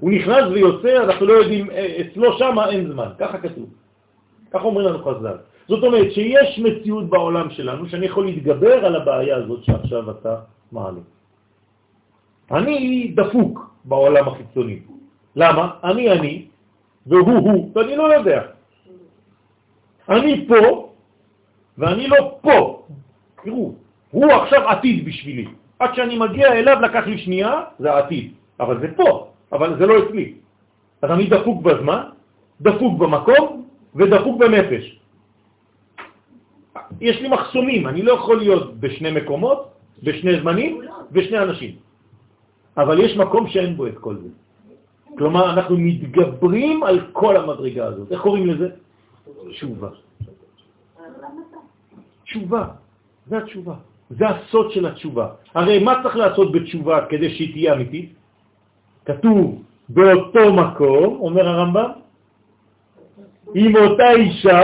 הוא 0.00 0.10
נכנס 0.10 0.44
ויוצא, 0.52 1.04
אנחנו 1.04 1.26
לא 1.26 1.32
יודעים, 1.32 1.70
אה, 1.70 1.96
אצלו 2.00 2.38
שם 2.38 2.56
אין 2.70 2.92
זמן, 2.92 3.08
ככה 3.18 3.38
כתוב. 3.38 3.68
ככה 4.50 4.64
אומרים 4.64 4.86
לנו 4.86 5.04
חז"ל. 5.04 5.36
זאת 5.68 5.82
אומרת 5.84 6.12
שיש 6.12 6.58
מציאות 6.58 7.10
בעולם 7.10 7.50
שלנו 7.50 7.88
שאני 7.88 8.06
יכול 8.06 8.26
להתגבר 8.26 8.84
על 8.86 8.96
הבעיה 8.96 9.36
הזאת 9.36 9.64
שעכשיו 9.64 10.10
אתה 10.10 10.36
מעלה. 10.72 11.00
אני 12.50 13.12
דפוק 13.14 13.70
בעולם 13.84 14.28
החיצוני. 14.28 14.78
למה? 15.36 15.70
אני 15.84 16.10
אני, 16.10 16.46
והוא 17.06 17.38
הוא, 17.38 17.70
ואני 17.74 17.96
לא 17.96 18.14
יודע. 18.14 18.42
אני 20.08 20.46
פה, 20.48 20.92
ואני 21.78 22.06
לא 22.08 22.38
פה. 22.42 22.86
תראו, 23.44 23.74
הוא 24.10 24.32
עכשיו 24.32 24.68
עתיד 24.68 25.04
בשבילי. 25.04 25.46
עד 25.78 25.94
שאני 25.94 26.18
מגיע 26.18 26.52
אליו 26.52 26.76
לקח 26.80 27.06
לי 27.06 27.18
שנייה, 27.18 27.62
זה 27.78 27.92
העתיד. 27.92 28.32
אבל 28.60 28.80
זה 28.80 28.88
פה, 28.96 29.28
אבל 29.52 29.78
זה 29.78 29.86
לא 29.86 29.94
אצלי. 30.04 30.34
אז 31.02 31.10
אני 31.10 31.26
דפוק 31.26 31.62
בזמן, 31.62 32.02
דפוק 32.60 32.98
במקום 32.98 33.64
ודפוק 33.94 34.38
בנפש. 34.38 34.84
יש 37.00 37.20
לי 37.20 37.28
מחסומים, 37.28 37.86
אני 37.86 38.02
לא 38.02 38.12
יכול 38.12 38.36
להיות 38.38 38.76
בשני 38.80 39.10
מקומות, 39.10 39.68
בשני 40.02 40.40
זמנים 40.40 40.80
ושני 41.12 41.38
אנשים. 41.38 41.72
אבל 42.76 43.00
יש 43.00 43.16
מקום 43.16 43.48
שאין 43.48 43.76
בו 43.76 43.86
את 43.86 43.98
כל 43.98 44.16
זה. 44.16 44.28
כלומר, 45.18 45.50
אנחנו 45.50 45.76
מתגברים 45.78 46.82
על 46.82 47.00
כל 47.12 47.36
המדרגה 47.36 47.84
הזאת. 47.86 48.12
איך 48.12 48.20
קוראים 48.20 48.46
לזה? 48.46 48.68
תשובה. 49.50 49.88
תשובה, 52.24 52.64
זה 53.26 53.38
התשובה. 53.38 53.74
זה 54.10 54.28
הסוד 54.28 54.70
של 54.70 54.86
התשובה. 54.86 55.26
הרי 55.54 55.78
מה 55.78 56.02
צריך 56.02 56.16
לעשות 56.16 56.52
בתשובה 56.52 57.06
כדי 57.08 57.30
שהיא 57.30 57.52
תהיה 57.52 57.74
אמיתית? 57.74 58.10
כתוב 59.04 59.62
באותו 59.88 60.52
מקום, 60.52 61.16
אומר 61.20 61.48
הרמב"ם, 61.48 61.90
עם 63.54 63.76
אותה 63.76 64.10
אישה, 64.10 64.62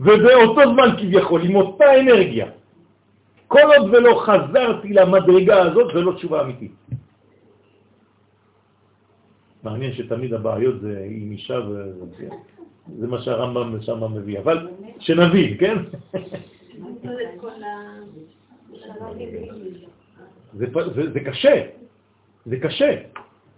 ובאותו 0.00 0.60
זמן 0.72 0.90
כביכול, 0.98 1.40
עם 1.44 1.56
אותה 1.56 2.00
אנרגיה. 2.00 2.46
כל 3.48 3.66
עוד 3.76 3.94
ולא 3.94 4.12
חזרתי 4.24 4.88
למדרגה 4.92 5.62
הזאת, 5.62 5.94
זה 5.94 6.00
לא 6.00 6.12
תשובה 6.12 6.42
אמיתית. 6.42 6.72
מעניין 9.62 9.92
שתמיד 9.92 10.34
הבעיות 10.34 10.80
זה 10.80 11.06
עם 11.10 11.30
אישה, 11.32 11.60
וזה 11.66 13.06
מה 13.06 13.20
שהרמב"ם 13.22 13.82
שם 13.82 14.00
מביא. 14.14 14.38
אבל 14.38 14.68
שנבין, 14.98 15.56
כן? 15.58 15.76
זה, 20.54 20.66
זה, 20.94 21.12
זה 21.12 21.20
קשה, 21.20 21.62
זה 22.46 22.56
קשה. 22.56 22.96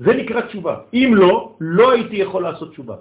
זה 0.00 0.12
נקרא 0.12 0.40
תשובה. 0.40 0.76
אם 0.94 1.12
לא, 1.14 1.52
לא 1.60 1.92
הייתי 1.92 2.16
יכול 2.16 2.42
לעשות 2.42 2.70
תשובה. 2.72 2.96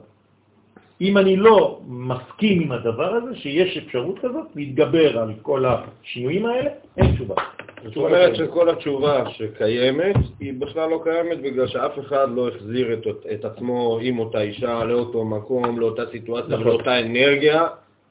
אם 1.02 1.18
אני 1.18 1.36
לא 1.36 1.80
מסכים 1.88 2.62
עם 2.62 2.72
הדבר 2.72 3.16
הזה, 3.16 3.36
שיש 3.36 3.78
אפשרות 3.78 4.20
כזאת 4.20 4.48
להתגבר 4.56 5.20
על 5.20 5.34
כל 5.42 5.66
השינויים 5.66 6.46
האלה, 6.46 6.70
אין 6.98 7.16
תשובה. 7.16 7.36
זאת 7.84 7.98
אומרת 7.98 8.36
שכל 8.36 8.70
התשובה 8.70 9.30
שקיימת, 9.30 10.16
היא 10.40 10.54
בכלל 10.60 10.90
לא 10.90 11.02
קיימת 11.04 11.42
בגלל 11.42 11.68
שאף 11.68 12.00
אחד 12.00 12.28
לא 12.36 12.48
החזיר 12.48 12.94
את, 12.94 13.08
את 13.34 13.46
עצמו 13.46 14.00
עם 14.02 14.20
אותה 14.20 14.42
אישה 14.42 14.84
לאותו 14.84 15.26
מקום, 15.26 15.80
לאותה 15.80 16.04
סיטואציה, 16.12 16.56
נכון. 16.56 16.68
לאותה 16.68 17.00
אנרגיה, 17.00 17.68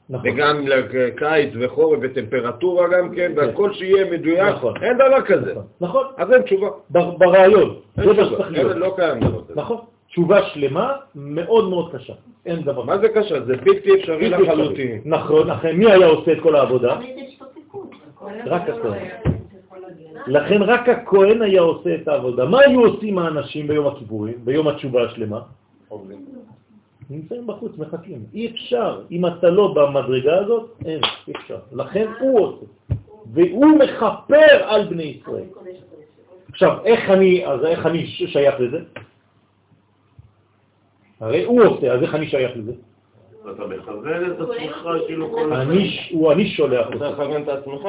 נכון. 0.09 0.29
וגם 0.29 0.67
לקיץ 0.67 1.49
וחורף 1.59 1.99
וטמפרטורה 2.01 2.87
גם 2.87 3.09
כן, 3.09 3.15
כן. 3.15 3.31
והכל 3.35 3.73
שיהיה 3.73 4.11
מדויק, 4.11 4.55
נכון. 4.55 4.73
אין 4.81 4.97
דבר 4.97 5.21
כזה. 5.21 5.51
נכון. 5.51 5.63
נכון. 5.81 6.05
אז 6.17 6.31
אין 6.31 6.41
תשובה. 6.41 6.67
ברעיון. 6.89 7.75
אין 7.97 8.13
תשובה, 8.13 8.47
אין, 8.55 8.67
לא 8.67 8.93
קיים 8.95 9.19
דבר 9.19 9.43
כזה. 9.43 9.53
נכון. 9.55 9.77
תשובה 10.09 10.43
שלמה 10.43 10.93
מאוד 11.15 11.69
מאוד 11.69 11.95
קשה. 11.95 12.13
אין 12.45 12.61
דבר. 12.61 12.81
מה 12.83 12.97
זה 12.97 13.09
קשה? 13.09 13.45
זה 13.45 13.55
בלתי 13.57 13.93
אפשרי 13.95 14.29
לחלוטין. 14.29 15.01
נכון, 15.05 15.47
לכן 15.47 15.75
מי 15.75 15.91
היה 15.91 16.07
עושה 16.07 16.31
את 16.31 16.37
כל 16.41 16.55
העבודה? 16.55 16.99
רק 18.45 18.69
הכהן. 18.69 19.07
לכן 20.27 20.61
רק 20.61 20.89
הכהן 20.89 21.41
היה 21.41 21.61
עושה 21.61 21.95
את 21.95 22.07
העבודה. 22.07 22.45
מה 22.45 22.59
היו 22.61 22.85
עושים 22.85 23.17
האנשים 23.17 23.67
ביום 23.67 23.87
הכיפורים, 23.87 24.35
ביום 24.43 24.67
התשובה 24.67 25.03
השלמה? 25.03 25.39
נמצאים 27.09 27.47
בחוץ, 27.47 27.77
מחכים. 27.77 28.25
אי 28.33 28.51
אפשר. 28.51 29.01
אם 29.11 29.25
אתה 29.25 29.49
לא 29.49 29.73
במדרגה 29.73 30.37
הזאת, 30.37 30.69
אין, 30.85 31.01
אי 31.27 31.33
אפשר. 31.35 31.57
לכן 31.71 32.07
הוא 32.19 32.39
עושה. 32.39 32.65
והוא 33.33 33.79
מכפר 33.79 34.63
על 34.63 34.87
בני 34.87 35.03
ישראל. 35.03 35.43
עכשיו, 36.49 36.85
איך 36.85 37.09
אני, 37.09 37.45
אז 37.45 37.65
איך 37.65 37.85
אני 37.85 38.07
שייך 38.07 38.55
לזה? 38.59 38.79
הרי 41.19 41.43
הוא 41.43 41.63
עושה, 41.63 41.93
אז 41.93 42.01
איך 42.01 42.15
אני 42.15 42.27
שייך 42.27 42.51
לזה? 42.57 42.73
אתה 43.41 43.67
מכוון 43.67 44.31
את 44.31 44.39
עצמך 44.39 44.87
כאילו 45.07 45.31
כל. 45.31 45.53
אני 46.31 46.49
שולח 46.49 46.87
אותו. 46.87 46.97
אתה 46.97 47.11
מכוון 47.11 47.43
את 47.43 47.47
עצמך? 47.47 47.87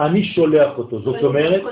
אני 0.00 0.24
שולח 0.24 0.78
אותו. 0.78 1.00
זאת 1.00 1.22
אומרת 1.22 1.62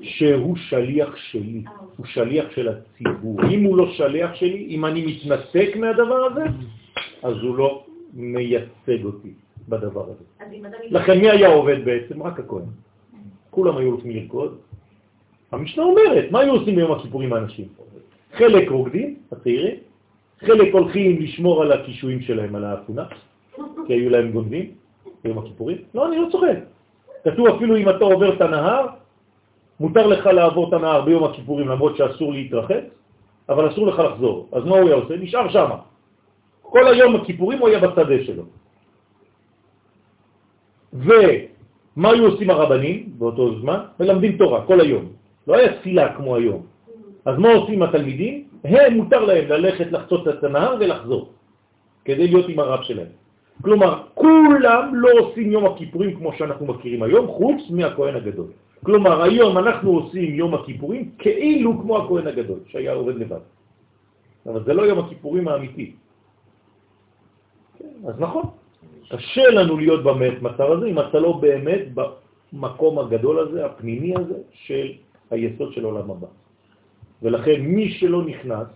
שהוא 0.00 0.56
שליח 0.56 1.16
שלי, 1.16 1.62
הוא 1.96 2.06
שליח 2.06 2.50
של 2.54 2.68
הציבור. 2.68 3.40
אם 3.50 3.64
הוא 3.64 3.76
לא 3.76 3.92
שליח 3.92 4.34
שלי, 4.34 4.66
אם 4.70 4.84
אני 4.84 5.06
מתנתק 5.06 5.76
מהדבר 5.76 6.24
הזה, 6.24 6.44
אז 7.22 7.34
הוא 7.42 7.56
לא 7.56 7.84
מייצג 8.14 9.04
אותי 9.04 9.32
בדבר 9.68 10.04
הזה. 10.04 10.24
לכן 10.90 11.18
מי 11.20 11.30
היה 11.30 11.48
עובד 11.48 11.84
בעצם? 11.84 12.22
רק 12.22 12.40
הכהן. 12.40 12.64
כולם 13.50 13.76
היו 13.76 13.88
הולכים 13.90 14.10
לרקוד. 14.10 14.58
המשנה 15.52 15.82
אומרת, 15.82 16.30
מה 16.30 16.40
היו 16.40 16.52
עושים 16.52 16.76
ביום 16.76 16.92
הכיפורים 16.92 17.32
האנשים? 17.32 17.68
חלק 18.32 18.70
רוקדים, 18.70 19.16
הצעירים, 19.32 19.76
חלק 20.40 20.74
הולכים 20.74 21.22
לשמור 21.22 21.62
על 21.62 21.72
הכישויים 21.72 22.20
שלהם, 22.20 22.54
על 22.54 22.64
האפונה, 22.64 23.04
כי 23.86 23.92
היו 23.92 24.10
להם 24.10 24.30
גונבים 24.30 24.70
ביום 25.24 25.38
הכיפורים. 25.38 25.76
לא, 25.94 26.08
אני 26.08 26.16
לא 26.16 26.28
צוחק. 26.32 26.58
כתוב 27.24 27.46
אפילו 27.46 27.76
אם 27.76 27.88
אתה 27.88 28.04
עובר 28.04 28.34
את 28.34 28.40
הנהר, 28.40 28.86
מותר 29.80 30.06
לך 30.06 30.26
לעבור 30.26 30.68
את 30.68 30.72
הנהר 30.72 31.00
ביום 31.00 31.24
הכיפורים 31.24 31.68
למרות 31.68 31.96
שאסור 31.96 32.32
להתרחץ, 32.32 32.84
אבל 33.48 33.68
אסור 33.72 33.86
לך 33.86 33.98
לחזור. 33.98 34.48
אז 34.52 34.64
מה 34.64 34.76
הוא 34.76 34.86
היה 34.86 34.96
עושה? 34.96 35.16
נשאר 35.16 35.48
שם. 35.48 35.70
כל 36.62 36.86
היום 36.86 37.16
הכיפורים 37.16 37.58
הוא 37.58 37.68
היה 37.68 37.78
בשדה 37.80 38.24
שלו. 38.24 38.44
ומה 40.92 42.10
היו 42.10 42.24
עושים 42.26 42.50
הרבנים 42.50 43.12
באותו 43.18 43.60
זמן? 43.60 43.80
מלמדים 44.00 44.36
תורה 44.36 44.66
כל 44.66 44.80
היום. 44.80 45.04
לא 45.46 45.54
היה 45.54 45.78
תפילה 45.78 46.14
כמו 46.16 46.36
היום. 46.36 46.62
אז 47.24 47.38
מה 47.38 47.48
עושים 47.48 47.82
התלמידים? 47.82 48.34
הם 48.64 48.94
מותר 48.94 49.24
להם 49.24 49.44
ללכת 49.48 49.92
לחצות 49.92 50.28
את 50.28 50.44
הנהר 50.44 50.76
ולחזור, 50.80 51.32
כדי 52.04 52.26
להיות 52.28 52.48
עם 52.48 52.58
הרב 52.58 52.82
שלהם. 52.82 53.12
כלומר, 53.62 54.02
כולם 54.14 54.84
לא 54.94 55.08
עושים 55.20 55.52
יום 55.52 55.64
הכיפורים 55.66 56.16
כמו 56.16 56.32
שאנחנו 56.32 56.66
מכירים 56.66 57.02
היום, 57.02 57.26
חוץ 57.26 57.70
מהכהן 57.70 58.14
הגדול. 58.14 58.46
כלומר, 58.84 59.22
היום 59.22 59.58
אנחנו 59.58 59.90
עושים 59.90 60.34
יום 60.34 60.54
הכיפורים 60.54 61.10
כאילו 61.18 61.82
כמו 61.82 61.98
הכהן 61.98 62.26
הגדול, 62.26 62.58
שהיה 62.66 62.92
עובד 62.92 63.16
לבד. 63.16 63.42
אבל 64.46 64.64
זה 64.64 64.72
לא 64.74 64.82
יום 64.82 64.98
הכיפורים 64.98 65.48
האמיתי. 65.48 65.92
כן, 67.78 67.94
אז 68.08 68.14
נכון, 68.18 68.44
קשה 69.10 69.46
לנו 69.50 69.76
להיות 69.76 70.04
במצב 70.04 70.68
הזה 70.70 70.86
אם 70.86 70.98
אתה 70.98 71.18
לא 71.18 71.32
באמת 71.32 71.82
במקום 72.52 72.98
הגדול 72.98 73.36
הזה, 73.38 73.66
הפנימי 73.66 74.14
הזה, 74.16 74.38
של 74.52 74.92
היסוד 75.30 75.72
של 75.72 75.84
עולם 75.84 76.10
הבא. 76.10 76.26
ולכן 77.22 77.58
מי 77.60 77.90
שלא 77.98 78.24
נכנס, 78.24 78.68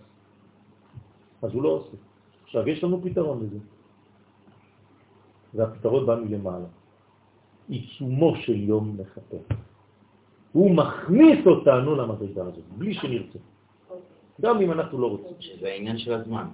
אז 1.41 1.49
הוא 1.53 1.63
לא 1.63 1.69
עושה. 1.69 1.97
עכשיו, 2.43 2.69
יש 2.69 2.83
לנו 2.83 3.01
פתרון 3.01 3.39
לזה. 3.43 3.72
והפתרון 5.55 6.05
בא 6.05 6.15
מלמעלה. 6.15 6.65
עיצומו 7.69 8.35
של 8.35 8.55
יום 8.55 8.97
מחטא. 8.99 9.37
הוא 10.51 10.75
מכניס 10.75 11.39
אותנו 11.45 11.95
למדרגה 11.95 12.41
הזאת, 12.41 12.67
בלי 12.77 12.93
שנרצה. 12.93 13.39
גם 14.41 14.61
אם 14.61 14.71
אנחנו 14.71 14.97
לא 15.01 15.07
רוצים. 15.07 15.57
זה 15.61 15.67
העניין 15.67 15.97
של 15.97 16.13
הזמן. 16.13 16.45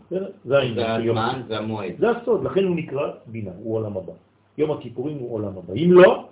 זה 0.46 0.58
העניין 0.58 1.02
של 1.02 1.06
יום. 1.06 1.18
זה 1.18 1.26
הזמן 1.26 1.42
והמועד. 1.48 1.94
זה 2.00 2.10
הסוד, 2.10 2.44
לכן 2.44 2.64
הוא 2.64 2.76
נקרא 2.76 3.12
בינה, 3.28 3.52
הוא 3.64 3.76
עולם 3.76 3.98
הבא. 3.98 4.14
יום 4.58 4.72
הכיפורים 4.72 5.18
הוא 5.18 5.34
עולם 5.34 5.58
הבא. 5.58 5.74
אם 5.74 5.90
לא, 5.92 6.30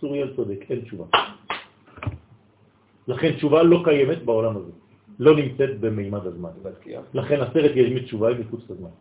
צוריאל 0.00 0.36
צודק, 0.36 0.60
אין 0.70 0.80
תשובה. 0.80 1.06
לכן 3.08 3.32
תשובה 3.32 3.62
לא 3.62 3.78
קיימת 3.84 4.24
בעולם 4.24 4.56
הזה. 4.56 4.72
לא 5.18 5.36
נמצאת 5.36 5.80
במימד 5.80 6.26
הזמן. 6.26 6.50
לכן 7.14 7.40
עשרת 7.40 7.72
ימי 7.76 8.04
תשובה 8.04 8.28
היא 8.28 8.36
מחוץ 8.44 8.60
לזמן. 8.70 8.94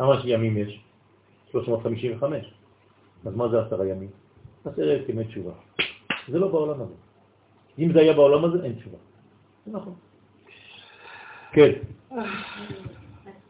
כמה 0.00 0.14
ימים 0.24 0.56
יש? 0.56 0.80
355. 1.50 2.54
אז 3.24 3.36
מה 3.36 3.48
זה 3.48 3.60
עשרה 3.60 3.86
ימים? 3.86 4.10
עשרת 4.64 5.08
ימי 5.08 5.24
תשובה. 5.24 5.52
זה 6.28 6.38
לא 6.38 6.48
בעולם 6.48 6.82
הזה. 6.82 6.94
אם 7.78 7.92
זה 7.92 8.00
היה 8.00 8.12
בעולם 8.12 8.44
הזה, 8.44 8.64
אין 8.64 8.74
תשובה. 8.74 8.96
זה 9.66 9.72
נכון. 9.72 9.94
כן. 11.52 11.70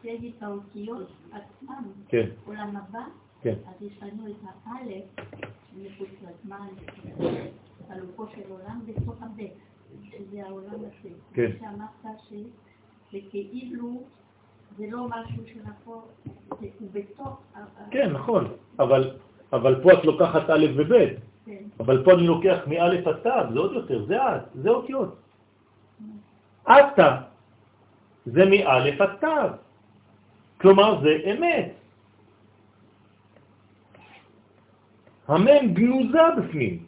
את 0.03 0.43
האותיות 0.43 1.07
עצמם, 1.31 1.83
כן. 2.07 2.29
עולם 2.45 2.77
הבא, 2.77 3.03
כן. 3.41 3.55
אז 3.67 3.87
יש 3.87 3.93
לנו 4.03 4.27
את 4.27 4.35
האלף 4.65 5.03
מחוץ 5.77 6.09
לזמן, 6.21 6.67
חלוקו 7.87 8.25
של 8.35 8.41
עולם 8.49 8.81
בתוך 8.87 9.15
הבית. 9.21 9.53
שזה 10.09 10.43
העולם 10.45 10.75
הזה. 10.75 11.09
כן. 11.33 11.51
שאמרת 11.59 12.15
שזה 12.29 13.19
כאילו, 13.29 14.03
זה 14.77 14.85
לא 14.89 15.07
משהו 15.07 15.43
שנכון, 15.53 16.01
הוא 16.49 16.89
בתוך... 16.93 17.41
כן, 17.91 18.11
נכון, 18.11 18.53
אבל, 18.79 19.11
אבל 19.53 19.83
פה 19.83 19.93
את 19.93 20.05
לוקחת 20.05 20.49
א' 20.49 20.65
וב', 20.75 20.93
כן. 21.45 21.63
אבל 21.79 22.03
פה 22.03 22.13
אני 22.13 22.27
לוקח 22.27 22.57
מא' 22.67 22.83
עד 22.83 23.11
ת', 23.11 23.53
זה 23.53 23.59
עוד 23.59 23.71
יותר, 23.73 24.05
זה 24.05 24.17
את, 24.17 24.41
זה 24.55 24.69
אותיות. 24.69 25.15
אתה. 26.63 27.21
זה 28.25 28.45
מאלף 28.45 29.01
עד 29.01 29.15
תו. 29.19 29.27
כלומר, 30.61 31.01
זה 31.01 31.09
אמת. 31.31 31.71
המם 35.27 35.73
גנוזה 35.73 36.19
בפנים. 36.37 36.83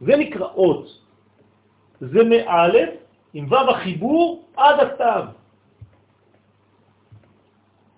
זה 0.00 0.16
נקרא 0.16 0.46
אות. 0.46 0.86
זה 2.00 2.24
מאלף 2.24 2.90
עם 3.34 3.52
ו' 3.52 3.70
החיבור 3.70 4.44
עד 4.56 4.80
התו. 4.80 5.39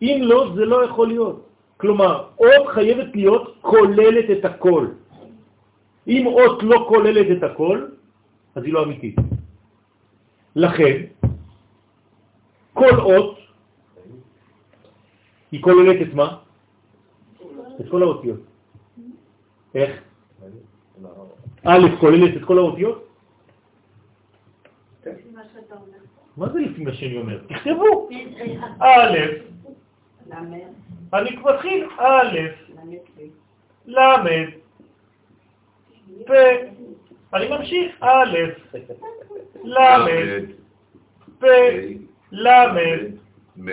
אם 0.02 0.18
לא, 0.22 0.52
זה 0.54 0.64
לא 0.64 0.84
יכול 0.84 1.08
להיות. 1.08 1.48
כלומר, 1.76 2.28
אות 2.38 2.66
חייבת 2.74 3.10
להיות 3.14 3.56
כוללת 3.60 4.26
את 4.38 4.44
הכל. 4.44 4.86
אם 6.06 6.26
אות 6.26 6.62
לא 6.62 6.86
כוללת 6.88 7.38
את 7.38 7.42
הכל, 7.42 7.86
אז 8.54 8.62
היא 8.64 8.72
לא 8.72 8.84
אמיתית. 8.84 9.16
לכן, 10.56 10.96
כל 12.72 12.94
אות 12.98 13.38
היא 15.52 15.62
כוללת 15.62 16.08
את 16.08 16.14
מה? 16.14 16.28
את 17.80 17.86
כל 17.90 18.02
האותיות. 18.02 18.40
איך? 19.74 19.90
א' 21.64 21.86
כוללת 22.00 22.36
את 22.36 22.44
כל 22.44 22.58
האותיות? 22.58 23.08
מה 26.36 26.48
זה 26.52 26.58
לפי 26.60 26.84
מה 26.84 26.92
שאני 26.92 27.16
אומר? 27.18 27.38
תכתבו. 27.48 28.08
א', 28.80 29.51
אני 31.12 31.36
מתחיל 31.44 31.88
א', 31.98 32.38
ל', 33.86 33.98
פ', 36.26 36.32
אני 37.34 37.48
ממשיך 37.48 37.96
א', 38.00 38.36
ל', 39.64 39.78
פ', 41.38 41.44
ל', 42.32 42.48
מ', 43.56 43.70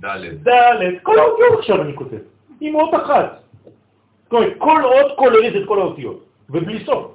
ד', 0.00 0.98
כל 1.02 1.18
האותיות 1.18 1.58
עכשיו 1.58 1.82
אני 1.82 1.96
כותב, 1.96 2.18
עם 2.60 2.74
אות 2.74 2.94
אחת. 2.94 3.40
כל 4.58 4.84
אות 4.84 5.12
כוללת 5.16 5.56
את 5.62 5.68
כל 5.68 5.78
האותיות, 5.80 6.24
ובלי 6.50 6.84
סוף. 6.84 7.14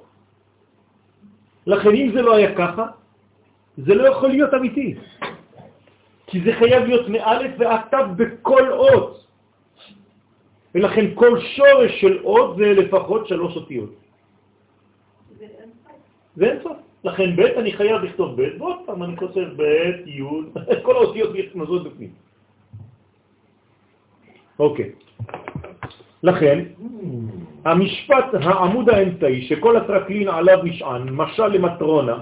לכן 1.67 1.89
אם 1.89 2.11
זה 2.13 2.21
לא 2.21 2.35
היה 2.35 2.55
ככה, 2.55 2.85
זה 3.77 3.95
לא 3.95 4.07
יכול 4.09 4.29
להיות 4.29 4.53
אמיתי. 4.53 4.95
כי 6.27 6.41
זה 6.41 6.53
חייב 6.53 6.83
להיות 6.83 7.09
מאלף 7.09 7.51
ועד 7.57 7.81
תו 7.91 7.97
בכל 8.15 8.71
אות. 8.71 9.25
ולכן 10.75 11.05
כל 11.15 11.39
שורש 11.39 12.01
של 12.01 12.19
אות 12.23 12.57
זה 12.57 12.73
לפחות 12.73 13.27
שלוש 13.27 13.55
אותיות. 13.55 13.93
זה 16.35 16.45
אין 16.45 16.59
סוף. 16.63 16.77
לכן 17.03 17.35
ב' 17.35 17.39
אני 17.39 17.71
חייב 17.73 18.01
לכתוב 18.01 18.41
ב', 18.41 18.45
ועוד 18.59 18.77
פעם 18.85 19.03
אני 19.03 19.17
כותב 19.17 19.47
ב', 19.55 19.61
י', 20.05 20.21
כל 20.85 20.95
האותיות 20.95 21.29
נכנסות 21.35 21.83
בפנים. 21.83 22.09
אוקיי. 24.59 24.89
לכן, 26.23 26.63
המשפט, 27.65 28.25
העמוד 28.33 28.89
האמצעי, 28.89 29.41
שכל 29.41 29.77
הטרקלין 29.77 30.27
עליו 30.27 30.59
נשען, 30.63 31.09
משל 31.09 31.47
למטרונה, 31.47 32.17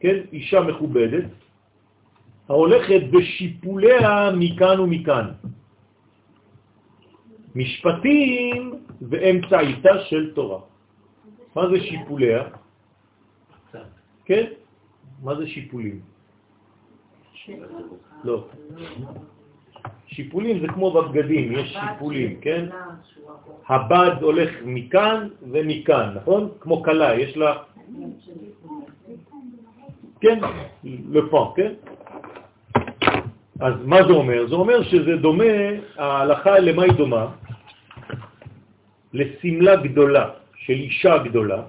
כן, 0.00 0.16
אישה 0.32 0.60
מכובדת, 0.60 1.24
ההולכת 2.48 3.00
בשיפוליה 3.10 4.30
מכאן 4.36 4.80
ומכאן. 4.80 5.26
משפטים 7.54 8.74
ואמצעיתה 9.02 9.94
של 10.08 10.34
תורה. 10.34 10.60
מה 11.56 11.68
זה 11.68 11.80
שיפוליה? 11.80 12.42
כן? 14.24 14.44
מה 15.22 15.34
זה 15.34 15.46
שיפולים? 15.46 16.00
לא. 18.24 18.44
שיפולים 20.06 20.60
זה 20.60 20.68
כמו 20.68 20.90
בבגדים, 20.90 21.52
יש 21.52 21.76
שיפולים, 21.76 22.40
כן? 22.40 22.68
הבד 23.68 24.22
הולך 24.22 24.50
מכאן 24.64 25.28
ומכאן, 25.42 26.14
נכון? 26.14 26.48
כמו 26.60 26.82
קלה, 26.82 27.20
יש 27.20 27.36
לה... 27.36 27.52
כן, 30.20 30.38
לפן, 30.84 31.46
כן? 31.56 31.72
אז 33.60 33.74
מה 33.84 34.02
זה 34.02 34.12
אומר? 34.12 34.46
זה 34.46 34.54
אומר 34.54 34.82
שזה 34.82 35.16
דומה, 35.16 35.54
ההלכה 35.96 36.58
למה 36.58 36.82
היא 36.82 36.92
דומה? 36.92 37.26
לסמלה 39.12 39.76
גדולה 39.76 40.30
של 40.56 40.72
אישה 40.72 41.18
גדולה, 41.18 41.62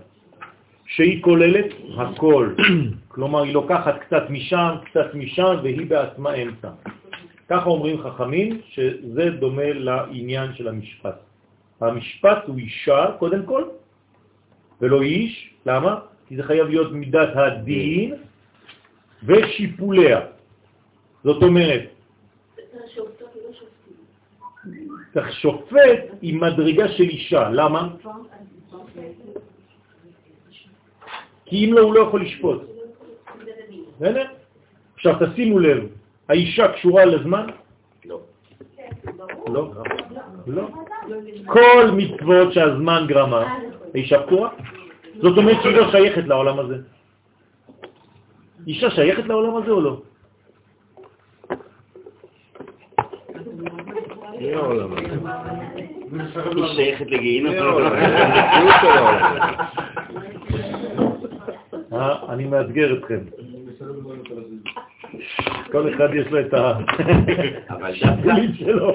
שהיא 0.85 1.23
כוללת 1.23 1.65
הכל. 1.97 2.53
כלומר, 3.13 3.41
היא 3.43 3.53
לוקחת 3.53 3.99
קצת 3.99 4.29
משם, 4.29 4.75
קצת 4.85 5.13
משם, 5.13 5.55
והיא 5.63 5.89
בעצמה 5.89 6.33
אמצע. 6.33 6.69
ככה 7.49 7.69
אומרים 7.69 8.01
חכמים, 8.01 8.61
שזה 8.69 9.29
דומה 9.39 9.73
לעניין 9.73 10.53
של 10.53 10.67
המשפט. 10.67 11.17
המשפט 11.81 12.39
הוא 12.47 12.57
אישה, 12.57 13.05
קודם 13.19 13.45
כל, 13.45 13.63
ולא 14.81 15.01
איש. 15.01 15.33
למה? 15.65 15.99
כי 16.27 16.35
זה 16.37 16.43
חייב 16.43 16.67
להיות 16.67 16.91
מידת 16.91 17.33
הדין 17.35 18.13
ושיפוליה. 19.23 20.19
זאת 21.23 21.43
אומרת, 21.43 21.81
צריך 25.13 25.31
שופט 25.31 25.99
עם 26.21 26.39
מדרגה 26.39 26.87
של 26.87 27.03
אישה. 27.03 27.49
למה? 27.49 27.95
כי 31.45 31.65
אם 31.65 31.73
לא, 31.73 31.81
הוא 31.81 31.93
לא 31.93 31.99
יכול 31.99 32.21
לשפוט. 32.21 32.61
עכשיו 34.95 35.15
תשימו 35.19 35.59
לב, 35.59 35.87
האישה 36.29 36.67
קשורה 36.67 37.05
לזמן? 37.05 37.47
לא. 38.05 38.21
לא? 39.47 39.71
לא. 40.47 40.67
כל 41.45 41.91
מצוות 41.93 42.53
שהזמן 42.53 43.05
גרמה, 43.07 43.57
האישה 43.93 44.23
פתורה? 44.23 44.49
זאת 45.21 45.37
אומרת 45.37 45.57
שהיא 45.63 45.75
לא 45.75 45.91
שייכת 45.91 46.23
לעולם 46.27 46.59
הזה. 46.59 46.77
אישה 48.67 48.91
שייכת 48.91 49.25
לעולם 49.25 49.55
הזה 49.55 49.71
או 49.71 49.81
לא? 49.81 50.01
היא 54.39 54.55
שייכת 56.75 57.11
לגיהינום. 57.11 57.53
אה, 61.93 62.33
אני 62.33 62.45
מאתגר 62.45 62.97
אתכם. 62.97 63.19
כל 65.71 65.93
אחד 65.93 66.09
יש 66.13 66.27
לו 66.27 66.39
את 66.39 66.53
השיקולים 67.69 68.53
שלו. 68.59 68.91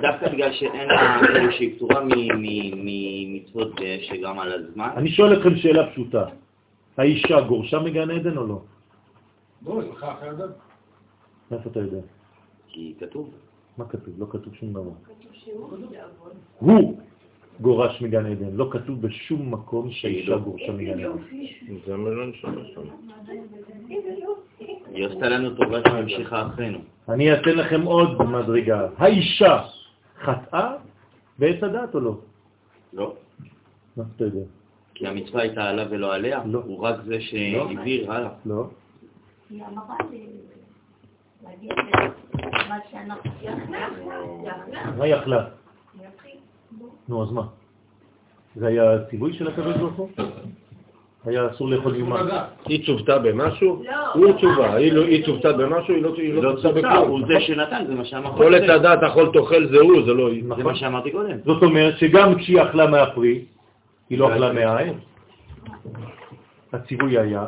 דווקא 0.00 0.32
בגלל 0.32 0.52
שאין 0.52 0.88
לה, 0.88 1.52
שהיא 1.52 1.76
פטורה 1.76 2.00
ממצוות 2.04 3.80
שגם 4.02 4.38
על 4.38 4.52
הזמן. 4.52 4.88
אני 4.96 5.10
שואל 5.10 5.32
אתכם 5.38 5.56
שאלה 5.56 5.90
פשוטה. 5.90 6.24
האישה 6.96 7.40
גורשה 7.40 7.78
מגן 7.78 8.10
עדן 8.10 8.36
או 8.36 8.46
לא? 8.46 8.60
לא, 9.66 9.80
היא 9.80 9.90
הלכה 9.90 10.12
אחרי 10.12 10.30
אדם. 10.30 10.48
מאיפה 11.50 11.70
אתה 11.70 11.80
יודע? 11.80 11.98
כי 12.68 12.94
כתוב. 13.00 13.30
מה 13.78 13.84
כתוב? 13.84 14.14
לא 14.18 14.26
כתוב 14.30 14.54
שום 14.54 14.72
דבר. 14.72 14.90
הוא 16.58 16.98
גורש 17.60 18.02
מגן 18.02 18.26
עדן. 18.26 18.56
לא 18.56 18.68
כתוב 18.70 19.02
בשום 19.02 19.54
מקום 19.54 19.90
שהאישה 19.90 20.36
גורשה 20.36 20.72
מגן 20.72 21.00
עדן. 21.00 21.16
זה 21.86 21.96
מלון 21.96 22.32
שם. 22.34 22.54
היא 24.90 25.06
עשתה 25.06 25.28
לנו 25.28 25.54
טובה 25.56 25.78
שממשיכה 25.88 26.46
אחרינו. 26.46 26.78
אני 27.08 27.34
אתן 27.34 27.50
לכם 27.50 27.82
עוד 27.82 28.22
מדרגה. 28.22 28.88
האישה 28.96 29.62
חטאה 30.20 30.72
בעץ 31.38 31.62
הדת 31.62 31.94
או 31.94 32.00
לא? 32.00 32.18
לא. 32.92 33.14
מה 33.96 34.04
אתה 34.16 34.24
יודע? 34.24 34.44
כי 34.94 35.06
המצווה 35.06 35.42
הייתה 35.42 35.64
עליו 35.64 35.86
ולא 35.90 36.14
עליה? 36.14 36.42
לא. 36.46 36.62
הוא 36.66 36.78
רק 36.80 36.96
זה 37.04 37.20
שהעביר 37.20 38.12
הלאה. 38.12 38.30
לא. 38.46 38.66
שאנחנו. 42.90 43.30
מה 44.98 45.06
יכלה? 45.06 45.44
נו, 47.08 47.22
אז 47.22 47.32
מה? 47.32 47.42
זה 48.56 48.66
היה 48.66 49.04
ציווי 49.10 49.32
של 49.32 49.48
הקדוש 49.48 49.76
ברוך 49.76 49.94
הוא? 49.94 50.08
היה 51.24 51.46
אסור 51.50 51.68
לאכול 51.68 51.96
יומן. 51.96 52.26
היא 52.66 52.86
צוותה 52.86 53.18
במשהו? 53.18 53.82
לא. 53.84 54.12
הוא 54.14 54.40
צווה. 54.40 54.74
היא 54.74 54.92
לא- 54.92 55.04
היא 55.04 55.24
צוותה 55.26 55.52
במשהו? 55.52 55.94
היא 55.94 56.02
לא- 56.02 56.16
לא 56.18 56.42
לא 56.52 56.60
צוותה 56.60 56.74
צוצה, 56.80 56.96
הוא 56.96 57.20
בכלום. 57.20 57.26
זה 57.26 57.40
שנתן, 57.40 57.84
זה 57.86 57.94
מה 57.94 58.04
שאמרתי 58.04 58.36
כל 58.38 58.44
קודם. 58.44 58.64
את 58.64 58.70
הדעת 58.70 59.02
אכול 59.02 59.30
תאכל 59.32 59.66
זה 59.66 59.76
הוא, 59.80 60.02
זה 60.06 60.14
לא 60.14 60.28
היא. 60.28 60.42
זה 60.42 60.48
נכון. 60.48 60.64
מה 60.64 60.74
שאמרתי 60.74 61.10
קודם. 61.10 61.36
זאת 61.44 61.62
אומרת 61.62 61.98
שגם 61.98 62.34
כשהיא 62.34 62.62
אכלה 62.62 62.86
מהפרי, 62.86 63.44
היא 64.10 64.18
לא 64.18 64.32
אכלה 64.32 64.52
מהעץ. 64.52 64.94
הציווי 66.72 67.18
היה 67.18 67.46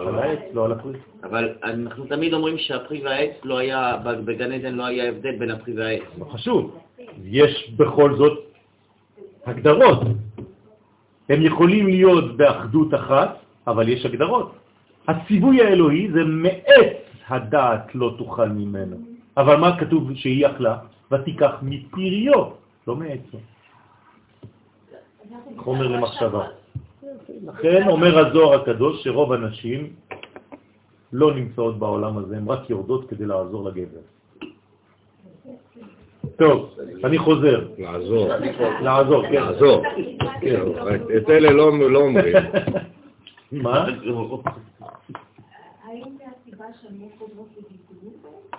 על 0.00 0.18
העץ, 0.18 0.38
לא 0.52 0.64
על 0.64 0.72
הפרי. 0.72 0.98
אבל 1.22 1.54
אנחנו 1.64 2.06
תמיד 2.06 2.32
אומרים 2.34 2.58
שהפרי 2.58 3.00
והעץ 3.04 3.34
לא 3.44 3.58
היה, 3.58 3.96
בגן 4.24 4.52
עדן 4.52 4.74
לא 4.74 4.86
היה 4.86 5.08
הבדל 5.08 5.36
בין 5.36 5.50
הפרי 5.50 5.74
והעץ. 5.76 6.02
לא 6.18 6.24
חשוב. 6.24 6.78
יש 7.24 7.70
בכל 7.76 8.16
זאת 8.16 8.38
הגדרות. 9.46 10.00
הם 11.28 11.42
יכולים 11.42 11.86
להיות 11.86 12.36
באחדות 12.36 12.94
אחת, 12.94 13.38
אבל 13.66 13.88
יש 13.88 14.06
הגדרות. 14.06 14.52
הציווי 15.08 15.62
האלוהי 15.62 16.10
זה 16.12 16.24
מעץ 16.24 16.96
הדעת 17.28 17.94
לא 17.94 18.14
תאכל 18.18 18.48
ממנו. 18.48 18.96
אבל 19.36 19.56
מה 19.56 19.78
כתוב 19.78 20.14
שהיא 20.14 20.46
אכלה? 20.46 20.78
ותיקח 21.12 21.52
מפריו, 21.62 22.44
לא 22.86 22.96
מעצו. 22.96 23.38
חומר 25.56 25.86
למחשבה. 25.86 26.44
לכן 27.46 27.88
אומר 27.88 28.26
הזוהר 28.26 28.60
הקדוש 28.60 29.04
שרוב 29.04 29.32
הנשים 29.32 29.92
לא 31.12 31.34
נמצאות 31.34 31.78
בעולם 31.78 32.18
הזה, 32.18 32.36
הן 32.36 32.48
רק 32.48 32.70
יורדות 32.70 33.08
כדי 33.08 33.26
לעזור 33.26 33.68
לגבר. 33.68 34.00
טוב, 36.36 36.74
אני 37.04 37.18
חוזר. 37.18 37.68
לעזור. 37.78 38.28
לעזור, 38.82 39.22
כן. 39.22 39.32
לעזור. 39.32 39.82
כן, 40.40 40.60
את 41.16 41.30
אלה 41.30 41.50
לא 41.50 41.90
לא 41.90 41.98
אומרים. 41.98 42.36
מה? 43.52 43.86
זה 44.00 44.06
לא? 44.06 44.42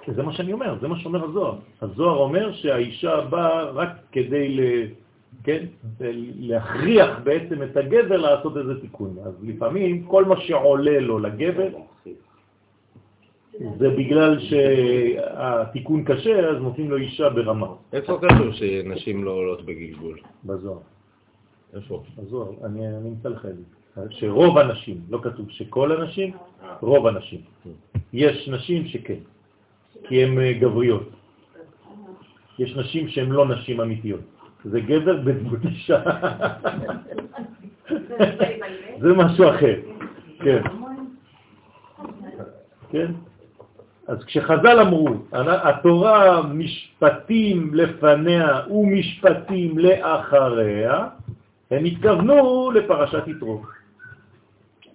זה 0.08 0.24
מה 0.24 0.34
שאני 0.34 0.54
אומר, 0.54 0.76
זה 0.82 0.88
מה 0.88 1.00
שאומר 1.00 1.24
הזוהר. 1.24 1.56
הזוהר 1.82 2.18
אומר 2.18 2.54
שהאישה 2.54 3.22
באה 3.22 3.64
רק 3.64 3.90
כדי. 4.12 4.58
כן? 5.44 5.66
להכריח 6.40 7.20
בעצם 7.24 7.64
את 7.64 7.78
הגבר 7.78 8.18
לעשות 8.18 8.58
איזה 8.58 8.82
תיקון. 8.82 9.16
אז 9.26 9.34
לפעמים 9.44 10.04
כל 10.04 10.26
מה 10.26 10.40
שעולה 10.42 11.00
לו 11.00 11.20
לגבר 11.20 11.70
זה 13.60 13.90
בגלל 13.90 14.40
שהתיקון 14.40 16.04
קשה, 16.04 16.50
אז 16.50 16.62
נותנים 16.62 16.92
לו 16.92 16.98
אישה 16.98 17.30
ברמה. 17.30 17.68
איפה 17.94 18.20
כתוב 18.22 18.54
שנשים 18.54 19.24
לא 19.24 19.32
עולות 19.32 19.66
בגלגול? 19.66 20.20
בזוהר. 20.46 20.80
איפה? 21.74 22.04
בזוהר, 22.18 22.52
אני 22.64 22.88
אני 22.88 23.10
אמצא 23.10 23.30
לך 23.30 23.46
את 23.46 23.56
זה. 23.56 23.64
שרוב 24.10 24.58
הנשים, 24.58 25.02
לא 25.10 25.20
כתוב 25.24 25.50
שכל 25.50 25.92
הנשים, 25.92 26.34
רוב 26.82 27.08
הנשים. 27.08 27.42
יש 28.14 28.50
נשים 28.50 28.88
שכן, 28.88 29.20
כי 30.04 30.24
הן 30.24 30.40
אה, 30.40 30.54
גבריות. 30.54 31.10
יש 32.60 32.76
נשים 32.76 33.08
שהן 33.08 33.30
לא 33.30 33.48
נשים 33.48 33.82
אמיתיות. 33.82 34.39
זה 34.64 34.80
גבר 34.80 35.18
בדמות 35.18 35.60
אישה. 35.66 36.02
זה 39.02 39.14
משהו 39.16 39.50
אחר, 39.50 39.76
כן. 40.40 40.62
כן? 42.92 43.12
אז 44.08 44.24
כשחז"ל 44.24 44.80
אמרו, 44.80 45.10
התורה 45.32 46.42
משפטים 46.44 47.74
לפניה 47.74 48.62
ומשפטים 48.70 49.78
לאחריה, 49.78 51.08
הם 51.72 51.86
התכוונו 51.86 52.72
לפרשת 52.72 53.28
יתרו. 53.28 53.62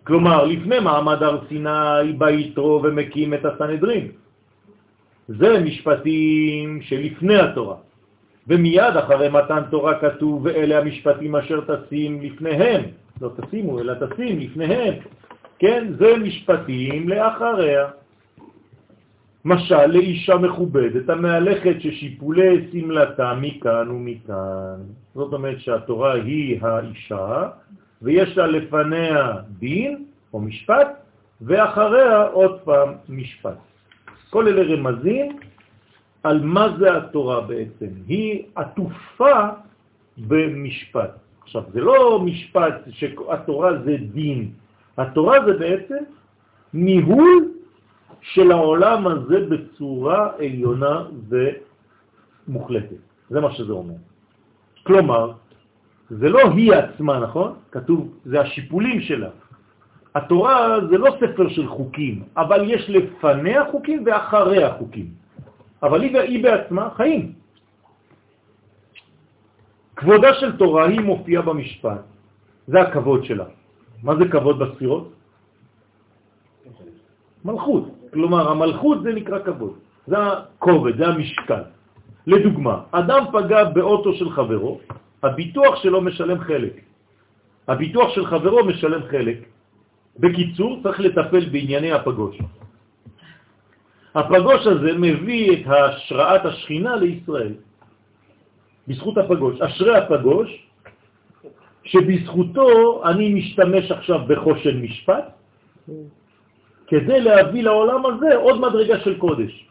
כלומר, 0.05 0.45
לפני 0.45 0.79
מעמד 0.81 1.23
הר 1.23 1.41
סיני 1.49 2.13
בא 2.19 2.31
יתרו 2.31 2.81
ומקים 2.85 3.35
את 3.35 3.45
הסנהדרין. 3.45 4.09
זה 5.29 5.61
משפטים 5.65 6.83
שלפני 6.83 7.37
התורה. 7.37 7.77
ומיד 8.49 8.97
אחרי 8.97 9.29
מתן 9.29 9.63
תורה 9.71 9.99
כתוב, 10.01 10.45
ואלה 10.45 10.79
המשפטים 10.79 11.37
אשר 11.37 11.61
תשים 11.61 12.23
לפניהם. 12.23 12.83
לא 13.21 13.31
תשימו, 13.37 13.81
אלא 13.81 13.95
תשים 13.95 14.39
לפניהם. 14.39 14.95
כן, 15.59 15.93
זה 15.99 16.17
משפטים 16.17 17.09
לאחריה. 17.09 17.87
משל 19.45 19.87
לאישה 19.87 20.37
מכובדת 20.37 21.09
המהלכת 21.09 21.81
ששיפולי 21.81 22.69
סמלתה 22.73 23.35
מכאן 23.41 23.91
ומכאן. 23.91 24.81
זאת 25.15 25.33
אומרת 25.33 25.61
שהתורה 25.61 26.13
היא 26.15 26.59
האישה, 26.63 27.49
ויש 28.03 28.37
לה 28.37 28.47
לפניה 28.47 29.33
דין 29.59 30.05
או 30.33 30.41
משפט, 30.41 30.89
ואחריה 31.43 32.23
עוד 32.23 32.61
פעם 32.65 32.89
משפט. 33.09 33.59
כל 34.31 34.49
אלה 34.49 34.75
רמזים 34.75 35.39
על 36.25 36.41
מה 36.45 36.67
זה 36.79 36.97
התורה 36.97 37.41
בעצם. 37.41 37.87
היא 38.07 38.43
עטופה 38.55 39.41
במשפט. 40.19 41.11
עכשיו, 41.43 41.63
זה 41.73 41.81
לא 41.81 42.21
משפט 42.25 42.75
שהתורה 42.91 43.71
זה 43.85 43.97
דין, 44.13 44.51
התורה 44.99 45.45
זה 45.47 45.53
בעצם 45.59 46.03
ניהול 46.75 47.49
של 48.21 48.53
העולם 48.53 49.07
הזה 49.07 49.39
בצורה 49.49 50.31
עליונה 50.39 51.05
ומוחלטת. 51.29 53.03
זה 53.31 53.41
מה 53.41 53.53
שזה 53.53 53.73
אומר. 53.73 54.01
כלומר, 54.83 55.33
זה 56.11 56.29
לא 56.29 56.41
היא 56.57 56.73
עצמה, 56.73 57.21
נכון? 57.21 57.53
כתוב, 57.71 58.09
זה 58.25 58.41
השיפולים 58.41 59.01
שלה. 59.01 59.31
התורה 60.15 60.89
זה 60.91 60.99
לא 60.99 61.17
ספר 61.21 61.49
של 61.49 61.67
חוקים, 61.69 62.23
אבל 62.37 62.71
יש 62.71 62.91
לפניה 62.91 63.65
חוקים 63.71 64.03
ואחריה 64.07 64.75
חוקים. 64.79 65.24
אבל 65.85 66.01
היא, 66.03 66.19
היא 66.19 66.43
בעצמה 66.43 66.85
חיים. 66.97 67.33
כבודה 69.97 70.31
של 70.41 70.57
תורה 70.57 70.89
היא 70.89 71.01
מופיעה 71.01 71.43
במשפט, 71.43 72.03
זה 72.67 72.81
הכבוד 72.81 73.25
שלה. 73.25 73.45
מה 74.03 74.17
זה 74.17 74.25
כבוד 74.33 74.59
בספירות? 74.59 75.13
מלכות. 77.45 77.85
כלומר, 78.13 78.43
המלכות 78.51 79.03
זה 79.03 79.11
נקרא 79.13 79.39
כבוד. 79.45 79.75
זה 80.07 80.17
הכובד, 80.19 80.97
זה 80.97 81.07
המשקל. 81.07 81.63
לדוגמה, 82.27 82.77
אדם 82.91 83.23
פגע 83.33 83.65
באוטו 83.65 84.11
של 84.15 84.31
חברו, 84.31 84.81
הביטוח 85.23 85.75
שלו 85.83 86.01
משלם 86.01 86.41
חלק. 86.41 86.75
הביטוח 87.69 88.09
של 88.17 88.25
חברו 88.27 88.65
משלם 88.65 89.03
חלק. 89.11 89.39
בקיצור, 90.19 90.81
צריך 90.83 91.01
לטפל 91.01 91.45
בענייני 91.53 91.93
הפגוש. 91.93 92.37
הפגוש 94.15 94.67
הזה 94.67 94.93
מביא 94.93 95.53
את 95.53 95.67
השראת 95.67 96.45
השכינה 96.45 96.97
לישראל, 96.97 97.53
בזכות 98.89 99.19
הפגוש. 99.19 99.61
אשרי 99.61 99.97
הפגוש, 99.97 100.67
שבזכותו 101.85 103.03
אני 103.05 103.35
משתמש 103.35 103.91
עכשיו 103.91 104.21
בחושן 104.27 104.83
משפט, 104.83 105.25
כדי 106.87 107.21
להביא 107.21 107.63
לעולם 107.63 108.07
הזה 108.07 108.37
עוד 108.37 108.61
מדרגה 108.61 109.01
של 109.01 109.19
קודש. 109.19 109.69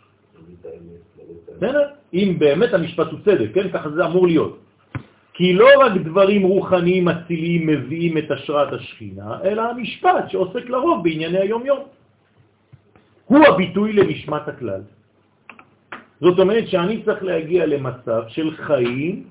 אם 2.14 2.36
באמת 2.40 2.74
המשפט 2.74 3.08
הוא 3.12 3.20
צדק, 3.26 3.50
כן? 3.54 3.70
ככה 3.70 3.90
זה 3.90 4.06
אמור 4.06 4.28
להיות. 4.28 4.60
כי 5.34 5.54
לא 5.54 5.68
רק 5.80 5.92
דברים 6.06 6.42
רוחניים 6.44 7.10
אציליים 7.10 7.68
מביאים 7.68 8.18
את 8.18 8.32
השראת 8.32 8.74
השכינה, 8.74 9.38
אלא 9.44 9.62
המשפט 9.62 10.30
שעוסק 10.30 10.70
לרוב 10.70 11.04
בענייני 11.04 11.40
היום-יום. 11.40 11.80
הוא 13.34 13.46
הביטוי 13.46 13.94
למשמעת 13.94 14.48
הכלל. 14.48 14.82
זאת 16.22 16.40
אומרת 16.40 16.68
שאני 16.68 17.04
צריך 17.06 17.24
להגיע 17.24 17.66
למצב 17.66 18.22
של 18.28 18.52
חיים 18.56 19.24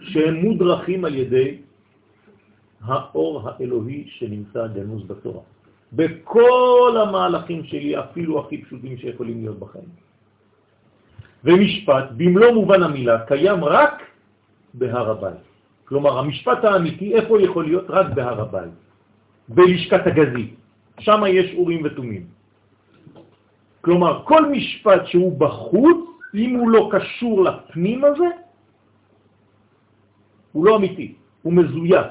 שהם 0.00 0.34
מודרכים 0.34 1.04
על 1.04 1.14
ידי 1.14 1.56
האור 2.84 3.48
האלוהי 3.48 4.04
שנמצא 4.20 4.66
גנוז 4.66 5.02
בתורה. 5.08 5.42
בכל 5.92 6.92
המהלכים 7.02 7.64
שלי, 7.64 7.98
אפילו 7.98 8.40
הכי 8.40 8.56
פשוטים 8.62 8.98
שיכולים 8.98 9.40
להיות 9.40 9.58
בחיים. 9.58 9.90
ומשפט, 11.44 12.04
במלוא 12.16 12.52
מובן 12.52 12.82
המילה, 12.82 13.24
קיים 13.26 13.64
רק 13.64 14.02
בהר 14.74 15.10
הבית. 15.10 15.44
כלומר, 15.84 16.18
המשפט 16.18 16.64
האמיתי, 16.64 17.14
איפה 17.14 17.42
יכול 17.42 17.64
להיות? 17.64 17.86
רק 17.88 18.06
בהר 18.14 18.40
הבית, 18.40 18.76
בלשכת 19.48 20.06
הגזית. 20.06 20.54
שם 21.00 21.20
יש 21.26 21.54
אורים 21.56 21.80
ותומים. 21.84 22.39
כלומר, 23.80 24.22
כל 24.24 24.50
משפט 24.50 25.06
שהוא 25.06 25.38
בחוץ, 25.40 25.98
אם 26.34 26.50
הוא 26.54 26.70
לא 26.70 26.90
קשור 26.92 27.44
לפנים 27.44 28.04
הזה, 28.04 28.30
הוא 30.52 30.64
לא 30.64 30.76
אמיתי, 30.76 31.14
הוא 31.42 31.52
מזויף. 31.52 32.06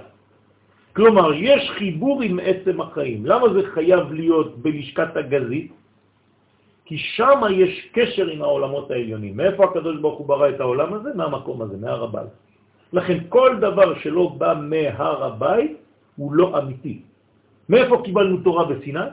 כלומר, 0.96 1.34
יש 1.34 1.72
חיבור 1.78 2.22
עם 2.22 2.40
עצם 2.44 2.82
החיים. 2.82 3.26
למה 3.26 3.54
זה 3.54 3.62
חייב 3.72 4.12
להיות 4.12 4.58
בלשכת 4.58 5.16
הגזית? 5.16 5.72
כי 6.86 6.98
שם 6.98 7.40
יש 7.54 7.94
קשר 7.94 8.28
עם 8.28 8.42
העולמות 8.42 8.92
העליונים. 8.92 9.38
מאיפה 9.38 9.64
הקדוש 9.66 10.02
ברוך 10.02 10.20
הוא 10.20 10.28
ברא 10.28 10.50
את 10.50 10.60
העולם 10.60 10.90
הזה? 10.94 11.10
מהמקום 11.16 11.62
הזה, 11.62 11.78
מהר 11.78 12.04
הבית. 12.04 12.34
לכן 12.94 13.18
כל 13.30 13.62
דבר 13.62 14.00
שלא 14.02 14.26
בא 14.38 14.58
מהר 14.58 15.24
הבית 15.24 15.78
הוא 16.16 16.34
לא 16.34 16.58
אמיתי. 16.58 17.02
מאיפה 17.70 18.02
קיבלנו 18.04 18.42
תורה 18.42 18.66
בסיני? 18.66 19.08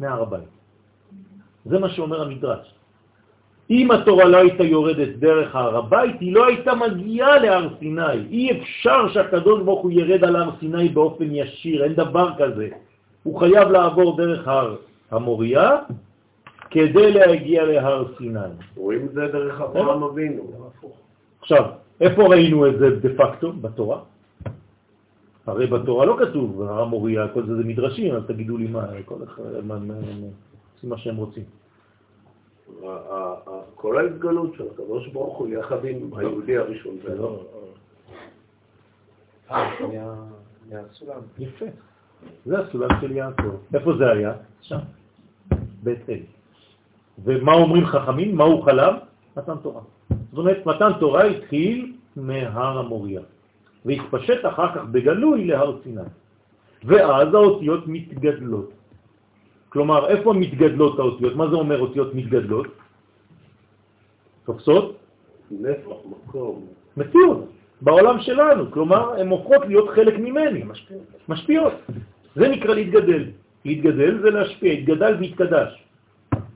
מהר 0.00 0.22
הבית. 0.22 0.55
זה 1.68 1.78
מה 1.78 1.88
שאומר 1.88 2.22
המדרש. 2.22 2.74
אם 3.70 3.90
התורה 3.90 4.24
לא 4.24 4.36
הייתה 4.36 4.64
יורדת 4.64 5.08
דרך 5.18 5.56
הר 5.56 5.76
הבית, 5.76 6.20
היא 6.20 6.34
לא 6.34 6.46
הייתה 6.46 6.74
מגיעה 6.74 7.38
להר 7.38 7.68
סיני. 7.78 8.30
אי 8.30 8.60
אפשר 8.60 9.08
שהקדוש 9.08 9.62
ברוך 9.62 9.82
הוא 9.82 9.90
ירד 9.90 10.24
על 10.24 10.36
הר 10.36 10.50
סיני 10.60 10.88
באופן 10.88 11.28
ישיר, 11.30 11.84
אין 11.84 11.94
דבר 11.94 12.30
כזה. 12.38 12.68
הוא 13.22 13.40
חייב 13.40 13.68
לעבור 13.68 14.16
דרך 14.16 14.48
הר 14.48 14.76
המוריה 15.10 15.70
כדי 16.70 17.12
להגיע 17.12 17.64
להר 17.64 18.04
סיני. 18.18 18.54
רואים 18.76 19.06
את 19.06 19.12
זה 19.12 19.26
דרך 19.26 19.60
אברהם 19.60 20.02
אבינו. 20.02 20.42
עכשיו, 21.40 21.64
איפה 22.00 22.22
ראינו 22.22 22.66
את 22.66 22.78
זה 22.78 22.90
דה 22.90 23.08
פקטו 23.16 23.52
בתורה? 23.52 23.98
הרי 25.46 25.66
בתורה 25.66 26.06
לא 26.06 26.16
כתוב 26.18 26.62
הר 26.62 26.82
המוריה, 26.82 27.28
כל 27.28 27.46
זה 27.46 27.56
זה 27.56 27.64
מדרשים, 27.64 28.14
אז 28.14 28.22
תגידו 28.26 28.56
לי 28.56 28.66
מה, 28.66 28.86
כל 29.04 29.14
אחד, 29.24 29.42
מה, 29.62 29.78
מה, 29.78 29.94
מה, 29.94 30.28
עושים 30.76 30.90
מה 30.90 30.98
שהם 30.98 31.16
רוצים. 31.16 31.44
כל 33.74 33.98
ההתגלות 33.98 34.54
של 34.54 34.64
הקדוש 34.72 35.08
ברוך 35.08 35.38
הוא 35.38 35.48
יחד 35.48 35.84
עם 35.84 36.10
היהודי 36.16 36.56
הראשון. 36.56 36.96
זה 37.02 37.14
לא... 37.14 37.44
אה, 39.50 39.70
מהסולם. 40.70 41.20
יפה. 41.38 41.66
זה 42.46 42.58
הסולם 42.58 42.88
של 43.00 43.12
יעקב. 43.12 43.56
איפה 43.74 43.92
זה 43.98 44.10
היה? 44.10 44.32
שם. 44.60 44.78
בית 45.82 46.10
אל. 46.10 46.20
ומה 47.24 47.52
אומרים 47.52 47.86
חכמים? 47.86 48.36
מה 48.36 48.44
הוא 48.44 48.64
חלם? 48.64 48.94
מתן 49.36 49.56
תורה. 49.62 49.80
זאת 50.08 50.38
אומרת, 50.38 50.66
מתן 50.66 50.90
תורה 51.00 51.24
התחיל 51.24 51.96
מהר 52.16 52.78
המוריה, 52.78 53.20
והתפשט 53.84 54.46
אחר 54.46 54.74
כך 54.74 54.84
בגלוי 54.90 55.46
להר 55.46 55.78
סיני. 55.82 56.08
ואז 56.84 57.34
האותיות 57.34 57.84
מתגדלות. 57.86 58.75
כלומר, 59.68 60.08
איפה 60.08 60.32
מתגדלות 60.32 60.98
האותיות? 60.98 61.36
מה 61.36 61.46
זה 61.50 61.56
אומר 61.56 61.78
אותיות 61.80 62.14
מתגדלות? 62.14 62.66
תופסות? 64.44 64.86
נפח, 65.50 65.96
מקום. 66.04 66.66
מציאות, 66.96 67.40
בעולם 67.80 68.16
שלנו. 68.20 68.70
כלומר, 68.70 69.20
הן 69.20 69.28
הופכות 69.28 69.62
להיות 69.66 69.88
חלק 69.90 70.14
ממני. 70.18 70.62
משפיעות. 70.64 71.04
משפיעות. 71.28 71.74
זה 72.36 72.48
נקרא 72.48 72.74
להתגדל. 72.74 73.24
להתגדל 73.64 74.12
זה 74.22 74.30
להשפיע, 74.30 74.72
התגדל 74.72 75.12
והתקדש. 75.20 75.70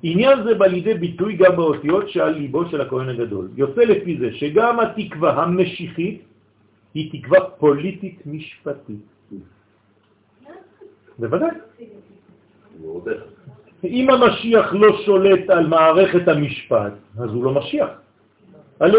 עניין 0.02 0.36
זה 0.44 0.54
בא 0.54 0.66
לידי 0.66 0.94
ביטוי 0.94 1.36
גם 1.36 1.56
באותיות 1.56 2.08
שעל 2.08 2.32
ליבו 2.34 2.68
של 2.70 2.80
הכהן 2.80 3.08
הגדול. 3.08 3.48
יוצא 3.56 3.80
לפי 3.80 4.18
זה 4.18 4.28
שגם 4.32 4.80
התקווה 4.80 5.30
המשיחית 5.42 6.22
היא 6.94 7.06
תקווה 7.12 7.40
פוליטית 7.58 8.26
משפטית. 8.26 9.04
בוודאי. 11.18 11.50
אם 13.84 14.10
המשיח 14.10 14.74
לא 14.74 14.96
שולט 15.04 15.50
על 15.50 15.66
מערכת 15.66 16.28
המשפט, 16.28 16.92
אז 17.18 17.30
הוא 17.30 17.44
לא 17.44 17.52
משיח. 17.54 17.88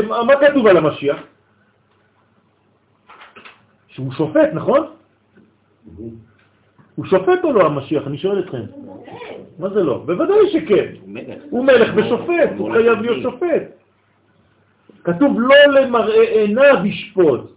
מה 0.08 0.34
כתוב 0.42 0.68
על 0.68 0.78
המשיח? 0.78 1.18
שהוא 3.88 4.12
שופט, 4.12 4.50
נכון? 4.54 4.88
הוא 6.96 7.06
שופט 7.06 7.44
או 7.44 7.54
לא 7.54 7.66
המשיח? 7.66 8.08
אני 8.08 8.18
שואל 8.18 8.40
אתכם. 8.40 8.64
מה 9.60 9.70
זה 9.70 9.84
לא? 9.84 9.98
בוודאי 10.06 10.50
שכן. 10.52 10.94
הוא 11.50 11.66
מלך. 11.66 11.94
ושופט, 11.96 12.50
הוא 12.58 12.72
חייב 12.74 13.02
להיות 13.02 13.22
שופט. 13.22 13.64
כתוב 15.04 15.42
לא 15.42 15.56
למראה 15.74 16.22
עיניו 16.22 16.86
ישפוט, 16.86 17.52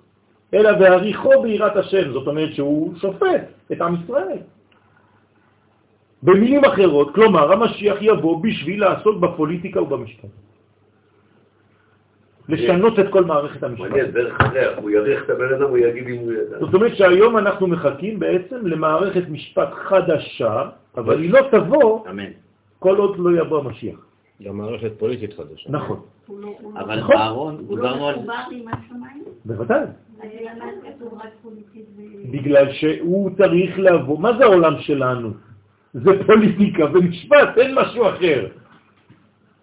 אלא 0.55 0.72
בהריחו 0.72 1.42
ביראת 1.42 1.76
השם. 1.76 2.12
זאת 2.12 2.26
אומרת 2.26 2.55
שהוא 2.55 2.96
שופט 2.96 3.42
את 3.72 3.80
עם 3.80 3.94
ישראל. 4.05 4.38
במילים 6.24 6.64
אחרות, 6.64 7.14
כלומר, 7.14 7.52
המשיח 7.52 7.96
יבוא 8.01 8.42
בשביל 8.42 8.80
לעסוק 8.80 9.16
בפוליטיקה 9.20 9.82
ובמשפט. 9.82 10.28
לשנות 12.48 12.98
את 12.98 13.06
כל 13.10 13.24
מערכת 13.24 13.62
המשפט. 13.62 13.86
מעניין, 13.88 14.10
דרך 14.10 14.40
הריח, 14.40 14.78
הוא 14.78 14.90
יריח 14.90 15.24
את 15.24 15.30
הבן 15.30 15.55
אדם, 15.55 15.68
הוא 15.68 15.78
יגיד 15.78 16.06
אם 16.09 16.18
הוא 16.18 16.32
ידע. 16.32 16.59
זאת 16.60 16.74
אומרת 16.74 16.96
שהיום 16.96 17.38
אנחנו 17.38 17.66
מחכים 17.66 18.18
בעצם 18.18 18.66
למערכת 18.66 19.28
משפט 19.28 19.68
חדשה, 19.72 20.62
אבל 20.96 21.20
היא 21.20 21.30
לא 21.32 21.40
תבוא 21.51 22.09
אמן. 22.10 22.30
כל 22.78 22.96
עוד 22.96 23.18
לא 23.18 23.40
יבוא 23.40 23.59
המשיח. 23.59 23.98
גם 24.42 24.56
מערכת 24.59 24.92
פוליטית 24.98 25.32
חדשה. 25.32 25.70
נכון, 25.70 26.01
הוא 26.26 26.40
לא- 26.40 26.55
הוא 26.60 26.74
לא- 26.74 26.80
אבל 26.80 26.98
נכון. 27.01 27.16
אהרון, 27.16 27.64
הוא 27.68 27.78
לא. 27.78 27.90
מחובר 28.12 28.34
עם 28.51 28.64
השמיים? 28.68 29.24
בוודאי. 29.44 29.80
אז 29.82 29.88
למה 30.40 30.64
כתוב 30.82 31.14
רק 31.14 31.30
פוליטית 31.42 31.84
ו... 31.96 32.01
בגלל 32.32 32.72
שהוא 32.72 33.30
צריך 33.36 33.78
לבוא. 33.78 34.18
מה 34.18 34.36
זה 34.38 34.44
העולם 34.44 34.74
שלנו? 34.78 35.30
זה 35.94 36.10
פוליטיקה 36.26 36.84
ומשפט, 36.94 37.58
אין 37.58 37.74
משהו 37.74 38.08
אחר. 38.08 38.46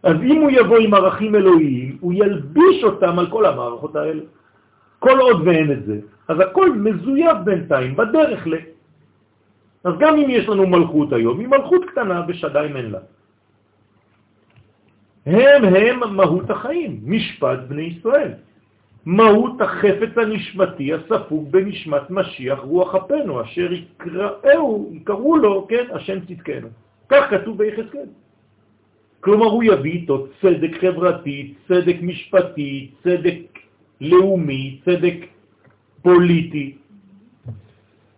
אז 0.03 0.15
אם 0.23 0.41
הוא 0.41 0.51
יבוא 0.51 0.77
עם 0.77 0.93
ערכים 0.93 1.35
אלוהיים, 1.35 1.97
הוא 2.01 2.13
ילביש 2.13 2.83
אותם 2.83 3.19
על 3.19 3.27
כל 3.29 3.45
המערכות 3.45 3.95
האלה. 3.95 4.21
כל 4.99 5.19
עוד 5.19 5.47
ואין 5.47 5.71
את 5.71 5.85
זה, 5.85 5.97
אז 6.27 6.39
הכל 6.39 6.71
מזויף 6.71 7.37
בינתיים, 7.43 7.95
בדרך 7.95 8.47
ל... 8.47 8.53
אז 9.83 9.93
גם 9.99 10.13
אם 10.17 10.29
יש 10.29 10.49
לנו 10.49 10.67
מלכות 10.67 11.13
היום, 11.13 11.39
היא 11.39 11.47
מלכות 11.47 11.81
קטנה 11.91 12.23
ושדיים 12.27 12.77
אין 12.77 12.91
לה. 12.91 12.99
הם 15.25 15.63
הם 15.65 16.15
מהות 16.15 16.49
החיים, 16.49 16.99
משפט 17.03 17.59
בני 17.67 17.81
ישראל. 17.81 18.33
מהות 19.05 19.61
החפץ 19.61 20.17
הנשמתי 20.17 20.93
הספוג 20.93 21.51
בנשמת 21.51 22.09
משיח 22.09 22.59
רוח 22.59 22.95
אפינו, 22.95 23.41
אשר 23.41 23.73
יקראו, 23.73 24.89
יקראו 24.93 25.37
לו, 25.37 25.67
כן, 25.69 25.85
השם 25.93 26.19
צדקנו. 26.19 26.67
כך 27.09 27.29
כתוב 27.29 27.57
ביחזקאל. 27.57 28.09
כלומר, 29.19 29.45
הוא 29.45 29.63
יביא 29.63 29.91
איתו 29.91 30.27
צדק 30.41 30.71
חברתי, 30.81 31.53
צדק 31.67 31.95
משפטי, 32.01 32.91
צדק 33.03 33.59
לאומי, 34.01 34.79
צדק 34.85 35.15
פוליטי. 36.01 36.77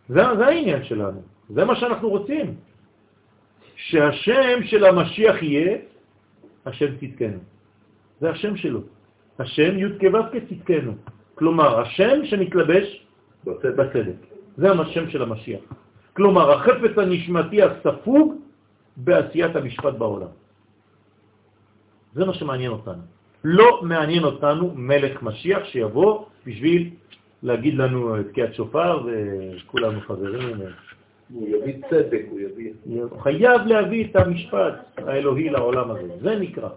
זה, 0.10 0.22
זה 0.38 0.46
העניין 0.46 0.84
שלנו, 0.84 1.22
זה 1.50 1.66
מה 1.66 1.76
שאנחנו 1.76 2.10
רוצים. 2.10 2.56
שהשם 3.76 4.64
של 4.64 4.86
המשיח 4.86 5.44
יהיה 5.44 5.78
השם 6.66 6.96
צדקנו. 7.00 7.40
זה 8.20 8.30
השם 8.30 8.58
שלו. 8.58 8.82
השם 9.40 9.78
י' 9.78 10.00
כו' 10.00 10.20
כצדקנו. 10.32 10.94
כלומר, 11.36 11.80
השם 11.80 12.26
שמתלבש 12.26 13.06
בצדק. 13.46 14.20
זה 14.58 14.72
השם 14.72 15.10
של 15.10 15.22
המשיח. 15.22 15.62
כלומר, 16.14 16.52
החפץ 16.52 16.98
הנשמתי 16.98 17.62
הספוג 17.62 18.36
בעשיית 18.98 19.56
המשפט 19.56 19.94
בעולם. 19.94 20.34
זה 22.16 22.26
מה 22.26 22.34
שמעניין 22.34 22.72
אותנו. 22.72 23.02
לא 23.44 23.82
מעניין 23.84 24.24
אותנו 24.24 24.72
מלך 24.76 25.24
משיח 25.24 25.64
שיבוא 25.64 26.26
בשביל 26.46 26.90
להגיד 27.44 27.74
לנו 27.74 28.20
את 28.20 28.28
תקיעת 28.30 28.54
שופר 28.54 29.06
וכולנו 29.06 30.02
חברים. 30.02 30.62
הוא 31.34 31.48
יביא 31.48 31.74
צדק, 31.90 32.26
הוא 32.30 32.40
יביא... 32.40 32.72
הוא 32.86 33.22
חייב 33.22 33.62
להביא 33.66 34.06
את 34.06 34.16
המשפט 34.16 34.76
האלוהי 34.98 35.50
לעולם 35.50 35.92
הזה. 35.92 36.08
זה 36.22 36.36
נקרא. 36.36 36.70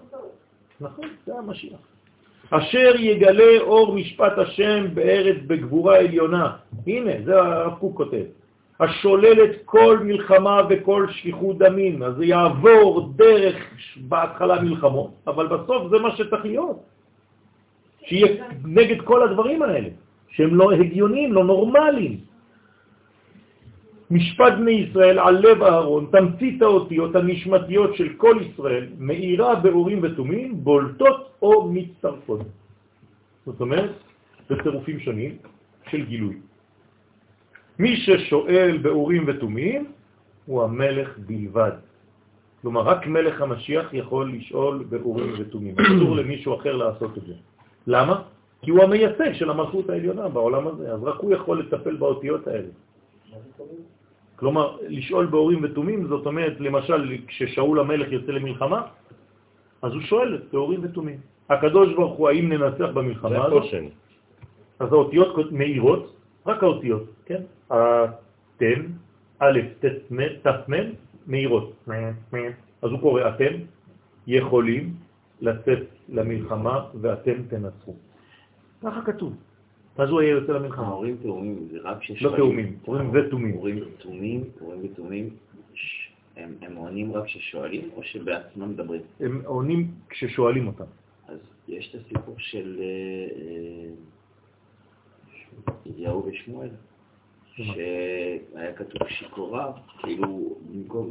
נכון, 0.81 1.09
זה 1.27 1.39
המשיח. 1.39 1.96
אשר 2.51 2.93
יגלה 2.99 3.61
אור 3.61 3.95
משפט 3.95 4.39
השם 4.39 4.95
בארץ 4.95 5.37
בגבורה 5.47 5.99
עליונה. 5.99 6.51
הנה, 6.87 7.11
זה 7.25 7.43
הרב 7.43 7.75
קוק 7.79 7.97
כותב. 7.97 8.25
השוללת 8.81 9.51
כל 9.65 9.99
מלחמה 10.03 10.61
וכל 10.69 11.07
שפיכות 11.11 11.59
דמים. 11.59 12.03
אז 12.03 12.15
זה 12.17 12.25
יעבור 12.25 13.13
דרך 13.17 13.57
בהתחלה 13.97 14.63
מלחמות, 14.63 15.11
אבל 15.27 15.47
בסוף 15.47 15.91
זה 15.91 15.99
מה 15.99 16.17
שצריך 16.17 16.45
להיות. 16.45 16.79
שיהיה 18.05 18.45
נגד 18.65 19.01
כל 19.01 19.23
הדברים 19.23 19.63
האלה, 19.63 19.89
שהם 20.29 20.55
לא 20.55 20.73
הגיוניים, 20.73 21.33
לא 21.33 21.45
נורמליים. 21.45 22.26
משפט 24.11 24.53
בני 24.53 24.71
ישראל 24.71 25.19
על 25.19 25.39
לב 25.39 25.63
אהרון, 25.63 26.07
תמצית 26.13 26.63
האותיות 26.63 27.17
הנשמתיות 27.17 27.97
של 27.97 28.09
כל 28.17 28.39
ישראל, 28.41 28.87
מאירה 28.99 29.55
באורים 29.55 30.01
ותומים, 30.03 30.65
בולטות 30.65 31.31
או 31.43 31.71
מצטרפות. 31.73 32.41
זאת 33.47 33.61
אומרת, 33.61 33.91
בצירופים 34.51 35.01
שונים 35.01 35.33
של 35.91 36.05
גילוי. 36.05 36.37
מי 37.79 37.97
ששואל 37.97 38.79
באורים 38.83 39.25
ותומים 39.27 39.87
הוא 40.47 40.63
המלך 40.63 41.19
בלבד. 41.19 41.73
כלומר, 42.63 42.83
רק 42.83 43.07
מלך 43.07 43.41
המשיח 43.41 43.95
יכול 43.95 44.33
לשאול 44.33 44.85
באורים 44.89 45.35
ותומים. 45.39 45.75
אסור 45.87 46.17
למישהו 46.17 46.55
אחר 46.55 46.77
לעשות 46.77 47.19
את 47.19 47.23
זה. 47.27 47.35
למה? 47.87 48.23
כי 48.63 48.71
הוא 48.71 48.83
המייצג 48.83 49.33
של 49.33 49.51
המלכות 49.51 49.91
העליונה 49.91 50.29
בעולם 50.29 50.67
הזה, 50.67 50.93
אז 50.93 51.03
רק 51.03 51.19
הוא 51.21 51.35
יכול 51.35 51.61
לטפל 51.61 51.97
באותיות 51.97 52.49
האלה. 52.49 52.69
כלומר, 54.37 54.77
לשאול 54.89 55.27
באורים 55.27 55.65
ותומים, 55.65 56.07
זאת 56.07 56.27
אומרת, 56.27 56.61
למשל, 56.61 57.17
כששאול 57.27 57.81
המלך 57.81 58.13
יוצא 58.13 58.33
למלחמה, 58.33 58.81
אז 59.83 59.93
הוא 59.93 60.03
שואל 60.03 60.43
באורים 60.53 60.81
ותומים. 60.83 61.19
הקדוש 61.51 61.95
ברוך 61.95 62.15
הוא, 62.19 62.29
האם 62.29 62.53
ננצח 62.53 62.89
במלחמה 62.95 63.45
הזאת? 63.45 63.65
אז 64.79 64.93
האותיות 64.93 65.53
מאירות, 65.53 66.17
רק 66.47 66.63
האותיות, 66.63 67.05
כן? 67.25 67.43
אתם, 67.67 68.81
א', 69.39 69.59
ת', 69.81 70.13
מ', 70.13 70.29
ת', 70.43 70.69
מ', 70.69 70.93
מאירות. 71.27 71.73
אז 72.83 72.91
הוא 72.91 73.01
קורא, 73.01 73.23
אתם 73.29 73.53
יכולים 74.27 74.95
לצאת 75.41 75.83
למלחמה 76.09 76.85
ואתם 77.01 77.37
תנצחו. 77.49 77.95
ככה 78.83 79.01
כתוב. 79.03 79.33
אז 79.99 80.11
הוא 80.11 80.21
היה 80.21 80.31
יוצא 80.31 80.53
למלחמה. 80.53 80.87
ההורים 80.87 81.17
תאומים 81.23 81.69
זה 81.71 81.79
רק 81.83 81.97
לא 81.97 82.03
ששואלים. 82.17 82.37
תאומים, 82.37 82.77
הורים 82.85 83.11
ותומים. 83.13 83.55
הורים 83.55 83.85
תאומים, 84.03 84.45
הורים 84.61 84.81
ותאומים, 84.85 85.31
ש- 85.75 86.11
הם 86.37 86.77
עונים 86.77 87.13
רק 87.13 87.25
כששואלים 87.25 87.89
או 87.97 88.03
שבעצמם 88.03 88.71
מדברים? 88.71 89.01
הם 89.21 89.43
עונים 89.45 89.91
כששואלים 90.09 90.67
אותם. 90.67 90.85
אז 91.29 91.39
יש 91.69 91.95
את 91.95 92.01
הסיפור 92.01 92.35
של 92.39 92.77
אה, 92.81 92.85
אה, 93.41 93.89
אליהו 95.87 96.27
ושמואל, 96.27 96.69
שהיה 97.55 98.73
כתוב 98.77 99.09
שיכורה, 99.09 99.73
כאילו 100.03 100.57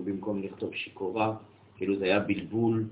במקום, 0.06 0.42
לכתוב 0.44 0.76
שיכורה, 0.76 1.36
כאילו 1.78 1.96
זה 1.96 2.06
היה 2.06 2.20
בלבול 2.20 2.84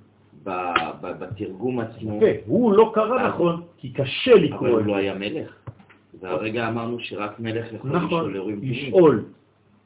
בתרגום 1.19 1.79
עצמו. 1.79 2.19
הוא 2.45 2.73
לא 2.73 2.91
קרא 2.93 3.27
נכון, 3.27 3.61
כי 3.77 3.93
קשה 3.93 4.31
אבל 4.33 4.41
לקרוא 4.43 4.67
הוא 4.69 4.79
את 4.79 4.85
לא. 4.85 4.95
היה 4.95 5.13
מלך. 5.13 5.62
והרגע 6.23 6.67
אמרנו 6.67 6.97
שרק 6.99 7.39
מלך 7.39 7.73
יכול 7.73 7.89
לשאול 7.89 8.03
נכון, 8.05 8.33
לאורים 8.33 8.55
תומים. 8.55 8.71
לשאול, 8.87 9.23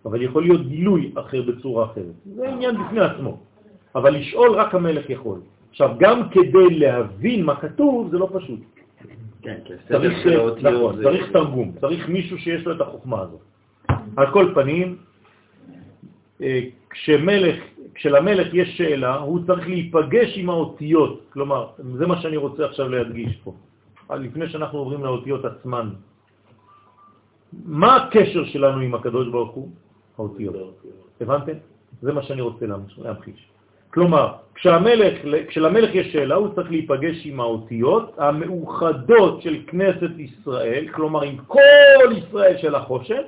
אבל 0.06 0.22
יכול 0.22 0.44
להיות 0.44 0.68
גילוי 0.68 1.12
אחר 1.16 1.42
בצורה 1.42 1.86
אחרת. 1.86 2.14
זה 2.36 2.50
עניין 2.50 2.76
בפני 2.86 3.00
עצמו. 3.00 3.38
אבל 3.96 4.16
לשאול 4.16 4.52
רק 4.52 4.76
המלך 4.76 5.10
יכול. 5.10 5.40
עכשיו, 5.70 5.96
גם 6.00 6.30
כדי 6.30 6.70
להבין 6.80 7.46
מה 7.46 7.56
כתוב, 7.56 8.10
זה 8.12 8.18
לא 8.18 8.30
פשוט. 8.34 8.60
כן, 9.42 9.58
הסדר 9.86 10.00
צריך, 10.00 10.26
האותיות 10.28 10.64
נכון, 10.74 10.96
זה- 10.96 11.04
צריך 11.04 11.32
תרגום, 11.32 11.72
צריך 11.82 12.10
מישהו 12.10 12.38
שיש 12.38 12.66
לו 12.66 12.76
את 12.76 12.82
החוכמה 12.82 13.22
הזאת. 13.22 13.40
על 14.18 14.32
כל 14.34 14.52
פנים, 14.54 14.98
אה, 16.42 16.60
כשמלך, 16.90 17.56
כשלמלך 17.96 18.54
יש 18.54 18.78
שאלה, 18.78 19.16
הוא 19.16 19.40
צריך 19.48 19.68
להיפגש 19.68 20.38
עם 20.38 20.50
האותיות. 20.50 21.22
כלומר, 21.34 21.68
זה 21.98 22.08
מה 22.08 22.22
שאני 22.22 22.38
רוצה 22.38 22.66
עכשיו 22.66 22.90
להדגיש 22.90 23.36
פה. 23.44 23.54
לפני 24.16 24.50
שאנחנו 24.50 24.80
עוברים 24.80 25.04
לאותיות 25.04 25.46
עצמן. 25.46 25.90
מה 27.54 27.96
הקשר 27.96 28.46
שלנו 28.46 28.80
עם 28.80 28.96
הקדוש 28.96 29.28
ברוך 29.28 29.52
הוא? 29.52 29.70
האותיות. 30.18 30.56
הבנתם? 31.22 31.58
זה 32.02 32.14
מה 32.14 32.24
שאני 32.24 32.42
רוצה 32.42 32.66
להמחיש. 32.98 33.48
כלומר, 33.94 34.34
כשהמלך, 34.56 35.14
כשלמלך 35.48 35.96
יש 35.96 36.14
שאלה, 36.14 36.36
הוא 36.36 36.56
צריך 36.56 36.72
להיפגש 36.72 37.26
עם 37.26 37.40
האותיות 37.40 38.16
המאוחדות 38.18 39.42
של 39.42 39.64
כנסת 39.68 40.14
ישראל, 40.18 40.88
כלומר 40.92 41.22
עם 41.24 41.38
כל 41.48 42.10
ישראל 42.18 42.58
של 42.58 42.76
החושן, 42.76 43.22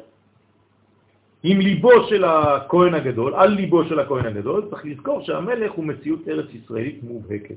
עם 1.43 1.57
ליבו 1.59 2.07
של 2.09 2.23
הכהן 2.23 2.93
הגדול, 2.93 3.33
על 3.35 3.49
ליבו 3.49 3.85
של 3.85 3.99
הכהן 3.99 4.25
הגדול, 4.25 4.67
צריך 4.69 4.85
לזכור 4.85 5.21
שהמלך 5.21 5.71
הוא 5.71 5.85
מציאות 5.85 6.27
ארץ 6.27 6.49
ישראלית 6.53 7.03
מובהקת. 7.03 7.55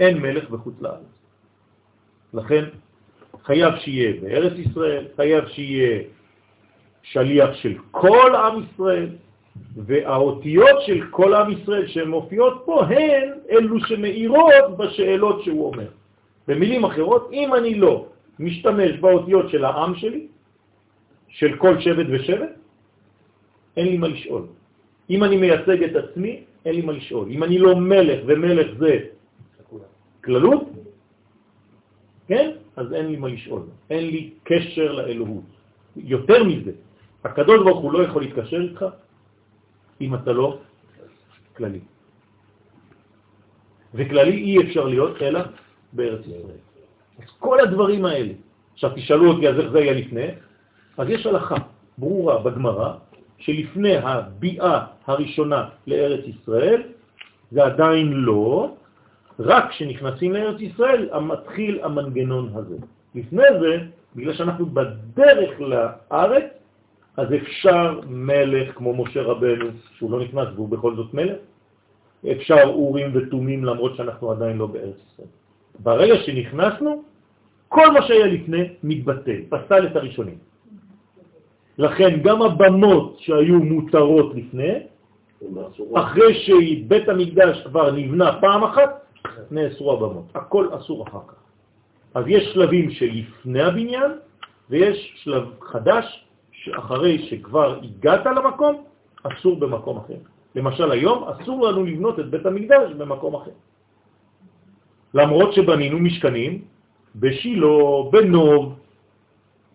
אין 0.00 0.18
מלך 0.18 0.50
בחוץ 0.50 0.74
לארץ. 0.80 1.10
לכן 2.34 2.64
חייב 3.48 3.74
שיהיה 3.76 4.20
בארץ 4.20 4.52
ישראל, 4.58 5.04
חייב 5.16 5.48
שיהיה 5.48 6.02
שליח 7.02 7.54
של 7.54 7.74
כל 7.90 8.34
עם 8.34 8.62
ישראל, 8.62 9.08
והאותיות 9.76 10.76
של 10.86 11.00
כל 11.10 11.34
עם 11.34 11.52
ישראל 11.52 11.86
שהן 11.86 12.08
מופיעות 12.08 12.62
פה 12.64 12.84
הן 12.84 13.28
אלו 13.50 13.80
שמאירות 13.80 14.76
בשאלות 14.76 15.44
שהוא 15.44 15.66
אומר. 15.66 15.88
במילים 16.48 16.84
אחרות, 16.84 17.30
אם 17.32 17.54
אני 17.54 17.74
לא 17.74 18.06
משתמש 18.38 18.90
באותיות 19.00 19.50
של 19.50 19.64
העם 19.64 19.94
שלי, 19.96 20.26
של 21.28 21.56
כל 21.56 21.80
שבט 21.80 22.06
ושבט, 22.10 22.52
אין 23.76 23.86
לי 23.86 23.96
מה 23.96 24.08
לשאול. 24.08 24.42
אם 25.10 25.24
אני 25.24 25.36
מייצג 25.36 25.82
את 25.82 25.96
עצמי, 25.96 26.44
אין 26.64 26.74
לי 26.74 26.82
מה 26.82 26.92
לשאול. 26.92 27.28
אם 27.30 27.42
אני 27.42 27.58
לא 27.58 27.76
מלך, 27.76 28.20
ומלך 28.26 28.68
זה 28.78 28.92
כללות, 30.24 30.64
כן? 32.28 32.50
אז 32.78 32.92
אין 32.92 33.06
לי 33.06 33.16
מה 33.16 33.28
לשאול. 33.28 33.62
אין 33.90 34.04
לי 34.06 34.30
קשר 34.44 34.92
לאלוהות. 34.92 35.44
יותר 35.96 36.44
מזה, 36.44 36.72
הקדוש 37.24 37.58
ברוך 37.64 37.80
הוא 37.80 37.92
לא 37.92 38.02
יכול 38.02 38.22
להתקשר 38.22 38.60
איתך 38.60 38.86
אם 40.00 40.14
אתה 40.14 40.32
לא 40.32 40.58
כללי. 41.56 41.80
וכללי 43.94 44.36
אי 44.36 44.54
אפשר 44.62 44.84
להיות 44.84 45.22
אלא 45.22 45.40
בארץ 45.92 46.20
ישראל. 46.26 46.60
אז 47.18 47.28
כל 47.38 47.60
הדברים 47.60 48.04
האלה, 48.04 48.32
עכשיו 48.74 48.90
תשאלו 48.94 49.24
אותי 49.32 49.48
אז 49.48 49.56
איך 49.58 49.68
זה 49.72 49.78
היה 49.78 49.92
לפני, 49.92 50.28
אז 50.98 51.06
יש 51.08 51.26
הלכה 51.26 51.56
ברורה 51.98 52.42
בגמרא 52.42 52.90
שלפני 53.38 53.96
הביאה 53.96 54.84
הראשונה 55.06 55.68
לארץ 55.86 56.24
ישראל 56.24 56.82
זה 57.50 57.64
עדיין 57.64 58.12
לא, 58.12 58.74
רק 59.38 59.70
כשנכנסים 59.70 60.32
לארץ 60.32 60.60
ישראל 60.60 61.08
מתחיל 61.20 61.80
המנגנון 61.82 62.50
הזה. 62.54 62.76
לפני 63.14 63.42
זה, 63.60 63.78
בגלל 64.16 64.34
שאנחנו 64.34 64.66
בדרך 64.66 65.60
לארץ, 65.60 66.44
אז 67.16 67.28
אפשר 67.34 68.00
מלך 68.06 68.74
כמו 68.74 69.04
משה 69.04 69.22
רבנו, 69.22 69.66
שהוא 69.96 70.10
לא 70.10 70.20
נכנס 70.20 70.48
והוא 70.54 70.68
בכל 70.68 70.96
זאת 70.96 71.14
מלך, 71.14 71.36
אפשר 72.32 72.62
אורים 72.64 73.10
ותומים 73.14 73.64
למרות 73.64 73.96
שאנחנו 73.96 74.30
עדיין 74.30 74.56
לא 74.56 74.66
בארץ 74.66 74.96
ישראל. 75.12 75.28
ברגע 75.78 76.14
שנכנסנו, 76.16 77.02
כל 77.68 77.90
מה 77.90 78.02
שהיה 78.02 78.26
לפני 78.26 78.68
מתבטל, 78.82 79.40
פסל 79.48 79.86
את 79.86 79.96
הראשונים. 79.96 80.38
לכן 81.78 82.20
גם 82.22 82.42
הבמות 82.42 83.16
שהיו 83.18 83.58
מותרות 83.58 84.34
לפני, 84.34 84.72
אחרי 85.94 86.34
שבית 86.34 87.08
המקדש 87.08 87.62
כבר 87.66 87.90
נבנה 87.90 88.40
פעם 88.40 88.64
אחת, 88.64 89.07
נאסרו 89.50 89.92
הבמות. 89.92 90.24
הכל 90.34 90.68
אסור 90.76 91.08
אחר 91.08 91.20
כך. 91.28 91.34
אז 92.14 92.24
יש 92.26 92.44
שלבים 92.54 92.90
שלפני 92.90 93.62
הבניין, 93.62 94.10
ויש 94.70 95.12
שלב 95.16 95.44
חדש 95.60 96.24
שאחרי 96.52 97.18
שכבר 97.30 97.80
הגעת 97.82 98.26
למקום, 98.26 98.84
אסור 99.22 99.60
במקום 99.60 99.96
אחר. 99.96 100.20
למשל 100.54 100.90
היום 100.90 101.24
אסור 101.24 101.66
לנו 101.66 101.84
לבנות 101.84 102.20
את 102.20 102.30
בית 102.30 102.46
המקדש 102.46 102.92
במקום 102.98 103.34
אחר. 103.34 103.56
למרות 105.14 105.52
שבנינו 105.52 105.98
משכנים 105.98 106.64
בשילה, 107.16 107.76
בנוב, 108.10 108.78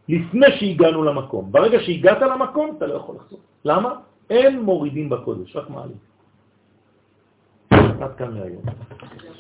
לפני 0.10 0.48
שהגענו 0.60 1.04
למקום. 1.04 1.52
ברגע 1.52 1.80
שהגעת 1.80 2.22
למקום 2.22 2.76
אתה 2.78 2.86
לא 2.88 2.94
יכול 2.94 3.16
לחזור. 3.16 3.40
למה? 3.66 3.90
אין 4.30 4.62
מורידים 4.62 5.10
בקודש, 5.10 5.56
רק 5.56 5.70
מעלים. 5.70 5.98
עד 7.72 8.16
כאן 8.18 8.34
מהיום. 8.34 8.64